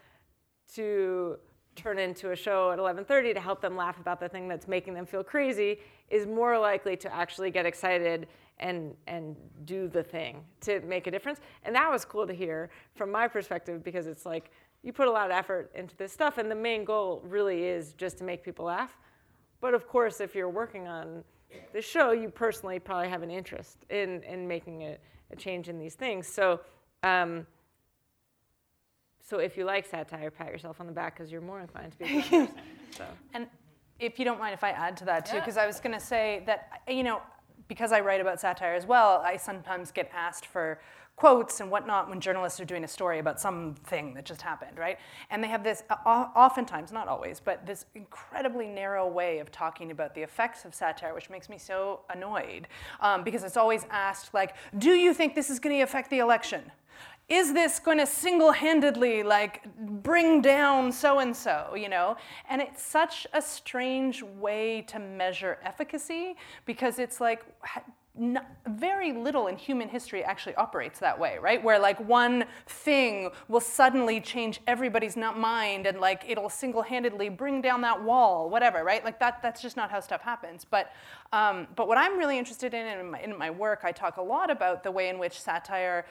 to 0.76 1.38
turn 1.76 1.98
into 1.98 2.32
a 2.32 2.36
show 2.36 2.72
at 2.72 2.80
11:30 2.80 3.34
to 3.34 3.40
help 3.40 3.62
them 3.62 3.76
laugh 3.76 4.00
about 4.00 4.20
the 4.20 4.28
thing 4.28 4.48
that's 4.48 4.68
making 4.68 4.94
them 4.94 5.06
feel 5.06 5.24
crazy 5.24 5.80
is 6.10 6.28
more 6.28 6.58
likely 6.58 6.98
to 6.98 7.14
actually 7.14 7.52
get 7.52 7.66
excited 7.66 8.28
and 8.60 8.96
and 9.08 9.36
do 9.66 9.88
the 9.88 10.04
thing 10.04 10.44
to 10.62 10.82
make 10.82 11.08
a 11.08 11.12
difference. 11.12 11.40
And 11.64 11.76
that 11.76 11.90
was 11.90 12.06
cool 12.06 12.28
to 12.28 12.34
hear 12.34 12.70
from 12.96 13.12
my 13.12 13.28
perspective 13.28 13.84
because 13.84 14.08
it's 14.08 14.26
like 14.26 14.52
you 14.84 14.92
put 14.92 15.08
a 15.08 15.12
lot 15.12 15.26
of 15.26 15.32
effort 15.32 15.72
into 15.76 15.96
this 15.96 16.12
stuff 16.12 16.38
and 16.38 16.50
the 16.50 16.56
main 16.56 16.84
goal 16.84 17.22
really 17.26 17.64
is 17.64 17.94
just 17.94 18.18
to 18.18 18.24
make 18.24 18.44
people 18.44 18.66
laugh. 18.66 18.98
But 19.60 19.74
of 19.74 19.88
course, 19.88 20.22
if 20.22 20.36
you're 20.36 20.50
working 20.50 20.88
on 20.88 21.24
the 21.74 21.82
show, 21.82 22.12
you 22.12 22.30
personally 22.30 22.80
probably 22.80 23.10
have 23.10 23.24
an 23.24 23.32
interest 23.32 23.86
in 23.90 24.24
in 24.24 24.48
making 24.48 24.84
a, 24.84 24.98
a 25.32 25.36
change 25.36 25.70
in 25.70 25.80
these 25.80 25.96
things. 25.96 26.28
So 26.28 26.60
um, 27.04 27.48
so 29.24 29.40
if 29.40 29.58
you 29.58 29.66
like 29.66 29.86
satire, 29.86 30.32
pat 30.32 30.48
yourself 30.52 30.80
on 30.80 30.88
the 30.88 30.92
back 30.94 31.18
because 31.18 31.32
you're 31.32 31.42
more 31.42 31.60
inclined 31.62 31.92
to 31.94 31.98
be 32.00 32.06
a 32.06 32.22
person. 32.22 32.50
So. 32.98 33.06
And 33.34 33.48
if 34.00 34.18
you 34.20 34.26
don't 34.26 34.40
mind 34.40 34.54
if 34.54 34.64
I 34.64 34.72
add 34.72 34.98
to 34.98 35.06
that 35.06 35.26
too, 35.26 35.36
Yeah. 35.36 35.42
because 35.42 35.58
I 35.58 35.66
was 35.68 35.80
going 35.80 35.94
to 35.94 36.04
say 36.04 36.44
that, 36.46 36.82
you 36.88 37.04
know, 37.04 37.22
because 37.68 37.92
I 37.92 38.02
write 38.02 38.20
about 38.20 38.40
satire 38.40 38.74
as 38.74 38.86
well, 38.86 39.22
I 39.24 39.38
sometimes 39.38 39.92
get 39.92 40.10
asked 40.14 40.46
for 40.46 40.80
quotes 41.16 41.60
and 41.60 41.70
whatnot 41.70 42.10
when 42.10 42.20
journalists 42.20 42.60
are 42.60 42.66
doing 42.66 42.84
a 42.84 42.88
story 42.88 43.20
about 43.20 43.40
something 43.40 44.14
that 44.16 44.26
just 44.26 44.42
happened, 44.42 44.78
right? 44.80 44.98
And 45.30 45.44
they 45.44 45.50
have 45.50 45.64
this, 45.64 45.84
uh, 45.90 45.96
oftentimes, 46.36 46.92
not 46.92 47.08
always, 47.08 47.40
but 47.40 47.64
this 47.66 47.86
incredibly 47.94 48.66
narrow 48.68 49.08
way 49.08 49.38
of 49.38 49.52
talking 49.52 49.92
about 49.92 50.16
the 50.16 50.22
effects 50.24 50.66
of 50.66 50.74
satire, 50.74 51.14
which 51.14 51.30
makes 51.30 51.48
me 51.48 51.60
so 51.60 52.00
annoyed 52.10 52.68
um, 53.02 53.24
because 53.24 53.44
it's 53.44 53.58
always 53.58 53.86
asked, 53.92 54.34
like, 54.34 54.56
do 54.80 54.92
you 54.94 55.14
think 55.14 55.36
this 55.36 55.52
is 55.52 55.60
going 55.60 55.76
to 55.78 55.84
affect 55.84 56.10
the 56.10 56.20
election? 56.20 56.64
Is 57.32 57.54
this 57.54 57.80
going 57.80 57.98
to 57.98 58.06
single-handedly 58.06 59.24
like 59.24 59.64
bring 60.04 60.42
down 60.42 60.92
so 60.92 61.20
and 61.20 61.36
so 61.36 61.74
you 61.76 61.88
know 61.88 62.18
and 62.50 62.62
it's 62.62 62.84
such 62.84 63.26
a 63.34 63.42
strange 63.42 64.22
way 64.22 64.82
to 64.82 65.00
measure 65.00 65.58
efficacy 65.64 66.36
because 66.66 67.00
it's 67.00 67.22
like 67.22 67.46
very 68.68 69.14
little 69.14 69.48
in 69.48 69.56
human 69.56 69.88
history 69.88 70.22
actually 70.22 70.54
operates 70.56 71.00
that 71.00 71.18
way, 71.18 71.38
right? 71.40 71.64
Where 71.64 71.80
like 71.80 71.98
one 72.02 72.44
thing 72.68 73.30
will 73.48 73.62
suddenly 73.62 74.20
change 74.20 74.60
everybody's 74.68 75.16
mind 75.16 75.88
and 75.88 76.00
like 76.00 76.26
it'll 76.28 76.50
single-handedly 76.50 77.30
bring 77.30 77.62
down 77.62 77.80
that 77.82 78.04
wall, 78.04 78.50
whatever, 78.50 78.84
right? 78.84 79.04
Like 79.06 79.18
that, 79.20 79.42
that's 79.42 79.62
just 79.62 79.78
not 79.78 79.90
how 79.92 80.02
stuff 80.02 80.22
happens. 80.22 80.66
But, 80.70 80.92
um, 81.34 81.68
but 81.78 81.88
what 81.88 81.98
I'm 81.98 82.18
really 82.18 82.38
interested 82.38 82.74
in 82.74 82.86
in 82.86 83.12
my, 83.12 83.22
in 83.22 83.38
my 83.38 83.50
work, 83.50 83.82
I 83.84 83.94
talk 83.94 84.18
a 84.18 84.22
lot 84.22 84.52
about 84.52 84.84
the 84.84 84.92
way 84.92 85.08
in 85.08 85.18
which 85.18 85.40
satire, 85.40 86.06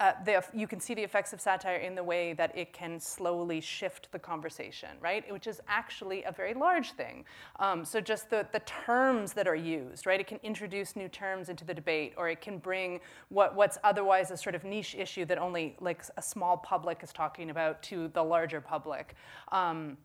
uh, 0.00 0.12
the, 0.24 0.42
you 0.54 0.66
can 0.66 0.80
see 0.80 0.94
the 0.94 1.02
effects 1.02 1.34
of 1.34 1.42
satire 1.42 1.76
in 1.76 1.94
the 1.94 2.02
way 2.02 2.32
that 2.32 2.56
it 2.56 2.72
can 2.72 2.98
slowly 2.98 3.60
shift 3.60 4.10
the 4.12 4.18
conversation, 4.18 4.88
right? 5.00 5.30
Which 5.30 5.46
is 5.46 5.60
actually 5.68 6.24
a 6.24 6.32
very 6.32 6.54
large 6.54 6.92
thing. 6.92 7.26
Um, 7.60 7.84
so 7.84 8.00
just 8.00 8.30
the, 8.30 8.46
the 8.52 8.60
terms 8.60 9.34
that 9.34 9.46
are 9.46 9.54
used, 9.54 10.06
right? 10.06 10.18
It 10.18 10.26
can 10.26 10.40
introduce 10.42 10.96
new 10.96 11.08
terms 11.08 11.50
into 11.50 11.66
the 11.66 11.74
debate, 11.74 12.14
or 12.16 12.30
it 12.30 12.40
can 12.40 12.56
bring 12.56 13.00
what, 13.28 13.54
what's 13.54 13.76
otherwise 13.84 14.30
a 14.30 14.38
sort 14.38 14.54
of 14.54 14.64
niche 14.64 14.94
issue 14.94 15.26
that 15.26 15.36
only 15.36 15.76
like 15.80 16.02
a 16.16 16.22
small 16.22 16.56
public 16.56 17.02
is 17.02 17.12
talking 17.12 17.50
about 17.50 17.82
to 17.84 18.08
the 18.08 18.22
larger 18.22 18.62
public. 18.62 19.16
Um, 19.50 19.98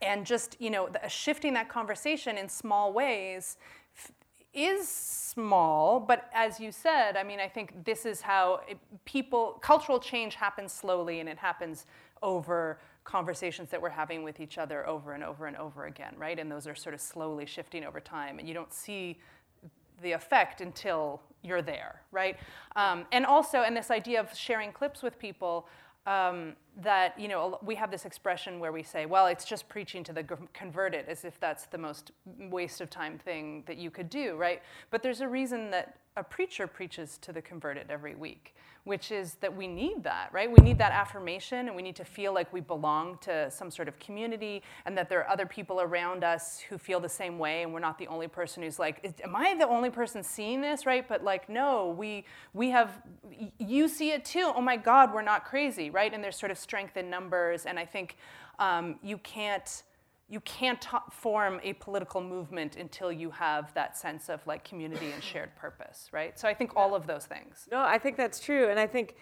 and 0.00 0.24
just 0.24 0.56
you 0.58 0.70
know 0.70 0.88
the, 0.88 1.06
shifting 1.08 1.52
that 1.52 1.68
conversation 1.68 2.38
in 2.38 2.48
small 2.48 2.92
ways 2.92 3.56
is 4.54 4.86
small 4.88 5.98
but 5.98 6.28
as 6.34 6.60
you 6.60 6.70
said 6.70 7.16
i 7.16 7.22
mean 7.22 7.40
i 7.40 7.48
think 7.48 7.84
this 7.84 8.04
is 8.04 8.20
how 8.20 8.60
it, 8.68 8.78
people 9.04 9.58
cultural 9.62 9.98
change 9.98 10.34
happens 10.34 10.72
slowly 10.72 11.20
and 11.20 11.28
it 11.28 11.38
happens 11.38 11.86
over 12.22 12.78
conversations 13.04 13.70
that 13.70 13.80
we're 13.80 13.88
having 13.88 14.22
with 14.22 14.40
each 14.40 14.58
other 14.58 14.86
over 14.86 15.14
and 15.14 15.24
over 15.24 15.46
and 15.46 15.56
over 15.56 15.86
again 15.86 16.14
right 16.18 16.38
and 16.38 16.50
those 16.52 16.66
are 16.66 16.74
sort 16.74 16.94
of 16.94 17.00
slowly 17.00 17.46
shifting 17.46 17.84
over 17.84 17.98
time 17.98 18.38
and 18.38 18.46
you 18.46 18.54
don't 18.54 18.72
see 18.72 19.18
the 20.02 20.12
effect 20.12 20.60
until 20.60 21.20
you're 21.42 21.62
there, 21.62 22.02
right? 22.10 22.36
Um, 22.76 23.06
and 23.12 23.26
also, 23.26 23.58
and 23.58 23.76
this 23.76 23.90
idea 23.90 24.20
of 24.20 24.36
sharing 24.36 24.72
clips 24.72 25.02
with 25.02 25.18
people, 25.18 25.66
um, 26.06 26.54
that 26.80 27.18
you 27.18 27.28
know 27.28 27.58
we 27.62 27.74
have 27.74 27.90
this 27.90 28.04
expression 28.04 28.58
where 28.58 28.72
we 28.72 28.82
say, 28.82 29.06
well, 29.06 29.26
it's 29.26 29.44
just 29.44 29.68
preaching 29.68 30.02
to 30.04 30.12
the 30.12 30.24
converted, 30.52 31.06
as 31.08 31.24
if 31.24 31.38
that's 31.40 31.66
the 31.66 31.78
most 31.78 32.12
waste 32.26 32.80
of 32.80 32.90
time 32.90 33.18
thing 33.18 33.62
that 33.66 33.76
you 33.76 33.90
could 33.90 34.08
do, 34.08 34.36
right? 34.36 34.62
But 34.90 35.02
there's 35.02 35.20
a 35.20 35.28
reason 35.28 35.70
that 35.70 35.96
a 36.16 36.24
preacher 36.24 36.66
preaches 36.66 37.18
to 37.18 37.32
the 37.32 37.42
converted 37.42 37.86
every 37.90 38.14
week 38.14 38.54
which 38.84 39.12
is 39.12 39.34
that 39.34 39.54
we 39.54 39.68
need 39.68 40.02
that, 40.02 40.28
right? 40.32 40.50
We 40.50 40.60
need 40.60 40.78
that 40.78 40.90
affirmation 40.90 41.68
and 41.68 41.76
we 41.76 41.82
need 41.82 41.94
to 41.96 42.04
feel 42.04 42.34
like 42.34 42.52
we 42.52 42.60
belong 42.60 43.16
to 43.18 43.48
some 43.50 43.70
sort 43.70 43.86
of 43.86 43.96
community 44.00 44.62
and 44.86 44.98
that 44.98 45.08
there 45.08 45.20
are 45.20 45.30
other 45.30 45.46
people 45.46 45.80
around 45.80 46.24
us 46.24 46.58
who 46.58 46.78
feel 46.78 46.98
the 46.98 47.08
same 47.08 47.38
way 47.38 47.62
and 47.62 47.72
we're 47.72 47.80
not 47.80 47.96
the 47.96 48.08
only 48.08 48.26
person 48.26 48.62
who's 48.62 48.80
like, 48.80 49.14
am 49.22 49.36
I 49.36 49.54
the 49.54 49.68
only 49.68 49.90
person 49.90 50.22
seeing 50.24 50.60
this, 50.60 50.84
right? 50.84 51.06
But 51.06 51.22
like, 51.22 51.48
no, 51.48 51.94
we, 51.96 52.24
we 52.54 52.70
have, 52.70 53.02
you 53.58 53.86
see 53.86 54.10
it 54.10 54.24
too. 54.24 54.52
Oh 54.54 54.60
my 54.60 54.76
God, 54.76 55.14
we're 55.14 55.22
not 55.22 55.44
crazy, 55.44 55.88
right? 55.88 56.12
And 56.12 56.22
there's 56.22 56.36
sort 56.36 56.50
of 56.50 56.58
strength 56.62 56.96
in 56.96 57.10
numbers. 57.10 57.66
And 57.66 57.78
I 57.78 57.84
think 57.84 58.16
um, 58.58 58.96
you 59.02 59.18
can't, 59.18 59.82
you 60.28 60.40
can't 60.40 60.86
form 61.10 61.60
a 61.62 61.72
political 61.74 62.20
movement 62.20 62.76
until 62.76 63.12
you 63.12 63.30
have 63.30 63.74
that 63.74 63.98
sense 63.98 64.28
of 64.28 64.46
like 64.46 64.64
community 64.64 65.10
and 65.12 65.22
shared 65.22 65.54
purpose, 65.56 66.08
right? 66.12 66.38
So 66.38 66.48
I 66.48 66.54
think 66.54 66.72
all 66.76 66.94
of 66.94 67.06
those 67.06 67.26
things. 67.26 67.68
No, 67.70 67.80
I 67.80 67.98
think 67.98 68.16
that's 68.16 68.40
true, 68.40 68.68
and 68.70 68.80
I 68.80 68.86
think 68.86 69.16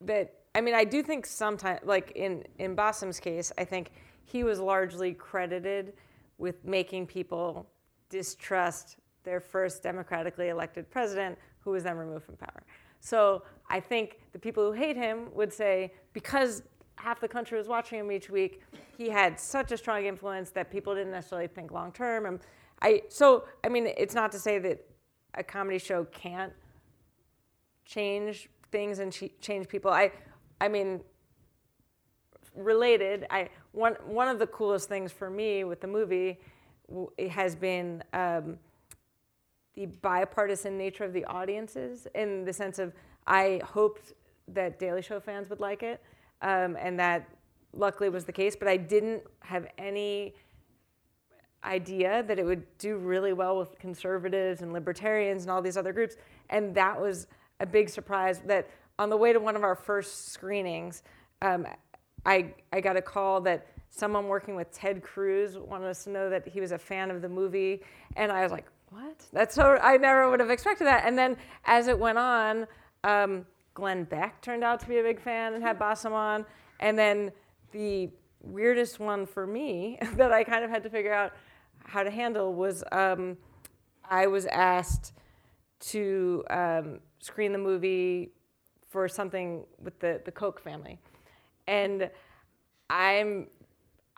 that 0.00 0.34
I 0.54 0.60
mean 0.60 0.74
I 0.74 0.84
do 0.84 1.02
think 1.02 1.26
sometimes, 1.26 1.80
like 1.84 2.12
in 2.14 2.44
in 2.58 2.74
Bassem's 2.74 3.20
case, 3.20 3.52
I 3.58 3.64
think 3.64 3.90
he 4.24 4.44
was 4.44 4.58
largely 4.60 5.12
credited 5.12 5.94
with 6.38 6.64
making 6.64 7.06
people 7.06 7.68
distrust 8.08 8.96
their 9.24 9.40
first 9.40 9.82
democratically 9.82 10.48
elected 10.48 10.88
president, 10.90 11.36
who 11.60 11.72
was 11.72 11.82
then 11.82 11.96
removed 11.96 12.24
from 12.24 12.36
power. 12.36 12.62
So 13.00 13.42
I 13.70 13.80
think 13.80 14.18
the 14.32 14.38
people 14.38 14.64
who 14.64 14.72
hate 14.72 14.96
him 14.96 15.28
would 15.34 15.52
say 15.52 15.92
because 16.12 16.62
half 16.96 17.20
the 17.20 17.28
country 17.28 17.56
was 17.58 17.68
watching 17.68 18.00
him 18.00 18.10
each 18.10 18.28
week. 18.28 18.62
He 18.96 19.08
had 19.08 19.38
such 19.38 19.72
a 19.72 19.76
strong 19.76 20.04
influence 20.04 20.50
that 20.50 20.70
people 20.70 20.94
didn't 20.94 21.12
necessarily 21.12 21.48
think 21.48 21.70
long 21.70 21.92
term. 21.92 22.26
And 22.26 22.40
I 22.82 23.02
so 23.08 23.44
I 23.64 23.68
mean, 23.68 23.86
it's 23.86 24.14
not 24.14 24.32
to 24.32 24.38
say 24.38 24.58
that 24.58 24.84
a 25.34 25.42
comedy 25.42 25.78
show 25.78 26.04
can't 26.06 26.52
change 27.84 28.48
things 28.72 28.98
and 28.98 29.12
ch- 29.12 29.32
change 29.40 29.68
people. 29.68 29.90
I 29.90 30.12
I 30.60 30.68
mean, 30.68 31.00
related. 32.54 33.26
I 33.30 33.50
one 33.72 33.94
one 34.04 34.28
of 34.28 34.38
the 34.38 34.46
coolest 34.46 34.88
things 34.88 35.12
for 35.12 35.30
me 35.30 35.64
with 35.64 35.80
the 35.80 35.88
movie 35.88 36.40
has 37.30 37.54
been. 37.54 38.02
Um, 38.12 38.58
the 39.74 39.86
bipartisan 39.86 40.76
nature 40.76 41.04
of 41.04 41.12
the 41.12 41.24
audiences 41.26 42.08
in 42.16 42.44
the 42.44 42.52
sense 42.52 42.80
of 42.80 42.92
I 43.28 43.60
hoped 43.62 44.14
that 44.48 44.78
Daily 44.78 45.02
Show 45.02 45.20
fans 45.20 45.48
would 45.50 45.60
like 45.60 45.82
it, 45.82 46.02
um, 46.42 46.76
and 46.80 46.98
that 46.98 47.28
luckily 47.74 48.08
was 48.08 48.24
the 48.24 48.32
case. 48.32 48.56
But 48.56 48.66
I 48.66 48.78
didn't 48.78 49.22
have 49.40 49.66
any 49.76 50.34
idea 51.62 52.22
that 52.22 52.38
it 52.38 52.44
would 52.44 52.64
do 52.78 52.96
really 52.96 53.34
well 53.34 53.58
with 53.58 53.78
conservatives 53.78 54.62
and 54.62 54.72
libertarians 54.72 55.42
and 55.42 55.50
all 55.50 55.60
these 55.60 55.76
other 55.76 55.92
groups, 55.92 56.16
and 56.48 56.74
that 56.74 57.00
was 57.00 57.26
a 57.60 57.66
big 57.66 57.90
surprise. 57.90 58.40
That 58.46 58.68
on 58.98 59.10
the 59.10 59.16
way 59.16 59.32
to 59.32 59.38
one 59.38 59.54
of 59.54 59.62
our 59.62 59.76
first 59.76 60.32
screenings, 60.32 61.02
um, 61.42 61.66
I 62.24 62.54
I 62.72 62.80
got 62.80 62.96
a 62.96 63.02
call 63.02 63.42
that 63.42 63.66
someone 63.90 64.26
working 64.26 64.56
with 64.56 64.72
Ted 64.72 65.02
Cruz 65.02 65.58
wanted 65.58 65.88
us 65.88 66.04
to 66.04 66.10
know 66.10 66.30
that 66.30 66.48
he 66.48 66.60
was 66.60 66.72
a 66.72 66.78
fan 66.78 67.10
of 67.10 67.20
the 67.20 67.28
movie, 67.28 67.82
and 68.16 68.32
I 68.32 68.42
was 68.42 68.52
like, 68.52 68.66
what? 68.90 69.26
That's 69.32 69.54
so, 69.54 69.76
I 69.82 69.96
never 69.98 70.30
would 70.30 70.40
have 70.40 70.50
expected 70.50 70.86
that. 70.86 71.04
And 71.06 71.18
then 71.18 71.36
as 71.64 71.88
it 71.88 71.98
went 71.98 72.18
on, 72.18 72.66
um, 73.04 73.46
Glenn 73.74 74.04
Beck 74.04 74.40
turned 74.42 74.64
out 74.64 74.80
to 74.80 74.86
be 74.86 74.98
a 74.98 75.02
big 75.02 75.20
fan 75.20 75.54
and 75.54 75.62
had 75.62 75.78
Bassem 75.78 76.12
on. 76.12 76.44
And 76.80 76.98
then 76.98 77.32
the 77.72 78.10
weirdest 78.40 79.00
one 79.00 79.26
for 79.26 79.46
me 79.46 79.98
that 80.16 80.32
I 80.32 80.44
kind 80.44 80.64
of 80.64 80.70
had 80.70 80.82
to 80.84 80.90
figure 80.90 81.12
out 81.12 81.32
how 81.84 82.02
to 82.02 82.10
handle 82.10 82.54
was 82.54 82.84
um, 82.92 83.36
I 84.08 84.26
was 84.26 84.46
asked 84.46 85.12
to 85.80 86.44
um, 86.50 87.00
screen 87.20 87.52
the 87.52 87.58
movie 87.58 88.32
for 88.88 89.08
something 89.08 89.64
with 89.82 89.98
the, 90.00 90.20
the 90.24 90.32
Koch 90.32 90.60
family. 90.60 90.98
And 91.66 92.10
I'm 92.90 93.48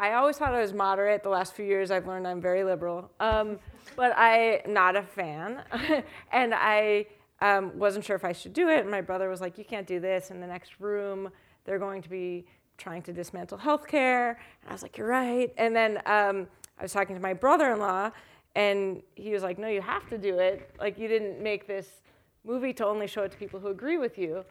I 0.01 0.15
always 0.15 0.39
thought 0.39 0.55
I 0.55 0.63
was 0.63 0.73
moderate. 0.73 1.23
The 1.23 1.29
last 1.29 1.53
few 1.53 1.67
years, 1.67 1.91
I've 1.91 2.07
learned 2.07 2.27
I'm 2.27 2.41
very 2.41 2.65
liberal. 2.65 3.11
Um, 3.21 3.59
but 3.97 4.17
I'm 4.17 4.61
not 4.73 4.97
a 4.97 5.03
fan. 5.03 5.63
and 6.33 6.55
I 6.55 7.05
um, 7.41 7.77
wasn't 7.79 8.05
sure 8.05 8.17
if 8.17 8.25
I 8.25 8.33
should 8.33 8.53
do 8.53 8.69
it. 8.69 8.81
And 8.81 8.91
my 8.91 9.01
brother 9.01 9.29
was 9.29 9.41
like, 9.41 9.59
You 9.59 9.65
can't 9.65 9.87
do 9.87 10.01
this. 10.01 10.31
In 10.31 10.41
the 10.41 10.47
next 10.47 10.81
room, 10.81 11.31
they're 11.65 11.79
going 11.79 12.03
to 12.03 12.09
be 12.09 12.47
trying 12.79 13.03
to 13.03 13.13
dismantle 13.13 13.59
healthcare. 13.59 14.37
And 14.63 14.71
I 14.71 14.73
was 14.73 14.83
like, 14.83 14.99
You're 14.99 15.09
right. 15.09 15.53
And 15.57 15.75
then 15.75 15.99
um, 16.07 16.47
I 16.79 16.83
was 16.83 16.93
talking 16.93 17.17
to 17.17 17.23
my 17.23 17.35
brother 17.35 17.73
in 17.73 17.79
law, 17.79 18.11
and 18.55 19.03
he 19.15 19.31
was 19.31 19.43
like, 19.43 19.59
No, 19.59 19.69
you 19.69 19.81
have 19.81 20.09
to 20.11 20.19
do 20.19 20.39
it. 20.39 20.71
Like, 20.79 20.99
you 20.99 21.09
didn't 21.09 21.43
make 21.43 21.67
this 21.67 22.03
movie 22.45 22.73
to 22.75 22.87
only 22.87 23.07
show 23.07 23.23
it 23.23 23.33
to 23.33 23.39
people 23.39 23.61
who 23.61 23.69
agree 23.69 23.99
with 23.99 24.19
you. 24.19 24.45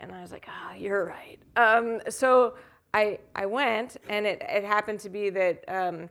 And 0.00 0.12
I 0.12 0.22
was 0.22 0.32
like, 0.32 0.46
Ah, 0.48 0.70
oh, 0.72 0.76
you're 0.76 1.04
right. 1.04 1.38
Um, 1.56 2.00
so 2.08 2.54
I, 2.92 3.18
I 3.34 3.46
went, 3.46 3.96
and 4.08 4.26
it, 4.26 4.42
it 4.48 4.64
happened 4.64 5.00
to 5.00 5.08
be 5.08 5.30
that 5.30 5.64
um, 5.68 6.08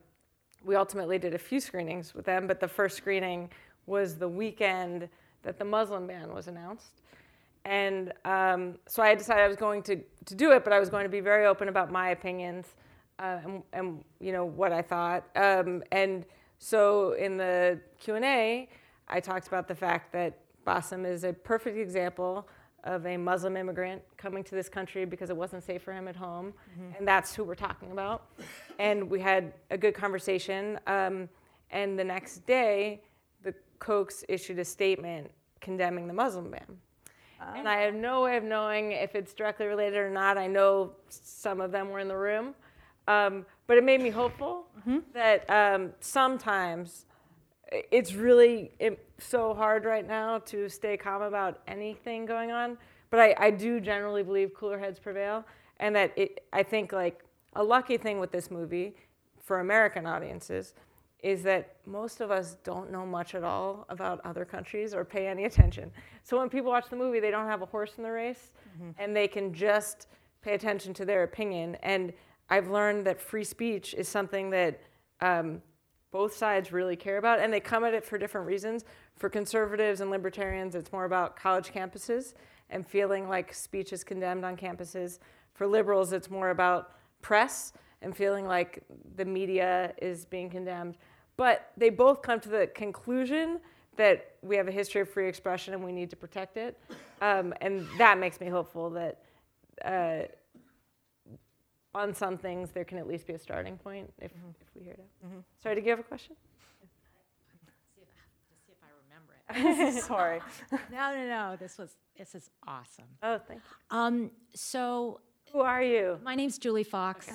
we 0.63 0.75
ultimately 0.75 1.17
did 1.17 1.33
a 1.33 1.37
few 1.37 1.59
screenings 1.59 2.13
with 2.13 2.25
them, 2.25 2.47
but 2.47 2.59
the 2.59 2.67
first 2.67 2.97
screening 2.97 3.49
was 3.85 4.17
the 4.17 4.27
weekend 4.27 5.09
that 5.43 5.57
the 5.59 5.65
Muslim 5.65 6.07
ban 6.07 6.33
was 6.33 6.47
announced. 6.47 7.01
And 7.65 8.11
um, 8.25 8.75
so 8.87 9.01
I 9.01 9.15
decided 9.15 9.43
I 9.43 9.47
was 9.47 9.55
going 9.55 9.83
to, 9.83 9.97
to 10.25 10.35
do 10.35 10.51
it, 10.51 10.63
but 10.63 10.73
I 10.73 10.79
was 10.79 10.89
going 10.89 11.03
to 11.03 11.09
be 11.09 11.21
very 11.21 11.45
open 11.45 11.69
about 11.69 11.91
my 11.91 12.09
opinions 12.09 12.75
uh, 13.19 13.37
and, 13.43 13.63
and, 13.73 14.03
you 14.19 14.31
know 14.31 14.43
what 14.43 14.71
I 14.71 14.81
thought. 14.81 15.25
Um, 15.35 15.83
and 15.91 16.25
so 16.57 17.13
in 17.13 17.37
the 17.37 17.79
Q&A, 17.99 18.67
I 19.07 19.19
talked 19.19 19.47
about 19.47 19.67
the 19.67 19.75
fact 19.75 20.11
that 20.13 20.39
Bassem 20.65 21.05
is 21.05 21.23
a 21.23 21.31
perfect 21.31 21.77
example 21.77 22.47
of 22.83 23.05
a 23.05 23.15
Muslim 23.15 23.55
immigrant 23.55 24.01
coming 24.17 24.43
to 24.43 24.55
this 24.55 24.67
country 24.67 25.05
because 25.05 25.29
it 25.29 25.37
wasn't 25.37 25.63
safe 25.63 25.83
for 25.83 25.93
him 25.93 26.07
at 26.07 26.15
home. 26.15 26.53
Mm-hmm. 26.73 26.97
And 26.97 27.07
that's 27.07 27.33
who 27.33 27.43
we're 27.43 27.55
talking 27.55 27.91
about. 27.91 28.25
and 28.79 29.09
we 29.09 29.19
had 29.19 29.53
a 29.71 29.77
good 29.77 29.93
conversation. 29.93 30.79
Um, 30.87 31.29
and 31.71 31.97
the 31.97 32.03
next 32.03 32.45
day, 32.45 33.03
Kochs 33.79 34.23
issued 34.27 34.59
a 34.59 34.65
statement 34.65 35.31
condemning 35.61 36.07
the 36.07 36.13
Muslim 36.13 36.51
ban. 36.51 36.77
Oh. 37.41 37.53
And 37.55 37.67
I 37.67 37.81
have 37.81 37.93
no 37.93 38.23
way 38.23 38.37
of 38.37 38.43
knowing 38.43 38.91
if 38.91 39.15
it's 39.15 39.33
directly 39.33 39.65
related 39.65 39.97
or 39.97 40.09
not. 40.09 40.37
I 40.37 40.47
know 40.47 40.93
some 41.09 41.61
of 41.61 41.71
them 41.71 41.89
were 41.89 41.99
in 41.99 42.07
the 42.07 42.17
room. 42.17 42.53
Um, 43.07 43.45
but 43.67 43.77
it 43.77 43.83
made 43.83 44.01
me 44.01 44.09
hopeful 44.09 44.65
mm-hmm. 44.79 44.99
that 45.13 45.49
um, 45.49 45.91
sometimes 45.99 47.05
it's 47.91 48.13
really 48.13 48.71
so 49.17 49.53
hard 49.53 49.85
right 49.85 50.07
now 50.07 50.39
to 50.39 50.69
stay 50.69 50.95
calm 50.95 51.21
about 51.21 51.61
anything 51.67 52.25
going 52.25 52.51
on. 52.51 52.77
But 53.09 53.19
I, 53.19 53.35
I 53.37 53.51
do 53.51 53.79
generally 53.79 54.23
believe 54.23 54.53
cooler 54.53 54.79
heads 54.79 54.99
prevail, 54.99 55.45
and 55.79 55.95
that 55.95 56.13
it, 56.17 56.45
I 56.51 56.63
think 56.63 56.91
like 56.91 57.23
a 57.55 57.63
lucky 57.63 57.97
thing 57.97 58.19
with 58.19 58.31
this 58.31 58.49
movie 58.49 58.95
for 59.41 59.59
American 59.59 60.05
audiences 60.05 60.73
is 61.23 61.41
that 61.41 61.77
most 61.85 62.19
of 62.19 62.29
us 62.29 62.57
don't 62.65 62.91
know 62.91 63.05
much 63.05 63.33
at 63.33 63.43
all 63.43 63.85
about 63.87 64.19
other 64.25 64.43
countries 64.43 64.93
or 64.93 65.05
pay 65.05 65.27
any 65.27 65.45
attention. 65.45 65.89
So 66.23 66.37
when 66.37 66.49
people 66.49 66.69
watch 66.69 66.89
the 66.89 66.97
movie, 66.97 67.21
they 67.21 67.31
don't 67.31 67.47
have 67.47 67.61
a 67.61 67.65
horse 67.65 67.93
in 67.97 68.03
the 68.03 68.11
race, 68.11 68.51
mm-hmm. 68.75 68.91
and 69.01 69.15
they 69.15 69.27
can 69.29 69.53
just 69.53 70.07
pay 70.41 70.53
attention 70.53 70.93
to 70.95 71.05
their 71.05 71.23
opinion. 71.23 71.75
And 71.81 72.11
I've 72.49 72.69
learned 72.69 73.05
that 73.07 73.21
free 73.21 73.45
speech 73.45 73.93
is 73.93 74.09
something 74.09 74.49
that 74.49 74.81
um, 75.21 75.61
both 76.11 76.35
sides 76.35 76.73
really 76.73 76.97
care 76.97 77.17
about, 77.17 77.39
and 77.39 77.51
they 77.51 77.61
come 77.61 77.85
at 77.85 77.93
it 77.93 78.05
for 78.05 78.17
different 78.17 78.45
reasons. 78.45 78.83
For 79.15 79.29
conservatives 79.29 80.01
and 80.01 80.11
libertarians, 80.11 80.75
it's 80.75 80.91
more 80.91 81.05
about 81.05 81.37
college 81.37 81.71
campuses 81.71 82.33
and 82.69 82.85
feeling 82.85 83.29
like 83.29 83.53
speech 83.53 83.93
is 83.93 84.03
condemned 84.03 84.43
on 84.43 84.57
campuses. 84.57 85.19
For 85.53 85.67
liberals, 85.67 86.11
it's 86.11 86.29
more 86.29 86.49
about 86.49 86.91
press 87.21 87.71
and 88.01 88.15
feeling 88.15 88.45
like 88.45 88.83
the 89.15 89.23
media 89.25 89.93
is 90.01 90.25
being 90.25 90.49
condemned. 90.49 90.97
But 91.37 91.71
they 91.77 91.89
both 91.89 92.21
come 92.21 92.39
to 92.41 92.49
the 92.49 92.67
conclusion 92.67 93.59
that 93.95 94.35
we 94.41 94.55
have 94.55 94.67
a 94.67 94.71
history 94.71 95.01
of 95.01 95.09
free 95.09 95.27
expression 95.27 95.73
and 95.73 95.83
we 95.83 95.91
need 95.91 96.09
to 96.09 96.15
protect 96.15 96.57
it. 96.57 96.79
Um, 97.21 97.53
and 97.61 97.87
that 97.97 98.17
makes 98.17 98.39
me 98.39 98.47
hopeful 98.47 98.89
that 98.91 99.19
uh, 99.85 100.23
on 101.95 102.13
some 102.13 102.37
things, 102.37 102.71
there 102.71 102.83
can 102.83 102.97
at 102.97 103.07
least 103.07 103.27
be 103.27 103.33
a 103.33 103.39
starting 103.39 103.77
point 103.77 104.11
if, 104.19 104.33
mm-hmm. 104.33 104.49
if 104.61 104.67
we 104.75 104.83
hear 104.83 104.93
it. 104.93 105.07
Mm-hmm. 105.25 105.39
Sorry, 105.61 105.75
did 105.75 105.85
you 105.85 105.91
have 105.91 105.99
a 105.99 106.03
question? 106.03 106.35
See 107.95 108.01
if 108.01 108.07
to 108.07 108.55
see 108.65 108.71
if 108.71 108.79
I 108.83 108.89
remember 109.61 109.95
it. 109.95 110.03
Sorry. 110.03 110.39
no, 110.91 111.13
no, 111.13 111.27
no. 111.27 111.55
This 111.55 111.77
was 111.77 111.95
this 112.17 112.35
is 112.35 112.49
awesome. 112.67 113.05
Oh, 113.21 113.39
thank 113.47 113.61
you. 113.61 113.97
Um, 113.97 114.31
so 114.53 115.21
who 115.51 115.61
are 115.61 115.83
you? 115.83 116.19
My 116.23 116.35
name's 116.35 116.57
Julie 116.57 116.83
Fox, 116.83 117.29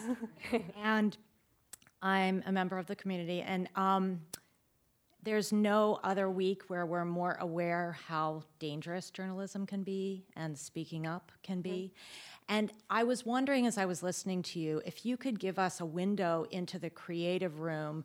okay. 0.46 0.64
and 0.82 1.16
I'm 2.02 2.42
a 2.46 2.52
member 2.52 2.78
of 2.78 2.86
the 2.86 2.96
community. 2.96 3.42
And 3.42 3.68
um, 3.74 4.20
there's 5.22 5.52
no 5.52 5.98
other 6.04 6.30
week 6.30 6.62
where 6.68 6.86
we're 6.86 7.04
more 7.04 7.36
aware 7.40 7.98
how 8.06 8.42
dangerous 8.58 9.10
journalism 9.10 9.66
can 9.66 9.82
be 9.82 10.24
and 10.36 10.56
speaking 10.56 11.06
up 11.06 11.32
can 11.42 11.60
be. 11.60 11.92
Mm-hmm. 11.92 12.54
And 12.54 12.72
I 12.88 13.04
was 13.04 13.26
wondering 13.26 13.66
as 13.66 13.76
I 13.76 13.84
was 13.84 14.02
listening 14.02 14.42
to 14.44 14.58
you 14.58 14.80
if 14.86 15.04
you 15.04 15.16
could 15.16 15.38
give 15.38 15.58
us 15.58 15.80
a 15.80 15.86
window 15.86 16.46
into 16.50 16.78
the 16.78 16.88
creative 16.88 17.60
room, 17.60 18.04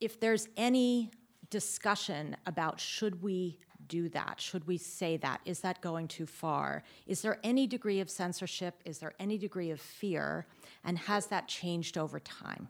if 0.00 0.20
there's 0.20 0.48
any 0.56 1.10
discussion 1.50 2.36
about 2.46 2.78
should 2.78 3.22
we 3.22 3.58
do 3.88 4.08
that? 4.10 4.40
Should 4.40 4.66
we 4.66 4.76
say 4.78 5.16
that? 5.18 5.40
Is 5.44 5.60
that 5.60 5.80
going 5.80 6.08
too 6.08 6.26
far? 6.26 6.82
Is 7.06 7.22
there 7.22 7.38
any 7.42 7.66
degree 7.66 8.00
of 8.00 8.10
censorship? 8.10 8.80
Is 8.84 8.98
there 8.98 9.14
any 9.18 9.38
degree 9.38 9.70
of 9.70 9.80
fear? 9.80 10.46
And 10.84 10.98
has 10.98 11.26
that 11.26 11.48
changed 11.48 11.98
over 11.98 12.20
time? 12.20 12.68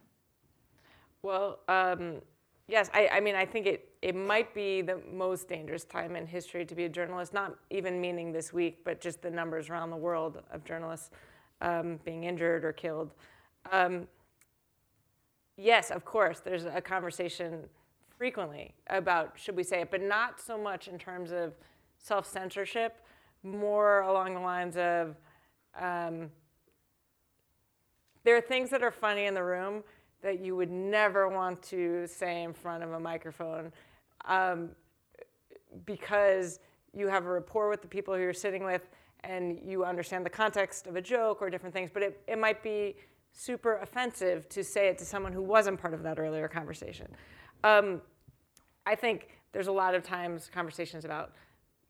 Well, 1.21 1.59
um, 1.67 2.21
Yes, 2.69 2.91
I, 2.93 3.09
I 3.13 3.19
mean, 3.19 3.33
I 3.33 3.47
think 3.47 3.65
it, 3.65 3.89
it 4.03 4.15
might 4.15 4.53
be 4.53 4.83
the 4.83 5.01
most 5.11 5.49
dangerous 5.49 5.85
time 5.85 6.15
in 6.15 6.27
history 6.27 6.63
to 6.65 6.75
be 6.75 6.85
a 6.85 6.89
journalist, 6.89 7.33
not 7.33 7.55
even 7.71 7.99
meaning 7.99 8.31
this 8.31 8.53
week, 8.53 8.83
but 8.85 9.01
just 9.01 9.23
the 9.23 9.31
numbers 9.31 9.69
around 9.69 9.89
the 9.89 9.97
world 9.97 10.43
of 10.51 10.63
journalists 10.63 11.09
um, 11.61 11.99
being 12.05 12.25
injured 12.25 12.63
or 12.63 12.71
killed. 12.71 13.15
Um, 13.71 14.07
yes, 15.57 15.89
of 15.89 16.05
course, 16.05 16.41
there's 16.41 16.65
a 16.65 16.79
conversation 16.79 17.63
frequently 18.19 18.73
about 18.87 19.31
should 19.35 19.55
we 19.55 19.63
say 19.63 19.81
it, 19.81 19.89
but 19.89 20.01
not 20.01 20.41
so 20.41 20.57
much 20.57 20.89
in 20.89 20.99
terms 20.99 21.31
of 21.31 21.53
self 21.97 22.27
censorship, 22.27 22.97
more 23.43 24.01
along 24.01 24.33
the 24.33 24.41
lines 24.41 24.75
of 24.75 25.15
um, 25.79 26.29
there 28.25 28.35
are 28.35 28.41
things 28.41 28.69
that 28.71 28.83
are 28.83 28.91
funny 28.91 29.25
in 29.25 29.33
the 29.33 29.43
room 29.43 29.83
that 30.21 30.41
you 30.41 30.53
would 30.53 30.69
never 30.69 31.29
want 31.29 31.63
to 31.63 32.05
say 32.07 32.43
in 32.43 32.53
front 32.53 32.83
of 32.83 32.91
a 32.91 32.99
microphone 32.99 33.71
um, 34.25 34.69
because 35.85 36.59
you 36.93 37.07
have 37.07 37.25
a 37.25 37.29
rapport 37.29 37.69
with 37.69 37.81
the 37.81 37.87
people 37.87 38.13
who 38.13 38.19
you're 38.19 38.33
sitting 38.33 38.65
with 38.65 38.89
and 39.23 39.61
you 39.63 39.85
understand 39.85 40.25
the 40.25 40.29
context 40.29 40.87
of 40.87 40.97
a 40.97 41.01
joke 41.01 41.41
or 41.41 41.49
different 41.49 41.73
things, 41.73 41.89
but 41.93 42.03
it, 42.03 42.21
it 42.27 42.37
might 42.37 42.61
be 42.61 42.97
super 43.31 43.77
offensive 43.77 44.49
to 44.49 44.61
say 44.61 44.89
it 44.89 44.97
to 44.97 45.05
someone 45.05 45.31
who 45.31 45.41
wasn't 45.41 45.79
part 45.79 45.93
of 45.93 46.03
that 46.03 46.19
earlier 46.19 46.49
conversation. 46.49 47.07
Um, 47.63 48.01
I 48.85 48.95
think 48.95 49.29
there's 49.51 49.67
a 49.67 49.71
lot 49.71 49.95
of 49.95 50.03
times 50.03 50.49
conversations 50.53 51.05
about 51.05 51.33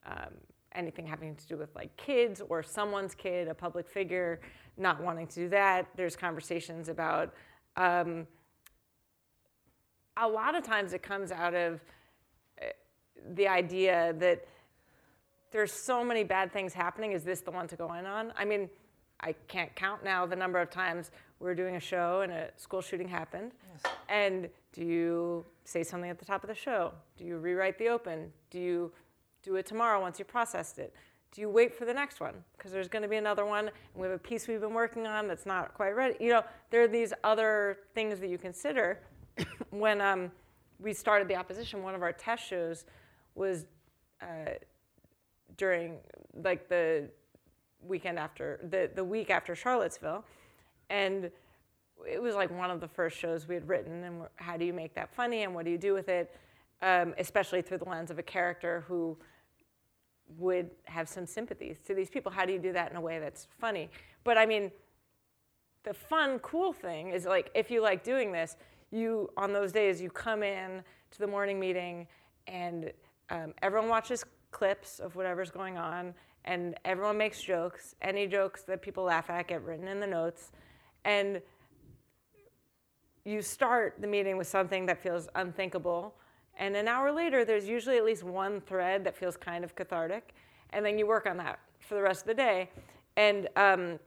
um, 0.06 0.34
anything 0.74 1.06
having 1.06 1.36
to 1.36 1.48
do 1.48 1.58
with 1.58 1.76
like 1.76 1.96
kids 1.98 2.42
or 2.50 2.64
someone's 2.64 3.16
kid, 3.16 3.48
a 3.48 3.54
public 3.54 3.88
figure, 3.88 4.40
not 4.78 5.02
wanting 5.02 5.28
to 5.28 5.36
do 5.36 5.50
that. 5.50 5.88
There's 5.96 6.16
conversations 6.16 6.90
about 6.90 7.34
um, 7.76 8.28
a 10.18 10.28
lot 10.28 10.56
of 10.56 10.64
times 10.64 10.94
it 10.94 11.02
comes 11.02 11.32
out 11.32 11.54
of 11.54 11.80
uh, 12.62 12.66
the 13.34 13.48
idea 13.48 14.14
that 14.20 14.46
there's 15.52 15.72
so 15.72 16.04
many 16.04 16.24
bad 16.24 16.52
things 16.52 16.74
happening. 16.74 17.14
Is 17.14 17.24
this 17.24 17.42
the 17.42 17.52
one 17.52 17.68
to 17.68 17.76
go 17.76 17.94
in 17.94 18.06
on? 18.06 18.34
I 18.38 18.46
mean, 18.46 18.70
I 19.22 19.34
can't 19.48 19.74
count 19.76 20.04
now 20.04 20.26
the 20.26 20.36
number 20.36 20.60
of 20.60 20.70
times 20.70 21.12
we 21.40 21.46
were 21.46 21.56
doing 21.56 21.76
a 21.76 21.80
show 21.80 22.22
and 22.22 22.32
a 22.32 22.50
school 22.58 22.82
shooting 22.82 23.08
happened. 23.08 23.52
Yes. 23.72 23.94
And 24.08 24.50
do 24.74 24.84
you 24.86 25.46
say 25.66 25.84
something 25.84 26.10
at 26.10 26.20
the 26.20 26.26
top 26.26 26.44
of 26.44 26.48
the 26.48 26.56
show? 26.56 26.94
Do 27.18 27.26
you 27.26 27.38
rewrite 27.38 27.78
the 27.78 27.90
open? 27.90 28.32
Do 28.50 28.60
you 28.60 28.92
do 29.44 29.56
it 29.56 29.66
tomorrow 29.66 30.00
once 30.00 30.20
you 30.20 30.26
processed 30.26 30.80
it? 30.80 30.94
Do 31.32 31.42
you 31.42 31.50
wait 31.50 31.76
for 31.76 31.86
the 31.86 31.94
next 31.94 32.20
one? 32.20 32.34
Because 32.58 32.72
there's 32.72 32.88
going 32.88 33.04
to 33.04 33.08
be 33.08 33.18
another 33.18 33.46
one, 33.46 33.68
and 33.68 33.96
we 33.96 34.04
have 34.04 34.16
a 34.16 34.20
piece 34.20 34.48
we've 34.48 34.62
been 34.62 34.74
working 34.74 35.06
on 35.06 35.28
that's 35.28 35.46
not 35.46 35.74
quite 35.74 35.96
ready. 35.96 36.16
You 36.20 36.32
know, 36.32 36.44
there 36.72 36.82
are 36.82 36.88
these 36.88 37.14
other 37.24 37.80
things 37.94 38.20
that 38.20 38.30
you 38.30 38.38
consider. 38.38 39.00
when 39.70 40.02
um, 40.02 40.32
we 40.80 40.94
started 40.94 41.28
the 41.28 41.36
opposition, 41.36 41.84
one 41.84 41.94
of 41.94 42.02
our 42.02 42.14
test 42.14 42.48
shows 42.48 42.86
was 43.36 43.66
uh, 44.22 44.52
during 45.58 45.98
like 46.44 46.68
the 46.68 47.10
weekend 47.82 48.18
after 48.18 48.60
the, 48.70 48.90
the 48.96 49.04
week 49.04 49.30
after 49.30 49.56
Charlottesville, 49.56 50.26
and 50.90 51.30
it 52.08 52.22
was 52.22 52.36
like 52.36 52.52
one 52.52 52.72
of 52.72 52.80
the 52.80 52.88
first 52.88 53.18
shows 53.18 53.48
we 53.48 53.56
had 53.56 53.68
written. 53.68 54.04
And 54.04 54.22
how 54.36 54.58
do 54.58 54.66
you 54.66 54.74
make 54.74 54.94
that 54.96 55.14
funny, 55.14 55.44
and 55.44 55.54
what 55.54 55.66
do 55.66 55.72
you 55.72 55.78
do 55.78 55.94
with 55.94 56.10
it, 56.10 56.36
um, 56.82 57.14
especially 57.18 57.62
through 57.62 57.80
the 57.80 57.90
lens 57.90 58.12
of 58.12 58.20
a 58.20 58.24
character 58.24 58.84
who 58.88 59.18
would 60.38 60.70
have 60.86 61.10
some 61.10 61.26
sympathies 61.26 61.80
to 61.86 61.94
these 61.94 62.10
people. 62.10 62.32
How 62.32 62.46
do 62.46 62.54
you 62.54 62.60
do 62.60 62.72
that 62.74 62.92
in 62.92 62.98
a 62.98 63.02
way 63.02 63.20
that's 63.20 63.48
funny? 63.60 63.90
But 64.24 64.38
I 64.38 64.46
mean, 64.46 64.72
the 65.84 65.94
fun, 65.94 66.40
cool 66.40 66.72
thing 66.74 67.10
is 67.10 67.26
like 67.26 67.50
if 67.56 67.72
you 67.72 67.82
like 67.82 68.04
doing 68.04 68.32
this, 68.32 68.58
you 68.92 69.30
on 69.38 69.54
those 69.54 69.72
days 69.72 70.02
you 70.02 70.10
come 70.10 70.44
in 70.44 70.84
to 71.12 71.20
the 71.20 71.28
morning 71.28 71.60
meeting 71.60 72.08
and 72.48 72.92
um, 73.30 73.54
everyone 73.62 73.90
watches 73.90 74.24
clips 74.52 75.00
of 75.00 75.16
whatever's 75.16 75.52
going 75.52 75.78
on 75.78 76.14
and 76.46 76.76
everyone 76.86 77.18
makes 77.18 77.42
jokes. 77.42 77.96
Any 78.02 78.28
jokes 78.28 78.64
that 78.64 78.82
people 78.82 79.04
laugh 79.04 79.30
at 79.30 79.48
get 79.48 79.64
written 79.64 79.88
in 79.88 80.00
the 80.00 80.08
notes, 80.08 80.52
and 81.06 81.42
you 83.30 83.42
start 83.42 83.96
the 84.00 84.08
meeting 84.08 84.38
with 84.38 84.48
something 84.48 84.86
that 84.88 85.02
feels 85.02 85.28
unthinkable 85.36 86.16
and 86.60 86.76
an 86.76 86.90
hour 86.90 87.12
later, 87.12 87.46
there's 87.46 87.68
usually 87.68 87.98
at 87.98 88.04
least 88.04 88.24
one 88.24 88.60
thread 88.60 89.06
that 89.06 89.16
feels 89.16 89.38
kind 89.38 89.64
of 89.64 89.76
cathartic. 89.76 90.34
And 90.72 90.86
then 90.86 91.00
you 91.00 91.08
work 91.08 91.26
on 91.26 91.38
that 91.38 91.60
for 91.80 91.96
the 91.96 92.02
rest 92.02 92.22
of 92.22 92.28
the 92.28 92.34
day. 92.34 92.70
And 93.16 93.48
um, 93.56 93.98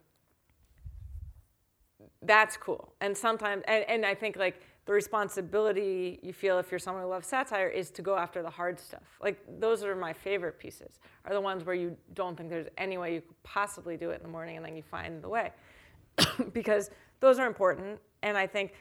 that's 2.21 2.59
cool. 2.59 2.93
And 3.01 3.17
sometimes, 3.17 3.65
and, 3.67 3.85
and 3.89 4.07
I 4.07 4.15
think 4.15 4.37
like 4.37 4.61
the 4.85 4.93
responsibility 4.93 6.21
you 6.23 6.35
feel 6.35 6.59
if 6.59 6.71
you're 6.71 6.79
someone 6.79 7.05
who 7.05 7.09
loves 7.09 7.27
satire 7.27 7.69
is 7.69 7.91
to 7.93 8.03
go 8.03 8.17
after 8.17 8.43
the 8.43 8.51
hard 8.51 8.79
stuff. 8.79 9.19
Like 9.21 9.43
those 9.59 9.83
are 9.83 9.97
my 9.97 10.13
favorite 10.13 10.59
pieces, 10.59 10.99
are 11.25 11.33
the 11.33 11.41
ones 11.41 11.65
where 11.65 11.75
you 11.75 11.97
don't 12.13 12.37
think 12.37 12.51
there's 12.51 12.69
any 12.77 12.99
way 12.99 13.15
you 13.15 13.21
could 13.23 13.43
possibly 13.45 13.97
do 13.97 14.11
it 14.11 14.17
in 14.17 14.23
the 14.23 14.29
morning 14.29 14.57
and 14.57 14.67
then 14.67 14.77
you 14.77 14.83
find 14.83 15.23
the 15.23 15.29
way. 15.29 15.53
because 16.53 16.91
those 17.21 17.39
are 17.39 17.47
important. 17.47 17.99
And 18.23 18.37
I 18.37 18.47
think 18.47 18.75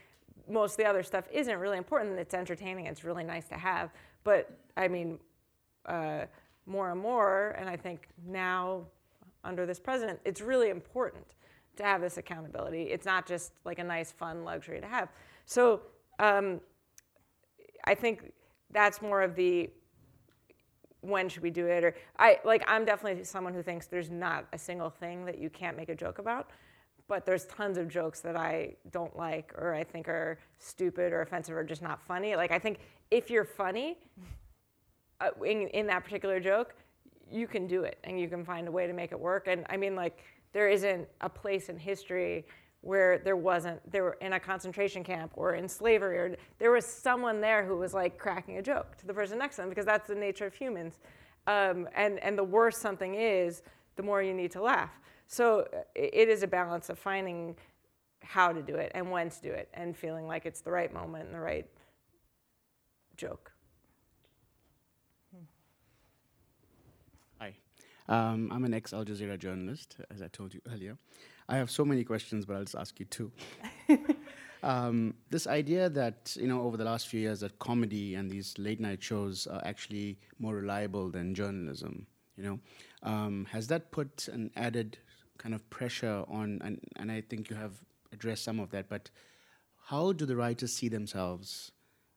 most 0.49 0.73
of 0.73 0.77
the 0.77 0.85
other 0.85 1.03
stuff 1.03 1.25
isn't 1.31 1.57
really 1.57 1.77
important. 1.77 2.17
It's 2.19 2.33
entertaining. 2.33 2.85
It's 2.85 3.03
really 3.03 3.23
nice 3.23 3.47
to 3.49 3.55
have. 3.55 3.91
But 4.23 4.51
I 4.77 4.87
mean, 4.87 5.19
uh, 5.85 6.25
more 6.65 6.91
and 6.91 6.99
more, 6.99 7.55
and 7.59 7.69
I 7.69 7.75
think 7.75 8.07
now 8.27 8.85
under 9.43 9.65
this 9.65 9.79
president, 9.79 10.19
it's 10.25 10.41
really 10.41 10.69
important 10.69 11.25
to 11.77 11.83
have 11.83 12.01
this 12.01 12.17
accountability. 12.17 12.83
It's 12.83 13.05
not 13.05 13.25
just 13.25 13.53
like 13.65 13.79
a 13.79 13.83
nice, 13.83 14.11
fun 14.11 14.43
luxury 14.43 14.79
to 14.81 14.87
have. 14.87 15.09
So 15.45 15.81
um, 16.19 16.61
I 17.85 17.95
think 17.95 18.31
that's 18.71 19.01
more 19.01 19.21
of 19.21 19.35
the 19.35 19.69
when 21.01 21.27
should 21.27 21.41
we 21.41 21.49
do 21.49 21.65
it 21.65 21.83
or 21.83 21.95
I 22.19 22.39
like 22.45 22.63
I'm 22.67 22.85
definitely 22.85 23.23
someone 23.23 23.55
who 23.55 23.63
thinks 23.63 23.87
there's 23.87 24.11
not 24.11 24.45
a 24.53 24.57
single 24.57 24.91
thing 24.91 25.25
that 25.25 25.39
you 25.39 25.49
can't 25.49 25.75
make 25.75 25.89
a 25.89 25.95
joke 25.95 26.19
about 26.19 26.51
but 27.11 27.25
there's 27.25 27.43
tons 27.47 27.77
of 27.77 27.89
jokes 27.89 28.21
that 28.21 28.37
I 28.37 28.73
don't 28.89 29.13
like 29.17 29.53
or 29.57 29.73
I 29.73 29.83
think 29.83 30.07
are 30.07 30.39
stupid 30.59 31.11
or 31.11 31.21
offensive 31.21 31.53
or 31.57 31.61
just 31.61 31.81
not 31.81 32.01
funny. 32.01 32.37
Like 32.37 32.51
I 32.51 32.57
think 32.57 32.79
if 33.11 33.29
you're 33.29 33.43
funny 33.43 33.97
uh, 35.19 35.31
in, 35.45 35.67
in 35.67 35.87
that 35.87 36.05
particular 36.05 36.39
joke, 36.39 36.73
you 37.29 37.47
can 37.47 37.67
do 37.67 37.83
it 37.83 37.97
and 38.05 38.17
you 38.17 38.29
can 38.29 38.45
find 38.45 38.65
a 38.65 38.71
way 38.71 38.87
to 38.87 38.93
make 38.93 39.11
it 39.11 39.19
work. 39.19 39.47
And 39.49 39.65
I 39.69 39.75
mean, 39.75 39.93
like 39.93 40.23
there 40.53 40.69
isn't 40.69 41.05
a 41.19 41.27
place 41.27 41.67
in 41.67 41.77
history 41.77 42.45
where 42.79 43.17
there 43.17 43.35
wasn't 43.35 43.91
there 43.91 44.03
were 44.03 44.17
in 44.21 44.31
a 44.31 44.39
concentration 44.39 45.03
camp 45.03 45.33
or 45.35 45.55
in 45.55 45.67
slavery 45.67 46.17
or 46.17 46.37
there 46.59 46.71
was 46.71 46.85
someone 46.85 47.41
there 47.41 47.65
who 47.65 47.75
was 47.75 47.93
like 47.93 48.17
cracking 48.17 48.57
a 48.57 48.61
joke 48.61 48.95
to 48.99 49.05
the 49.05 49.13
person 49.13 49.37
next 49.37 49.57
to 49.57 49.63
them 49.63 49.69
because 49.69 49.85
that's 49.85 50.07
the 50.07 50.15
nature 50.15 50.45
of 50.45 50.53
humans. 50.53 50.93
Um, 51.45 51.89
and 51.93 52.19
and 52.19 52.37
the 52.37 52.45
worse 52.45 52.77
something 52.77 53.15
is, 53.15 53.63
the 53.97 54.03
more 54.03 54.23
you 54.23 54.33
need 54.33 54.51
to 54.51 54.61
laugh. 54.61 55.00
So 55.31 55.65
it 55.95 56.27
is 56.27 56.43
a 56.43 56.47
balance 56.47 56.89
of 56.89 56.99
finding 56.99 57.55
how 58.21 58.51
to 58.51 58.61
do 58.61 58.75
it 58.75 58.91
and 58.93 59.09
when 59.09 59.29
to 59.29 59.41
do 59.41 59.49
it 59.49 59.69
and 59.73 59.95
feeling 59.95 60.27
like 60.27 60.45
it's 60.45 60.59
the 60.59 60.71
right 60.71 60.93
moment 60.93 61.27
and 61.27 61.33
the 61.33 61.39
right 61.39 61.65
joke. 63.15 63.53
Hi. 67.39 67.53
Um, 68.09 68.51
I'm 68.51 68.65
an 68.65 68.73
ex 68.73 68.91
Al 68.91 69.05
Jazeera 69.05 69.39
journalist, 69.39 69.95
as 70.13 70.21
I 70.21 70.27
told 70.27 70.53
you 70.53 70.59
earlier. 70.69 70.97
I 71.47 71.55
have 71.55 71.71
so 71.71 71.85
many 71.85 72.03
questions, 72.03 72.45
but 72.45 72.57
I'll 72.57 72.63
just 72.65 72.75
ask 72.75 72.99
you 72.99 73.05
two. 73.05 73.31
um, 74.63 75.13
this 75.29 75.47
idea 75.47 75.89
that, 75.91 76.35
you 76.37 76.47
know, 76.47 76.61
over 76.61 76.75
the 76.75 76.83
last 76.83 77.07
few 77.07 77.21
years, 77.21 77.39
that 77.39 77.57
comedy 77.57 78.15
and 78.15 78.29
these 78.29 78.53
late 78.57 78.81
night 78.81 79.01
shows 79.01 79.47
are 79.47 79.61
actually 79.63 80.17
more 80.39 80.55
reliable 80.55 81.09
than 81.09 81.33
journalism, 81.33 82.05
you 82.35 82.43
know, 82.43 82.59
um, 83.03 83.47
has 83.49 83.67
that 83.67 83.91
put 83.91 84.27
an 84.27 84.51
added 84.57 84.97
kind 85.41 85.55
of 85.55 85.67
pressure 85.69 86.23
on, 86.27 86.59
and, 86.63 86.79
and 86.97 87.11
I 87.11 87.21
think 87.21 87.49
you 87.49 87.55
have 87.55 87.73
addressed 88.13 88.43
some 88.43 88.59
of 88.59 88.69
that, 88.71 88.87
but 88.89 89.09
how 89.85 90.13
do 90.13 90.25
the 90.25 90.35
writers 90.35 90.71
see 90.73 90.87
themselves 90.87 91.71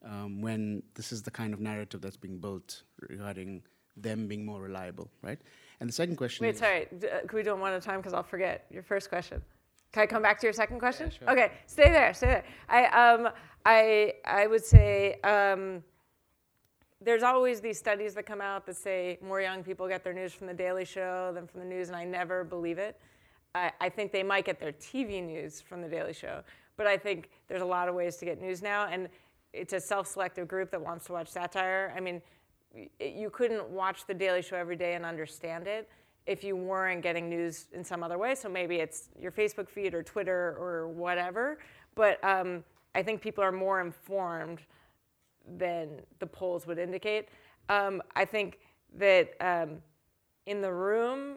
um, 0.05 0.43
when 0.43 0.83
this 0.95 1.11
is 1.13 1.23
the 1.23 1.31
kind 1.31 1.55
of 1.55 1.61
narrative 1.61 2.03
that's 2.03 2.19
being 2.19 2.39
built 2.39 2.83
regarding 3.09 3.63
them 3.97 4.29
being 4.29 4.45
more 4.45 4.61
reliable, 4.61 5.11
right? 5.23 5.39
And 5.81 5.89
the 5.89 5.93
second 5.93 6.17
question 6.17 6.47
Wait, 6.47 6.59
sorry, 6.59 6.87
D- 6.99 7.09
uh, 7.09 7.21
we 7.33 7.43
do 7.43 7.51
them 7.51 7.61
one 7.61 7.73
at 7.73 7.83
a 7.83 7.85
time? 7.85 8.01
Because 8.01 8.13
I'll 8.13 8.23
forget 8.23 8.67
your 8.71 8.83
first 8.83 9.09
question. 9.09 9.43
Can 9.93 10.03
I 10.03 10.07
come 10.07 10.23
back 10.23 10.39
to 10.41 10.47
your 10.47 10.53
second 10.53 10.79
question? 10.79 11.11
Yeah, 11.11 11.19
sure. 11.19 11.31
Okay, 11.31 11.53
stay 11.67 11.91
there, 11.91 12.13
stay 12.13 12.27
there. 12.27 12.45
I, 12.69 12.87
um, 12.87 13.29
I, 13.65 14.15
I 14.27 14.47
would 14.47 14.65
say 14.65 15.21
um, 15.23 15.83
there's 17.01 17.23
always 17.23 17.61
these 17.61 17.79
studies 17.79 18.15
that 18.15 18.27
come 18.27 18.41
out 18.41 18.67
that 18.67 18.77
say 18.77 19.19
more 19.23 19.41
young 19.41 19.63
people 19.63 19.87
get 19.89 20.03
their 20.05 20.13
news 20.13 20.33
from 20.33 20.49
the 20.49 20.55
Daily 20.55 20.85
Show 20.85 21.31
than 21.33 21.47
from 21.47 21.61
the 21.61 21.67
news, 21.67 21.89
and 21.89 21.97
I 21.97 22.05
never 22.05 22.45
believe 22.45 22.79
it. 22.79 23.01
I, 23.55 23.73
I 23.81 23.89
think 23.89 24.13
they 24.13 24.23
might 24.23 24.45
get 24.45 24.59
their 24.59 24.73
TV 24.73 25.23
news 25.23 25.61
from 25.61 25.81
The 25.81 25.89
Daily 25.89 26.13
Show, 26.13 26.43
but 26.77 26.87
I 26.87 26.97
think 26.97 27.31
there's 27.49 27.63
a 27.63 27.67
lot 27.67 27.89
of 27.89 27.95
ways 27.95 28.17
to 28.17 28.25
get 28.25 28.41
news 28.41 28.63
now, 28.63 28.87
and 28.87 29.09
it's 29.53 29.73
a 29.73 29.81
self-selective 29.81 30.49
group 30.49 30.71
that 30.73 30.81
wants 30.81 31.07
to 31.07 31.13
watch 31.13 31.29
satire. 31.29 31.93
I 31.97 32.01
mean, 32.01 32.21
you 33.01 33.31
couldn't 33.31 33.69
watch 33.69 34.07
The 34.07 34.15
Daily 34.15 34.43
Show 34.43 34.57
every 34.57 34.77
day 34.77 34.95
and 34.95 35.05
understand 35.05 35.67
it 35.67 35.89
if 36.27 36.43
you 36.43 36.57
weren't 36.57 37.03
getting 37.03 37.29
news 37.29 37.67
in 37.73 37.85
some 37.85 38.03
other 38.03 38.19
way. 38.19 38.35
So 38.35 38.49
maybe 38.49 38.77
it's 38.77 39.11
your 39.19 39.31
Facebook 39.31 39.69
feed 39.69 39.95
or 39.95 40.03
Twitter 40.03 40.57
or 40.59 40.89
whatever. 40.89 41.59
But 41.95 42.23
um, 42.25 42.65
I 42.95 43.03
think 43.03 43.21
people 43.21 43.45
are 43.45 43.53
more 43.53 43.81
informed 43.81 44.61
than 45.57 46.01
the 46.19 46.27
polls 46.27 46.67
would 46.67 46.79
indicate. 46.79 47.29
Um, 47.69 48.03
I 48.17 48.25
think 48.25 48.59
that 48.97 49.35
um, 49.41 49.79
in 50.47 50.61
the 50.61 50.73
room, 50.73 51.37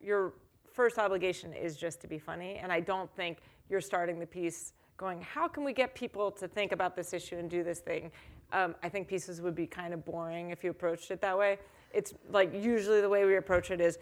you're 0.00 0.34
first 0.78 0.96
obligation 0.96 1.52
is 1.52 1.76
just 1.76 2.00
to 2.00 2.06
be 2.06 2.20
funny. 2.20 2.60
And 2.62 2.70
I 2.70 2.78
don't 2.78 3.10
think 3.16 3.38
you're 3.68 3.80
starting 3.80 4.20
the 4.20 4.26
piece 4.26 4.74
going, 4.96 5.20
how 5.20 5.48
can 5.48 5.64
we 5.64 5.72
get 5.72 5.92
people 5.92 6.30
to 6.30 6.46
think 6.46 6.70
about 6.70 6.94
this 6.94 7.12
issue 7.12 7.34
and 7.34 7.50
do 7.50 7.64
this 7.64 7.80
thing? 7.80 8.12
Um, 8.52 8.76
I 8.80 8.88
think 8.88 9.08
pieces 9.08 9.42
would 9.42 9.56
be 9.56 9.66
kind 9.66 9.92
of 9.92 10.04
boring 10.04 10.50
if 10.50 10.62
you 10.62 10.70
approached 10.70 11.10
it 11.10 11.20
that 11.20 11.36
way. 11.36 11.58
It's 11.92 12.14
like 12.30 12.54
usually 12.54 13.00
the 13.00 13.08
way 13.08 13.24
we 13.24 13.38
approach 13.38 13.72
it 13.72 13.80
is 13.80 13.98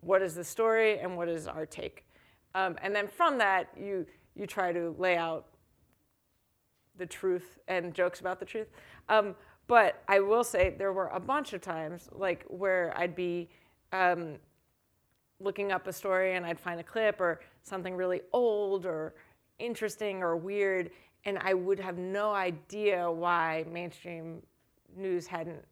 what 0.00 0.22
is 0.22 0.34
the 0.34 0.42
story 0.42 1.00
and 1.00 1.18
what 1.18 1.28
is 1.28 1.46
our 1.46 1.66
take? 1.66 2.06
Um, 2.54 2.76
and 2.80 2.96
then 2.96 3.08
from 3.08 3.36
that, 3.36 3.68
you, 3.78 4.06
you 4.34 4.46
try 4.46 4.72
to 4.72 4.96
lay 4.98 5.18
out 5.18 5.44
the 6.96 7.04
truth 7.04 7.58
and 7.68 7.92
jokes 7.92 8.20
about 8.20 8.40
the 8.40 8.46
truth. 8.46 8.68
Um, 9.10 9.34
but 9.66 10.02
I 10.08 10.20
will 10.20 10.44
say 10.44 10.74
there 10.78 10.94
were 10.94 11.08
a 11.08 11.20
bunch 11.20 11.52
of 11.52 11.60
times 11.60 12.08
like 12.10 12.46
where 12.48 12.94
I'd 12.96 13.14
be 13.14 13.50
um, 13.92 14.38
looking 15.40 15.72
up 15.72 15.86
a 15.86 15.92
story 15.92 16.34
and 16.34 16.46
I'd 16.46 16.58
find 16.58 16.80
a 16.80 16.84
clip 16.84 17.20
or 17.20 17.40
something 17.62 17.94
really 17.94 18.20
old 18.32 18.86
or 18.86 19.14
interesting 19.58 20.22
or 20.22 20.36
weird, 20.36 20.90
and 21.24 21.38
I 21.38 21.54
would 21.54 21.80
have 21.80 21.98
no 21.98 22.32
idea 22.32 23.10
why 23.10 23.64
mainstream 23.70 24.42
news 24.96 25.26
hadn't 25.26 25.64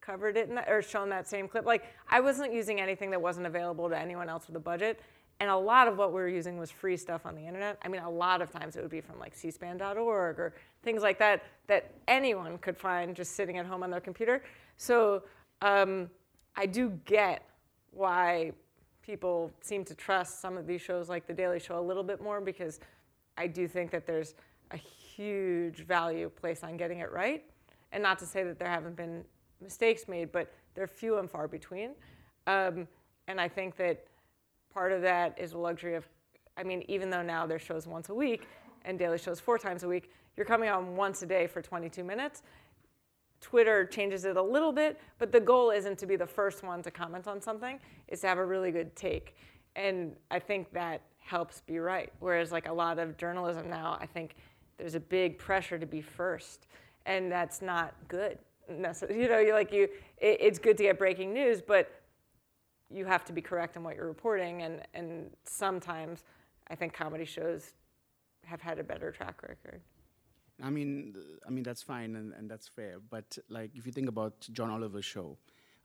covered 0.00 0.36
it 0.36 0.54
that, 0.54 0.68
or 0.68 0.82
shown 0.82 1.08
that 1.08 1.26
same 1.26 1.48
clip. 1.48 1.64
Like 1.64 1.84
I 2.08 2.20
wasn't 2.20 2.52
using 2.52 2.80
anything 2.80 3.10
that 3.10 3.20
wasn't 3.20 3.46
available 3.46 3.88
to 3.88 3.98
anyone 3.98 4.28
else 4.28 4.46
with 4.46 4.56
a 4.56 4.60
budget. 4.60 5.00
And 5.40 5.50
a 5.50 5.56
lot 5.56 5.88
of 5.88 5.98
what 5.98 6.10
we 6.10 6.20
were 6.20 6.28
using 6.28 6.58
was 6.58 6.70
free 6.70 6.96
stuff 6.96 7.26
on 7.26 7.34
the 7.34 7.44
internet. 7.44 7.78
I 7.82 7.88
mean, 7.88 8.02
a 8.02 8.10
lot 8.10 8.40
of 8.40 8.52
times 8.52 8.76
it 8.76 8.82
would 8.82 8.90
be 8.90 9.00
from 9.00 9.18
like 9.18 9.34
cspan.org 9.34 10.38
or 10.38 10.54
things 10.82 11.02
like 11.02 11.18
that 11.18 11.42
that 11.66 11.92
anyone 12.06 12.56
could 12.58 12.76
find 12.76 13.16
just 13.16 13.32
sitting 13.32 13.58
at 13.58 13.66
home 13.66 13.82
on 13.82 13.90
their 13.90 14.00
computer. 14.00 14.44
So 14.76 15.24
um, 15.60 16.08
I 16.56 16.66
do 16.66 16.90
get 17.04 17.48
why 17.90 18.52
people 19.04 19.52
seem 19.60 19.84
to 19.84 19.94
trust 19.94 20.40
some 20.40 20.56
of 20.56 20.66
these 20.66 20.80
shows 20.80 21.08
like 21.08 21.26
The 21.26 21.34
Daily 21.34 21.60
Show 21.60 21.78
a 21.78 21.80
little 21.80 22.02
bit 22.02 22.22
more 22.22 22.40
because 22.40 22.80
I 23.36 23.46
do 23.46 23.68
think 23.68 23.90
that 23.90 24.06
there's 24.06 24.34
a 24.70 24.76
huge 24.76 25.84
value 25.84 26.30
placed 26.30 26.64
on 26.64 26.76
getting 26.76 27.00
it 27.00 27.12
right. 27.12 27.44
And 27.92 28.02
not 28.02 28.18
to 28.20 28.26
say 28.26 28.42
that 28.44 28.58
there 28.58 28.68
haven't 28.68 28.96
been 28.96 29.24
mistakes 29.60 30.08
made, 30.08 30.32
but 30.32 30.52
they're 30.74 30.86
few 30.86 31.18
and 31.18 31.30
far 31.30 31.46
between. 31.46 31.90
Um, 32.46 32.88
and 33.28 33.40
I 33.40 33.48
think 33.48 33.76
that 33.76 34.06
part 34.72 34.92
of 34.92 35.02
that 35.02 35.38
is 35.38 35.52
a 35.52 35.58
luxury 35.58 35.94
of, 35.94 36.08
I 36.56 36.62
mean, 36.62 36.82
even 36.88 37.10
though 37.10 37.22
now 37.22 37.46
there's 37.46 37.62
shows 37.62 37.86
once 37.86 38.08
a 38.08 38.14
week 38.14 38.48
and 38.84 38.98
daily 38.98 39.18
shows 39.18 39.38
four 39.38 39.58
times 39.58 39.82
a 39.82 39.88
week, 39.88 40.10
you're 40.36 40.46
coming 40.46 40.68
on 40.68 40.96
once 40.96 41.22
a 41.22 41.26
day 41.26 41.46
for 41.46 41.62
22 41.62 42.02
minutes. 42.02 42.42
Twitter 43.44 43.84
changes 43.84 44.24
it 44.24 44.38
a 44.38 44.42
little 44.42 44.72
bit, 44.72 44.98
but 45.18 45.30
the 45.30 45.38
goal 45.38 45.70
isn't 45.70 45.98
to 45.98 46.06
be 46.06 46.16
the 46.16 46.26
first 46.26 46.62
one 46.62 46.82
to 46.82 46.90
comment 46.90 47.28
on 47.28 47.42
something, 47.42 47.78
it's 48.08 48.22
to 48.22 48.26
have 48.26 48.38
a 48.38 48.44
really 48.44 48.70
good 48.70 48.96
take. 48.96 49.36
And 49.76 50.16
I 50.30 50.38
think 50.38 50.72
that 50.72 51.02
helps 51.18 51.60
be 51.60 51.78
right. 51.78 52.10
Whereas 52.20 52.52
like 52.52 52.66
a 52.66 52.72
lot 52.72 52.98
of 52.98 53.18
journalism 53.18 53.68
now, 53.68 53.98
I 54.00 54.06
think 54.06 54.36
there's 54.78 54.94
a 54.94 55.00
big 55.00 55.36
pressure 55.36 55.78
to 55.78 55.84
be 55.84 56.00
first, 56.00 56.68
and 57.04 57.30
that's 57.30 57.60
not 57.60 57.92
good. 58.08 58.38
You 58.66 59.28
know, 59.28 59.38
you're 59.40 59.52
like 59.52 59.74
you, 59.74 59.90
it, 60.16 60.38
it's 60.40 60.58
good 60.58 60.78
to 60.78 60.84
get 60.84 60.98
breaking 60.98 61.34
news, 61.34 61.60
but 61.60 62.00
you 62.90 63.04
have 63.04 63.26
to 63.26 63.32
be 63.34 63.42
correct 63.42 63.76
in 63.76 63.82
what 63.82 63.94
you're 63.94 64.06
reporting, 64.06 64.62
and 64.62 64.80
and 64.94 65.28
sometimes 65.44 66.24
I 66.68 66.76
think 66.76 66.94
comedy 66.94 67.26
shows 67.26 67.74
have 68.46 68.62
had 68.62 68.78
a 68.78 68.82
better 68.82 69.10
track 69.10 69.42
record. 69.42 69.82
I 70.62 70.70
mean, 70.70 71.14
I 71.46 71.50
mean 71.50 71.64
that's 71.64 71.82
fine 71.82 72.16
and, 72.16 72.32
and 72.32 72.50
that's 72.50 72.68
fair. 72.68 72.96
But 73.10 73.38
like, 73.48 73.70
if 73.74 73.86
you 73.86 73.92
think 73.92 74.08
about 74.08 74.46
John 74.52 74.70
Oliver's 74.70 75.04
show, 75.04 75.36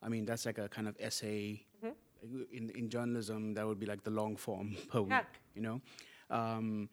I 0.01 0.09
mean 0.09 0.25
that's 0.25 0.45
like 0.45 0.57
a 0.57 0.69
kind 0.69 0.87
of 0.87 0.95
essay. 0.99 1.65
Mm-hmm. 1.83 2.41
In 2.51 2.69
in 2.71 2.89
journalism, 2.89 3.53
that 3.53 3.65
would 3.65 3.79
be 3.79 3.85
like 3.85 4.03
the 4.03 4.11
long 4.11 4.35
form 4.35 4.75
per 4.91 5.01
week, 5.01 5.13
you 5.55 5.61
know. 5.61 5.81
Um, 6.29 6.89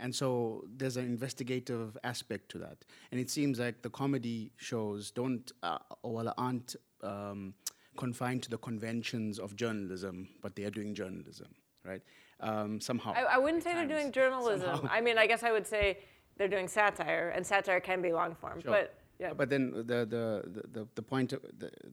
and 0.00 0.14
so 0.14 0.64
there's 0.76 0.96
an 0.96 1.04
investigative 1.04 1.96
aspect 2.02 2.50
to 2.52 2.58
that. 2.58 2.84
And 3.12 3.20
it 3.20 3.30
seems 3.30 3.60
like 3.60 3.82
the 3.82 3.90
comedy 3.90 4.52
shows 4.56 5.10
don't, 5.10 5.52
uh, 5.62 5.78
or 6.02 6.32
aren't 6.38 6.74
um, 7.02 7.54
confined 7.96 8.42
to 8.44 8.50
the 8.50 8.58
conventions 8.58 9.38
of 9.38 9.56
journalism, 9.56 10.28
but 10.40 10.56
they 10.56 10.64
are 10.64 10.70
doing 10.70 10.94
journalism, 10.94 11.48
right? 11.84 12.00
Um, 12.40 12.80
somehow. 12.80 13.12
I, 13.12 13.34
I 13.34 13.38
wouldn't 13.38 13.62
say 13.62 13.74
times. 13.74 13.88
they're 13.88 13.98
doing 13.98 14.12
journalism. 14.12 14.76
Somehow. 14.76 14.88
I 14.90 15.02
mean, 15.02 15.18
I 15.18 15.26
guess 15.26 15.42
I 15.42 15.52
would 15.52 15.66
say 15.66 15.98
they're 16.40 16.48
doing 16.48 16.68
satire, 16.68 17.28
and 17.36 17.46
satire 17.46 17.80
can 17.80 18.00
be 18.00 18.12
long 18.12 18.34
form. 18.34 18.62
Sure. 18.62 18.70
But 18.72 18.94
yeah. 19.18 19.34
But 19.34 19.50
then 19.50 19.72
the 19.74 20.00
the 20.16 20.24
the, 20.72 20.88
the 20.94 21.02
point 21.02 21.34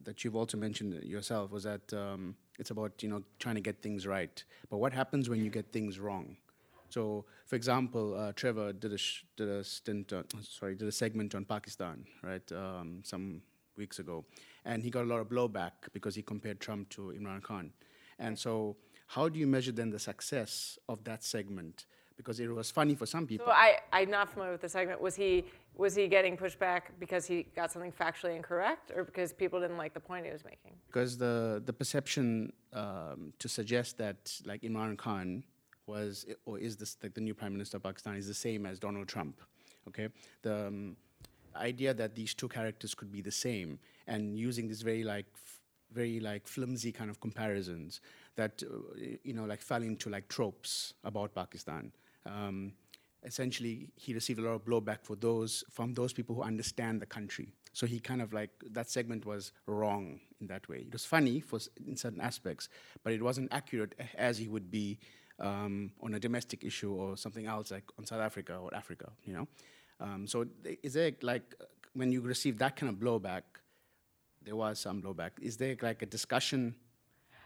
that 0.04 0.24
you've 0.24 0.34
also 0.34 0.56
mentioned 0.56 1.04
yourself 1.04 1.50
was 1.50 1.64
that 1.64 1.92
um, 1.92 2.34
it's 2.58 2.70
about 2.70 3.02
you 3.02 3.10
know 3.10 3.22
trying 3.38 3.56
to 3.56 3.60
get 3.60 3.82
things 3.82 4.06
right. 4.06 4.42
But 4.70 4.78
what 4.78 4.94
happens 4.94 5.28
when 5.28 5.44
you 5.44 5.50
get 5.50 5.70
things 5.70 5.98
wrong? 5.98 6.38
So, 6.88 7.26
for 7.44 7.56
example, 7.56 8.18
uh, 8.18 8.32
Trevor 8.32 8.72
did 8.72 8.94
a 8.94 8.98
did 9.36 9.48
a 9.50 9.62
stint, 9.62 10.14
on, 10.14 10.24
sorry, 10.40 10.74
did 10.74 10.88
a 10.88 10.92
segment 10.92 11.34
on 11.34 11.44
Pakistan, 11.44 12.06
right, 12.22 12.50
um, 12.52 13.02
some 13.04 13.42
weeks 13.76 13.98
ago, 13.98 14.24
and 14.64 14.82
he 14.82 14.88
got 14.88 15.04
a 15.04 15.10
lot 15.12 15.20
of 15.20 15.28
blowback 15.28 15.72
because 15.92 16.14
he 16.14 16.22
compared 16.22 16.58
Trump 16.58 16.88
to 16.96 17.12
Imran 17.20 17.42
Khan. 17.42 17.72
And 18.18 18.38
so, 18.38 18.78
how 19.08 19.28
do 19.28 19.38
you 19.38 19.46
measure 19.46 19.72
then 19.72 19.90
the 19.90 19.98
success 19.98 20.78
of 20.88 21.04
that 21.04 21.22
segment? 21.22 21.84
Because 22.18 22.40
it 22.40 22.48
was 22.48 22.70
funny 22.70 22.94
for 22.94 23.06
some 23.06 23.26
people. 23.26 23.46
So 23.46 23.52
I, 23.52 23.78
I'm 23.92 24.10
not 24.10 24.28
familiar 24.28 24.52
with 24.52 24.60
the 24.60 24.68
segment. 24.68 25.00
Was 25.00 25.16
he 25.16 25.44
was 25.74 25.94
he 25.94 26.08
getting 26.08 26.36
pushback 26.36 26.82
because 26.98 27.24
he 27.24 27.46
got 27.56 27.72
something 27.72 27.92
factually 27.92 28.36
incorrect, 28.36 28.90
or 28.94 29.04
because 29.04 29.32
people 29.32 29.60
didn't 29.60 29.78
like 29.78 29.94
the 29.94 30.00
point 30.00 30.26
he 30.26 30.32
was 30.32 30.44
making? 30.44 30.74
Because 30.88 31.16
the 31.16 31.62
the 31.64 31.72
perception 31.72 32.52
um, 32.74 33.32
to 33.38 33.48
suggest 33.48 33.96
that 33.98 34.18
like 34.44 34.60
Imran 34.62 34.98
Khan 34.98 35.44
was 35.86 36.26
or 36.44 36.58
is 36.58 36.76
this 36.76 36.98
like 37.02 37.14
the 37.14 37.20
new 37.20 37.34
prime 37.34 37.52
minister 37.52 37.78
of 37.78 37.84
Pakistan 37.84 38.16
is 38.16 38.26
the 38.26 38.34
same 38.34 38.66
as 38.66 38.78
Donald 38.78 39.08
Trump. 39.08 39.40
Okay, 39.88 40.08
the 40.42 40.66
um, 40.66 40.96
idea 41.56 41.94
that 41.94 42.14
these 42.14 42.34
two 42.34 42.48
characters 42.48 42.94
could 42.94 43.10
be 43.10 43.22
the 43.22 43.30
same 43.30 43.78
and 44.06 44.38
using 44.38 44.68
this 44.68 44.82
very 44.82 45.04
like 45.04 45.26
very 45.92 46.20
like 46.20 46.46
flimsy 46.46 46.92
kind 46.92 47.08
of 47.08 47.20
comparisons 47.20 48.00
that 48.36 48.62
uh, 48.62 48.76
you 49.24 49.32
know 49.32 49.44
like 49.44 49.62
fell 49.62 49.82
into 49.82 50.10
like 50.10 50.28
tropes 50.28 50.92
about 51.04 51.34
Pakistan 51.34 51.90
um, 52.28 52.72
essentially 53.24 53.88
he 53.96 54.14
received 54.14 54.38
a 54.38 54.42
lot 54.42 54.52
of 54.52 54.64
blowback 54.64 54.98
for 55.02 55.16
those 55.16 55.64
from 55.70 55.94
those 55.94 56.12
people 56.12 56.34
who 56.34 56.42
understand 56.42 57.00
the 57.00 57.06
country. 57.06 57.52
So 57.72 57.86
he 57.86 58.00
kind 58.00 58.22
of 58.22 58.32
like 58.32 58.50
that 58.72 58.90
segment 58.90 59.26
was 59.26 59.52
wrong 59.66 60.20
in 60.40 60.46
that 60.48 60.68
way. 60.68 60.78
It 60.78 60.92
was 60.92 61.04
funny 61.04 61.40
for 61.40 61.58
in 61.86 61.96
certain 61.96 62.20
aspects, 62.20 62.68
but 63.02 63.12
it 63.12 63.22
wasn't 63.22 63.52
accurate 63.52 63.94
as 64.16 64.38
he 64.38 64.48
would 64.48 64.70
be 64.70 64.98
um, 65.40 65.92
on 66.00 66.14
a 66.14 66.20
domestic 66.20 66.64
issue 66.64 66.92
or 66.92 67.16
something 67.16 67.46
else 67.46 67.70
like 67.70 67.84
on 67.98 68.06
South 68.06 68.20
Africa 68.20 68.56
or 68.56 68.74
Africa. 68.74 69.10
You 69.24 69.34
know, 69.34 69.48
um, 70.00 70.26
so 70.26 70.46
is 70.82 70.94
there 70.94 71.12
like 71.22 71.54
when 71.94 72.12
you 72.12 72.20
receive 72.20 72.58
that 72.58 72.76
kind 72.76 72.90
of 72.90 72.98
blowback? 72.98 73.42
There 74.42 74.56
was 74.56 74.78
some 74.78 75.02
blowback. 75.02 75.32
Is 75.40 75.56
there 75.56 75.76
like 75.82 76.02
a 76.02 76.06
discussion? 76.06 76.74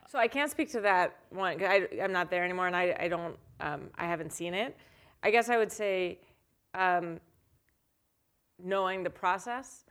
So 0.09 0.19
I 0.19 0.29
can't 0.29 0.51
speak 0.51 0.71
to 0.73 0.81
that 0.83 1.17
one. 1.31 1.63
I, 1.65 1.89
am 1.99 2.13
not 2.13 2.31
there 2.31 2.45
anymore, 2.45 2.67
and 2.67 2.77
I, 2.77 2.95
I 3.01 3.09
don't 3.09 3.37
um, 3.63 3.89
I 3.97 4.05
haven't 4.05 4.33
seen 4.33 4.53
it. 4.53 4.77
I 5.23 5.31
guess 5.31 5.49
I 5.49 5.57
would 5.57 5.73
say, 5.73 6.19
um, 6.75 7.21
knowing 8.63 9.03
the 9.03 9.11
process, 9.11 9.85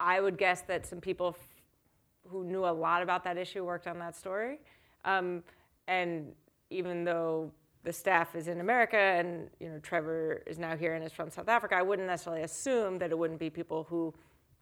I 0.00 0.20
would 0.20 0.38
guess 0.38 0.62
that 0.62 0.86
some 0.86 1.00
people 1.00 1.36
f- 1.38 2.30
who 2.30 2.42
knew 2.42 2.64
a 2.64 2.72
lot 2.72 3.02
about 3.02 3.22
that 3.24 3.36
issue 3.36 3.64
worked 3.64 3.86
on 3.86 3.98
that 3.98 4.16
story. 4.16 4.58
Um, 5.04 5.42
and 5.86 6.32
even 6.70 7.04
though 7.04 7.52
the 7.82 7.92
staff 7.92 8.34
is 8.34 8.48
in 8.48 8.60
America 8.60 8.96
and 8.96 9.48
you 9.58 9.68
know 9.68 9.78
Trevor 9.78 10.42
is 10.46 10.58
now 10.58 10.76
here 10.76 10.94
and 10.94 11.04
is 11.04 11.12
from 11.12 11.30
South 11.30 11.48
Africa, 11.48 11.74
I 11.76 11.82
wouldn't 11.82 12.08
necessarily 12.08 12.42
assume 12.42 12.98
that 12.98 13.10
it 13.10 13.18
wouldn't 13.18 13.40
be 13.40 13.50
people 13.50 13.86
who 13.88 14.14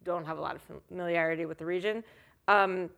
don't 0.04 0.24
have 0.24 0.38
a 0.38 0.40
lot 0.40 0.56
of 0.56 0.62
familiarity 0.88 1.44
with 1.46 1.58
the 1.58 1.66
region. 1.66 2.02
Um, 2.46 2.90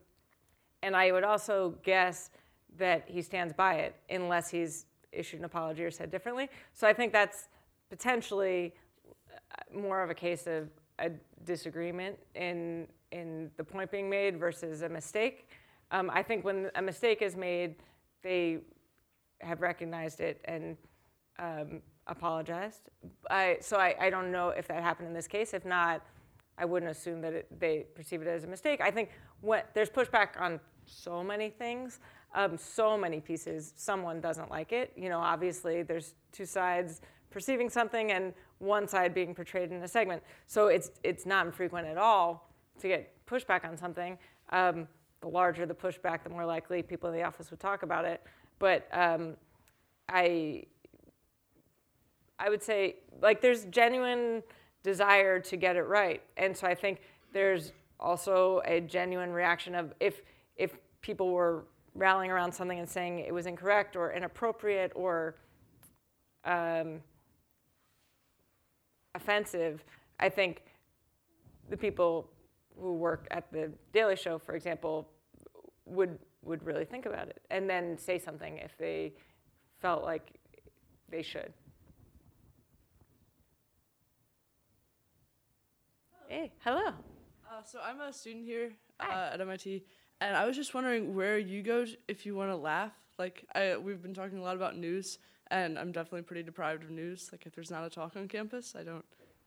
and 0.82 0.94
I 0.96 1.12
would 1.12 1.24
also 1.24 1.74
guess 1.82 2.30
that 2.78 3.04
he 3.06 3.22
stands 3.22 3.52
by 3.52 3.74
it 3.74 3.96
unless 4.08 4.50
he's 4.50 4.86
issued 5.12 5.40
an 5.40 5.44
apology 5.44 5.84
or 5.84 5.90
said 5.90 6.10
differently. 6.10 6.48
So 6.72 6.86
I 6.86 6.92
think 6.92 7.12
that's 7.12 7.48
potentially 7.88 8.74
uh, 9.08 9.78
more 9.78 10.02
of 10.02 10.10
a 10.10 10.14
case 10.14 10.46
of 10.46 10.68
a 10.98 11.10
disagreement 11.44 12.18
in 12.34 12.86
in 13.12 13.50
the 13.56 13.64
point 13.64 13.90
being 13.90 14.08
made 14.08 14.38
versus 14.38 14.82
a 14.82 14.88
mistake. 14.88 15.48
Um, 15.90 16.10
I 16.12 16.22
think 16.22 16.44
when 16.44 16.70
a 16.76 16.82
mistake 16.82 17.22
is 17.22 17.36
made, 17.36 17.74
they 18.22 18.58
have 19.40 19.60
recognized 19.60 20.20
it 20.20 20.40
and 20.44 20.76
um, 21.38 21.82
apologized. 22.06 22.90
I, 23.30 23.56
so 23.60 23.78
I, 23.78 23.96
I 24.00 24.10
don't 24.10 24.30
know 24.30 24.50
if 24.50 24.68
that 24.68 24.82
happened 24.82 25.08
in 25.08 25.14
this 25.14 25.26
case. 25.26 25.54
If 25.54 25.64
not, 25.64 26.06
I 26.58 26.64
wouldn't 26.64 26.90
assume 26.90 27.20
that 27.22 27.32
it, 27.32 27.60
they 27.60 27.86
perceive 27.94 28.22
it 28.22 28.28
as 28.28 28.44
a 28.44 28.46
mistake. 28.46 28.80
I 28.80 28.90
think 28.90 29.10
when, 29.40 29.62
there's 29.74 29.90
pushback 29.90 30.40
on 30.40 30.60
so 30.84 31.24
many 31.24 31.48
things 31.48 32.00
um, 32.34 32.56
so 32.56 32.96
many 32.96 33.20
pieces, 33.20 33.72
someone 33.76 34.20
doesn't 34.20 34.50
like 34.50 34.72
it. 34.72 34.92
You 34.96 35.08
know, 35.08 35.18
obviously 35.18 35.82
there's 35.82 36.14
two 36.32 36.46
sides 36.46 37.00
perceiving 37.30 37.70
something 37.70 38.12
and 38.12 38.34
one 38.58 38.86
side 38.86 39.14
being 39.14 39.34
portrayed 39.34 39.70
in 39.70 39.82
a 39.82 39.88
segment. 39.88 40.22
So 40.46 40.68
it's 40.68 40.90
it's 41.02 41.26
not 41.26 41.46
infrequent 41.46 41.86
at 41.86 41.96
all 41.96 42.50
to 42.80 42.88
get 42.88 43.12
pushback 43.26 43.64
on 43.64 43.76
something. 43.76 44.18
Um, 44.50 44.86
the 45.20 45.28
larger 45.28 45.66
the 45.66 45.74
pushback, 45.74 46.22
the 46.22 46.30
more 46.30 46.46
likely 46.46 46.82
people 46.82 47.08
in 47.10 47.16
the 47.16 47.22
office 47.22 47.50
would 47.50 47.60
talk 47.60 47.82
about 47.82 48.04
it. 48.04 48.22
But 48.58 48.88
um, 48.92 49.36
I 50.08 50.64
I 52.38 52.48
would 52.48 52.62
say 52.62 52.96
like 53.20 53.40
there's 53.40 53.64
genuine 53.66 54.42
desire 54.82 55.40
to 55.40 55.56
get 55.56 55.76
it 55.76 55.82
right, 55.82 56.22
and 56.36 56.56
so 56.56 56.66
I 56.66 56.74
think 56.74 57.00
there's 57.32 57.72
also 57.98 58.62
a 58.64 58.80
genuine 58.80 59.30
reaction 59.30 59.74
of 59.74 59.92
if 60.00 60.22
if 60.56 60.76
people 61.02 61.30
were 61.30 61.64
rallying 61.94 62.30
around 62.30 62.52
something 62.52 62.78
and 62.78 62.88
saying 62.88 63.20
it 63.20 63.34
was 63.34 63.46
incorrect 63.46 63.96
or 63.96 64.12
inappropriate 64.12 64.92
or 64.94 65.34
um, 66.44 67.00
offensive, 69.14 69.84
I 70.18 70.28
think 70.28 70.64
the 71.68 71.76
people 71.76 72.30
who 72.78 72.94
work 72.94 73.26
at 73.30 73.50
the 73.52 73.72
Daily 73.92 74.16
Show, 74.16 74.38
for 74.38 74.54
example, 74.54 75.08
would 75.86 76.18
would 76.42 76.64
really 76.64 76.86
think 76.86 77.04
about 77.04 77.28
it 77.28 77.42
and 77.50 77.68
then 77.68 77.98
say 77.98 78.18
something 78.18 78.56
if 78.58 78.76
they 78.78 79.12
felt 79.78 80.04
like 80.04 80.32
they 81.10 81.22
should. 81.22 81.52
Hey, 86.28 86.52
hello. 86.60 86.88
Uh, 86.88 87.62
so 87.64 87.80
I'm 87.84 88.00
a 88.00 88.12
student 88.12 88.44
here 88.44 88.72
uh, 89.00 89.30
at 89.32 89.40
MIT, 89.40 89.84
and 90.20 90.36
I 90.36 90.46
was 90.46 90.56
just 90.56 90.74
wondering 90.74 91.14
where 91.14 91.38
you 91.38 91.62
go 91.62 91.84
if 92.08 92.26
you 92.26 92.34
want 92.34 92.50
to 92.50 92.56
laugh. 92.56 92.92
Like 93.18 93.44
I, 93.54 93.76
we've 93.76 94.02
been 94.02 94.14
talking 94.14 94.38
a 94.38 94.42
lot 94.42 94.56
about 94.56 94.76
news, 94.76 95.18
and 95.50 95.78
I'm 95.78 95.92
definitely 95.92 96.22
pretty 96.22 96.42
deprived 96.42 96.84
of 96.84 96.90
news. 96.90 97.28
Like 97.32 97.46
if 97.46 97.54
there's 97.54 97.70
not 97.70 97.84
a 97.84 97.90
talk 97.90 98.16
on 98.16 98.28
campus, 98.28 98.74
I 98.78 98.82
don't 98.82 99.04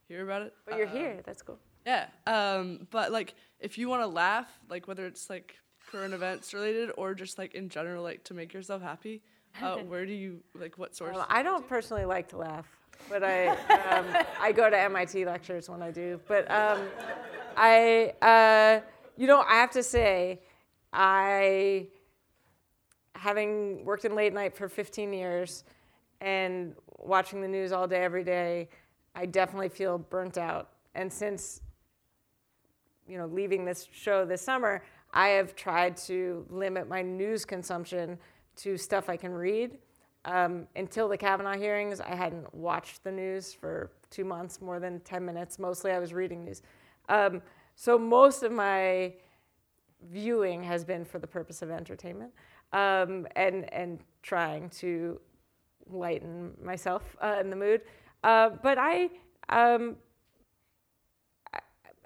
hear 0.08 0.24
about 0.24 0.42
it. 0.44 0.54
But 0.66 0.78
you're 0.78 0.88
Um, 0.88 0.96
here. 0.96 1.20
That's 1.26 1.42
cool. 1.42 1.58
Yeah. 1.86 2.08
Um, 2.28 2.88
but 2.92 3.12
like 3.12 3.34
if 3.60 3.78
you 3.78 3.90
want 3.90 4.02
to 4.04 4.08
laugh, 4.08 4.48
like 4.70 4.88
whether 4.88 5.06
it's 5.06 5.30
like 5.30 5.58
current 5.92 6.14
events 6.14 6.54
related 6.54 6.92
or 6.98 7.14
just 7.14 7.38
like 7.38 7.56
in 7.56 7.70
general, 7.70 8.04
like 8.04 8.24
to 8.26 8.34
make 8.34 8.54
yourself 8.54 8.82
happy, 8.82 9.22
uh, 9.62 9.78
where 9.88 10.06
do 10.06 10.14
you 10.14 10.42
like 10.56 10.78
what 10.78 10.96
source? 10.96 11.14
Well, 11.16 11.26
I 11.30 11.44
don't 11.44 11.68
personally 11.68 12.06
like 12.06 12.30
to 12.30 12.38
laugh, 12.38 12.68
but 13.10 13.24
I 13.24 13.48
um, 13.90 14.06
I 14.40 14.52
go 14.52 14.70
to 14.70 14.78
MIT 14.78 15.26
lectures 15.26 15.68
when 15.70 15.82
I 15.82 15.92
do. 15.92 16.20
But 16.28 16.50
um, 16.52 16.80
I 17.58 18.14
uh, 18.22 18.82
you 19.18 19.28
know 19.28 19.42
I 19.42 19.56
have 19.56 19.72
to 19.72 19.84
say 19.84 20.40
I 20.94 21.88
having 23.16 23.84
worked 23.86 24.06
in 24.06 24.16
late 24.16 24.34
night 24.34 24.56
for 24.56 24.68
15 24.68 25.14
years 25.14 25.64
and 26.22 26.76
watching 27.00 27.42
the 27.42 27.48
news 27.48 27.72
all 27.72 27.88
day 27.88 28.04
every 28.04 28.24
day, 28.24 28.70
I 29.16 29.26
definitely 29.26 29.70
feel 29.70 29.98
burnt 29.98 30.38
out. 30.38 30.70
And 30.96 31.12
since 31.12 31.62
you 33.08 33.18
know 33.18 33.26
leaving 33.26 33.66
this 33.66 33.88
show 33.92 34.26
this 34.26 34.42
summer, 34.42 34.84
I 35.14 35.30
have 35.30 35.56
tried 35.56 35.98
to 35.98 36.46
limit 36.50 36.88
my 36.88 37.02
news 37.02 37.46
consumption 37.46 38.18
to 38.58 38.78
stuff 38.78 39.10
I 39.10 39.18
can 39.18 39.34
read. 39.34 39.78
Um, 40.26 40.68
until 40.76 41.10
the 41.10 41.18
Kavanaugh 41.18 41.58
hearings, 41.58 42.00
I 42.00 42.16
hadn't 42.16 42.54
watched 42.56 43.04
the 43.04 43.12
news 43.12 43.52
for 43.54 43.92
two 44.10 44.24
months, 44.24 44.62
more 44.62 44.80
than 44.80 45.02
10 45.02 45.26
minutes. 45.26 45.60
Mostly 45.60 45.92
I 45.92 46.00
was 46.00 46.14
reading 46.14 46.46
news. 46.46 46.62
Um, 47.10 47.42
so 47.76 47.98
most 47.98 48.44
of 48.44 48.52
my 48.52 49.14
viewing 50.12 50.64
has 50.64 50.84
been 50.84 51.06
for 51.06 51.20
the 51.20 51.28
purpose 51.28 51.62
of 51.62 51.70
entertainment 51.70 52.32
um, 52.72 53.28
and, 53.36 53.72
and 53.74 54.00
trying 54.22 54.70
to 54.70 55.20
lighten 55.90 56.54
myself 56.62 57.16
uh, 57.22 57.38
in 57.40 57.50
the 57.50 57.56
mood. 57.56 57.82
Uh, 58.24 58.52
but 58.62 58.78
I, 58.78 59.10
um, 59.50 59.98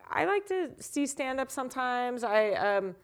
I, 0.09 0.25
like 0.25 0.47
to 0.47 0.71
see 0.79 1.05
stand 1.05 1.39
up 1.39 1.51
sometimes. 1.51 2.23
I, 2.23 2.51
um, 2.53 2.95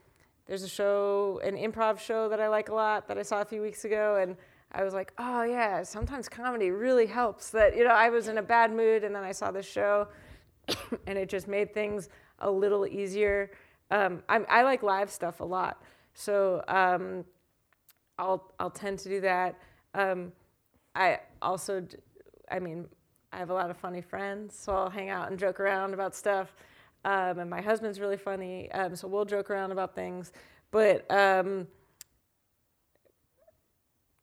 there's 0.45 0.63
a 0.63 0.69
show, 0.69 1.39
an 1.43 1.55
improv 1.55 1.99
show 1.99 2.27
that 2.29 2.39
I 2.39 2.47
like 2.47 2.69
a 2.69 2.73
lot 2.73 3.07
that 3.07 3.17
I 3.17 3.21
saw 3.21 3.41
a 3.41 3.45
few 3.45 3.61
weeks 3.61 3.85
ago, 3.85 4.17
and 4.21 4.35
I 4.71 4.83
was 4.83 4.93
like, 4.93 5.13
oh 5.17 5.43
yeah, 5.43 5.83
sometimes 5.83 6.27
comedy 6.27 6.71
really 6.71 7.05
helps. 7.05 7.51
That 7.51 7.77
you 7.77 7.83
know, 7.83 7.91
I 7.91 8.09
was 8.09 8.27
in 8.27 8.39
a 8.39 8.41
bad 8.41 8.71
mood, 8.71 9.03
and 9.03 9.15
then 9.15 9.23
I 9.23 9.31
saw 9.31 9.51
this 9.51 9.65
show, 9.65 10.07
and 11.07 11.17
it 11.17 11.29
just 11.29 11.47
made 11.47 11.73
things 11.73 12.09
a 12.39 12.49
little 12.49 12.85
easier. 12.85 13.51
Um, 13.93 14.23
I, 14.27 14.37
I 14.49 14.63
like 14.63 14.81
live 14.81 15.11
stuff 15.11 15.39
a 15.39 15.43
lot, 15.43 15.79
so 16.15 16.63
um, 16.67 17.23
I'll 18.17 18.51
I'll 18.59 18.71
tend 18.71 18.97
to 18.99 19.09
do 19.09 19.21
that. 19.21 19.55
Um, 19.93 20.31
I 20.95 21.19
also, 21.43 21.85
I 22.51 22.57
mean, 22.57 22.87
I 23.31 23.37
have 23.37 23.51
a 23.51 23.53
lot 23.53 23.69
of 23.69 23.77
funny 23.77 24.01
friends, 24.01 24.57
so 24.57 24.73
I'll 24.75 24.89
hang 24.89 25.09
out 25.09 25.29
and 25.29 25.37
joke 25.37 25.59
around 25.59 25.93
about 25.93 26.15
stuff. 26.15 26.55
Um, 27.05 27.37
and 27.37 27.49
my 27.51 27.61
husband's 27.61 27.99
really 27.99 28.17
funny, 28.17 28.71
um, 28.71 28.95
so 28.95 29.07
we'll 29.07 29.25
joke 29.25 29.51
around 29.51 29.71
about 29.71 29.93
things. 29.93 30.31
But 30.71 31.05
um, 31.11 31.67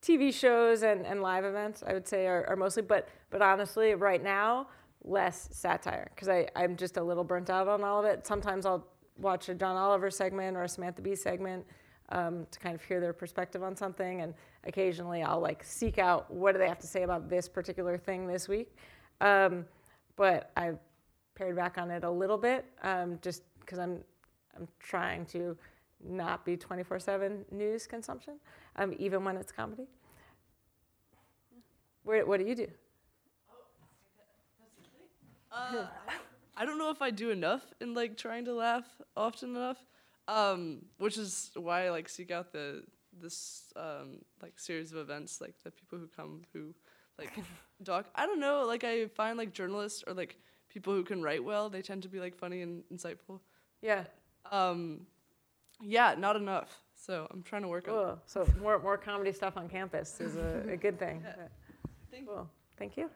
TV 0.02 0.34
shows 0.34 0.82
and, 0.82 1.06
and 1.06 1.22
live 1.22 1.44
events, 1.44 1.84
I 1.86 1.92
would 1.92 2.08
say, 2.08 2.26
are, 2.26 2.44
are 2.48 2.56
mostly. 2.56 2.82
But 2.82 3.08
but 3.30 3.40
honestly, 3.40 3.94
right 3.94 4.22
now, 4.22 4.66
less 5.04 5.48
satire 5.52 6.10
because 6.12 6.48
I'm 6.56 6.74
just 6.74 6.96
a 6.96 7.02
little 7.04 7.22
burnt 7.22 7.50
out 7.50 7.68
on 7.68 7.84
all 7.84 8.00
of 8.00 8.04
it. 8.04 8.26
Sometimes 8.26 8.66
I'll 8.66 8.84
watch 9.20 9.48
a 9.48 9.54
John 9.54 9.76
Oliver 9.76 10.10
segment 10.10 10.56
or 10.56 10.64
a 10.64 10.68
Samantha 10.68 11.02
Bee 11.02 11.14
segment 11.14 11.64
um, 12.10 12.46
to 12.50 12.58
kind 12.58 12.74
of 12.74 12.82
hear 12.82 13.00
their 13.00 13.12
perspective 13.12 13.62
on 13.62 13.76
something, 13.76 14.22
and 14.22 14.34
occasionally 14.64 15.22
I'll 15.22 15.40
like 15.40 15.62
seek 15.62 15.98
out 15.98 16.30
what 16.32 16.52
do 16.52 16.58
they 16.58 16.68
have 16.68 16.78
to 16.80 16.86
say 16.86 17.02
about 17.02 17.28
this 17.28 17.48
particular 17.48 17.96
thing 17.96 18.26
this 18.26 18.48
week. 18.48 18.76
Um, 19.20 19.64
but 20.16 20.50
I've 20.56 20.78
pared 21.34 21.56
back 21.56 21.78
on 21.78 21.90
it 21.90 22.04
a 22.04 22.10
little 22.10 22.38
bit, 22.38 22.64
um, 22.82 23.18
just 23.22 23.42
because 23.60 23.78
I'm 23.78 24.00
I'm 24.56 24.66
trying 24.80 25.24
to 25.26 25.56
not 26.02 26.44
be 26.44 26.56
24/7 26.56 27.44
news 27.52 27.86
consumption, 27.86 28.34
um, 28.76 28.94
even 28.98 29.24
when 29.24 29.36
it's 29.36 29.52
comedy. 29.52 29.86
Where, 32.02 32.26
what 32.26 32.40
do 32.40 32.46
you 32.46 32.54
do? 32.54 32.66
Uh, 35.52 35.86
I 36.60 36.66
don't 36.66 36.76
know 36.76 36.90
if 36.90 37.00
I 37.00 37.10
do 37.10 37.30
enough 37.30 37.64
in 37.80 37.94
like 37.94 38.18
trying 38.18 38.44
to 38.44 38.52
laugh 38.52 38.84
often 39.16 39.56
enough, 39.56 39.78
um, 40.28 40.82
which 40.98 41.16
is 41.16 41.50
why 41.54 41.86
I 41.86 41.90
like 41.90 42.06
seek 42.06 42.30
out 42.30 42.52
the 42.52 42.84
this 43.18 43.72
um, 43.76 44.18
like 44.42 44.58
series 44.58 44.92
of 44.92 44.98
events 44.98 45.40
like 45.40 45.54
the 45.64 45.70
people 45.70 45.98
who 45.98 46.06
come 46.06 46.42
who 46.52 46.74
like 47.18 47.32
talk. 47.84 48.10
I 48.14 48.26
don't 48.26 48.40
know, 48.40 48.66
like 48.66 48.84
I 48.84 49.06
find 49.06 49.38
like 49.38 49.54
journalists 49.54 50.04
or 50.06 50.12
like 50.12 50.36
people 50.68 50.92
who 50.92 51.02
can 51.02 51.22
write 51.22 51.42
well, 51.42 51.70
they 51.70 51.80
tend 51.80 52.02
to 52.02 52.10
be 52.10 52.20
like 52.20 52.36
funny 52.36 52.60
and 52.60 52.82
insightful. 52.92 53.40
Yeah. 53.80 54.04
Um, 54.52 55.06
yeah, 55.80 56.14
not 56.18 56.36
enough. 56.36 56.82
So 56.94 57.26
I'm 57.30 57.42
trying 57.42 57.62
to 57.62 57.68
work 57.68 57.88
on. 57.88 57.94
Cool. 57.94 58.18
So 58.26 58.46
more 58.60 58.78
more 58.82 58.98
comedy 58.98 59.32
stuff 59.32 59.56
on 59.56 59.66
campus 59.66 60.20
is 60.20 60.36
a, 60.36 60.72
a 60.72 60.76
good 60.76 60.98
thing. 60.98 61.24
Yeah. 61.38 61.46
Thank 62.10 62.26
cool. 62.26 62.50
Thank 62.76 62.98
you. 62.98 63.08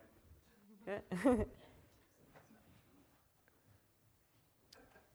Yeah. 0.87 1.35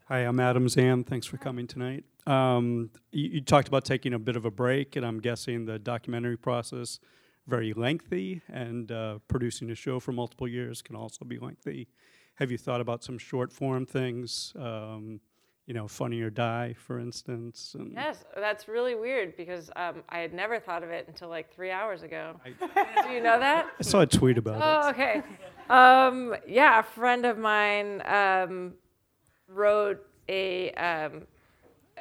Hi, 0.09 0.19
I'm 0.21 0.39
Adam 0.39 0.67
Zan. 0.67 1.03
Thanks 1.03 1.27
for 1.27 1.37
coming 1.37 1.67
tonight. 1.67 2.03
Um, 2.25 2.89
you, 3.11 3.29
you 3.29 3.41
talked 3.41 3.67
about 3.67 3.85
taking 3.85 4.13
a 4.13 4.19
bit 4.19 4.35
of 4.35 4.43
a 4.43 4.49
break, 4.51 4.95
and 4.95 5.05
I'm 5.05 5.19
guessing 5.19 5.65
the 5.65 5.77
documentary 5.77 6.35
process 6.37 6.99
very 7.47 7.73
lengthy, 7.73 8.41
and 8.51 8.91
uh, 8.91 9.19
producing 9.27 9.69
a 9.69 9.75
show 9.75 9.99
for 9.99 10.11
multiple 10.11 10.47
years 10.47 10.81
can 10.81 10.95
also 10.95 11.25
be 11.25 11.37
lengthy. 11.37 11.87
Have 12.35 12.51
you 12.51 12.57
thought 12.57 12.81
about 12.81 13.03
some 13.03 13.17
short 13.19 13.51
form 13.51 13.85
things? 13.85 14.53
Um, 14.57 15.19
you 15.67 15.75
know, 15.75 15.87
Funny 15.87 16.21
or 16.21 16.31
Die, 16.31 16.73
for 16.75 16.97
instance. 16.99 17.75
And 17.77 17.91
Yes, 17.93 18.25
that's 18.35 18.67
really 18.67 18.95
weird 18.95 19.37
because 19.37 19.69
um, 19.75 20.01
I 20.09 20.17
had 20.19 20.33
never 20.33 20.59
thought 20.59 20.81
of 20.83 20.89
it 20.89 21.05
until 21.07 21.29
like 21.29 21.53
three 21.53 21.69
hours 21.69 22.01
ago. 22.01 22.33
Do 22.43 23.09
you 23.11 23.21
know 23.21 23.39
that? 23.39 23.67
I 23.79 23.83
saw 23.83 24.01
a 24.01 24.07
tweet 24.07 24.39
about 24.39 24.55
Oh, 24.55 24.89
it. 24.89 24.89
Oh, 24.89 24.89
okay. 24.89 25.21
Um, 25.69 26.35
yeah, 26.47 26.79
a 26.79 26.83
friend 26.83 27.23
of 27.25 27.37
mine 27.37 28.01
um, 28.07 28.73
wrote 29.49 30.05
a, 30.27 30.71
um, 30.73 31.23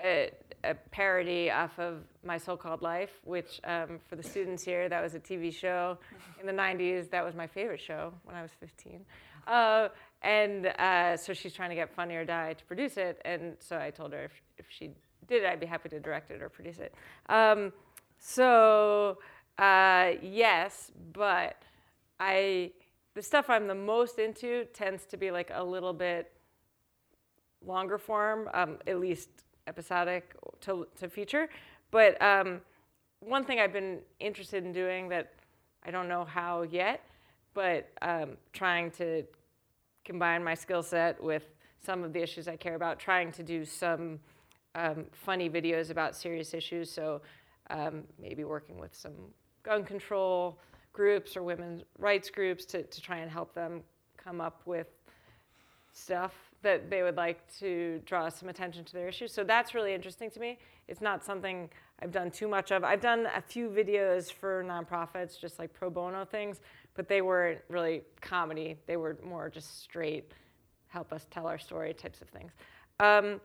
a, 0.02 0.30
a 0.64 0.74
parody 0.90 1.50
off 1.50 1.78
of 1.78 2.02
My 2.24 2.38
So-Called 2.38 2.82
Life, 2.82 3.12
which 3.24 3.60
um, 3.64 3.98
for 4.08 4.16
the 4.16 4.22
students 4.22 4.62
here, 4.62 4.88
that 4.88 5.02
was 5.02 5.14
a 5.14 5.20
TV 5.20 5.52
show 5.52 5.98
in 6.40 6.46
the 6.46 6.52
90s. 6.52 7.10
That 7.10 7.24
was 7.24 7.34
my 7.34 7.46
favorite 7.46 7.80
show 7.80 8.12
when 8.24 8.36
I 8.36 8.42
was 8.42 8.50
15. 8.60 9.04
Uh, 9.46 9.88
and 10.22 10.66
uh, 10.66 11.16
so 11.16 11.32
she's 11.32 11.54
trying 11.54 11.70
to 11.70 11.76
get 11.76 11.94
Funny 11.94 12.14
or 12.16 12.24
Die 12.24 12.52
to 12.52 12.64
produce 12.64 12.96
it. 12.96 13.20
And 13.24 13.56
so 13.60 13.78
I 13.78 13.90
told 13.90 14.12
her 14.12 14.24
if, 14.24 14.32
if 14.58 14.66
she 14.68 14.90
did 15.26 15.44
it, 15.44 15.46
I'd 15.46 15.60
be 15.60 15.66
happy 15.66 15.88
to 15.90 16.00
direct 16.00 16.30
it 16.30 16.42
or 16.42 16.48
produce 16.48 16.78
it. 16.78 16.94
Um, 17.28 17.72
so 18.18 19.18
uh, 19.58 20.12
yes, 20.22 20.90
but 21.12 21.62
I 22.20 22.72
the 23.14 23.22
stuff 23.22 23.50
I'm 23.50 23.66
the 23.66 23.74
most 23.74 24.18
into 24.18 24.64
tends 24.66 25.04
to 25.06 25.16
be 25.16 25.30
like 25.30 25.50
a 25.52 25.64
little 25.64 25.92
bit 25.92 26.30
longer 27.64 27.98
form, 27.98 28.48
um, 28.54 28.78
at 28.86 29.00
least 29.00 29.28
episodic 29.66 30.34
to, 30.60 30.86
to 30.98 31.08
feature. 31.08 31.48
But 31.90 32.20
um, 32.22 32.60
one 33.20 33.44
thing 33.44 33.60
I've 33.60 33.72
been 33.72 33.98
interested 34.20 34.64
in 34.64 34.72
doing 34.72 35.08
that 35.08 35.32
I 35.84 35.90
don't 35.90 36.08
know 36.08 36.24
how 36.24 36.62
yet, 36.62 37.04
but 37.54 37.90
um, 38.02 38.36
trying 38.52 38.90
to 38.92 39.24
combine 40.04 40.42
my 40.42 40.54
skill 40.54 40.82
set 40.82 41.22
with 41.22 41.44
some 41.80 42.02
of 42.02 42.12
the 42.12 42.22
issues 42.22 42.48
I 42.48 42.56
care 42.56 42.74
about, 42.74 42.98
trying 42.98 43.32
to 43.32 43.42
do 43.42 43.64
some 43.64 44.18
um, 44.74 45.06
funny 45.12 45.48
videos 45.48 45.90
about 45.90 46.16
serious 46.16 46.54
issues. 46.54 46.90
So 46.90 47.22
um, 47.70 48.04
maybe 48.20 48.44
working 48.44 48.78
with 48.78 48.94
some 48.94 49.12
gun 49.62 49.84
control 49.84 50.58
groups 50.92 51.36
or 51.36 51.42
women's 51.42 51.82
rights 51.98 52.30
groups 52.30 52.64
to, 52.66 52.82
to 52.82 53.00
try 53.00 53.18
and 53.18 53.30
help 53.30 53.54
them 53.54 53.82
come 54.16 54.40
up 54.40 54.62
with 54.64 54.88
stuff 55.92 56.32
that 56.62 56.90
they 56.90 57.02
would 57.02 57.16
like 57.16 57.40
to 57.58 58.00
draw 58.04 58.28
some 58.28 58.48
attention 58.48 58.84
to 58.84 58.92
their 58.92 59.08
issues. 59.08 59.32
So 59.32 59.44
that's 59.44 59.74
really 59.74 59.94
interesting 59.94 60.30
to 60.30 60.40
me. 60.40 60.58
It's 60.88 61.00
not 61.00 61.24
something 61.24 61.70
I've 62.02 62.12
done 62.12 62.30
too 62.30 62.48
much 62.48 62.70
of. 62.70 62.84
I've 62.84 63.00
done 63.00 63.26
a 63.34 63.40
few 63.40 63.68
videos 63.68 64.32
for 64.32 64.64
nonprofits, 64.64 65.38
just 65.38 65.58
like 65.58 65.72
pro 65.72 65.90
bono 65.90 66.24
things, 66.24 66.60
but 66.94 67.08
they 67.08 67.22
weren't 67.22 67.60
really 67.68 68.02
comedy. 68.20 68.76
They 68.86 68.96
were 68.96 69.18
more 69.24 69.48
just 69.48 69.82
straight, 69.82 70.32
help 70.88 71.12
us 71.12 71.26
tell 71.30 71.46
our 71.46 71.58
story 71.58 71.94
types 71.94 72.22
of 72.22 72.28
things. 72.28 72.52
Um, 73.00 73.40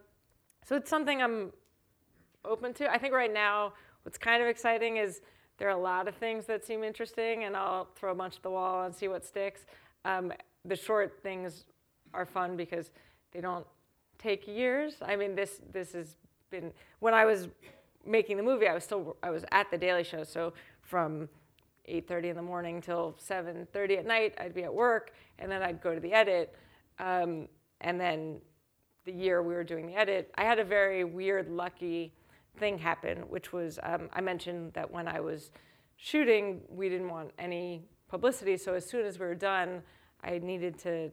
so 0.65 0.76
it's 0.76 0.90
something 0.90 1.22
I'm 1.22 1.52
open 2.45 2.73
to. 2.76 2.91
I 2.91 2.98
think 2.98 3.14
right 3.14 3.34
now, 3.34 3.73
what's 4.03 4.18
kind 4.18 4.41
of 4.41 4.48
exciting 4.48 4.98
is 4.98 5.22
there 5.57 5.68
are 5.68 5.77
a 5.77 5.81
lot 5.81 6.07
of 6.07 6.15
things 6.15 6.45
that 6.48 6.65
seem 6.65 6.84
interesting, 6.84 7.44
and 7.44 7.56
I'll 7.56 7.90
throw 7.95 8.11
a 8.11 8.15
bunch 8.15 8.38
at 8.38 8.44
the 8.44 8.49
wall 8.49 8.85
and 8.85 8.95
see 8.95 9.07
what 9.07 9.23
sticks. 9.23 9.65
Um, 10.03 10.34
the 10.65 10.76
short 10.76 11.22
things 11.22 11.65
are 12.14 12.26
fun 12.26 12.56
because 12.56 12.91
they 13.31 13.41
don't 13.41 13.65
take 14.18 14.48
years. 14.48 14.95
I 15.02 15.15
mean, 15.15 15.35
this 15.35 15.61
this 15.72 15.94
has 15.94 16.18
been 16.49 16.72
when 16.99 17.14
I 17.14 17.26
was 17.26 17.48
making 18.06 18.38
the 18.38 18.44
movie, 18.44 18.68
I 18.68 18.73
was 18.73 18.84
still 18.84 19.18
I 19.23 19.30
was 19.30 19.45
at 19.52 19.69
the 19.72 19.77
Daily 19.77 20.03
Show, 20.03 20.23
so 20.23 20.53
from 20.81 21.30
8:30 21.88 22.30
in 22.30 22.35
the 22.35 22.41
morning 22.41 22.81
till 22.81 23.15
7:30 23.19 23.98
at 23.98 24.06
night, 24.06 24.34
I'd 24.40 24.53
be 24.53 24.64
at 24.64 24.73
work, 24.73 25.11
and 25.40 25.52
then 25.52 25.61
I'd 25.61 25.81
go 25.81 25.94
to 25.94 25.99
the 25.99 26.14
edit, 26.14 26.56
um, 26.99 27.48
and 27.81 27.99
then 27.99 28.41
the 29.06 29.11
year 29.11 29.41
we 29.41 29.53
were 29.53 29.64
doing 29.64 29.85
the 29.88 29.95
edit, 29.95 30.31
I 30.35 30.44
had 30.44 30.60
a 30.60 30.64
very 30.64 31.03
weird, 31.03 31.49
lucky 31.49 32.14
thing 32.57 32.77
happen, 32.77 33.18
which 33.30 33.52
was 33.52 33.80
um, 33.84 34.10
I 34.14 34.22
mentioned 34.22 34.73
that 34.73 34.90
when 34.90 35.07
I 35.07 35.19
was 35.19 35.52
shooting, 35.98 36.61
we 36.69 36.90
didn't 36.90 37.10
want 37.10 37.31
any 37.38 37.84
publicity, 38.07 38.57
so 38.57 38.73
as 38.73 38.85
soon 38.85 39.06
as 39.06 39.19
we 39.19 39.26
were 39.26 39.35
done, 39.35 39.81
I 40.23 40.38
needed 40.40 40.77
to 40.80 41.11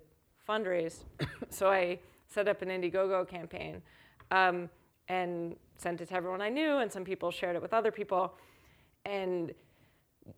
fundraise, 0.51 1.05
so 1.51 1.71
I 1.71 1.99
set 2.27 2.49
up 2.49 2.63
an 2.63 2.69
Indiegogo 2.69 3.29
campaign. 3.29 3.83
Um, 4.31 4.69
and 5.11 5.57
sent 5.77 6.01
it 6.01 6.09
to 6.09 6.15
everyone 6.15 6.41
I 6.41 6.49
knew, 6.49 6.79
and 6.79 6.91
some 6.91 7.05
people 7.05 7.31
shared 7.33 7.57
it 7.57 7.63
with 7.63 7.75
other 7.75 7.91
people. 7.91 8.35
And 9.05 9.53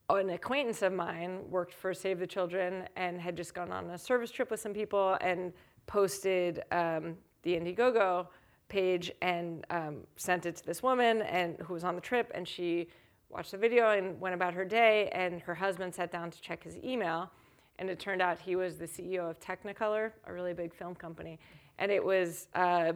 an 0.09 0.31
acquaintance 0.31 0.81
of 0.81 0.95
mine 0.95 1.41
worked 1.51 1.75
for 1.75 1.93
Save 1.93 2.19
the 2.19 2.27
Children 2.27 2.89
and 2.97 3.21
had 3.21 3.37
just 3.37 3.55
gone 3.55 3.71
on 3.71 3.91
a 3.91 3.99
service 3.99 4.31
trip 4.31 4.51
with 4.51 4.61
some 4.61 4.73
people 4.73 5.19
and 5.21 5.53
posted 5.87 6.63
um, 6.73 7.17
the 7.43 7.53
Indiegogo 7.53 8.29
page 8.69 9.13
and 9.21 9.67
um, 9.69 9.99
sent 10.17 10.47
it 10.47 10.57
to 10.57 10.65
this 10.65 10.83
woman 10.83 11.21
and 11.23 11.59
who 11.59 11.75
was 11.75 11.85
on 11.85 11.95
the 11.95 12.01
trip, 12.01 12.31
and 12.35 12.49
she 12.49 12.89
watched 13.29 13.51
the 13.51 13.59
video 13.59 13.91
and 13.91 14.19
went 14.21 14.35
about 14.35 14.55
her 14.55 14.65
day. 14.65 15.11
And 15.13 15.43
her 15.43 15.55
husband 15.55 15.95
sat 15.95 16.11
down 16.11 16.31
to 16.31 16.41
check 16.41 16.65
his 16.65 16.79
email, 16.79 17.31
and 17.79 17.91
it 17.91 17.99
turned 17.99 18.23
out 18.23 18.39
he 18.39 18.57
was 18.57 18.79
the 18.79 18.87
CEO 18.87 19.29
of 19.29 19.41
Technicolor, 19.41 20.13
a 20.27 20.33
really 20.33 20.53
big 20.53 20.75
film 20.75 20.95
company, 20.95 21.39
and 21.79 21.91
it 21.91 22.05
was. 22.05 22.49
Uh, 22.55 22.93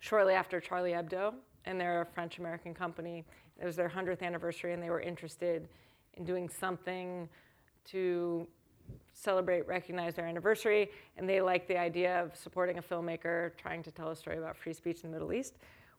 shortly 0.00 0.34
after 0.34 0.60
Charlie 0.60 0.92
Hebdo, 0.92 1.34
and 1.64 1.80
they're 1.80 2.02
a 2.02 2.06
French 2.06 2.38
American 2.38 2.74
company. 2.74 3.24
It 3.60 3.64
was 3.64 3.76
their 3.76 3.88
100th 3.88 4.22
anniversary, 4.22 4.72
and 4.72 4.82
they 4.82 4.90
were 4.90 5.00
interested 5.00 5.68
in 6.14 6.24
doing 6.24 6.48
something 6.48 7.28
to 7.86 8.46
celebrate, 9.12 9.66
recognize 9.66 10.14
their 10.14 10.26
anniversary, 10.26 10.90
and 11.16 11.28
they 11.28 11.40
liked 11.40 11.66
the 11.68 11.78
idea 11.78 12.22
of 12.22 12.36
supporting 12.36 12.78
a 12.78 12.82
filmmaker 12.82 13.50
trying 13.56 13.82
to 13.82 13.90
tell 13.90 14.10
a 14.10 14.16
story 14.16 14.38
about 14.38 14.56
free 14.56 14.72
speech 14.72 15.02
in 15.02 15.10
the 15.10 15.14
Middle 15.16 15.32
East, 15.32 15.54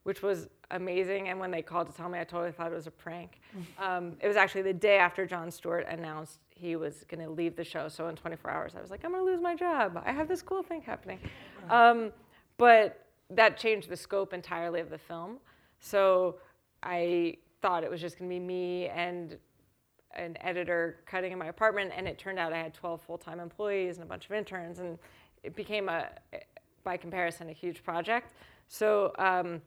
which 0.07 0.21
was 0.21 0.47
amazing. 0.71 1.27
And 1.27 1.37
when 1.37 1.51
they 1.51 1.61
called 1.61 1.87
to 1.87 1.93
tell 1.93 2.07
me, 2.07 2.17
I 2.17 2.23
totally 2.23 2.53
thought 2.53 2.71
it 2.71 2.75
was 2.75 2.87
a 2.87 2.91
prank. 2.91 3.41
Um, 3.77 4.13
it 4.21 4.27
was 4.29 4.37
actually 4.37 4.61
the 4.61 4.73
day 4.73 4.99
after 4.99 5.25
Jon 5.25 5.51
Stewart 5.51 5.85
announced 5.89 6.39
he 6.49 6.77
was 6.77 7.03
going 7.09 7.21
to 7.21 7.29
leave 7.29 7.57
the 7.57 7.63
show. 7.65 7.89
So 7.89 8.07
in 8.07 8.15
24 8.15 8.49
hours, 8.49 8.73
I 8.77 8.79
was 8.79 8.89
like, 8.89 9.03
I'm 9.03 9.11
going 9.11 9.25
to 9.25 9.29
lose 9.29 9.41
my 9.41 9.53
job. 9.53 10.01
I 10.05 10.13
have 10.13 10.29
this 10.29 10.41
cool 10.41 10.63
thing 10.63 10.81
happening. 10.81 11.19
Um, 11.69 12.13
but 12.55 13.05
that 13.31 13.57
changed 13.57 13.89
the 13.89 13.97
scope 13.97 14.31
entirely 14.31 14.79
of 14.79 14.89
the 14.89 14.97
film. 14.97 15.39
So 15.81 16.37
I 16.81 17.35
thought 17.61 17.83
it 17.83 17.91
was 17.91 17.99
just 17.99 18.17
going 18.17 18.29
to 18.29 18.33
be 18.33 18.39
me 18.39 18.87
and 18.87 19.37
an 20.15 20.37
editor 20.39 21.01
cutting 21.05 21.33
in 21.33 21.37
my 21.37 21.47
apartment, 21.47 21.91
and 21.93 22.07
it 22.07 22.17
turned 22.17 22.39
out 22.39 22.53
I 22.53 22.59
had 22.59 22.73
12 22.73 23.01
full-time 23.01 23.41
employees 23.41 23.97
and 23.97 24.05
a 24.05 24.07
bunch 24.07 24.23
of 24.27 24.31
interns, 24.31 24.79
and 24.79 24.97
it 25.43 25.53
became 25.53 25.89
a, 25.89 26.07
by 26.85 26.95
comparison, 26.95 27.49
a 27.49 27.51
huge 27.51 27.83
project. 27.83 28.31
So 28.69 29.11
um, 29.19 29.61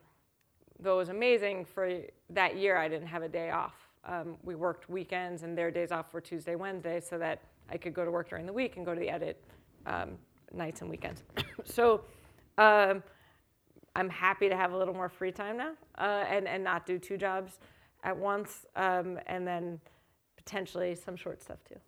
though 0.83 0.95
it 0.95 0.99
was 0.99 1.09
amazing 1.09 1.65
for 1.65 2.01
that 2.31 2.57
year, 2.57 2.77
I 2.77 2.89
didn't 2.89 3.09
have 3.09 3.23
a 3.23 3.29
day 3.29 3.51
off. 3.51 3.75
Um, 4.05 4.37
we 4.43 4.55
worked 4.55 4.89
weekends, 4.89 5.43
and 5.43 5.57
their 5.57 5.71
days 5.71 5.93
off 5.93 6.13
were 6.13 6.21
Tuesday, 6.21 6.55
Wednesday, 6.55 7.01
so 7.01 7.19
that 7.19 7.43
I 7.71 7.77
could 7.77 7.95
go 7.95 8.05
to 8.05 8.11
work 8.11 8.29
during 8.31 8.47
the 8.47 8.53
week 8.53 8.77
and 8.77 8.87
go 8.87 8.95
to 8.95 9.01
the 9.01 9.11
edit 9.11 9.43
um, 9.87 10.19
nights 10.53 10.81
and 10.81 10.91
weekends. 10.91 11.23
so. 11.65 12.03
Um, 12.59 13.03
I'm 13.97 14.09
happy 14.09 14.49
to 14.49 14.57
have 14.57 14.73
a 14.73 14.77
little 14.77 14.95
more 14.95 15.09
free 15.09 15.33
time 15.33 15.57
now 15.57 15.73
uh, 15.99 16.25
and, 16.29 16.47
and 16.47 16.63
not 16.63 16.87
do 16.87 16.99
two 16.99 17.17
jobs 17.17 17.59
at 18.05 18.17
once, 18.17 18.67
um, 18.77 19.19
and 19.27 19.47
then 19.47 19.81
potentially 20.37 20.95
some 20.95 21.17
short 21.17 21.43
stuff 21.43 21.59
too. 21.69 21.79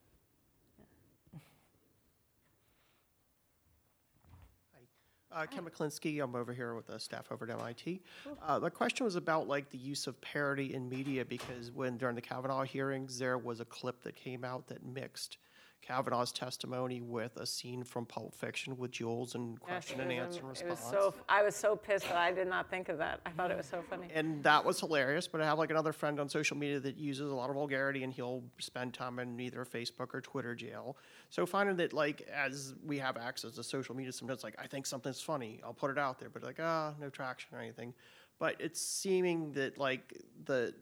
Uh, 5.35 5.47
Ken 5.47 5.65
McClinsky, 5.65 6.23
I'm 6.23 6.35
over 6.35 6.53
here 6.53 6.75
with 6.75 6.89
the 6.89 6.99
staff 6.99 7.33
over 7.33 7.49
at 7.49 7.59
MIT. 7.59 8.03
Uh, 8.43 8.59
the 8.59 8.71
question 8.71 9.05
was 9.05 9.17
about 9.17 9.49
like 9.49 9.71
the 9.71 9.79
use 9.79 10.07
of 10.07 10.21
parody 10.21 10.75
in 10.75 10.89
media 10.89 11.25
because 11.25 11.71
when 11.73 11.97
during 11.97 12.15
the 12.15 12.21
Kavanaugh 12.21 12.63
hearings 12.65 13.19
there 13.19 13.39
was 13.39 13.61
a 13.61 13.65
clip 13.65 14.03
that 14.03 14.15
came 14.15 14.45
out 14.45 14.67
that 14.67 14.85
mixed 14.85 15.39
Kavanaugh's 15.83 16.33
testimony 16.33 17.01
with 17.01 17.37
a 17.37 17.45
scene 17.45 17.83
from 17.83 18.07
Pulp 18.07 18.35
Fiction 18.35 18.77
with 18.79 18.93
Jules 18.93 19.35
and 19.35 19.61
question 19.61 20.01
and 20.01 20.13
it 20.13 20.21
was 20.21 20.37
answer 20.37 20.47
response. 20.47 20.61
It 20.61 20.71
was 20.71 20.79
so, 20.79 21.15
I 21.29 21.43
was 21.43 21.57
so 21.57 21.75
pissed 21.75 22.05
that 22.09 22.17
I 22.17 22.31
did 22.31 22.47
not 22.49 22.71
think 22.71 22.89
of 22.89 22.99
that. 22.99 23.21
I 23.27 23.31
thought 23.31 23.51
it 23.51 23.57
was 23.57 23.67
so 23.67 23.83
funny. 23.91 24.07
and 24.15 24.43
that 24.45 24.65
was 24.65 24.79
hilarious. 24.79 25.27
But 25.27 25.41
I 25.41 25.45
have 25.45 25.59
like 25.59 25.71
another 25.71 25.93
friend 25.93 26.21
on 26.21 26.29
social 26.29 26.57
media 26.57 26.79
that 26.81 26.97
uses 26.97 27.31
a 27.31 27.35
lot 27.35 27.51
of 27.51 27.57
vulgarity, 27.57 28.05
and 28.05 28.13
he'll 28.13 28.45
spend 28.59 28.95
time 28.95 29.19
in 29.19 29.39
either 29.41 29.65
Facebook 29.65 30.15
or 30.15 30.21
Twitter 30.21 30.55
jail. 30.55 30.97
So 31.31 31.45
finding 31.45 31.77
that 31.77 31.93
like 31.93 32.23
as 32.33 32.75
we 32.87 32.99
have 32.99 33.17
access 33.17 33.53
to 33.57 33.65
social 33.65 33.97
media, 33.97 34.13
sometimes 34.13 34.45
like 34.45 34.55
I 34.59 34.69
think 34.69 34.87
something's 34.87 35.21
funny, 35.21 35.61
I'll 35.65 35.75
put 35.75 35.91
it 35.91 35.99
out 35.99 36.19
there, 36.21 36.31
but 36.31 36.43
like 36.45 36.61
ah, 36.61 36.95
no 37.01 37.11
traction 37.11 37.57
or 37.57 37.61
anything. 37.61 37.93
But 38.39 38.57
it's 38.61 38.81
seeming 38.81 39.53
that 39.53 39.79
like 39.79 40.17
the 40.45 40.75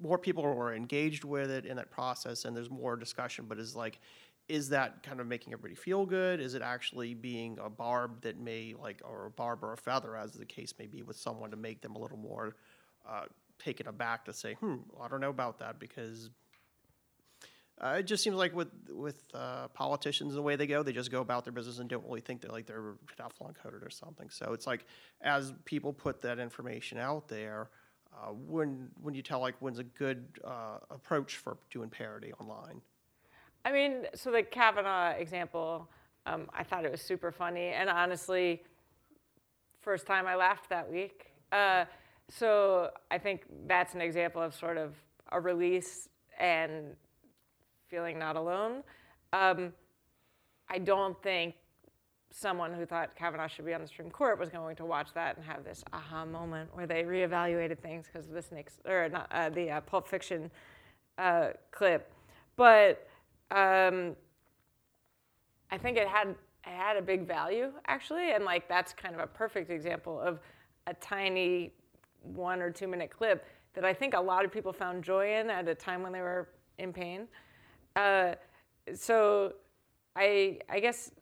more 0.00 0.18
people 0.18 0.44
are 0.44 0.74
engaged 0.74 1.24
with 1.24 1.50
it 1.50 1.66
in 1.66 1.76
that 1.76 1.90
process, 1.90 2.44
and 2.44 2.56
there's 2.56 2.70
more 2.70 2.96
discussion. 2.96 3.46
But 3.48 3.58
is 3.58 3.74
like, 3.74 4.00
is 4.48 4.68
that 4.70 5.02
kind 5.02 5.20
of 5.20 5.26
making 5.26 5.52
everybody 5.52 5.74
feel 5.74 6.04
good? 6.04 6.40
Is 6.40 6.54
it 6.54 6.62
actually 6.62 7.14
being 7.14 7.58
a 7.62 7.70
barb 7.70 8.20
that 8.22 8.38
may 8.38 8.74
like, 8.80 9.00
or 9.04 9.26
a 9.26 9.30
barb 9.30 9.62
or 9.62 9.72
a 9.72 9.76
feather, 9.76 10.16
as 10.16 10.32
the 10.32 10.44
case 10.44 10.74
may 10.78 10.86
be, 10.86 11.02
with 11.02 11.16
someone 11.16 11.50
to 11.50 11.56
make 11.56 11.80
them 11.80 11.96
a 11.96 11.98
little 11.98 12.18
more 12.18 12.56
uh, 13.08 13.24
taken 13.58 13.86
aback 13.88 14.24
to 14.26 14.32
say, 14.32 14.54
hmm, 14.54 14.76
I 15.00 15.08
don't 15.08 15.20
know 15.20 15.30
about 15.30 15.58
that 15.58 15.78
because. 15.78 16.30
Uh, 17.80 17.96
it 17.98 18.04
just 18.04 18.22
seems 18.22 18.36
like 18.36 18.54
with 18.54 18.68
with 18.88 19.24
uh, 19.34 19.66
politicians 19.74 20.32
the 20.34 20.40
way 20.40 20.54
they 20.54 20.66
go, 20.66 20.84
they 20.84 20.92
just 20.92 21.10
go 21.10 21.20
about 21.20 21.42
their 21.42 21.52
business 21.52 21.80
and 21.80 21.90
don't 21.90 22.06
really 22.06 22.20
think 22.20 22.40
they're 22.40 22.52
like 22.52 22.66
they're 22.66 22.94
Teflon 23.18 23.52
coated 23.60 23.82
or 23.82 23.90
something. 23.90 24.30
So 24.30 24.52
it's 24.52 24.64
like 24.64 24.86
as 25.20 25.52
people 25.64 25.92
put 25.92 26.22
that 26.22 26.38
information 26.38 26.98
out 26.98 27.26
there, 27.26 27.70
uh, 28.14 28.28
when 28.28 28.88
when 29.02 29.14
you 29.14 29.22
tell 29.22 29.40
like 29.40 29.54
when's 29.60 29.78
a 29.78 29.84
good 29.84 30.24
uh, 30.44 30.78
approach 30.90 31.36
for 31.36 31.56
doing 31.70 31.88
parody 31.88 32.32
online? 32.40 32.80
I 33.64 33.72
mean, 33.72 34.06
so 34.14 34.30
the 34.30 34.42
Kavanaugh 34.42 35.12
example, 35.12 35.88
um, 36.26 36.48
I 36.52 36.62
thought 36.62 36.84
it 36.84 36.90
was 36.90 37.00
super 37.00 37.32
funny, 37.32 37.68
and 37.68 37.88
honestly, 37.88 38.62
first 39.80 40.06
time 40.06 40.26
I 40.26 40.34
laughed 40.34 40.68
that 40.70 40.90
week. 40.90 41.32
Uh, 41.50 41.84
so 42.28 42.90
I 43.10 43.18
think 43.18 43.44
that's 43.66 43.94
an 43.94 44.00
example 44.00 44.42
of 44.42 44.54
sort 44.54 44.76
of 44.76 44.94
a 45.32 45.40
release 45.40 46.08
and 46.38 46.96
feeling 47.88 48.18
not 48.18 48.36
alone. 48.36 48.82
Um, 49.32 49.72
I 50.68 50.78
don't 50.78 51.20
think 51.22 51.54
someone 52.36 52.74
who 52.74 52.84
thought 52.84 53.14
Kavanaugh 53.14 53.46
should 53.46 53.64
be 53.64 53.72
on 53.72 53.80
the 53.80 53.86
Supreme 53.86 54.10
Court 54.10 54.40
was 54.40 54.48
going 54.48 54.74
to 54.76 54.84
watch 54.84 55.14
that 55.14 55.36
and 55.36 55.46
have 55.46 55.62
this 55.64 55.84
aha 55.92 56.24
moment 56.24 56.68
where 56.74 56.84
they 56.84 57.04
reevaluated 57.04 57.78
things 57.78 58.06
because 58.12 58.26
of 58.26 58.34
this 58.34 58.50
Nix 58.50 58.78
or 58.84 59.08
not, 59.08 59.28
uh, 59.30 59.48
the 59.50 59.70
uh, 59.70 59.80
Pulp 59.82 60.08
Fiction 60.08 60.50
uh, 61.16 61.50
clip. 61.70 62.12
But 62.56 63.06
um, 63.52 64.16
I 65.70 65.78
think 65.78 65.96
it 65.96 66.08
had 66.08 66.28
it 66.28 66.36
had 66.64 66.96
a 66.96 67.02
big 67.02 67.24
value 67.24 67.70
actually, 67.86 68.32
and 68.32 68.44
like 68.44 68.68
that's 68.68 68.92
kind 68.92 69.14
of 69.14 69.20
a 69.20 69.28
perfect 69.28 69.70
example 69.70 70.20
of 70.20 70.40
a 70.88 70.94
tiny 70.94 71.72
one 72.22 72.60
or 72.60 72.70
two 72.72 72.88
minute 72.88 73.10
clip 73.10 73.46
that 73.74 73.84
I 73.84 73.94
think 73.94 74.14
a 74.14 74.20
lot 74.20 74.44
of 74.44 74.50
people 74.50 74.72
found 74.72 75.04
joy 75.04 75.38
in 75.38 75.50
at 75.50 75.68
a 75.68 75.74
time 75.74 76.02
when 76.02 76.10
they 76.10 76.20
were 76.20 76.48
in 76.78 76.92
pain. 76.92 77.28
Uh, 77.94 78.34
so 78.92 79.52
I 80.16 80.58
I 80.68 80.80
guess 80.80 81.12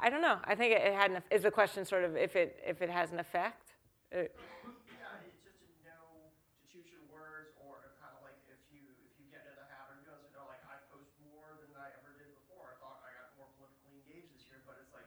I 0.00 0.08
don't 0.08 0.22
know. 0.22 0.38
I 0.44 0.54
think 0.54 0.72
it, 0.72 0.80
it 0.82 0.94
had 0.94 1.10
an. 1.12 1.22
Is 1.30 1.42
the 1.42 1.50
question 1.50 1.84
sort 1.84 2.04
of 2.04 2.16
if 2.16 2.34
it 2.36 2.58
if 2.66 2.80
it 2.82 2.88
has 2.90 3.12
an 3.12 3.20
effect? 3.20 3.76
Uh, 4.12 4.24
Yeah, 4.24 5.20
it's 5.28 5.38
just 5.44 5.60
to 5.60 5.68
know 5.84 6.32
to 6.32 6.62
choose 6.72 6.88
your 6.88 7.04
words, 7.12 7.52
or 7.60 7.92
kind 8.00 8.12
of 8.16 8.24
like 8.24 8.38
if 8.48 8.58
you 8.72 8.80
if 9.04 9.14
you 9.20 9.28
get 9.28 9.44
into 9.44 9.60
the 9.60 9.68
habit 9.68 10.00
of 10.00 10.08
doing 10.08 10.24
it, 10.24 10.32
you 10.32 10.36
know, 10.40 10.48
like 10.48 10.62
I 10.66 10.80
post 10.88 11.12
more 11.28 11.52
than 11.60 11.76
I 11.76 11.92
ever 12.00 12.16
did 12.16 12.32
before. 12.32 12.72
I 12.72 12.76
thought 12.80 13.04
I 13.04 13.12
got 13.12 13.28
more 13.36 13.50
politically 13.60 14.00
engaged 14.00 14.32
this 14.32 14.48
year, 14.48 14.64
but 14.64 14.80
it's 14.80 14.92
like, 14.96 15.06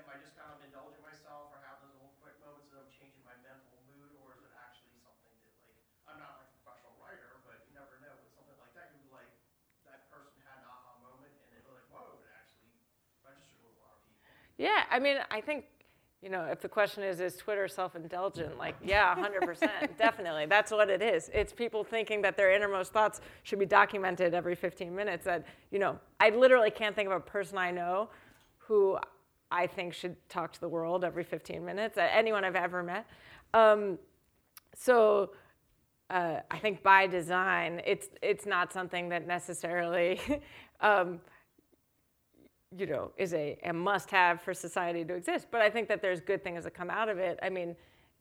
am 0.00 0.08
I 0.08 0.16
just 0.24 0.32
kind 0.40 0.48
of 0.56 0.58
indulging 0.64 1.04
myself, 1.04 1.52
or 1.52 1.60
have 1.68 1.84
those 1.84 1.92
little 2.00 2.16
quick 2.24 2.36
moments 2.40 2.72
that 2.72 2.80
I'm 2.80 2.90
changing 2.96 3.20
my 3.28 3.36
mental 3.44 3.76
mood, 3.92 4.08
or 4.24 4.40
is 4.40 4.42
it 4.42 4.54
actually 4.56 4.96
something 5.04 5.36
that 5.44 5.52
like 5.68 5.76
I'm 6.08 6.16
not 6.16 6.40
like 6.40 6.48
a 6.48 6.56
professional 6.64 6.96
writer, 6.96 7.36
but 7.44 7.60
you 7.68 7.76
never 7.76 8.00
know 8.00 8.16
with 8.24 8.32
something 8.32 8.56
like 8.56 8.72
that. 8.72 8.96
You'd 8.96 9.04
be 9.04 9.12
like 9.12 9.28
that 9.84 10.08
person 10.08 10.32
had 10.48 10.64
an 10.64 10.68
aha 10.72 10.96
moment, 11.04 11.28
and 11.44 11.50
it 11.52 11.60
was 11.68 11.76
like, 11.76 11.86
whoa, 11.92 12.24
it 12.24 12.32
actually 12.32 12.72
registered 13.20 13.60
with 13.68 13.76
a 13.76 13.84
lot 13.84 14.00
of 14.00 14.02
people. 14.08 14.24
Yeah, 14.60 14.82
I 14.90 14.98
mean, 14.98 15.16
I 15.30 15.40
think 15.40 15.64
you 16.22 16.28
know, 16.28 16.44
if 16.44 16.60
the 16.60 16.68
question 16.68 17.02
is, 17.02 17.18
is 17.18 17.34
Twitter 17.34 17.66
self-indulgent? 17.66 18.58
Like, 18.58 18.74
yeah, 18.84 19.14
100%, 19.14 19.96
definitely. 19.98 20.44
That's 20.44 20.70
what 20.70 20.90
it 20.90 21.00
is. 21.00 21.30
It's 21.32 21.50
people 21.50 21.82
thinking 21.82 22.20
that 22.20 22.36
their 22.36 22.52
innermost 22.52 22.92
thoughts 22.92 23.22
should 23.42 23.58
be 23.58 23.64
documented 23.64 24.34
every 24.34 24.54
15 24.54 24.94
minutes. 24.94 25.24
That, 25.24 25.46
you 25.70 25.78
know, 25.78 25.98
I 26.20 26.28
literally 26.28 26.70
can't 26.70 26.94
think 26.94 27.06
of 27.06 27.14
a 27.14 27.20
person 27.20 27.56
I 27.56 27.70
know 27.70 28.10
who 28.58 28.98
I 29.50 29.66
think 29.66 29.94
should 29.94 30.14
talk 30.28 30.52
to 30.52 30.60
the 30.60 30.68
world 30.68 31.04
every 31.04 31.24
15 31.24 31.64
minutes, 31.64 31.96
anyone 31.96 32.44
I've 32.44 32.54
ever 32.54 32.82
met. 32.82 33.06
Um, 33.54 33.98
so 34.76 35.30
uh, 36.10 36.40
I 36.50 36.58
think 36.58 36.82
by 36.82 37.06
design, 37.06 37.80
it's, 37.86 38.08
it's 38.20 38.44
not 38.44 38.74
something 38.74 39.08
that 39.08 39.26
necessarily 39.26 40.20
um, 40.82 41.20
you 42.76 42.86
know, 42.86 43.10
is 43.16 43.34
a, 43.34 43.58
a 43.64 43.72
must-have 43.72 44.40
for 44.40 44.54
society 44.54 45.04
to 45.04 45.14
exist. 45.14 45.48
But 45.50 45.60
I 45.60 45.70
think 45.70 45.88
that 45.88 46.00
there's 46.00 46.20
good 46.20 46.44
things 46.44 46.64
that 46.64 46.74
come 46.74 46.90
out 46.90 47.08
of 47.08 47.18
it. 47.18 47.38
I 47.42 47.48
mean, 47.48 47.74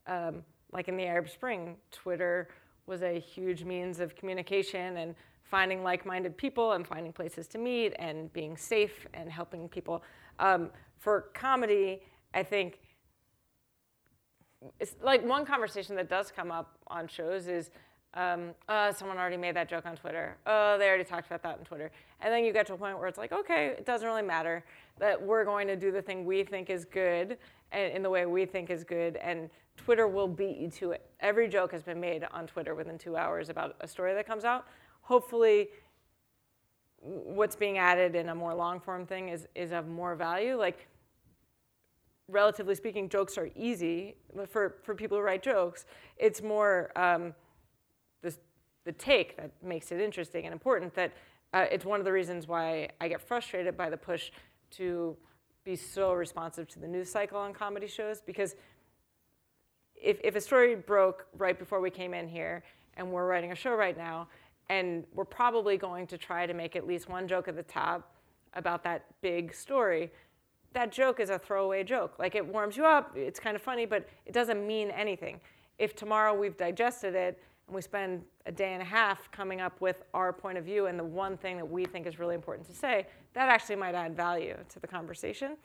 um, 0.07 0.43
like 0.71 0.88
in 0.88 0.97
the 0.97 1.05
Arab 1.05 1.30
Spring, 1.30 1.76
Twitter 1.91 2.49
was 2.88 3.03
a 3.03 3.19
huge 3.19 3.63
means 3.63 3.99
of 3.99 4.15
communication 4.15 4.97
and 4.97 5.15
finding 5.43 5.84
like-minded 5.84 6.38
people 6.38 6.73
and 6.73 6.85
finding 6.85 7.13
places 7.13 7.47
to 7.47 7.57
meet 7.57 7.93
and 7.99 8.31
being 8.34 8.57
safe 8.57 9.07
and 9.13 9.31
helping 9.31 9.67
people. 9.69 10.03
Um, 10.39 10.69
for 10.97 11.30
comedy, 11.34 12.01
I 12.34 12.43
think 12.43 12.80
it's 14.80 14.95
like 15.01 15.26
one 15.26 15.45
conversation 15.45 15.95
that 15.95 16.09
does 16.09 16.31
come 16.31 16.51
up 16.51 16.77
on 16.88 17.07
shows 17.07 17.47
is 17.47 17.71
um, 18.14 18.52
uh, 18.68 18.91
someone 18.91 19.18
already 19.18 19.38
made 19.38 19.56
that 19.56 19.69
joke 19.69 19.86
on 19.86 19.95
Twitter. 19.95 20.36
Oh, 20.45 20.77
they 20.77 20.88
already 20.88 21.03
talked 21.03 21.27
about 21.27 21.44
that 21.44 21.60
on 21.60 21.65
Twitter. 21.65 21.91
And 22.22 22.34
then 22.34 22.44
you 22.44 22.52
get 22.52 22.65
to 22.68 22.73
a 22.73 22.77
point 22.77 22.98
where 22.98 23.07
it's 23.07 23.18
like, 23.18 23.31
okay, 23.31 23.68
it 23.68 23.86
doesn't 23.86 24.07
really 24.07 24.23
matter 24.23 24.64
that 24.99 25.22
we're 25.22 25.45
going 25.45 25.68
to 25.68 25.76
do 25.76 25.91
the 25.91 26.02
thing 26.02 26.26
we 26.26 26.44
think 26.44 26.69
is 26.69 26.86
good 26.86 27.38
and 27.72 27.94
in 27.94 28.02
the 28.02 28.10
way 28.10 28.26
we 28.26 28.45
think 28.45 28.69
is 28.69 28.84
good, 28.84 29.18
and 29.18 29.49
Twitter 29.77 30.07
will 30.07 30.27
beat 30.27 30.57
you 30.57 30.69
to 30.72 30.91
it. 30.91 31.06
Every 31.19 31.48
joke 31.48 31.72
has 31.72 31.84
been 31.84 31.99
made 31.99 32.26
on 32.31 32.48
Twitter 32.48 32.76
within 32.76 32.98
two 32.98 33.15
hours 33.15 33.49
about 33.49 33.76
a 33.81 33.88
story 33.88 34.14
that 34.14 34.27
comes 34.27 34.44
out. 34.44 34.65
Hopefully, 35.02 35.69
what's 37.02 37.56
being 37.56 37.77
added 37.77 38.15
in 38.15 38.30
a 38.30 38.36
more 38.36 38.53
long 38.53 38.80
form 38.80 39.06
thing 39.06 39.30
is, 39.30 39.48
is 39.56 39.72
of 39.72 39.88
more 39.88 40.15
value. 40.15 40.56
Like, 40.56 40.88
relatively 42.27 42.76
speaking, 42.76 43.07
jokes 43.07 43.38
are 43.38 43.49
easy 43.56 44.15
for, 44.48 44.77
for 44.84 44.94
people 44.95 45.18
who 45.18 45.23
write 45.23 45.44
jokes. 45.44 45.86
It's 46.18 46.41
more, 46.41 46.91
um, 46.95 47.34
the, 48.21 48.35
the 48.85 48.91
take 48.91 49.37
that 49.37 49.51
makes 49.63 49.91
it 49.91 49.99
interesting 49.99 50.45
and 50.45 50.53
important 50.53 50.93
that 50.95 51.13
uh, 51.53 51.65
it's 51.71 51.85
one 51.85 51.99
of 51.99 52.05
the 52.05 52.11
reasons 52.11 52.47
why 52.47 52.89
I 53.01 53.07
get 53.07 53.21
frustrated 53.21 53.75
by 53.75 53.89
the 53.89 53.97
push 53.97 54.31
to 54.71 55.15
be 55.63 55.75
so 55.75 56.13
responsive 56.13 56.67
to 56.69 56.79
the 56.79 56.87
news 56.87 57.09
cycle 57.09 57.39
on 57.39 57.53
comedy 57.53 57.87
shows 57.87 58.21
because 58.21 58.55
if, 59.95 60.19
if 60.23 60.35
a 60.35 60.41
story 60.41 60.75
broke 60.75 61.27
right 61.37 61.57
before 61.57 61.81
we 61.81 61.89
came 61.89 62.13
in 62.13 62.27
here 62.27 62.63
and 62.95 63.11
we're 63.11 63.27
writing 63.27 63.51
a 63.51 63.55
show 63.55 63.75
right 63.75 63.97
now 63.97 64.27
and 64.69 65.03
we're 65.13 65.25
probably 65.25 65.77
going 65.77 66.07
to 66.07 66.17
try 66.17 66.45
to 66.45 66.53
make 66.53 66.75
at 66.75 66.87
least 66.87 67.09
one 67.09 67.27
joke 67.27 67.47
at 67.47 67.55
the 67.55 67.63
top 67.63 68.15
about 68.53 68.83
that 68.83 69.05
big 69.21 69.53
story 69.53 70.11
that 70.73 70.91
joke 70.91 71.19
is 71.19 71.29
a 71.29 71.39
throwaway 71.39 71.83
joke. 71.83 72.19
Like 72.19 72.35
it 72.35 72.45
warms 72.45 72.77
you 72.77 72.85
up 72.85 73.15
it's 73.15 73.39
kind 73.39 73.55
of 73.55 73.61
funny 73.61 73.85
but 73.85 74.07
it 74.25 74.33
doesn't 74.33 74.65
mean 74.65 74.91
anything. 74.91 75.39
If 75.77 75.95
tomorrow 75.95 76.33
we've 76.33 76.57
digested 76.57 77.15
it 77.15 77.41
and 77.69 77.75
we 77.75 77.81
spend 77.81 78.23
a 78.47 78.51
day 78.51 78.73
and 78.73 78.81
a 78.81 78.85
half 78.85 79.31
coming 79.31 79.61
up 79.61 79.79
with 79.79 80.03
our 80.15 80.33
point 80.33 80.57
of 80.57 80.65
view 80.65 80.87
and 80.87 80.97
the 80.97 81.03
one 81.03 81.37
thing 81.37 81.55
that 81.55 81.69
we 81.69 81.85
think 81.85 82.07
is 82.07 82.17
really 82.17 82.33
important 82.33 82.67
to 82.67 82.73
say, 82.73 83.05
that 83.33 83.47
actually 83.47 83.75
might 83.75 83.93
add 83.93 84.15
value 84.15 84.57
to 84.69 84.79
the 84.79 84.87
conversation. 84.87 85.55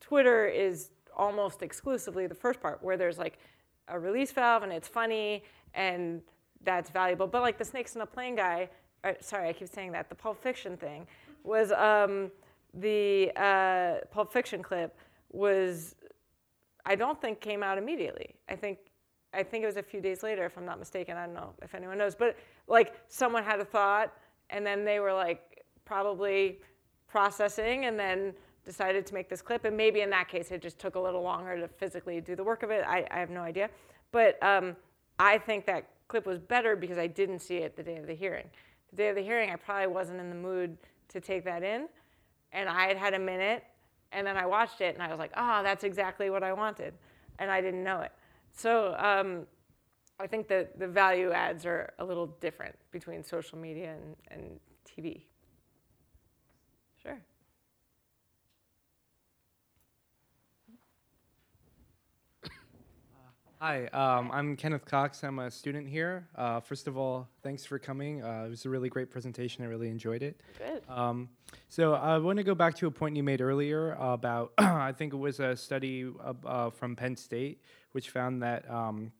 Twitter 0.00 0.46
is 0.46 0.90
almost 1.16 1.62
exclusively 1.62 2.26
the 2.26 2.34
first 2.34 2.60
part 2.60 2.82
where 2.82 2.96
there's 2.96 3.18
like 3.18 3.38
a 3.86 3.98
release 3.98 4.32
valve 4.32 4.64
and 4.64 4.72
it's 4.72 4.88
funny 4.88 5.44
and 5.74 6.22
that's 6.64 6.90
valuable. 6.90 7.28
But 7.28 7.42
like 7.42 7.56
the 7.56 7.64
snakes 7.64 7.94
in 7.94 8.00
a 8.00 8.06
plane 8.06 8.34
guy, 8.34 8.68
uh, 9.04 9.12
sorry, 9.20 9.48
I 9.48 9.52
keep 9.52 9.68
saying 9.68 9.92
that, 9.92 10.08
the 10.08 10.14
Pulp 10.16 10.42
Fiction 10.42 10.76
thing 10.76 11.06
was 11.44 11.70
um, 11.70 12.32
the 12.72 13.30
uh, 13.36 14.04
Pulp 14.10 14.32
Fiction 14.32 14.60
clip 14.60 14.98
was, 15.30 15.94
I 16.84 16.96
don't 16.96 17.20
think 17.20 17.40
came 17.40 17.62
out 17.62 17.78
immediately. 17.78 18.34
I 18.48 18.56
think 18.56 18.78
I 19.34 19.42
think 19.42 19.64
it 19.64 19.66
was 19.66 19.76
a 19.76 19.82
few 19.82 20.00
days 20.00 20.22
later, 20.22 20.44
if 20.44 20.56
I'm 20.56 20.64
not 20.64 20.78
mistaken. 20.78 21.16
I 21.16 21.26
don't 21.26 21.34
know 21.34 21.52
if 21.62 21.74
anyone 21.74 21.98
knows, 21.98 22.14
but 22.14 22.36
like 22.68 22.94
someone 23.08 23.44
had 23.44 23.60
a 23.60 23.64
thought, 23.64 24.12
and 24.50 24.64
then 24.66 24.84
they 24.84 25.00
were 25.00 25.12
like 25.12 25.64
probably 25.84 26.60
processing, 27.08 27.84
and 27.84 27.98
then 27.98 28.34
decided 28.64 29.06
to 29.06 29.14
make 29.14 29.28
this 29.28 29.42
clip. 29.42 29.64
And 29.64 29.76
maybe 29.76 30.00
in 30.00 30.10
that 30.10 30.28
case, 30.28 30.50
it 30.50 30.62
just 30.62 30.78
took 30.78 30.94
a 30.94 31.00
little 31.00 31.22
longer 31.22 31.58
to 31.60 31.68
physically 31.68 32.20
do 32.20 32.34
the 32.34 32.44
work 32.44 32.62
of 32.62 32.70
it. 32.70 32.84
I, 32.86 33.06
I 33.10 33.18
have 33.18 33.30
no 33.30 33.42
idea, 33.42 33.68
but 34.12 34.42
um, 34.42 34.76
I 35.18 35.38
think 35.38 35.66
that 35.66 35.88
clip 36.08 36.26
was 36.26 36.38
better 36.38 36.76
because 36.76 36.98
I 36.98 37.06
didn't 37.06 37.40
see 37.40 37.56
it 37.58 37.76
the 37.76 37.82
day 37.82 37.96
of 37.96 38.06
the 38.06 38.14
hearing. 38.14 38.46
The 38.90 38.96
day 38.96 39.08
of 39.08 39.16
the 39.16 39.22
hearing, 39.22 39.50
I 39.50 39.56
probably 39.56 39.88
wasn't 39.88 40.20
in 40.20 40.28
the 40.28 40.36
mood 40.36 40.76
to 41.08 41.20
take 41.20 41.44
that 41.44 41.62
in, 41.62 41.88
and 42.52 42.68
I 42.68 42.86
had 42.86 42.96
had 42.96 43.14
a 43.14 43.18
minute, 43.18 43.64
and 44.12 44.26
then 44.26 44.36
I 44.36 44.46
watched 44.46 44.80
it, 44.80 44.94
and 44.94 45.02
I 45.02 45.08
was 45.08 45.18
like, 45.18 45.32
oh, 45.36 45.62
that's 45.62 45.84
exactly 45.84 46.30
what 46.30 46.42
I 46.42 46.52
wanted, 46.52 46.94
and 47.38 47.50
I 47.50 47.60
didn't 47.60 47.84
know 47.84 48.00
it. 48.00 48.12
So 48.54 48.94
um, 48.98 49.46
I 50.18 50.26
think 50.26 50.48
that 50.48 50.78
the 50.78 50.86
value 50.86 51.32
adds 51.32 51.66
are 51.66 51.92
a 51.98 52.04
little 52.04 52.26
different 52.40 52.76
between 52.92 53.22
social 53.24 53.58
media 53.58 53.94
and, 53.94 54.16
and 54.30 54.60
TV. 54.88 55.22
Sure. 57.02 57.18
Hi, 63.60 63.86
um, 63.86 64.30
I'm 64.30 64.56
Kenneth 64.56 64.84
Cox. 64.84 65.24
I'm 65.24 65.38
a 65.38 65.50
student 65.50 65.88
here. 65.88 66.28
Uh, 66.36 66.60
first 66.60 66.86
of 66.86 66.98
all, 66.98 67.28
thanks 67.42 67.64
for 67.64 67.78
coming. 67.78 68.22
Uh, 68.22 68.44
it 68.46 68.50
was 68.50 68.66
a 68.66 68.68
really 68.68 68.90
great 68.90 69.10
presentation. 69.10 69.64
I 69.64 69.68
really 69.68 69.88
enjoyed 69.88 70.22
it. 70.22 70.38
Good. 70.58 70.82
Um, 70.86 71.30
so 71.70 71.94
I 71.94 72.18
want 72.18 72.36
to 72.36 72.44
go 72.44 72.54
back 72.54 72.74
to 72.76 72.86
a 72.88 72.90
point 72.90 73.16
you 73.16 73.22
made 73.22 73.40
earlier 73.40 73.92
about, 73.92 74.52
I 74.58 74.92
think 74.92 75.14
it 75.14 75.16
was 75.16 75.40
a 75.40 75.56
study 75.56 76.06
uh, 76.44 76.70
from 76.70 76.94
Penn 76.94 77.16
State 77.16 77.62
which 77.94 78.10
found 78.10 78.42
that, 78.42 78.68
um, 78.70 79.12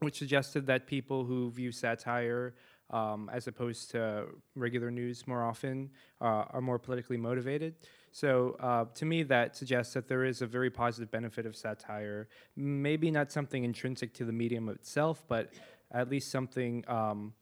which 0.00 0.18
suggested 0.18 0.66
that 0.66 0.86
people 0.86 1.24
who 1.24 1.50
view 1.50 1.72
satire 1.72 2.54
um, 2.90 3.30
as 3.32 3.46
opposed 3.46 3.90
to 3.90 4.26
regular 4.54 4.90
news 4.90 5.26
more 5.26 5.42
often 5.42 5.90
uh, 6.20 6.44
are 6.54 6.60
more 6.60 6.78
politically 6.78 7.16
motivated. 7.16 7.74
So 8.12 8.56
uh, 8.60 8.84
to 8.94 9.04
me, 9.04 9.22
that 9.24 9.56
suggests 9.56 9.94
that 9.94 10.08
there 10.08 10.24
is 10.24 10.42
a 10.42 10.46
very 10.46 10.70
positive 10.70 11.10
benefit 11.10 11.46
of 11.46 11.56
satire. 11.56 12.28
Maybe 12.54 13.10
not 13.10 13.32
something 13.32 13.64
intrinsic 13.64 14.12
to 14.14 14.24
the 14.24 14.32
medium 14.32 14.68
itself, 14.68 15.22
but 15.26 15.52
at 15.90 16.10
least 16.10 16.30
something 16.30 16.84
um, 16.86 17.32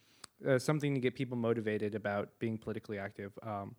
uh, 0.46 0.58
something 0.58 0.94
to 0.94 1.00
get 1.00 1.14
people 1.14 1.36
motivated 1.36 1.94
about 1.94 2.38
being 2.38 2.58
politically 2.58 2.98
active. 2.98 3.32
Um, 3.42 3.74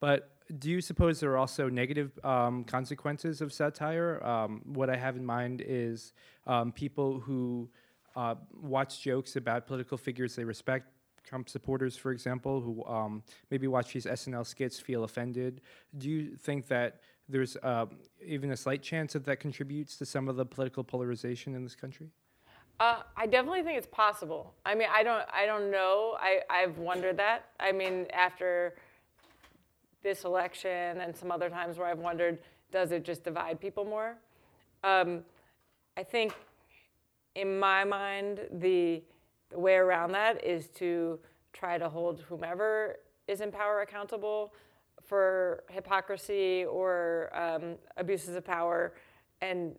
but 0.00 0.35
do 0.58 0.70
you 0.70 0.80
suppose 0.80 1.20
there 1.20 1.30
are 1.32 1.38
also 1.38 1.68
negative 1.68 2.18
um, 2.24 2.64
consequences 2.64 3.40
of 3.40 3.52
satire? 3.52 4.24
Um, 4.24 4.62
what 4.64 4.88
I 4.88 4.96
have 4.96 5.16
in 5.16 5.24
mind 5.24 5.62
is 5.66 6.12
um, 6.46 6.72
people 6.72 7.20
who 7.20 7.68
uh, 8.14 8.36
watch 8.60 9.00
jokes 9.02 9.36
about 9.36 9.66
political 9.66 9.98
figures 9.98 10.36
they 10.36 10.44
respect, 10.44 10.86
Trump 11.24 11.48
supporters, 11.48 11.96
for 11.96 12.12
example, 12.12 12.60
who 12.60 12.84
um, 12.84 13.22
maybe 13.50 13.66
watch 13.66 13.92
these 13.92 14.06
SNL 14.06 14.46
skits, 14.46 14.78
feel 14.78 15.04
offended. 15.04 15.60
Do 15.98 16.08
you 16.08 16.36
think 16.36 16.68
that 16.68 17.00
there's 17.28 17.56
uh, 17.62 17.86
even 18.24 18.52
a 18.52 18.56
slight 18.56 18.82
chance 18.82 19.14
that 19.14 19.24
that 19.24 19.40
contributes 19.40 19.96
to 19.98 20.06
some 20.06 20.28
of 20.28 20.36
the 20.36 20.46
political 20.46 20.84
polarization 20.84 21.54
in 21.54 21.64
this 21.64 21.74
country? 21.74 22.10
Uh, 22.78 23.02
I 23.16 23.26
definitely 23.26 23.62
think 23.62 23.78
it's 23.78 23.88
possible. 23.90 24.54
I 24.64 24.74
mean, 24.74 24.88
I 24.94 25.02
don't, 25.02 25.24
I 25.32 25.46
don't 25.46 25.70
know. 25.70 26.16
I, 26.20 26.40
I've 26.48 26.78
wondered 26.78 27.16
that. 27.16 27.46
I 27.58 27.72
mean, 27.72 28.06
after 28.12 28.74
this 30.02 30.24
election 30.24 31.00
and 31.00 31.16
some 31.16 31.30
other 31.30 31.48
times 31.48 31.78
where 31.78 31.88
I've 31.88 31.98
wondered, 31.98 32.38
does 32.70 32.92
it 32.92 33.04
just 33.04 33.24
divide 33.24 33.60
people 33.60 33.84
more? 33.84 34.16
Um, 34.84 35.22
I 35.96 36.02
think 36.02 36.32
in 37.34 37.58
my 37.58 37.84
mind, 37.84 38.40
the, 38.50 39.02
the 39.50 39.58
way 39.58 39.74
around 39.74 40.12
that 40.12 40.44
is 40.44 40.68
to 40.76 41.18
try 41.52 41.78
to 41.78 41.88
hold 41.88 42.20
whomever 42.28 42.96
is 43.28 43.40
in 43.40 43.50
power 43.50 43.80
accountable 43.80 44.52
for 45.04 45.64
hypocrisy 45.70 46.64
or 46.64 47.30
um, 47.34 47.76
abuses 47.96 48.34
of 48.36 48.44
power 48.44 48.94
and 49.40 49.76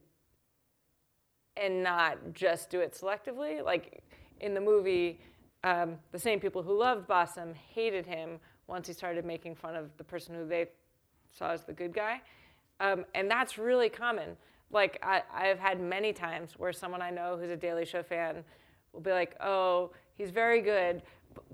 and 1.57 1.81
not 1.83 2.17
just 2.33 2.69
do 2.69 2.79
it 2.81 2.93
selectively. 2.93 3.63
Like 3.63 4.03
in 4.39 4.53
the 4.53 4.61
movie, 4.61 5.19
um, 5.63 5.97
the 6.11 6.19
same 6.19 6.39
people 6.39 6.61
who 6.61 6.77
loved 6.77 7.07
Bassem 7.07 7.55
hated 7.55 8.05
him 8.05 8.39
once 8.67 8.87
he 8.87 8.93
started 8.93 9.25
making 9.25 9.55
fun 9.55 9.75
of 9.75 9.95
the 9.97 10.03
person 10.03 10.35
who 10.35 10.45
they 10.45 10.67
saw 11.31 11.51
as 11.51 11.63
the 11.63 11.73
good 11.73 11.93
guy. 11.93 12.21
Um, 12.79 13.05
and 13.15 13.29
that's 13.29 13.57
really 13.57 13.89
common. 13.89 14.37
Like, 14.71 14.99
I, 15.01 15.23
I've 15.33 15.59
had 15.59 15.79
many 15.79 16.13
times 16.13 16.53
where 16.57 16.73
someone 16.73 17.01
I 17.01 17.09
know 17.09 17.37
who's 17.39 17.49
a 17.49 17.55
Daily 17.55 17.85
Show 17.85 18.03
fan 18.03 18.43
will 18.91 19.01
be 19.01 19.11
like, 19.11 19.35
oh, 19.41 19.91
he's 20.15 20.29
very 20.29 20.61
good, 20.61 21.01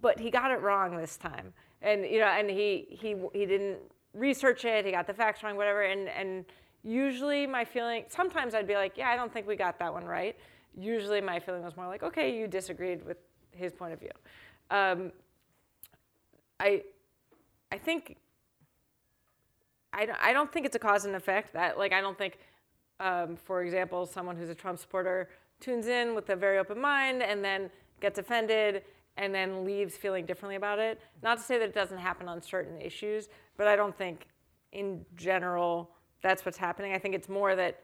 but 0.02 0.20
he 0.20 0.32
got 0.32 0.52
it 0.52 0.62
wrong 0.62 0.98
this 0.98 1.18
time. 1.18 1.54
And, 1.82 2.06
you 2.06 2.20
know, 2.20 2.28
and 2.28 2.50
he, 2.50 2.88
he, 2.90 3.16
he 3.34 3.46
didn't 3.46 3.78
research 4.14 4.66
it, 4.66 4.86
he 4.86 4.92
got 4.92 5.06
the 5.06 5.14
facts 5.14 5.44
wrong, 5.44 5.56
whatever. 5.58 5.84
And, 5.84 6.10
and 6.10 6.46
usually 6.84 7.46
my 7.46 7.66
feeling, 7.66 8.06
sometimes 8.08 8.56
I'd 8.56 8.68
be 8.68 8.76
like, 8.76 8.98
yeah, 8.98 9.10
I 9.10 9.16
don't 9.16 9.32
think 9.32 9.48
we 9.48 9.56
got 9.56 9.78
that 9.80 9.94
one 9.94 10.06
right. 10.06 10.36
Usually 10.76 11.22
my 11.22 11.40
feeling 11.40 11.64
was 11.64 11.76
more 11.78 11.88
like, 11.88 12.04
okay, 12.04 12.36
you 12.36 12.48
disagreed 12.48 13.06
with 13.06 13.18
his 13.52 13.74
point 13.74 13.94
of 13.94 14.00
view. 14.00 14.10
Um, 14.72 15.12
I, 16.60 16.84
I 17.74 17.80
think, 17.80 18.18
I 19.94 20.06
don't, 20.06 20.20
I 20.22 20.32
don't 20.32 20.52
think 20.54 20.68
it's 20.68 20.76
a 20.76 20.80
cause 20.80 21.06
and 21.06 21.16
effect 21.16 21.54
that, 21.54 21.76
like, 21.76 21.92
I 21.92 22.02
don't 22.02 22.16
think, 22.16 22.38
um, 23.00 23.36
for 23.36 23.64
example, 23.64 24.06
someone 24.06 24.38
who's 24.38 24.52
a 24.52 24.54
Trump 24.54 24.78
supporter 24.78 25.28
tunes 25.60 25.88
in 25.88 26.14
with 26.14 26.30
a 26.30 26.36
very 26.36 26.60
open 26.60 26.80
mind 26.80 27.24
and 27.24 27.44
then 27.44 27.72
gets 28.00 28.20
offended 28.20 28.84
and 29.18 29.34
then 29.34 29.66
leaves 29.66 29.98
feeling 29.98 30.24
differently 30.24 30.56
about 30.56 30.78
it. 30.78 31.02
Not 31.24 31.40
to 31.40 31.44
say 31.44 31.58
that 31.58 31.70
it 31.70 31.74
doesn't 31.74 31.98
happen 31.98 32.28
on 32.28 32.44
certain 32.44 32.80
issues, 32.80 33.28
but 33.58 33.68
I 33.68 33.76
don't 33.76 33.98
think 33.98 34.28
in 34.72 35.04
general 35.16 35.90
that's 36.22 36.46
what's 36.46 36.60
happening. 36.60 36.94
I 36.94 37.00
think 37.00 37.16
it's 37.16 37.30
more 37.30 37.56
that 37.56 37.80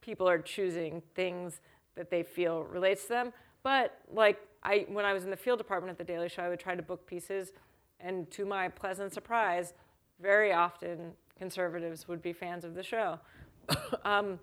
people 0.00 0.26
are 0.26 0.38
choosing 0.38 1.02
things 1.14 1.60
that 1.94 2.08
they 2.08 2.22
feel 2.22 2.62
relates 2.62 3.02
to 3.02 3.08
them. 3.10 3.32
But 3.62 3.98
like 4.10 4.40
I, 4.62 4.86
when 4.88 5.04
I 5.04 5.12
was 5.12 5.24
in 5.24 5.30
the 5.30 5.36
field 5.36 5.58
department 5.58 5.90
at 5.90 5.98
the 5.98 6.10
Daily 6.10 6.30
Show, 6.30 6.42
I 6.42 6.48
would 6.48 6.60
try 6.60 6.74
to 6.74 6.82
book 6.82 7.06
pieces, 7.06 7.52
and 8.02 8.30
to 8.32 8.44
my 8.44 8.68
pleasant 8.68 9.12
surprise, 9.12 9.74
very 10.20 10.52
often 10.52 11.12
conservatives 11.38 12.08
would 12.08 12.22
be 12.22 12.32
fans 12.32 12.64
of 12.64 12.74
the 12.74 12.82
show. 12.82 13.18
um, 14.04 14.38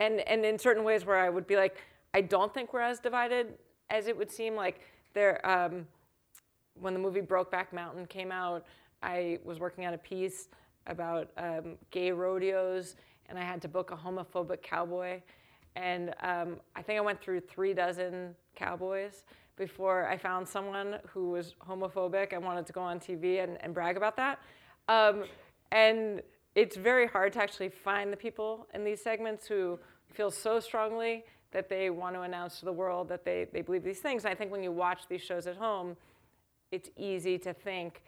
and 0.00 0.20
and 0.20 0.44
in 0.44 0.58
certain 0.58 0.84
ways 0.84 1.04
where 1.04 1.18
I 1.18 1.28
would 1.28 1.46
be 1.46 1.56
like, 1.56 1.76
I 2.12 2.20
don't 2.20 2.52
think 2.52 2.72
we're 2.72 2.80
as 2.80 2.98
divided 2.98 3.54
as 3.90 4.06
it 4.06 4.16
would 4.16 4.30
seem. 4.30 4.54
Like 4.56 4.80
there, 5.12 5.46
um, 5.48 5.86
when 6.80 6.92
the 6.92 7.00
movie 7.00 7.20
Brokeback 7.20 7.72
Mountain 7.72 8.06
came 8.06 8.32
out, 8.32 8.64
I 9.02 9.38
was 9.44 9.60
working 9.60 9.86
on 9.86 9.94
a 9.94 9.98
piece 9.98 10.48
about 10.86 11.30
um, 11.36 11.76
gay 11.90 12.10
rodeos, 12.10 12.96
and 13.28 13.38
I 13.38 13.42
had 13.42 13.62
to 13.62 13.68
book 13.68 13.90
a 13.90 13.96
homophobic 13.96 14.62
cowboy. 14.62 15.20
And 15.76 16.14
um, 16.22 16.60
I 16.76 16.82
think 16.82 16.98
I 16.98 17.00
went 17.00 17.20
through 17.20 17.40
three 17.40 17.74
dozen 17.74 18.34
cowboys 18.54 19.24
before 19.56 20.06
I 20.08 20.16
found 20.16 20.48
someone 20.48 20.96
who 21.08 21.30
was 21.30 21.54
homophobic 21.66 22.32
and 22.32 22.44
wanted 22.44 22.66
to 22.66 22.72
go 22.72 22.80
on 22.80 22.98
TV 22.98 23.42
and, 23.42 23.56
and 23.62 23.72
brag 23.72 23.96
about 23.96 24.16
that. 24.16 24.40
Um, 24.88 25.24
and 25.70 26.22
it's 26.54 26.76
very 26.76 27.06
hard 27.06 27.32
to 27.34 27.42
actually 27.42 27.68
find 27.68 28.12
the 28.12 28.16
people 28.16 28.66
in 28.74 28.84
these 28.84 29.02
segments 29.02 29.46
who 29.46 29.78
feel 30.12 30.30
so 30.30 30.60
strongly 30.60 31.24
that 31.52 31.68
they 31.68 31.90
want 31.90 32.14
to 32.16 32.22
announce 32.22 32.58
to 32.58 32.64
the 32.64 32.72
world 32.72 33.08
that 33.08 33.24
they, 33.24 33.46
they 33.52 33.62
believe 33.62 33.84
these 33.84 34.00
things. 34.00 34.24
And 34.24 34.32
I 34.32 34.34
think 34.34 34.50
when 34.50 34.62
you 34.62 34.72
watch 34.72 35.02
these 35.08 35.22
shows 35.22 35.46
at 35.46 35.56
home, 35.56 35.96
it's 36.72 36.90
easy 36.96 37.38
to 37.38 37.54
think, 37.54 38.02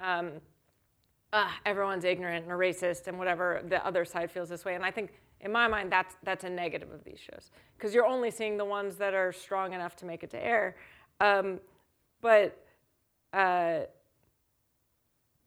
um, 0.00 0.32
ah, 1.32 1.54
everyone's 1.66 2.04
ignorant 2.04 2.46
and 2.46 2.54
racist 2.54 3.06
and 3.06 3.18
whatever 3.18 3.62
the 3.68 3.84
other 3.86 4.04
side 4.04 4.30
feels 4.30 4.48
this 4.48 4.64
way. 4.64 4.74
And 4.74 4.84
I 4.84 4.90
think 4.90 5.12
in 5.40 5.52
my 5.52 5.68
mind, 5.68 5.92
that's, 5.92 6.16
that's 6.22 6.44
a 6.44 6.50
negative 6.50 6.90
of 6.90 7.04
these 7.04 7.18
shows 7.18 7.50
because 7.76 7.94
you're 7.94 8.06
only 8.06 8.30
seeing 8.30 8.56
the 8.56 8.64
ones 8.64 8.96
that 8.96 9.14
are 9.14 9.32
strong 9.32 9.72
enough 9.72 9.96
to 9.96 10.06
make 10.06 10.22
it 10.22 10.30
to 10.30 10.42
air. 10.42 10.76
Um, 11.20 11.60
but 12.20 12.64
uh, 13.32 13.80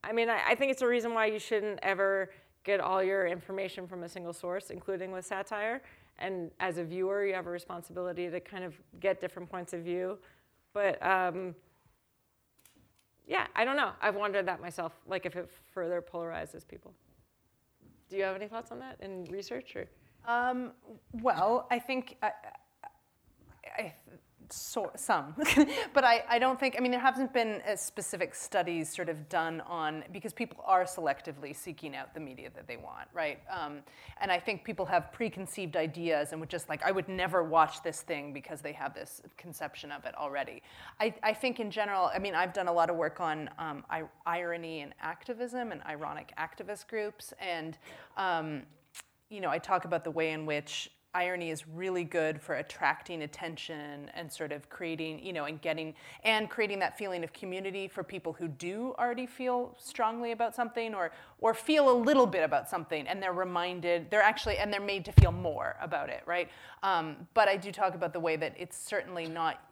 I 0.04 0.12
mean, 0.14 0.30
I, 0.30 0.40
I 0.50 0.56
think 0.56 0.72
it's 0.72 0.82
a 0.82 0.88
reason 0.88 1.14
why 1.14 1.26
you 1.26 1.40
shouldn't 1.40 1.80
ever 1.82 2.32
get 2.64 2.80
all 2.80 3.04
your 3.04 3.26
information 3.28 3.88
from 3.88 4.04
a 4.04 4.10
single 4.10 4.34
source, 4.34 4.70
including 4.70 5.12
with 5.12 5.26
satire. 5.26 5.82
And 6.20 6.52
as 6.60 6.78
a 6.78 6.84
viewer, 6.84 7.26
you 7.26 7.34
have 7.34 7.48
a 7.48 7.50
responsibility 7.50 8.30
to 8.30 8.40
kind 8.40 8.64
of 8.64 8.76
get 9.00 9.22
different 9.22 9.50
points 9.50 9.74
of 9.74 9.82
view. 9.82 10.18
But 10.74 11.04
um, 11.06 11.56
yeah, 13.28 13.48
I 13.56 13.64
don't 13.64 13.78
know. 13.78 13.92
I've 14.02 14.16
wondered 14.16 14.46
that 14.48 14.62
myself, 14.62 14.94
like 15.08 15.26
if 15.26 15.36
it 15.36 15.50
further 15.72 16.02
polarizes 16.02 16.68
people. 16.68 16.94
Do 18.10 18.18
you 18.18 18.24
have 18.24 18.36
any 18.36 18.48
thoughts 18.48 18.72
on 18.72 18.80
that 18.80 18.98
in 19.02 19.26
research 19.26 19.76
or? 19.76 19.88
Um, 20.28 20.72
well, 21.22 21.68
I 21.72 21.80
think 21.80 22.18
I, 22.22 22.32
I, 23.78 23.94
so, 24.52 24.92
some, 24.96 25.36
but 25.94 26.04
I, 26.04 26.24
I 26.30 26.40
don't 26.40 26.60
think, 26.60 26.76
I 26.78 26.82
mean, 26.82 26.92
there 26.92 27.00
haven't 27.00 27.34
been 27.34 27.62
specific 27.76 28.34
studies 28.36 28.94
sort 28.94 29.10
of 29.10 29.30
done 29.30 29.62
on, 29.62 30.04
because 30.12 30.34
people 30.34 30.64
are 30.66 30.86
selectively 30.86 31.56
seeking 31.56 31.96
out 31.96 32.14
the 32.14 32.20
media 32.20 32.50
that 32.56 32.68
they 32.68 32.78
want, 32.78 33.08
right? 33.14 33.40
Um, 33.50 33.80
and 34.22 34.32
I 34.32 34.40
think 34.40 34.64
people 34.64 34.86
have 34.86 35.12
preconceived 35.12 35.76
ideas 35.76 36.32
and 36.32 36.40
would 36.40 36.50
just 36.50 36.70
like, 36.70 36.84
I 36.84 36.92
would 36.92 37.08
never 37.08 37.44
watch 37.44 37.84
this 37.84 38.02
thing 38.02 38.34
because 38.34 38.62
they 38.62 38.74
have 38.74 38.94
this 38.94 39.22
conception 39.38 39.92
of 39.92 40.06
it 40.06 40.16
already. 40.16 40.62
I, 41.00 41.14
I 41.24 41.34
think 41.34 41.60
in 41.60 41.72
general, 41.72 42.10
I 42.14 42.20
mean, 42.20 42.36
I've 42.36 42.54
done 42.54 42.68
a 42.68 42.74
lot 42.74 42.90
of 42.90 42.96
work 42.96 43.20
on 43.20 43.50
um, 43.58 43.84
I, 43.90 44.04
irony 44.26 44.82
and 44.82 44.94
activism 45.02 45.72
and 45.72 45.82
ironic 45.84 46.34
activist 46.38 46.88
groups, 46.88 47.34
and, 47.40 47.78
um, 48.18 48.64
you 49.30 49.42
know, 49.42 49.50
I 49.50 49.60
talk 49.60 49.86
about 49.86 50.04
the 50.04 50.12
way 50.12 50.32
in 50.32 50.46
which 50.46 50.92
irony 51.16 51.50
is 51.50 51.68
really 51.68 52.04
good 52.04 52.40
for 52.40 52.56
attracting 52.56 53.24
attention 53.24 54.12
and 54.14 54.32
sort 54.32 54.52
of 54.52 54.70
creating, 54.70 55.26
you 55.26 55.34
know, 55.34 55.46
and 55.46 55.60
getting 55.62 55.96
and 56.24 56.50
creating 56.50 56.80
that 56.80 56.98
feeling 56.98 57.24
of 57.24 57.34
community 57.34 57.88
for 57.88 58.04
people 58.04 58.34
who 58.34 58.48
do 58.48 58.94
already 59.00 59.26
feel 59.26 59.76
strongly 59.80 60.32
about 60.32 60.56
something 60.56 60.94
or 60.94 61.12
or 61.40 61.54
feel 61.54 61.90
a 61.90 61.98
little 61.98 62.28
bit 62.28 62.44
about 62.44 62.70
something 62.70 63.08
and 63.08 63.22
they're 63.22 63.34
reminded 63.34 64.10
they're 64.12 64.22
actually 64.22 64.58
and 64.58 64.72
they're 64.72 64.80
made 64.80 65.04
to 65.04 65.12
feel 65.14 65.32
more 65.32 65.76
about 65.82 66.10
it, 66.10 66.22
right? 66.28 66.50
Um, 66.84 67.28
but 67.34 67.48
I 67.48 67.58
do 67.58 67.72
talk 67.72 67.96
about 67.96 68.14
the 68.14 68.20
way 68.20 68.36
that 68.36 68.54
it's 68.58 68.78
certainly 68.78 69.26
not. 69.26 69.64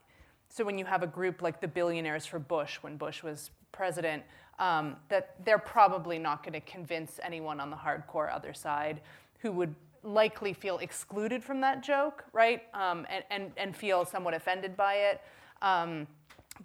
So 0.49 0.63
when 0.63 0.79
you 0.79 0.85
have 0.85 1.03
a 1.03 1.07
group 1.07 1.41
like 1.41 1.61
the 1.61 1.67
Billionaires 1.67 2.25
for 2.25 2.39
Bush 2.39 2.77
when 2.81 2.97
Bush 2.97 3.21
was 3.21 3.51
president, 3.71 4.23
um, 4.57 4.95
that 5.09 5.35
they're 5.45 5.59
probably 5.59 6.17
not 6.17 6.41
going 6.41 6.53
to 6.53 6.61
convince 6.61 7.19
anyone 7.21 7.59
on 7.59 7.69
the 7.69 7.75
hardcore 7.75 8.33
other 8.33 8.55
side 8.55 9.01
who 9.39 9.51
would 9.51 9.75
likely 10.03 10.53
feel 10.53 10.77
excluded 10.79 11.43
from 11.43 11.61
that 11.61 11.83
joke, 11.83 12.25
right? 12.33 12.63
Um, 12.73 13.05
and, 13.09 13.23
and, 13.29 13.51
and 13.57 13.75
feel 13.75 14.05
somewhat 14.05 14.33
offended 14.33 14.75
by 14.77 14.95
it. 14.95 15.21
Um, 15.61 16.07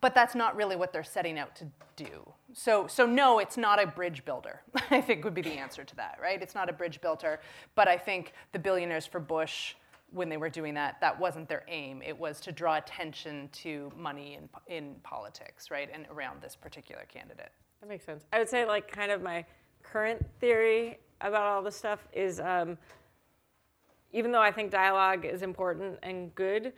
but 0.01 0.15
that's 0.15 0.35
not 0.35 0.57
really 0.57 0.77
what 0.77 0.93
they're 0.93 1.05
setting 1.05 1.39
out 1.39 1.55
to 1.57 1.67
do. 1.97 2.33
So, 2.53 2.87
so 2.87 3.07
no, 3.07 3.39
it's 3.39 3.57
not 3.57 3.83
a 3.83 3.87
bridge 3.87 4.25
builder, 4.25 4.63
I 4.91 5.01
think 5.01 5.25
would 5.25 5.35
be 5.35 5.43
the 5.43 5.53
answer 5.53 5.85
to 5.85 5.97
that, 5.97 6.19
right? 6.23 6.41
It's 6.41 6.55
not 6.55 6.69
a 6.69 6.73
bridge 6.73 7.01
builder. 7.01 7.41
But 7.75 7.89
I 7.89 7.97
think 7.97 8.33
the 8.53 8.59
billionaires 8.59 9.07
for 9.07 9.21
Bush, 9.21 9.75
when 10.11 10.29
they 10.29 10.37
were 10.37 10.49
doing 10.51 10.75
that, 10.75 11.01
that 11.01 11.19
wasn't 11.19 11.49
their 11.49 11.65
aim. 11.69 12.03
It 12.03 12.19
was 12.19 12.41
to 12.43 12.53
draw 12.53 12.77
attention 12.77 13.49
to 13.53 13.93
money 13.97 14.39
in, 14.39 14.75
in 14.75 14.95
politics, 15.03 15.71
right? 15.71 15.89
And 15.93 16.07
around 16.11 16.43
this 16.43 16.57
particular 16.57 17.05
candidate. 17.09 17.51
That 17.81 17.89
makes 17.89 18.05
sense. 18.05 18.25
I 18.33 18.39
would 18.39 18.49
say, 18.49 18.65
like, 18.65 18.91
kind 18.91 19.11
of 19.11 19.23
my 19.23 19.45
current 19.83 20.25
theory 20.41 20.99
about 21.21 21.43
all 21.43 21.63
this 21.63 21.77
stuff 21.77 22.07
is 22.13 22.41
um, 22.41 22.79
even 24.13 24.33
though 24.33 24.43
I 24.43 24.53
think 24.53 24.71
dialogue 24.71 25.25
is 25.25 25.43
important 25.43 25.99
and 26.03 26.35
good, 26.35 26.73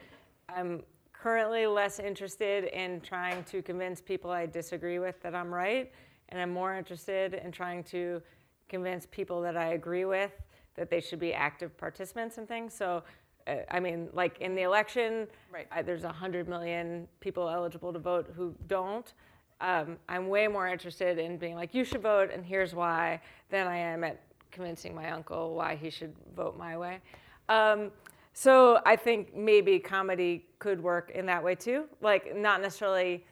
I'm 0.48 0.82
currently 1.12 1.66
less 1.66 1.98
interested 1.98 2.64
in 2.64 3.00
trying 3.00 3.44
to 3.44 3.62
convince 3.62 4.00
people 4.00 4.30
I 4.30 4.46
disagree 4.46 4.98
with 4.98 5.20
that 5.22 5.34
I'm 5.34 5.52
right, 5.52 5.90
and 6.28 6.40
I'm 6.40 6.50
more 6.50 6.74
interested 6.74 7.34
in 7.34 7.50
trying 7.50 7.82
to 7.84 8.22
convince 8.68 9.06
people 9.10 9.40
that 9.42 9.56
I 9.56 9.68
agree 9.68 10.04
with 10.04 10.32
that 10.74 10.90
they 10.90 11.00
should 11.00 11.18
be 11.18 11.32
active 11.32 11.76
participants 11.76 12.38
in 12.38 12.46
things. 12.46 12.74
So, 12.74 13.02
uh, 13.46 13.56
I 13.70 13.80
mean, 13.80 14.08
like 14.12 14.38
in 14.40 14.54
the 14.54 14.62
election, 14.62 15.26
right. 15.52 15.66
I, 15.70 15.82
there's 15.82 16.02
100 16.02 16.48
million 16.48 17.06
people 17.20 17.48
eligible 17.48 17.92
to 17.92 17.98
vote 17.98 18.32
who 18.36 18.54
don't. 18.66 19.12
Um, 19.60 19.96
I'm 20.08 20.28
way 20.28 20.48
more 20.48 20.68
interested 20.68 21.18
in 21.18 21.38
being 21.38 21.54
like, 21.54 21.74
you 21.74 21.84
should 21.84 22.02
vote, 22.02 22.30
and 22.32 22.44
here's 22.44 22.74
why, 22.74 23.20
than 23.50 23.66
I 23.66 23.76
am 23.76 24.04
at 24.04 24.20
convincing 24.50 24.94
my 24.94 25.10
uncle 25.10 25.54
why 25.54 25.76
he 25.76 25.90
should 25.90 26.14
vote 26.36 26.58
my 26.58 26.76
way. 26.76 27.00
Um, 27.48 27.90
so 28.32 28.80
I 28.84 28.96
think 28.96 29.34
maybe 29.34 29.78
comedy 29.78 30.46
could 30.58 30.82
work 30.82 31.12
in 31.14 31.26
that 31.26 31.42
way 31.42 31.54
too. 31.54 31.84
Like 32.00 32.36
not 32.36 32.60
necessarily 32.60 33.24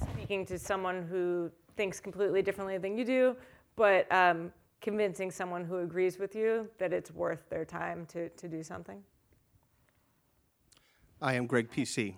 speaking 0.00 0.44
to 0.46 0.58
someone 0.58 1.06
who 1.08 1.50
thinks 1.76 2.00
completely 2.00 2.42
differently 2.42 2.78
than 2.78 2.98
you 2.98 3.04
do, 3.04 3.36
but 3.76 4.10
um, 4.12 4.52
convincing 4.80 5.30
someone 5.30 5.64
who 5.64 5.78
agrees 5.78 6.18
with 6.18 6.34
you 6.34 6.68
that 6.78 6.92
it's 6.92 7.10
worth 7.10 7.48
their 7.48 7.64
time 7.64 8.06
to, 8.06 8.28
to 8.30 8.48
do 8.48 8.62
something. 8.62 9.02
I 11.20 11.34
am 11.34 11.46
Greg 11.46 11.70
PC. 11.70 12.14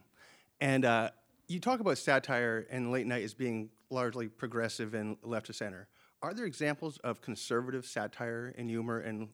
And 0.61 0.85
uh, 0.85 1.11
you 1.49 1.59
talk 1.61 1.81
about 1.81 1.99
satire 1.99 2.67
and 2.71 2.91
late 2.91 3.07
night 3.07 3.25
as 3.25 3.33
being 3.33 3.71
largely 3.89 4.29
progressive 4.29 4.95
and 4.95 5.17
left 5.23 5.47
to 5.47 5.53
center. 5.53 5.89
Are 6.23 6.35
there 6.35 6.45
examples 6.45 6.99
of 6.99 7.23
conservative 7.23 7.87
satire 7.87 8.55
and 8.59 8.69
humor 8.69 9.01
and 9.01 9.29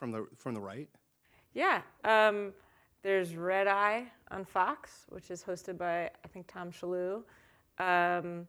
from 0.00 0.10
the 0.10 0.26
from 0.34 0.54
the 0.54 0.60
right? 0.60 0.88
Yeah, 1.52 1.82
um, 2.04 2.52
there's 3.02 3.36
Red 3.36 3.68
Eye 3.68 4.06
on 4.30 4.44
Fox, 4.44 5.04
which 5.10 5.30
is 5.30 5.44
hosted 5.44 5.76
by 5.76 6.04
I 6.24 6.28
think 6.32 6.46
Tom 6.48 6.72
Shillue. 6.72 7.22
Um, 7.78 8.48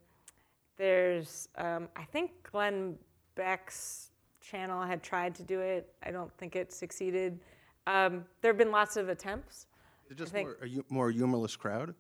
there's 0.78 1.50
um, 1.58 1.90
I 1.96 2.06
think 2.06 2.32
Glenn 2.50 2.96
Beck's 3.36 4.12
channel 4.40 4.82
had 4.82 5.04
tried 5.04 5.36
to 5.36 5.44
do 5.44 5.60
it. 5.60 5.94
I 6.02 6.12
don't 6.12 6.36
think 6.38 6.56
it 6.56 6.72
succeeded. 6.72 7.38
Um, 7.86 8.26
there 8.42 8.52
have 8.52 8.58
been 8.58 8.72
lots 8.72 8.96
of 8.96 9.10
attempts. 9.10 9.68
Is 10.06 10.12
it 10.12 10.18
just 10.18 10.34
more, 10.34 10.58
a 10.64 10.94
more 10.94 11.12
humorless 11.12 11.56
crowd? 11.56 11.94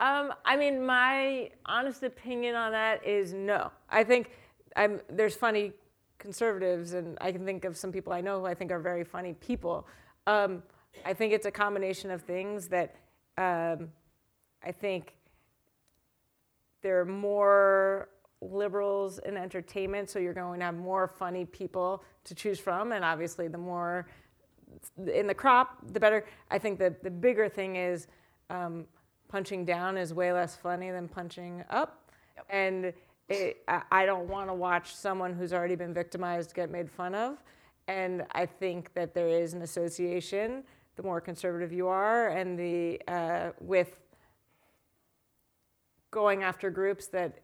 Um, 0.00 0.32
I 0.44 0.56
mean, 0.56 0.84
my 0.84 1.50
honest 1.66 2.02
opinion 2.02 2.56
on 2.56 2.72
that 2.72 3.06
is 3.06 3.32
no. 3.32 3.70
I 3.88 4.02
think 4.02 4.30
I'm, 4.74 5.00
there's 5.08 5.36
funny 5.36 5.72
conservatives, 6.22 6.94
and 6.94 7.18
I 7.20 7.32
can 7.32 7.44
think 7.44 7.64
of 7.64 7.76
some 7.76 7.92
people 7.92 8.12
I 8.12 8.20
know 8.20 8.40
who 8.40 8.46
I 8.46 8.54
think 8.54 8.70
are 8.70 8.78
very 8.78 9.04
funny 9.04 9.34
people. 9.34 9.86
Um, 10.26 10.62
I 11.04 11.12
think 11.12 11.32
it's 11.32 11.46
a 11.46 11.50
combination 11.50 12.10
of 12.10 12.22
things 12.22 12.68
that 12.68 12.94
um, 13.36 13.88
I 14.64 14.70
think 14.70 15.16
there 16.82 17.00
are 17.00 17.04
more 17.04 18.08
liberals 18.40 19.18
in 19.20 19.36
entertainment, 19.36 20.08
so 20.10 20.18
you're 20.20 20.32
going 20.32 20.60
to 20.60 20.66
have 20.66 20.76
more 20.76 21.08
funny 21.08 21.44
people 21.44 22.04
to 22.24 22.34
choose 22.34 22.60
from, 22.60 22.92
and 22.92 23.04
obviously, 23.04 23.48
the 23.48 23.58
more 23.58 24.06
in 25.12 25.26
the 25.26 25.34
crop, 25.34 25.78
the 25.92 26.00
better. 26.00 26.24
I 26.50 26.58
think 26.58 26.78
that 26.78 27.02
the 27.02 27.10
bigger 27.10 27.48
thing 27.48 27.76
is 27.76 28.06
um, 28.48 28.86
punching 29.28 29.64
down 29.64 29.96
is 29.96 30.14
way 30.14 30.32
less 30.32 30.54
funny 30.54 30.90
than 30.90 31.08
punching 31.08 31.64
up, 31.68 32.10
and 32.48 32.92
it, 33.34 33.62
I, 33.68 33.82
I 33.90 34.06
don't 34.06 34.28
want 34.28 34.48
to 34.48 34.54
watch 34.54 34.94
someone 34.94 35.34
who's 35.34 35.52
already 35.52 35.76
been 35.76 35.94
victimized 35.94 36.54
get 36.54 36.70
made 36.70 36.90
fun 36.90 37.14
of, 37.14 37.42
and 37.88 38.24
I 38.32 38.46
think 38.46 38.92
that 38.94 39.14
there 39.14 39.28
is 39.28 39.54
an 39.54 39.62
association. 39.62 40.64
The 40.96 41.02
more 41.02 41.20
conservative 41.20 41.72
you 41.72 41.88
are, 41.88 42.28
and 42.28 42.58
the 42.58 43.00
uh, 43.08 43.50
with 43.60 43.98
going 46.10 46.42
after 46.42 46.70
groups 46.70 47.06
that 47.08 47.40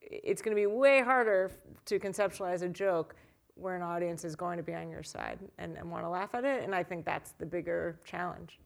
it's 0.00 0.42
going 0.42 0.54
to 0.54 0.60
be 0.60 0.66
way 0.66 1.00
harder 1.00 1.50
to 1.86 1.98
conceptualize 1.98 2.62
a 2.62 2.68
joke 2.68 3.14
where 3.54 3.76
an 3.76 3.82
audience 3.82 4.24
is 4.24 4.36
going 4.36 4.56
to 4.56 4.62
be 4.62 4.74
on 4.74 4.88
your 4.90 5.02
side 5.02 5.38
and, 5.58 5.76
and 5.76 5.90
want 5.90 6.04
to 6.04 6.08
laugh 6.08 6.34
at 6.34 6.44
it. 6.44 6.64
And 6.64 6.74
I 6.74 6.82
think 6.82 7.04
that's 7.04 7.32
the 7.32 7.46
bigger 7.46 7.98
challenge. 8.04 8.58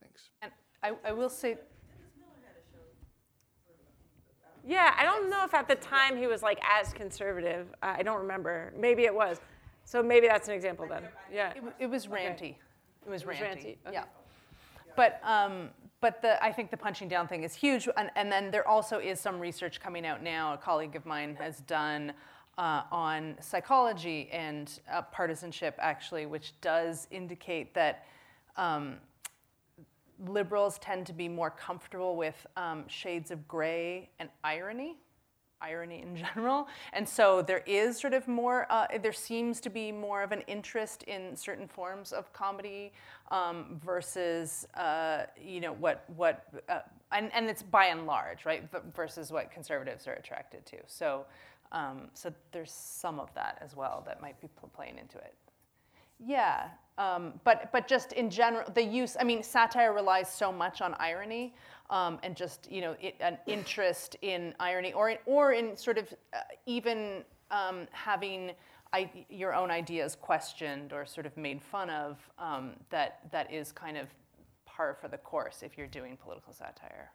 Thanks. 0.00 0.30
And 0.42 0.52
I, 0.82 0.92
I 1.04 1.12
will 1.12 1.28
say, 1.28 1.58
Yeah, 4.66 4.94
I 4.98 5.04
don't 5.04 5.30
know 5.30 5.44
if 5.44 5.54
at 5.54 5.68
the 5.68 5.76
time 5.76 6.16
he 6.16 6.26
was 6.26 6.42
like 6.42 6.58
as 6.68 6.92
conservative. 6.92 7.68
Uh, 7.82 7.94
I 7.98 8.02
don't 8.02 8.20
remember. 8.20 8.72
Maybe 8.76 9.04
it 9.04 9.14
was. 9.14 9.40
So 9.84 10.02
maybe 10.02 10.26
that's 10.26 10.48
an 10.48 10.54
example 10.54 10.86
then. 10.88 11.04
Yeah. 11.32 11.52
it, 11.54 11.62
it 11.78 11.86
was 11.86 12.08
ranty. 12.08 12.34
Okay. 12.34 12.58
It 13.06 13.10
was 13.10 13.22
It 13.22 13.28
was 13.28 13.36
ranty. 13.36 13.46
ranty, 13.46 13.76
okay. 13.86 13.92
Yeah. 13.92 14.04
But 14.96 15.20
um, 15.22 15.70
but 16.00 16.20
the 16.20 16.42
I 16.44 16.50
think 16.50 16.70
the 16.70 16.76
punching 16.76 17.08
down 17.08 17.28
thing 17.28 17.44
is 17.44 17.54
huge, 17.54 17.88
and, 17.96 18.10
and 18.16 18.30
then 18.32 18.50
there 18.50 18.66
also 18.66 18.98
is 18.98 19.20
some 19.20 19.38
research 19.38 19.80
coming 19.80 20.04
out 20.04 20.22
now. 20.22 20.54
A 20.54 20.58
colleague 20.58 20.96
of 20.96 21.06
mine 21.06 21.36
has 21.38 21.60
done 21.60 22.12
uh, 22.58 22.82
on 22.90 23.36
psychology 23.40 24.28
and 24.32 24.80
uh, 24.92 25.02
partisanship, 25.02 25.76
actually, 25.78 26.26
which 26.26 26.52
does 26.60 27.06
indicate 27.12 27.72
that. 27.74 28.06
Um, 28.56 28.96
liberals 30.26 30.78
tend 30.78 31.06
to 31.06 31.12
be 31.12 31.28
more 31.28 31.50
comfortable 31.50 32.16
with 32.16 32.46
um, 32.56 32.84
shades 32.88 33.30
of 33.30 33.46
gray 33.46 34.10
and 34.18 34.28
irony, 34.44 34.96
irony 35.60 36.02
in 36.02 36.16
general. 36.34 36.68
And 36.92 37.08
so 37.08 37.42
there 37.42 37.62
is 37.66 37.98
sort 37.98 38.14
of 38.14 38.26
more, 38.28 38.66
uh, 38.70 38.86
there 39.02 39.12
seems 39.12 39.60
to 39.60 39.70
be 39.70 39.92
more 39.92 40.22
of 40.22 40.32
an 40.32 40.42
interest 40.46 41.02
in 41.04 41.36
certain 41.36 41.68
forms 41.68 42.12
of 42.12 42.32
comedy 42.32 42.92
um, 43.30 43.80
versus, 43.84 44.66
uh, 44.74 45.24
you 45.42 45.60
know, 45.60 45.72
what, 45.74 46.04
what 46.16 46.46
uh, 46.68 46.80
and, 47.12 47.30
and 47.34 47.48
it's 47.48 47.62
by 47.62 47.86
and 47.86 48.06
large, 48.06 48.44
right, 48.44 48.64
versus 48.94 49.30
what 49.30 49.50
conservatives 49.50 50.06
are 50.06 50.14
attracted 50.14 50.66
to. 50.66 50.76
So, 50.86 51.24
um, 51.72 52.08
so 52.14 52.32
there's 52.52 52.72
some 52.72 53.20
of 53.20 53.32
that 53.34 53.58
as 53.60 53.76
well 53.76 54.02
that 54.06 54.20
might 54.20 54.40
be 54.40 54.48
playing 54.74 54.98
into 54.98 55.18
it. 55.18 55.34
Yeah, 56.18 56.68
um, 56.98 57.34
but 57.44 57.70
but 57.72 57.86
just 57.86 58.12
in 58.12 58.30
general, 58.30 58.64
the 58.74 58.82
use. 58.82 59.16
I 59.20 59.24
mean, 59.24 59.42
satire 59.42 59.92
relies 59.92 60.32
so 60.32 60.50
much 60.50 60.80
on 60.80 60.94
irony, 60.94 61.54
um, 61.90 62.18
and 62.22 62.34
just 62.34 62.70
you 62.70 62.80
know, 62.80 62.96
it, 63.00 63.16
an 63.20 63.38
interest 63.46 64.16
in 64.22 64.54
irony, 64.58 64.92
or 64.92 65.10
in, 65.10 65.18
or 65.26 65.52
in 65.52 65.76
sort 65.76 65.98
of 65.98 66.12
uh, 66.32 66.38
even 66.64 67.22
um, 67.50 67.86
having 67.92 68.52
I, 68.92 69.10
your 69.28 69.54
own 69.54 69.70
ideas 69.70 70.16
questioned 70.16 70.92
or 70.92 71.04
sort 71.04 71.26
of 71.26 71.36
made 71.36 71.60
fun 71.60 71.90
of. 71.90 72.18
Um, 72.38 72.72
that 72.90 73.20
that 73.30 73.52
is 73.52 73.72
kind 73.72 73.98
of 73.98 74.08
par 74.64 74.96
for 75.00 75.08
the 75.08 75.18
course 75.18 75.62
if 75.62 75.76
you're 75.76 75.86
doing 75.86 76.16
political 76.16 76.52
satire. 76.52 77.10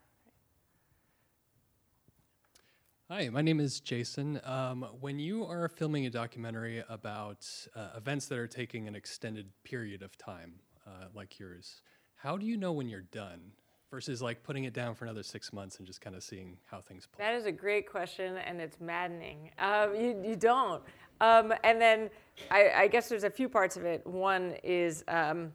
Hi, 3.13 3.27
my 3.27 3.41
name 3.41 3.59
is 3.59 3.81
Jason. 3.81 4.39
Um, 4.45 4.87
when 5.01 5.19
you 5.19 5.43
are 5.43 5.67
filming 5.67 6.05
a 6.05 6.09
documentary 6.09 6.81
about 6.87 7.45
uh, 7.75 7.89
events 7.97 8.27
that 8.27 8.37
are 8.37 8.47
taking 8.47 8.87
an 8.87 8.95
extended 8.95 9.49
period 9.65 10.01
of 10.01 10.17
time, 10.17 10.53
uh, 10.87 11.07
like 11.13 11.37
yours, 11.37 11.81
how 12.15 12.37
do 12.37 12.45
you 12.45 12.55
know 12.55 12.71
when 12.71 12.87
you're 12.87 13.01
done 13.01 13.51
versus 13.89 14.21
like 14.21 14.43
putting 14.43 14.63
it 14.63 14.73
down 14.73 14.95
for 14.95 15.03
another 15.03 15.23
six 15.23 15.51
months 15.51 15.77
and 15.79 15.85
just 15.85 15.99
kind 15.99 16.15
of 16.15 16.23
seeing 16.23 16.55
how 16.63 16.79
things 16.79 17.05
play? 17.05 17.25
That 17.25 17.35
is 17.35 17.45
a 17.45 17.51
great 17.51 17.85
question, 17.85 18.37
and 18.37 18.61
it's 18.61 18.79
maddening. 18.79 19.51
Um, 19.59 19.93
you, 19.93 20.23
you 20.25 20.37
don't. 20.37 20.81
Um, 21.19 21.53
and 21.65 21.81
then 21.81 22.09
I, 22.49 22.69
I 22.73 22.87
guess 22.87 23.09
there's 23.09 23.25
a 23.25 23.29
few 23.29 23.49
parts 23.49 23.75
of 23.75 23.83
it. 23.83 24.07
One 24.07 24.55
is 24.63 25.03
um, 25.09 25.51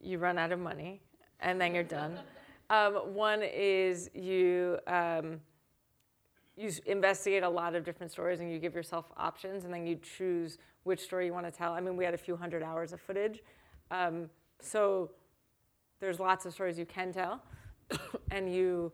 you 0.00 0.16
run 0.16 0.38
out 0.38 0.50
of 0.50 0.60
money, 0.60 1.02
and 1.40 1.60
then 1.60 1.74
you're 1.74 1.84
done. 1.84 2.18
Um, 2.68 2.94
one 3.14 3.44
is 3.44 4.10
you 4.12 4.76
um, 4.88 5.38
you 6.56 6.70
investigate 6.86 7.42
a 7.42 7.48
lot 7.48 7.74
of 7.74 7.84
different 7.84 8.10
stories, 8.10 8.40
and 8.40 8.50
you 8.50 8.58
give 8.58 8.74
yourself 8.74 9.06
options, 9.16 9.64
and 9.64 9.72
then 9.72 9.86
you 9.86 9.96
choose 9.96 10.58
which 10.84 11.00
story 11.00 11.26
you 11.26 11.32
want 11.32 11.46
to 11.46 11.52
tell. 11.52 11.72
I 11.72 11.80
mean, 11.80 11.96
we 11.96 12.04
had 12.04 12.14
a 12.14 12.18
few 12.18 12.36
hundred 12.36 12.62
hours 12.62 12.92
of 12.92 13.00
footage, 13.00 13.42
um, 13.90 14.30
so 14.60 15.10
there's 16.00 16.18
lots 16.18 16.46
of 16.46 16.52
stories 16.52 16.78
you 16.78 16.86
can 16.86 17.12
tell, 17.12 17.42
and 18.30 18.52
you 18.52 18.92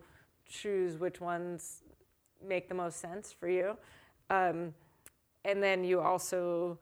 choose 0.48 0.98
which 0.98 1.20
ones 1.20 1.82
make 2.46 2.68
the 2.68 2.74
most 2.74 3.00
sense 3.00 3.32
for 3.32 3.48
you. 3.48 3.76
Um, 4.30 4.74
and 5.44 5.62
then 5.62 5.84
you 5.84 6.00
also 6.00 6.78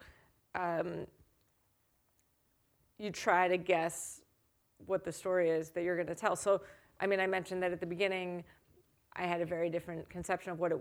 um, 0.55 1.07
you 3.01 3.11
try 3.11 3.49
to 3.49 3.57
guess 3.57 4.21
what 4.87 5.05
the 5.05 5.13
story 5.13 5.51
is 5.51 5.71
that 5.71 5.83
you're 5.83 5.97
going 5.97 6.07
to 6.07 6.15
tell. 6.15 6.37
So, 6.37 6.61
I 7.01 7.07
mean, 7.07 7.19
I 7.19 7.27
mentioned 7.27 7.63
that 7.63 7.73
at 7.73 7.81
the 7.81 7.87
beginning, 7.87 8.45
I 9.17 9.23
had 9.23 9.41
a 9.41 9.47
very 9.47 9.71
different 9.71 10.09
conception 10.09 10.53
of 10.53 10.61
what 10.61 10.73
it, 10.73 10.79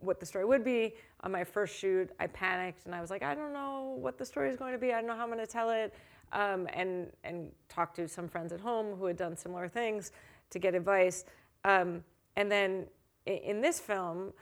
what 0.00 0.20
the 0.20 0.26
story 0.26 0.44
would 0.44 0.64
be. 0.64 0.94
On 1.20 1.30
my 1.30 1.44
first 1.44 1.76
shoot, 1.76 2.10
I 2.18 2.26
panicked 2.26 2.86
and 2.86 2.94
I 2.94 3.00
was 3.00 3.10
like, 3.10 3.22
I 3.22 3.34
don't 3.34 3.52
know 3.52 3.96
what 3.98 4.18
the 4.18 4.24
story 4.24 4.50
is 4.50 4.56
going 4.56 4.72
to 4.72 4.78
be. 4.78 4.92
I 4.92 4.96
don't 4.98 5.06
know 5.06 5.16
how 5.16 5.24
I'm 5.24 5.30
going 5.30 5.38
to 5.38 5.46
tell 5.46 5.70
it. 5.70 5.94
Um, 6.32 6.66
and 6.72 7.06
and 7.22 7.52
talked 7.68 7.96
to 7.96 8.08
some 8.08 8.26
friends 8.28 8.52
at 8.52 8.60
home 8.60 8.96
who 8.96 9.06
had 9.06 9.16
done 9.16 9.36
similar 9.36 9.68
things 9.68 10.10
to 10.50 10.58
get 10.58 10.74
advice. 10.74 11.24
Um, 11.64 12.02
and 12.36 12.50
then 12.50 12.86
in, 13.26 13.36
in 13.36 13.60
this 13.60 13.78
film, 13.78 14.32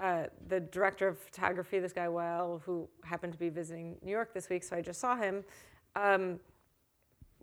uh, 0.00 0.24
the 0.48 0.60
director 0.60 1.08
of 1.08 1.18
photography, 1.18 1.78
this 1.78 1.92
guy 1.92 2.08
Weil, 2.08 2.62
who 2.64 2.88
happened 3.04 3.32
to 3.32 3.38
be 3.38 3.48
visiting 3.48 3.96
New 4.02 4.10
York 4.10 4.32
this 4.32 4.48
week, 4.48 4.64
so 4.64 4.76
I 4.76 4.82
just 4.82 5.00
saw 5.00 5.16
him. 5.16 5.44
Um, 5.96 6.40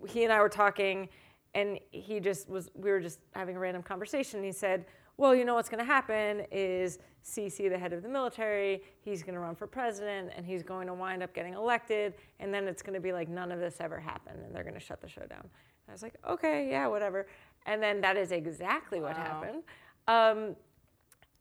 he 0.08 0.24
and 0.24 0.34
I 0.34 0.42
were 0.42 0.50
talking, 0.50 1.10
and 1.54 1.80
he 1.92 2.20
just 2.20 2.50
was. 2.50 2.70
We 2.76 2.90
were 2.90 3.00
just 3.00 3.20
having 3.34 3.56
a 3.56 3.60
random 3.60 3.84
conversation. 3.84 4.44
He 4.44 4.52
said, 4.52 4.86
"Well, 5.18 5.36
you 5.36 5.46
know 5.46 5.56
what's 5.56 5.70
going 5.70 5.80
to 5.80 5.92
happen 5.92 6.46
is 6.52 7.00
Sisi, 7.24 7.70
the 7.70 7.78
head 7.78 7.92
of 7.92 8.04
the 8.04 8.10
military, 8.10 8.84
he's 9.02 9.22
going 9.24 9.34
to 9.34 9.40
run 9.42 9.56
for 9.56 9.68
president, 9.68 10.32
and 10.36 10.46
he's 10.46 10.64
going 10.64 10.88
to 10.88 10.94
wind 10.94 11.22
up 11.24 11.34
getting 11.34 11.54
elected, 11.56 12.14
and 12.40 12.54
then 12.54 12.68
it's 12.68 12.82
going 12.82 12.94
to 12.94 13.00
be 13.02 13.12
like 13.12 13.28
none 13.28 13.52
of 13.52 13.60
this 13.60 13.78
ever 13.82 14.00
happened, 14.00 14.40
and 14.46 14.56
they're 14.56 14.64
going 14.64 14.74
to 14.76 14.80
shut 14.80 15.02
the 15.02 15.10
show 15.10 15.26
down." 15.26 15.42
And 15.42 15.90
I 15.90 15.92
was 15.92 16.04
like, 16.04 16.16
"Okay, 16.28 16.70
yeah, 16.70 16.88
whatever." 16.88 17.28
And 17.66 17.82
then 17.84 18.00
that 18.02 18.16
is 18.16 18.32
exactly 18.32 19.02
what 19.02 19.18
Wow. 19.18 19.24
happened. 19.24 19.64
Um, 20.08 20.56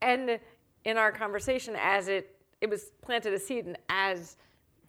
and 0.03 0.41
in 0.85 0.97
our 0.99 1.13
conversation, 1.13 1.77
as 1.79 2.09
it 2.09 2.33
it 2.61 2.71
was 2.71 2.91
planted 3.03 3.35
a 3.35 3.39
seed, 3.39 3.67
and 3.67 3.79
as 3.91 4.37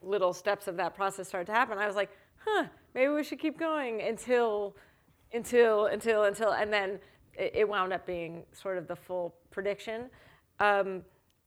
little 0.01 0.31
steps 0.33 0.67
of 0.67 0.77
that 0.77 0.95
process 0.95 1.27
started 1.27 1.45
to 1.47 1.53
happen, 1.53 1.77
I 1.77 1.85
was 1.85 1.95
like, 1.97 2.09
"Huh, 2.37 2.65
maybe 2.93 3.11
we 3.11 3.23
should 3.23 3.39
keep 3.39 3.59
going 3.59 4.01
until, 4.01 4.75
until, 5.33 5.87
until, 5.87 6.23
until," 6.23 6.51
and 6.53 6.71
then 6.71 6.99
it, 7.37 7.67
wound 7.67 7.93
up 7.93 8.05
being 8.05 8.43
sort 8.51 8.77
of 8.77 8.87
the 8.87 8.95
full 8.95 9.35
prediction. 9.51 10.09
Um, 10.59 11.03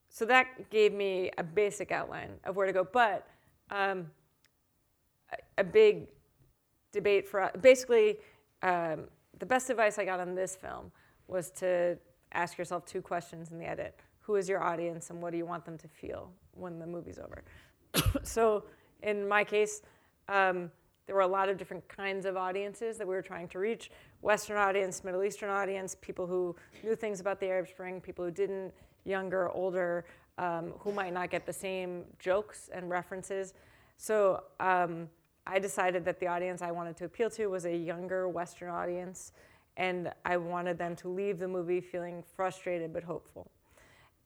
so 0.08 0.24
that 0.24 0.70
gave 0.70 0.92
me 0.92 1.30
a 1.38 1.44
basic 1.44 1.92
outline 1.92 2.30
of 2.44 2.56
where 2.56 2.66
to 2.66 2.72
go, 2.72 2.84
but 2.84 3.26
um, 3.70 4.10
a, 5.32 5.60
a 5.60 5.64
big 5.64 6.08
debate 6.92 7.28
for. 7.28 7.50
Basically, 7.60 8.18
um, 8.62 9.04
the 9.38 9.46
best 9.46 9.70
advice 9.70 9.98
I 9.98 10.04
got 10.04 10.20
on 10.20 10.34
this 10.34 10.56
film 10.56 10.90
was 11.28 11.50
to 11.52 11.96
ask 12.32 12.58
yourself 12.58 12.84
two 12.84 13.00
questions 13.00 13.52
in 13.52 13.58
the 13.58 13.66
edit: 13.66 13.98
Who 14.20 14.36
is 14.36 14.48
your 14.48 14.62
audience, 14.62 15.10
and 15.10 15.22
what 15.22 15.30
do 15.30 15.38
you 15.38 15.46
want 15.46 15.64
them 15.64 15.78
to 15.78 15.88
feel 15.88 16.32
when 16.52 16.78
the 16.78 16.86
movie's 16.86 17.18
over? 17.18 17.44
so, 18.24 18.64
in 19.02 19.26
my 19.28 19.44
case, 19.44 19.82
um, 20.28 20.70
there 21.06 21.14
were 21.14 21.22
a 21.22 21.26
lot 21.26 21.48
of 21.48 21.56
different 21.56 21.86
kinds 21.88 22.26
of 22.26 22.36
audiences 22.36 22.98
that 22.98 23.06
we 23.06 23.14
were 23.14 23.22
trying 23.22 23.48
to 23.48 23.58
reach: 23.58 23.90
Western 24.22 24.56
audience, 24.56 25.02
Middle 25.05 25.24
Eastern 25.24 25.51
audience, 25.51 25.97
people 26.01 26.26
who 26.26 26.55
knew 26.82 26.94
things 26.94 27.20
about 27.20 27.40
the 27.40 27.47
Arab 27.47 27.68
Spring, 27.68 28.01
people 28.01 28.24
who 28.24 28.30
didn't, 28.30 28.72
younger, 29.05 29.51
older, 29.51 30.05
um, 30.38 30.72
who 30.78 30.92
might 30.92 31.12
not 31.12 31.30
get 31.30 31.47
the 31.47 31.52
same 31.52 32.05
jokes 32.18 32.70
and 32.72 32.90
references. 32.90 33.55
So. 33.97 34.44
Um, 34.59 35.09
I 35.47 35.59
decided 35.59 36.05
that 36.05 36.20
the 36.20 36.28
audience 36.28 36.62
I 36.62 36.70
wanted 36.70 36.97
to 36.98 37.06
appeal 37.06 37.30
to 37.30 37.47
was 37.48 37.64
a 37.64 37.74
younger 37.74 38.28
Western 38.28 38.68
audience, 38.68 39.32
and 39.76 40.12
I 40.24 40.36
wanted 40.36 40.78
them 40.78 40.94
to 40.97 41.09
leave 41.09 41.38
the 41.38 41.48
movie 41.48 41.80
feeling 41.80 42.22
frustrated 42.36 42.92
but 42.92 43.02
hopeful 43.02 43.51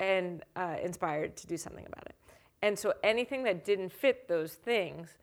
and 0.00 0.42
uh, 0.56 0.76
inspired 0.82 1.36
to 1.36 1.46
do 1.46 1.56
something 1.56 1.86
about 1.86 2.04
it. 2.06 2.16
And 2.62 2.78
so 2.78 2.94
anything 3.02 3.44
that 3.44 3.64
didn't 3.64 3.90
fit 3.90 4.28
those 4.28 4.54
things 4.54 5.16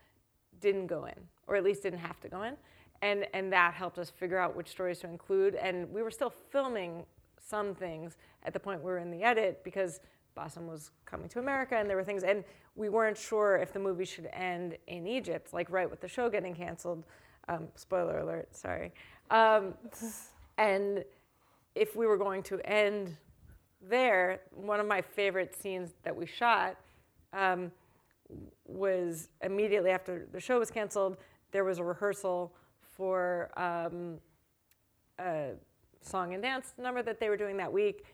didn't 0.60 0.88
go 0.88 1.06
in, 1.06 1.16
or 1.48 1.56
at 1.56 1.64
least 1.64 1.84
didn't 1.84 2.00
have 2.00 2.20
to 2.22 2.30
go 2.30 2.44
in. 2.44 2.56
And, 3.02 3.26
and 3.34 3.52
that 3.52 3.74
helped 3.74 3.98
us 3.98 4.10
figure 4.10 4.38
out 4.38 4.56
which 4.56 4.70
stories 4.70 5.00
to 5.00 5.08
include. 5.08 5.56
And 5.56 5.92
we 5.92 6.04
were 6.04 6.12
still 6.12 6.30
filming 6.30 7.04
some 7.40 7.74
things 7.74 8.18
at 8.44 8.54
the 8.54 8.60
point 8.60 8.82
we 8.82 8.92
were 8.92 9.00
in 9.00 9.12
the 9.12 9.24
edit 9.24 9.64
because 9.64 10.00
Bassem 10.38 10.68
was 10.68 10.92
coming 11.06 11.28
to 11.30 11.40
America 11.40 11.76
and 11.76 11.90
there 11.90 11.98
were 11.98 12.04
things, 12.04 12.24
and 12.24 12.44
we 12.76 12.90
weren't 12.90 13.18
sure 13.18 13.58
if 13.58 13.74
the 13.74 13.80
movie 13.80 14.06
should 14.06 14.30
end 14.32 14.78
in 14.88 15.06
Egypt, 15.08 15.54
like 15.54 15.70
right 15.70 15.90
with 15.90 16.00
the 16.00 16.08
show 16.08 16.30
getting 16.30 16.56
canceled. 16.56 17.04
Um, 17.50 17.68
spoiler 17.76 18.20
alert, 18.20 18.56
sorry. 18.56 18.94
Um, 19.30 19.74
and 20.58 21.04
if 21.76 21.96
we 21.96 22.06
were 22.06 22.18
going 22.18 22.44
to 22.44 22.60
end 22.70 23.18
there, 23.90 24.42
one 24.54 24.80
of 24.80 24.88
my 24.88 25.02
favorite 25.02 25.56
scenes 25.56 25.92
that 26.04 26.16
we 26.16 26.26
shot 26.26 26.78
um, 27.34 27.72
was 28.66 29.30
immediately 29.42 29.90
after 29.90 30.28
the 30.32 30.40
show 30.40 30.60
was 30.60 30.72
canceled, 30.72 31.18
there 31.52 31.64
was 31.64 31.80
a 31.80 31.84
rehearsal 31.84 32.54
for 32.96 33.50
um, 33.58 34.18
a 35.20 35.52
song 36.02 36.34
and 36.34 36.44
dance 36.44 36.74
number 36.78 37.02
that 37.04 37.20
they 37.20 37.30
were 37.30 37.38
doing 37.38 37.58
that 37.58 37.72
week 37.72 38.06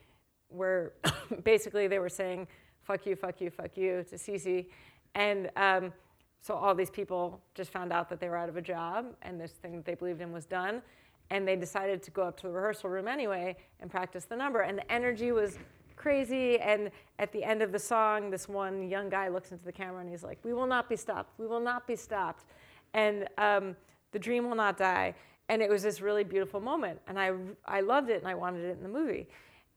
where 0.49 0.93
basically 1.43 1.87
they 1.87 1.99
were 1.99 2.09
saying, 2.09 2.47
fuck 2.83 3.05
you, 3.05 3.15
fuck 3.15 3.41
you, 3.41 3.49
fuck 3.49 3.75
you 3.77 4.03
to 4.09 4.15
Sisi. 4.15 4.67
And 5.15 5.49
um, 5.55 5.93
so 6.41 6.55
all 6.55 6.75
these 6.75 6.89
people 6.89 7.41
just 7.55 7.71
found 7.71 7.91
out 7.91 8.09
that 8.09 8.19
they 8.19 8.29
were 8.29 8.37
out 8.37 8.49
of 8.49 8.57
a 8.57 8.61
job 8.61 9.07
and 9.21 9.39
this 9.39 9.51
thing 9.51 9.75
that 9.75 9.85
they 9.85 9.95
believed 9.95 10.21
in 10.21 10.31
was 10.31 10.45
done. 10.45 10.81
And 11.29 11.45
they 11.45 11.57
decided 11.57 12.01
to 12.03 12.11
go 12.11 12.23
up 12.23 12.37
to 12.37 12.43
the 12.43 12.53
rehearsal 12.53 12.89
room 12.89 13.07
anyway 13.07 13.57
and 13.81 13.91
practice 13.91 14.25
the 14.25 14.37
number. 14.37 14.61
And 14.61 14.77
the 14.77 14.89
energy 14.91 15.33
was 15.33 15.57
crazy. 15.97 16.57
And 16.59 16.89
at 17.19 17.33
the 17.33 17.43
end 17.43 17.61
of 17.61 17.73
the 17.73 17.79
song, 17.79 18.29
this 18.29 18.47
one 18.47 18.89
young 18.89 19.09
guy 19.09 19.27
looks 19.27 19.51
into 19.51 19.65
the 19.65 19.71
camera 19.73 19.99
and 19.99 20.09
he's 20.09 20.23
like, 20.23 20.39
We 20.43 20.53
will 20.53 20.67
not 20.67 20.87
be 20.87 20.95
stopped. 20.95 21.37
We 21.37 21.47
will 21.47 21.59
not 21.59 21.85
be 21.85 21.97
stopped. 21.97 22.45
And 22.93 23.27
um, 23.37 23.75
the 24.18 24.23
dream 24.23 24.49
will 24.49 24.56
not 24.56 24.77
die. 24.77 25.14
And 25.48 25.61
it 25.61 25.69
was 25.69 25.84
this 25.84 26.02
really 26.02 26.23
beautiful 26.23 26.60
moment. 26.60 26.99
And 27.07 27.19
I, 27.19 27.34
I 27.68 27.81
loved 27.81 28.10
it 28.10 28.18
and 28.18 28.27
I 28.27 28.34
wanted 28.34 28.65
it 28.65 28.76
in 28.76 28.81
the 28.81 28.89
movie. 28.89 29.27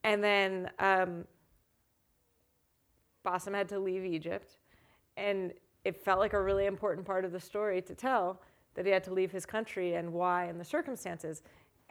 And 0.03 0.25
then 0.25 0.71
um, 0.79 1.27
Bassem 3.23 3.55
had 3.55 3.69
to 3.69 3.79
leave 3.79 4.03
Egypt. 4.03 4.57
And 5.19 5.53
it 5.85 5.95
felt 5.95 6.21
like 6.21 6.33
a 6.33 6.41
really 6.41 6.65
important 6.65 7.07
part 7.07 7.27
of 7.27 7.33
the 7.33 7.41
story 7.41 7.83
to 7.83 7.95
tell 7.95 8.41
that 8.77 8.87
he 8.87 8.91
had 8.91 9.05
to 9.05 9.12
leave 9.12 9.31
his 9.31 9.45
country 9.45 9.97
and 9.97 10.11
why 10.11 10.47
and 10.47 10.59
the 10.59 10.65
circumstances. 10.65 11.43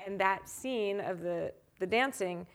And 0.04 0.20
that 0.20 0.50
scene 0.50 1.00
of 1.00 1.22
the, 1.22 1.54
the 1.78 1.86
dancing 1.86 2.48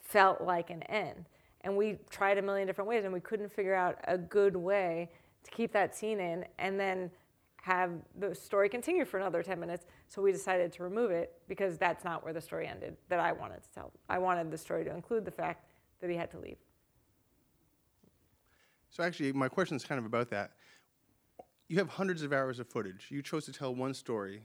felt 0.00 0.40
like 0.40 0.70
an 0.70 0.84
end. 0.84 1.26
And 1.62 1.76
we 1.76 1.98
tried 2.08 2.38
a 2.38 2.42
million 2.42 2.68
different 2.68 2.88
ways 2.88 3.02
and 3.02 3.12
we 3.12 3.20
couldn't 3.20 3.50
figure 3.50 3.74
out 3.74 3.98
a 4.04 4.16
good 4.16 4.54
way 4.54 5.10
to 5.42 5.50
keep 5.50 5.72
that 5.72 5.96
scene 5.96 6.20
in 6.20 6.44
and 6.60 6.78
then 6.78 7.10
have 7.62 7.90
the 8.18 8.34
story 8.34 8.68
continue 8.68 9.04
for 9.04 9.18
another 9.18 9.42
10 9.42 9.60
minutes. 9.60 9.86
So 10.08 10.22
we 10.22 10.32
decided 10.32 10.72
to 10.72 10.82
remove 10.82 11.10
it 11.10 11.34
because 11.48 11.76
that's 11.78 12.04
not 12.04 12.24
where 12.24 12.32
the 12.32 12.40
story 12.40 12.66
ended 12.66 12.96
that 13.08 13.20
I 13.20 13.32
wanted 13.32 13.62
to 13.62 13.72
tell. 13.74 13.92
I 14.08 14.18
wanted 14.18 14.50
the 14.50 14.58
story 14.58 14.84
to 14.84 14.94
include 14.94 15.24
the 15.24 15.30
fact 15.30 15.66
that 16.00 16.10
he 16.10 16.16
had 16.16 16.30
to 16.30 16.38
leave. 16.38 16.56
So 18.90 19.04
actually, 19.04 19.32
my 19.32 19.48
question 19.48 19.76
is 19.76 19.84
kind 19.84 19.98
of 19.98 20.04
about 20.04 20.30
that. 20.30 20.52
You 21.68 21.78
have 21.78 21.88
hundreds 21.88 22.22
of 22.22 22.32
hours 22.32 22.58
of 22.58 22.68
footage. 22.68 23.06
You 23.10 23.22
chose 23.22 23.44
to 23.44 23.52
tell 23.52 23.74
one 23.74 23.94
story. 23.94 24.42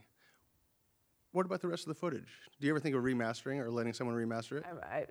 What 1.32 1.44
about 1.44 1.60
the 1.60 1.68
rest 1.68 1.82
of 1.82 1.88
the 1.88 1.98
footage? 1.98 2.28
Do 2.60 2.66
you 2.66 2.72
ever 2.72 2.80
think 2.80 2.94
of 2.94 3.02
remastering 3.02 3.58
or 3.58 3.70
letting 3.70 3.92
someone 3.92 4.16
remaster 4.16 4.58
it? 4.58 4.64
I, 4.64 4.98
I, 4.98 5.06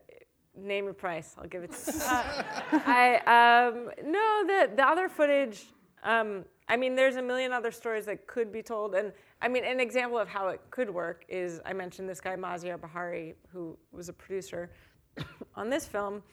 name 0.56 0.88
a 0.88 0.94
price. 0.94 1.36
I'll 1.38 1.48
give 1.48 1.64
it 1.64 1.72
to 1.72 1.92
you. 1.92 2.00
Uh, 2.06 2.80
I, 2.86 3.68
um, 3.68 3.92
no, 4.06 4.44
the, 4.48 4.72
the 4.76 4.88
other 4.88 5.10
footage, 5.10 5.66
um, 6.04 6.46
I 6.68 6.78
mean, 6.78 6.96
there's 6.96 7.16
a 7.16 7.22
million 7.22 7.52
other 7.52 7.72
stories 7.72 8.06
that 8.06 8.26
could 8.26 8.52
be 8.52 8.64
told. 8.64 8.96
And 8.96 9.14
I 9.42 9.48
mean, 9.48 9.64
an 9.64 9.80
example 9.80 10.18
of 10.18 10.28
how 10.28 10.48
it 10.50 10.62
could 10.72 10.90
work 10.90 11.24
is 11.30 11.62
I 11.66 11.74
mentioned 11.74 12.10
this 12.10 12.20
guy, 12.20 12.36
Maziar 12.36 12.80
Bahari, 12.80 13.36
who 13.54 13.78
was 13.92 14.10
a 14.10 14.14
producer 14.14 14.72
on 15.56 15.70
this 15.70 15.86
film. 15.86 16.24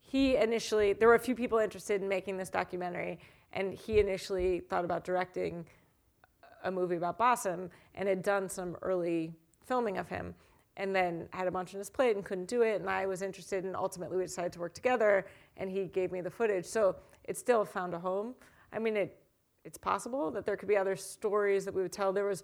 He 0.00 0.36
initially, 0.36 0.92
there 0.92 1.08
were 1.08 1.14
a 1.14 1.20
few 1.20 1.34
people 1.34 1.58
interested 1.58 2.02
in 2.02 2.08
making 2.08 2.36
this 2.36 2.50
documentary, 2.50 3.20
and 3.52 3.72
he 3.72 4.00
initially 4.00 4.60
thought 4.60 4.84
about 4.84 5.04
directing 5.04 5.64
a 6.64 6.70
movie 6.70 6.96
about 6.96 7.18
Bassem 7.18 7.70
and 7.94 8.08
had 8.08 8.22
done 8.22 8.48
some 8.48 8.76
early 8.82 9.32
filming 9.64 9.96
of 9.96 10.08
him 10.08 10.34
and 10.76 10.94
then 10.94 11.28
had 11.32 11.46
a 11.46 11.50
bunch 11.50 11.74
on 11.74 11.78
his 11.78 11.90
plate 11.90 12.16
and 12.16 12.24
couldn't 12.24 12.48
do 12.48 12.62
it. 12.62 12.80
And 12.80 12.90
I 12.90 13.06
was 13.06 13.22
interested, 13.22 13.64
and 13.64 13.76
ultimately 13.76 14.16
we 14.16 14.24
decided 14.24 14.52
to 14.54 14.60
work 14.60 14.74
together, 14.74 15.26
and 15.56 15.70
he 15.70 15.84
gave 15.86 16.12
me 16.12 16.20
the 16.20 16.30
footage. 16.30 16.64
So 16.64 16.96
it 17.24 17.36
still 17.36 17.64
found 17.64 17.94
a 17.94 17.98
home. 17.98 18.34
I 18.72 18.78
mean, 18.78 18.96
it 18.96 19.19
it's 19.70 19.78
possible 19.78 20.32
that 20.32 20.44
there 20.44 20.56
could 20.56 20.68
be 20.68 20.76
other 20.76 20.96
stories 20.96 21.64
that 21.64 21.72
we 21.72 21.80
would 21.80 21.92
tell. 21.92 22.12
There 22.12 22.24
was, 22.24 22.42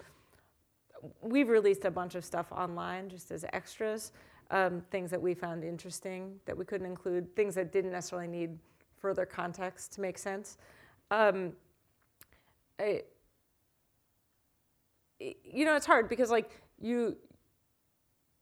we've 1.20 1.48
released 1.48 1.84
a 1.84 1.90
bunch 1.90 2.14
of 2.14 2.24
stuff 2.24 2.52
online 2.52 3.08
just 3.08 3.32
as 3.32 3.44
extras, 3.52 4.12
um, 4.52 4.80
things 4.92 5.10
that 5.10 5.20
we 5.20 5.34
found 5.34 5.64
interesting 5.64 6.38
that 6.44 6.56
we 6.56 6.64
couldn't 6.64 6.86
include, 6.86 7.34
things 7.34 7.56
that 7.56 7.72
didn't 7.72 7.90
necessarily 7.90 8.28
need 8.28 8.56
further 8.96 9.26
context 9.26 9.92
to 9.94 10.00
make 10.00 10.18
sense. 10.18 10.56
Um, 11.10 11.52
I, 12.78 13.02
you 15.18 15.64
know, 15.64 15.74
it's 15.74 15.86
hard 15.86 16.08
because 16.08 16.30
like 16.30 16.62
you, 16.80 17.16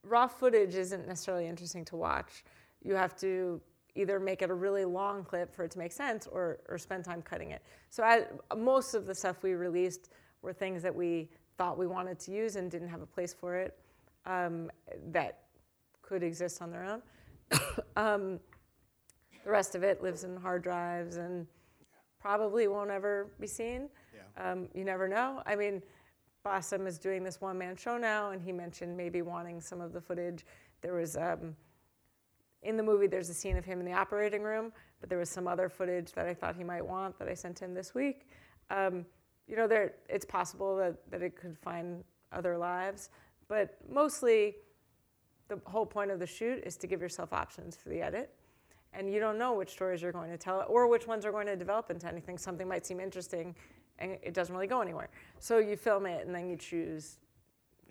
raw 0.03 0.27
footage 0.27 0.75
isn't 0.75 1.09
necessarily 1.09 1.47
interesting 1.47 1.87
to 1.87 1.97
watch. 1.97 2.45
You 2.83 2.97
have 2.97 3.17
to 3.21 3.63
either 3.95 4.19
make 4.19 4.43
it 4.43 4.51
a 4.51 4.55
really 4.55 4.85
long 4.85 5.25
clip 5.25 5.55
for 5.55 5.65
it 5.65 5.71
to 5.71 5.79
make 5.79 5.93
sense 5.93 6.27
or, 6.27 6.59
or 6.69 6.79
spend 6.79 7.05
time 7.05 7.23
cutting 7.23 7.51
it. 7.51 7.63
So 7.91 8.03
I, 8.03 8.25
most 8.57 8.95
of 8.95 9.07
the 9.07 9.15
stuff 9.15 9.43
we 9.43 9.53
released 9.55 10.11
were 10.43 10.53
things 10.53 10.83
that 10.83 10.95
we 10.95 11.29
thought 11.57 11.79
we 11.79 11.87
wanted 11.87 12.19
to 12.21 12.33
use 12.33 12.57
and 12.57 12.71
didn't 12.71 12.89
have 12.89 13.03
a 13.03 13.07
place 13.07 13.33
for 13.33 13.57
it 13.57 13.79
um, 14.27 14.71
that 15.11 15.45
could 16.03 16.23
exist 16.23 16.61
on 16.61 16.71
their 16.71 16.85
own. 16.85 17.03
um, 17.97 18.41
the 19.45 19.51
rest 19.51 19.75
of 19.75 19.83
it 19.83 20.03
lives 20.03 20.25
in 20.25 20.37
hard 20.37 20.63
drives 20.63 21.17
and 21.17 21.47
probably 22.21 22.67
won't 22.69 22.91
ever 22.91 23.31
be 23.39 23.47
seen. 23.47 23.89
Yeah. 24.15 24.53
Um, 24.53 24.69
you 24.75 24.85
never 24.85 25.07
know. 25.07 25.43
I 25.47 25.55
mean, 25.55 25.83
Bassem 26.45 26.87
is 26.87 26.99
doing 26.99 27.23
this 27.23 27.41
one-man 27.41 27.77
show 27.77 27.97
now, 27.97 28.31
and 28.31 28.43
he 28.43 28.53
mentioned 28.53 28.97
maybe 28.97 29.23
wanting 29.23 29.61
some 29.61 29.81
of 29.81 29.93
the 29.93 30.01
footage. 30.01 30.45
There 30.81 30.95
was 30.95 31.17
um, 31.17 31.55
in 32.65 32.77
the 32.77 32.83
movie, 32.83 33.07
there's 33.07 33.29
a 33.29 33.35
scene 33.35 33.57
of 33.57 33.65
him 33.65 33.79
in 33.81 33.87
the 33.87 33.93
operating 33.93 34.43
room, 34.43 34.73
but 35.01 35.09
there 35.09 35.19
was 35.19 35.29
some 35.29 35.47
other 35.47 35.69
footage 35.69 36.13
that 36.13 36.27
I 36.27 36.35
thought 36.35 36.57
he 36.57 36.65
might 36.65 36.85
want 36.85 37.19
that 37.19 37.29
I 37.29 37.35
sent 37.35 37.59
him 37.59 37.75
this 37.75 37.95
week. 37.95 38.29
Um, 38.71 39.05
you 39.47 39.57
know, 39.57 39.69
there, 39.69 39.95
it's 40.09 40.25
possible 40.25 40.77
that, 40.77 40.97
that 41.11 41.23
it 41.23 41.37
could 41.37 41.59
find 41.59 42.03
other 42.33 42.57
lives, 42.57 43.11
but 43.49 43.77
mostly 43.91 44.57
the 45.49 45.61
whole 45.67 45.87
point 45.87 46.11
of 46.11 46.19
the 46.19 46.27
shoot 46.27 46.63
is 46.65 46.77
to 46.79 46.87
give 46.87 47.01
yourself 47.01 47.33
options 47.33 47.77
for 47.77 47.91
the 47.91 48.01
edit. 48.01 48.35
And 48.93 49.13
you 49.13 49.21
don't 49.21 49.39
know 49.39 49.55
which 49.55 49.71
stories 49.71 50.01
you're 50.01 50.13
going 50.13 50.31
to 50.31 50.39
tell 50.39 50.65
or 50.69 50.89
which 50.89 51.07
ones 51.07 51.27
are 51.27 51.33
going 51.33 51.47
to 51.47 51.57
develop 51.57 51.91
into 51.91 52.07
anything. 52.07 52.39
Something 52.39 52.69
might 52.69 52.87
seem 52.87 53.01
interesting 53.01 53.55
and 53.99 54.17
it 54.23 54.35
doesn't 54.35 54.55
really 54.55 54.67
go 54.67 54.81
anywhere. 54.81 55.11
So 55.41 55.59
you 55.59 55.77
film 55.77 56.07
it 56.07 56.25
and 56.25 56.35
then 56.35 56.49
you 56.49 56.57
choose 56.57 57.19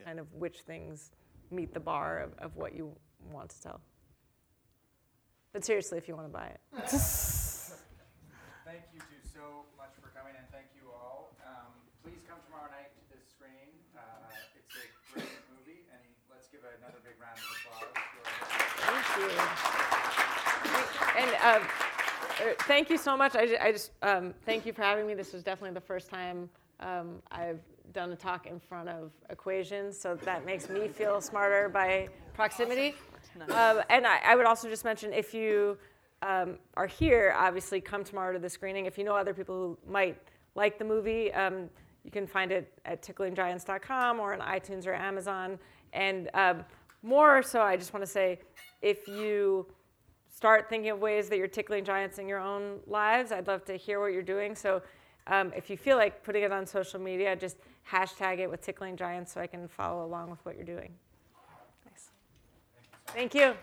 kind 0.03 0.19
of 0.19 0.31
which 0.33 0.61
things 0.61 1.11
meet 1.51 1.73
the 1.73 1.79
bar 1.79 2.19
of, 2.19 2.33
of 2.39 2.55
what 2.55 2.73
you 2.73 2.91
want 3.31 3.49
to 3.49 3.61
tell. 3.61 3.81
But 5.53 5.63
seriously, 5.63 5.99
if 5.99 6.07
you 6.07 6.15
want 6.15 6.27
to 6.27 6.33
buy 6.33 6.47
it. 6.47 6.59
thank 6.81 6.89
you 8.89 8.99
two 9.05 9.21
so 9.21 9.69
much 9.77 9.93
for 10.01 10.09
coming, 10.17 10.33
and 10.35 10.49
thank 10.51 10.65
you 10.73 10.89
all. 10.89 11.29
Um, 11.45 11.69
please 12.03 12.25
come 12.27 12.39
tomorrow 12.49 12.71
night 12.71 12.89
to 12.97 13.01
this 13.13 13.21
screening. 13.29 13.69
Uh, 13.95 14.01
it's 14.57 14.73
a 14.73 14.81
great 15.13 15.29
movie, 15.53 15.85
and 15.93 16.01
let's 16.31 16.47
give 16.49 16.61
another 16.65 16.97
big 17.05 17.13
round 17.21 17.37
of 17.37 17.45
applause. 17.53 17.85
Thank 18.81 19.05
you. 19.21 19.29
And 21.21 21.29
uh, 21.35 21.61
uh, 22.41 22.53
thank 22.63 22.89
you 22.89 22.97
so 22.97 23.15
much. 23.15 23.35
I 23.35 23.45
just, 23.45 23.61
I 23.61 23.71
just 23.71 23.91
um, 24.01 24.33
thank 24.47 24.65
you 24.65 24.73
for 24.73 24.81
having 24.81 25.05
me. 25.05 25.13
This 25.13 25.33
was 25.33 25.43
definitely 25.43 25.75
the 25.75 25.81
first 25.85 26.09
time 26.09 26.49
um, 26.79 27.21
I've 27.31 27.61
done 27.93 28.11
a 28.11 28.15
talk 28.15 28.47
in 28.47 28.59
front 28.59 28.89
of 28.89 29.11
equations, 29.29 29.99
so 29.99 30.15
that 30.15 30.47
makes 30.47 30.67
me 30.67 30.87
feel 30.87 31.21
smarter 31.21 31.69
by 31.69 32.09
proximity. 32.33 32.95
Um, 33.41 33.81
and 33.89 34.05
I, 34.05 34.19
I, 34.25 34.35
would 34.35 34.45
also 34.45 34.69
just 34.69 34.85
mention 34.85 35.13
if 35.13 35.33
you 35.33 35.77
um, 36.21 36.57
are 36.75 36.87
here, 36.87 37.35
obviously 37.37 37.81
come 37.81 38.03
tomorrow 38.03 38.33
to 38.33 38.39
the 38.39 38.49
screening. 38.49 38.85
If 38.85 38.97
you 38.97 39.03
know 39.03 39.15
other 39.15 39.33
people 39.33 39.55
who 39.55 39.91
might 39.91 40.17
like 40.55 40.77
the 40.77 40.85
movie, 40.85 41.33
um, 41.33 41.69
you 42.03 42.11
can 42.11 42.27
find 42.27 42.51
it 42.51 42.71
at 42.85 43.01
ticklinggiants.com 43.01 44.19
or 44.19 44.33
on 44.33 44.39
iTunes 44.39 44.85
or 44.87 44.93
Amazon. 44.93 45.57
And 45.93 46.29
um, 46.33 46.65
more 47.01 47.43
so, 47.43 47.61
I 47.61 47.77
just 47.77 47.93
want 47.93 48.05
to 48.05 48.11
say 48.11 48.39
if 48.81 49.07
you 49.07 49.67
start 50.29 50.69
thinking 50.69 50.91
of 50.91 50.99
ways 50.99 51.29
that 51.29 51.37
you're 51.37 51.47
tickling 51.47 51.85
giants 51.85 52.17
in 52.17 52.27
your 52.27 52.39
own 52.39 52.79
lives, 52.87 53.31
I'd 53.31 53.47
love 53.47 53.63
to 53.65 53.77
hear 53.77 53.99
what 53.99 54.13
you're 54.13 54.21
doing. 54.21 54.55
So 54.55 54.81
um, 55.27 55.53
if 55.55 55.69
you 55.69 55.77
feel 55.77 55.97
like 55.97 56.23
putting 56.23 56.43
it 56.43 56.51
on 56.51 56.65
social 56.65 56.99
media, 56.99 57.35
just 57.35 57.57
hashtag 57.89 58.39
it 58.39 58.49
with 58.49 58.61
tickling 58.61 58.97
giants 58.97 59.33
so 59.33 59.41
I 59.41 59.47
can 59.47 59.67
follow 59.67 60.05
along 60.05 60.29
with 60.29 60.43
what 60.45 60.55
you're 60.55 60.65
doing. 60.65 60.93
Thank 63.13 63.35
you. 63.35 63.53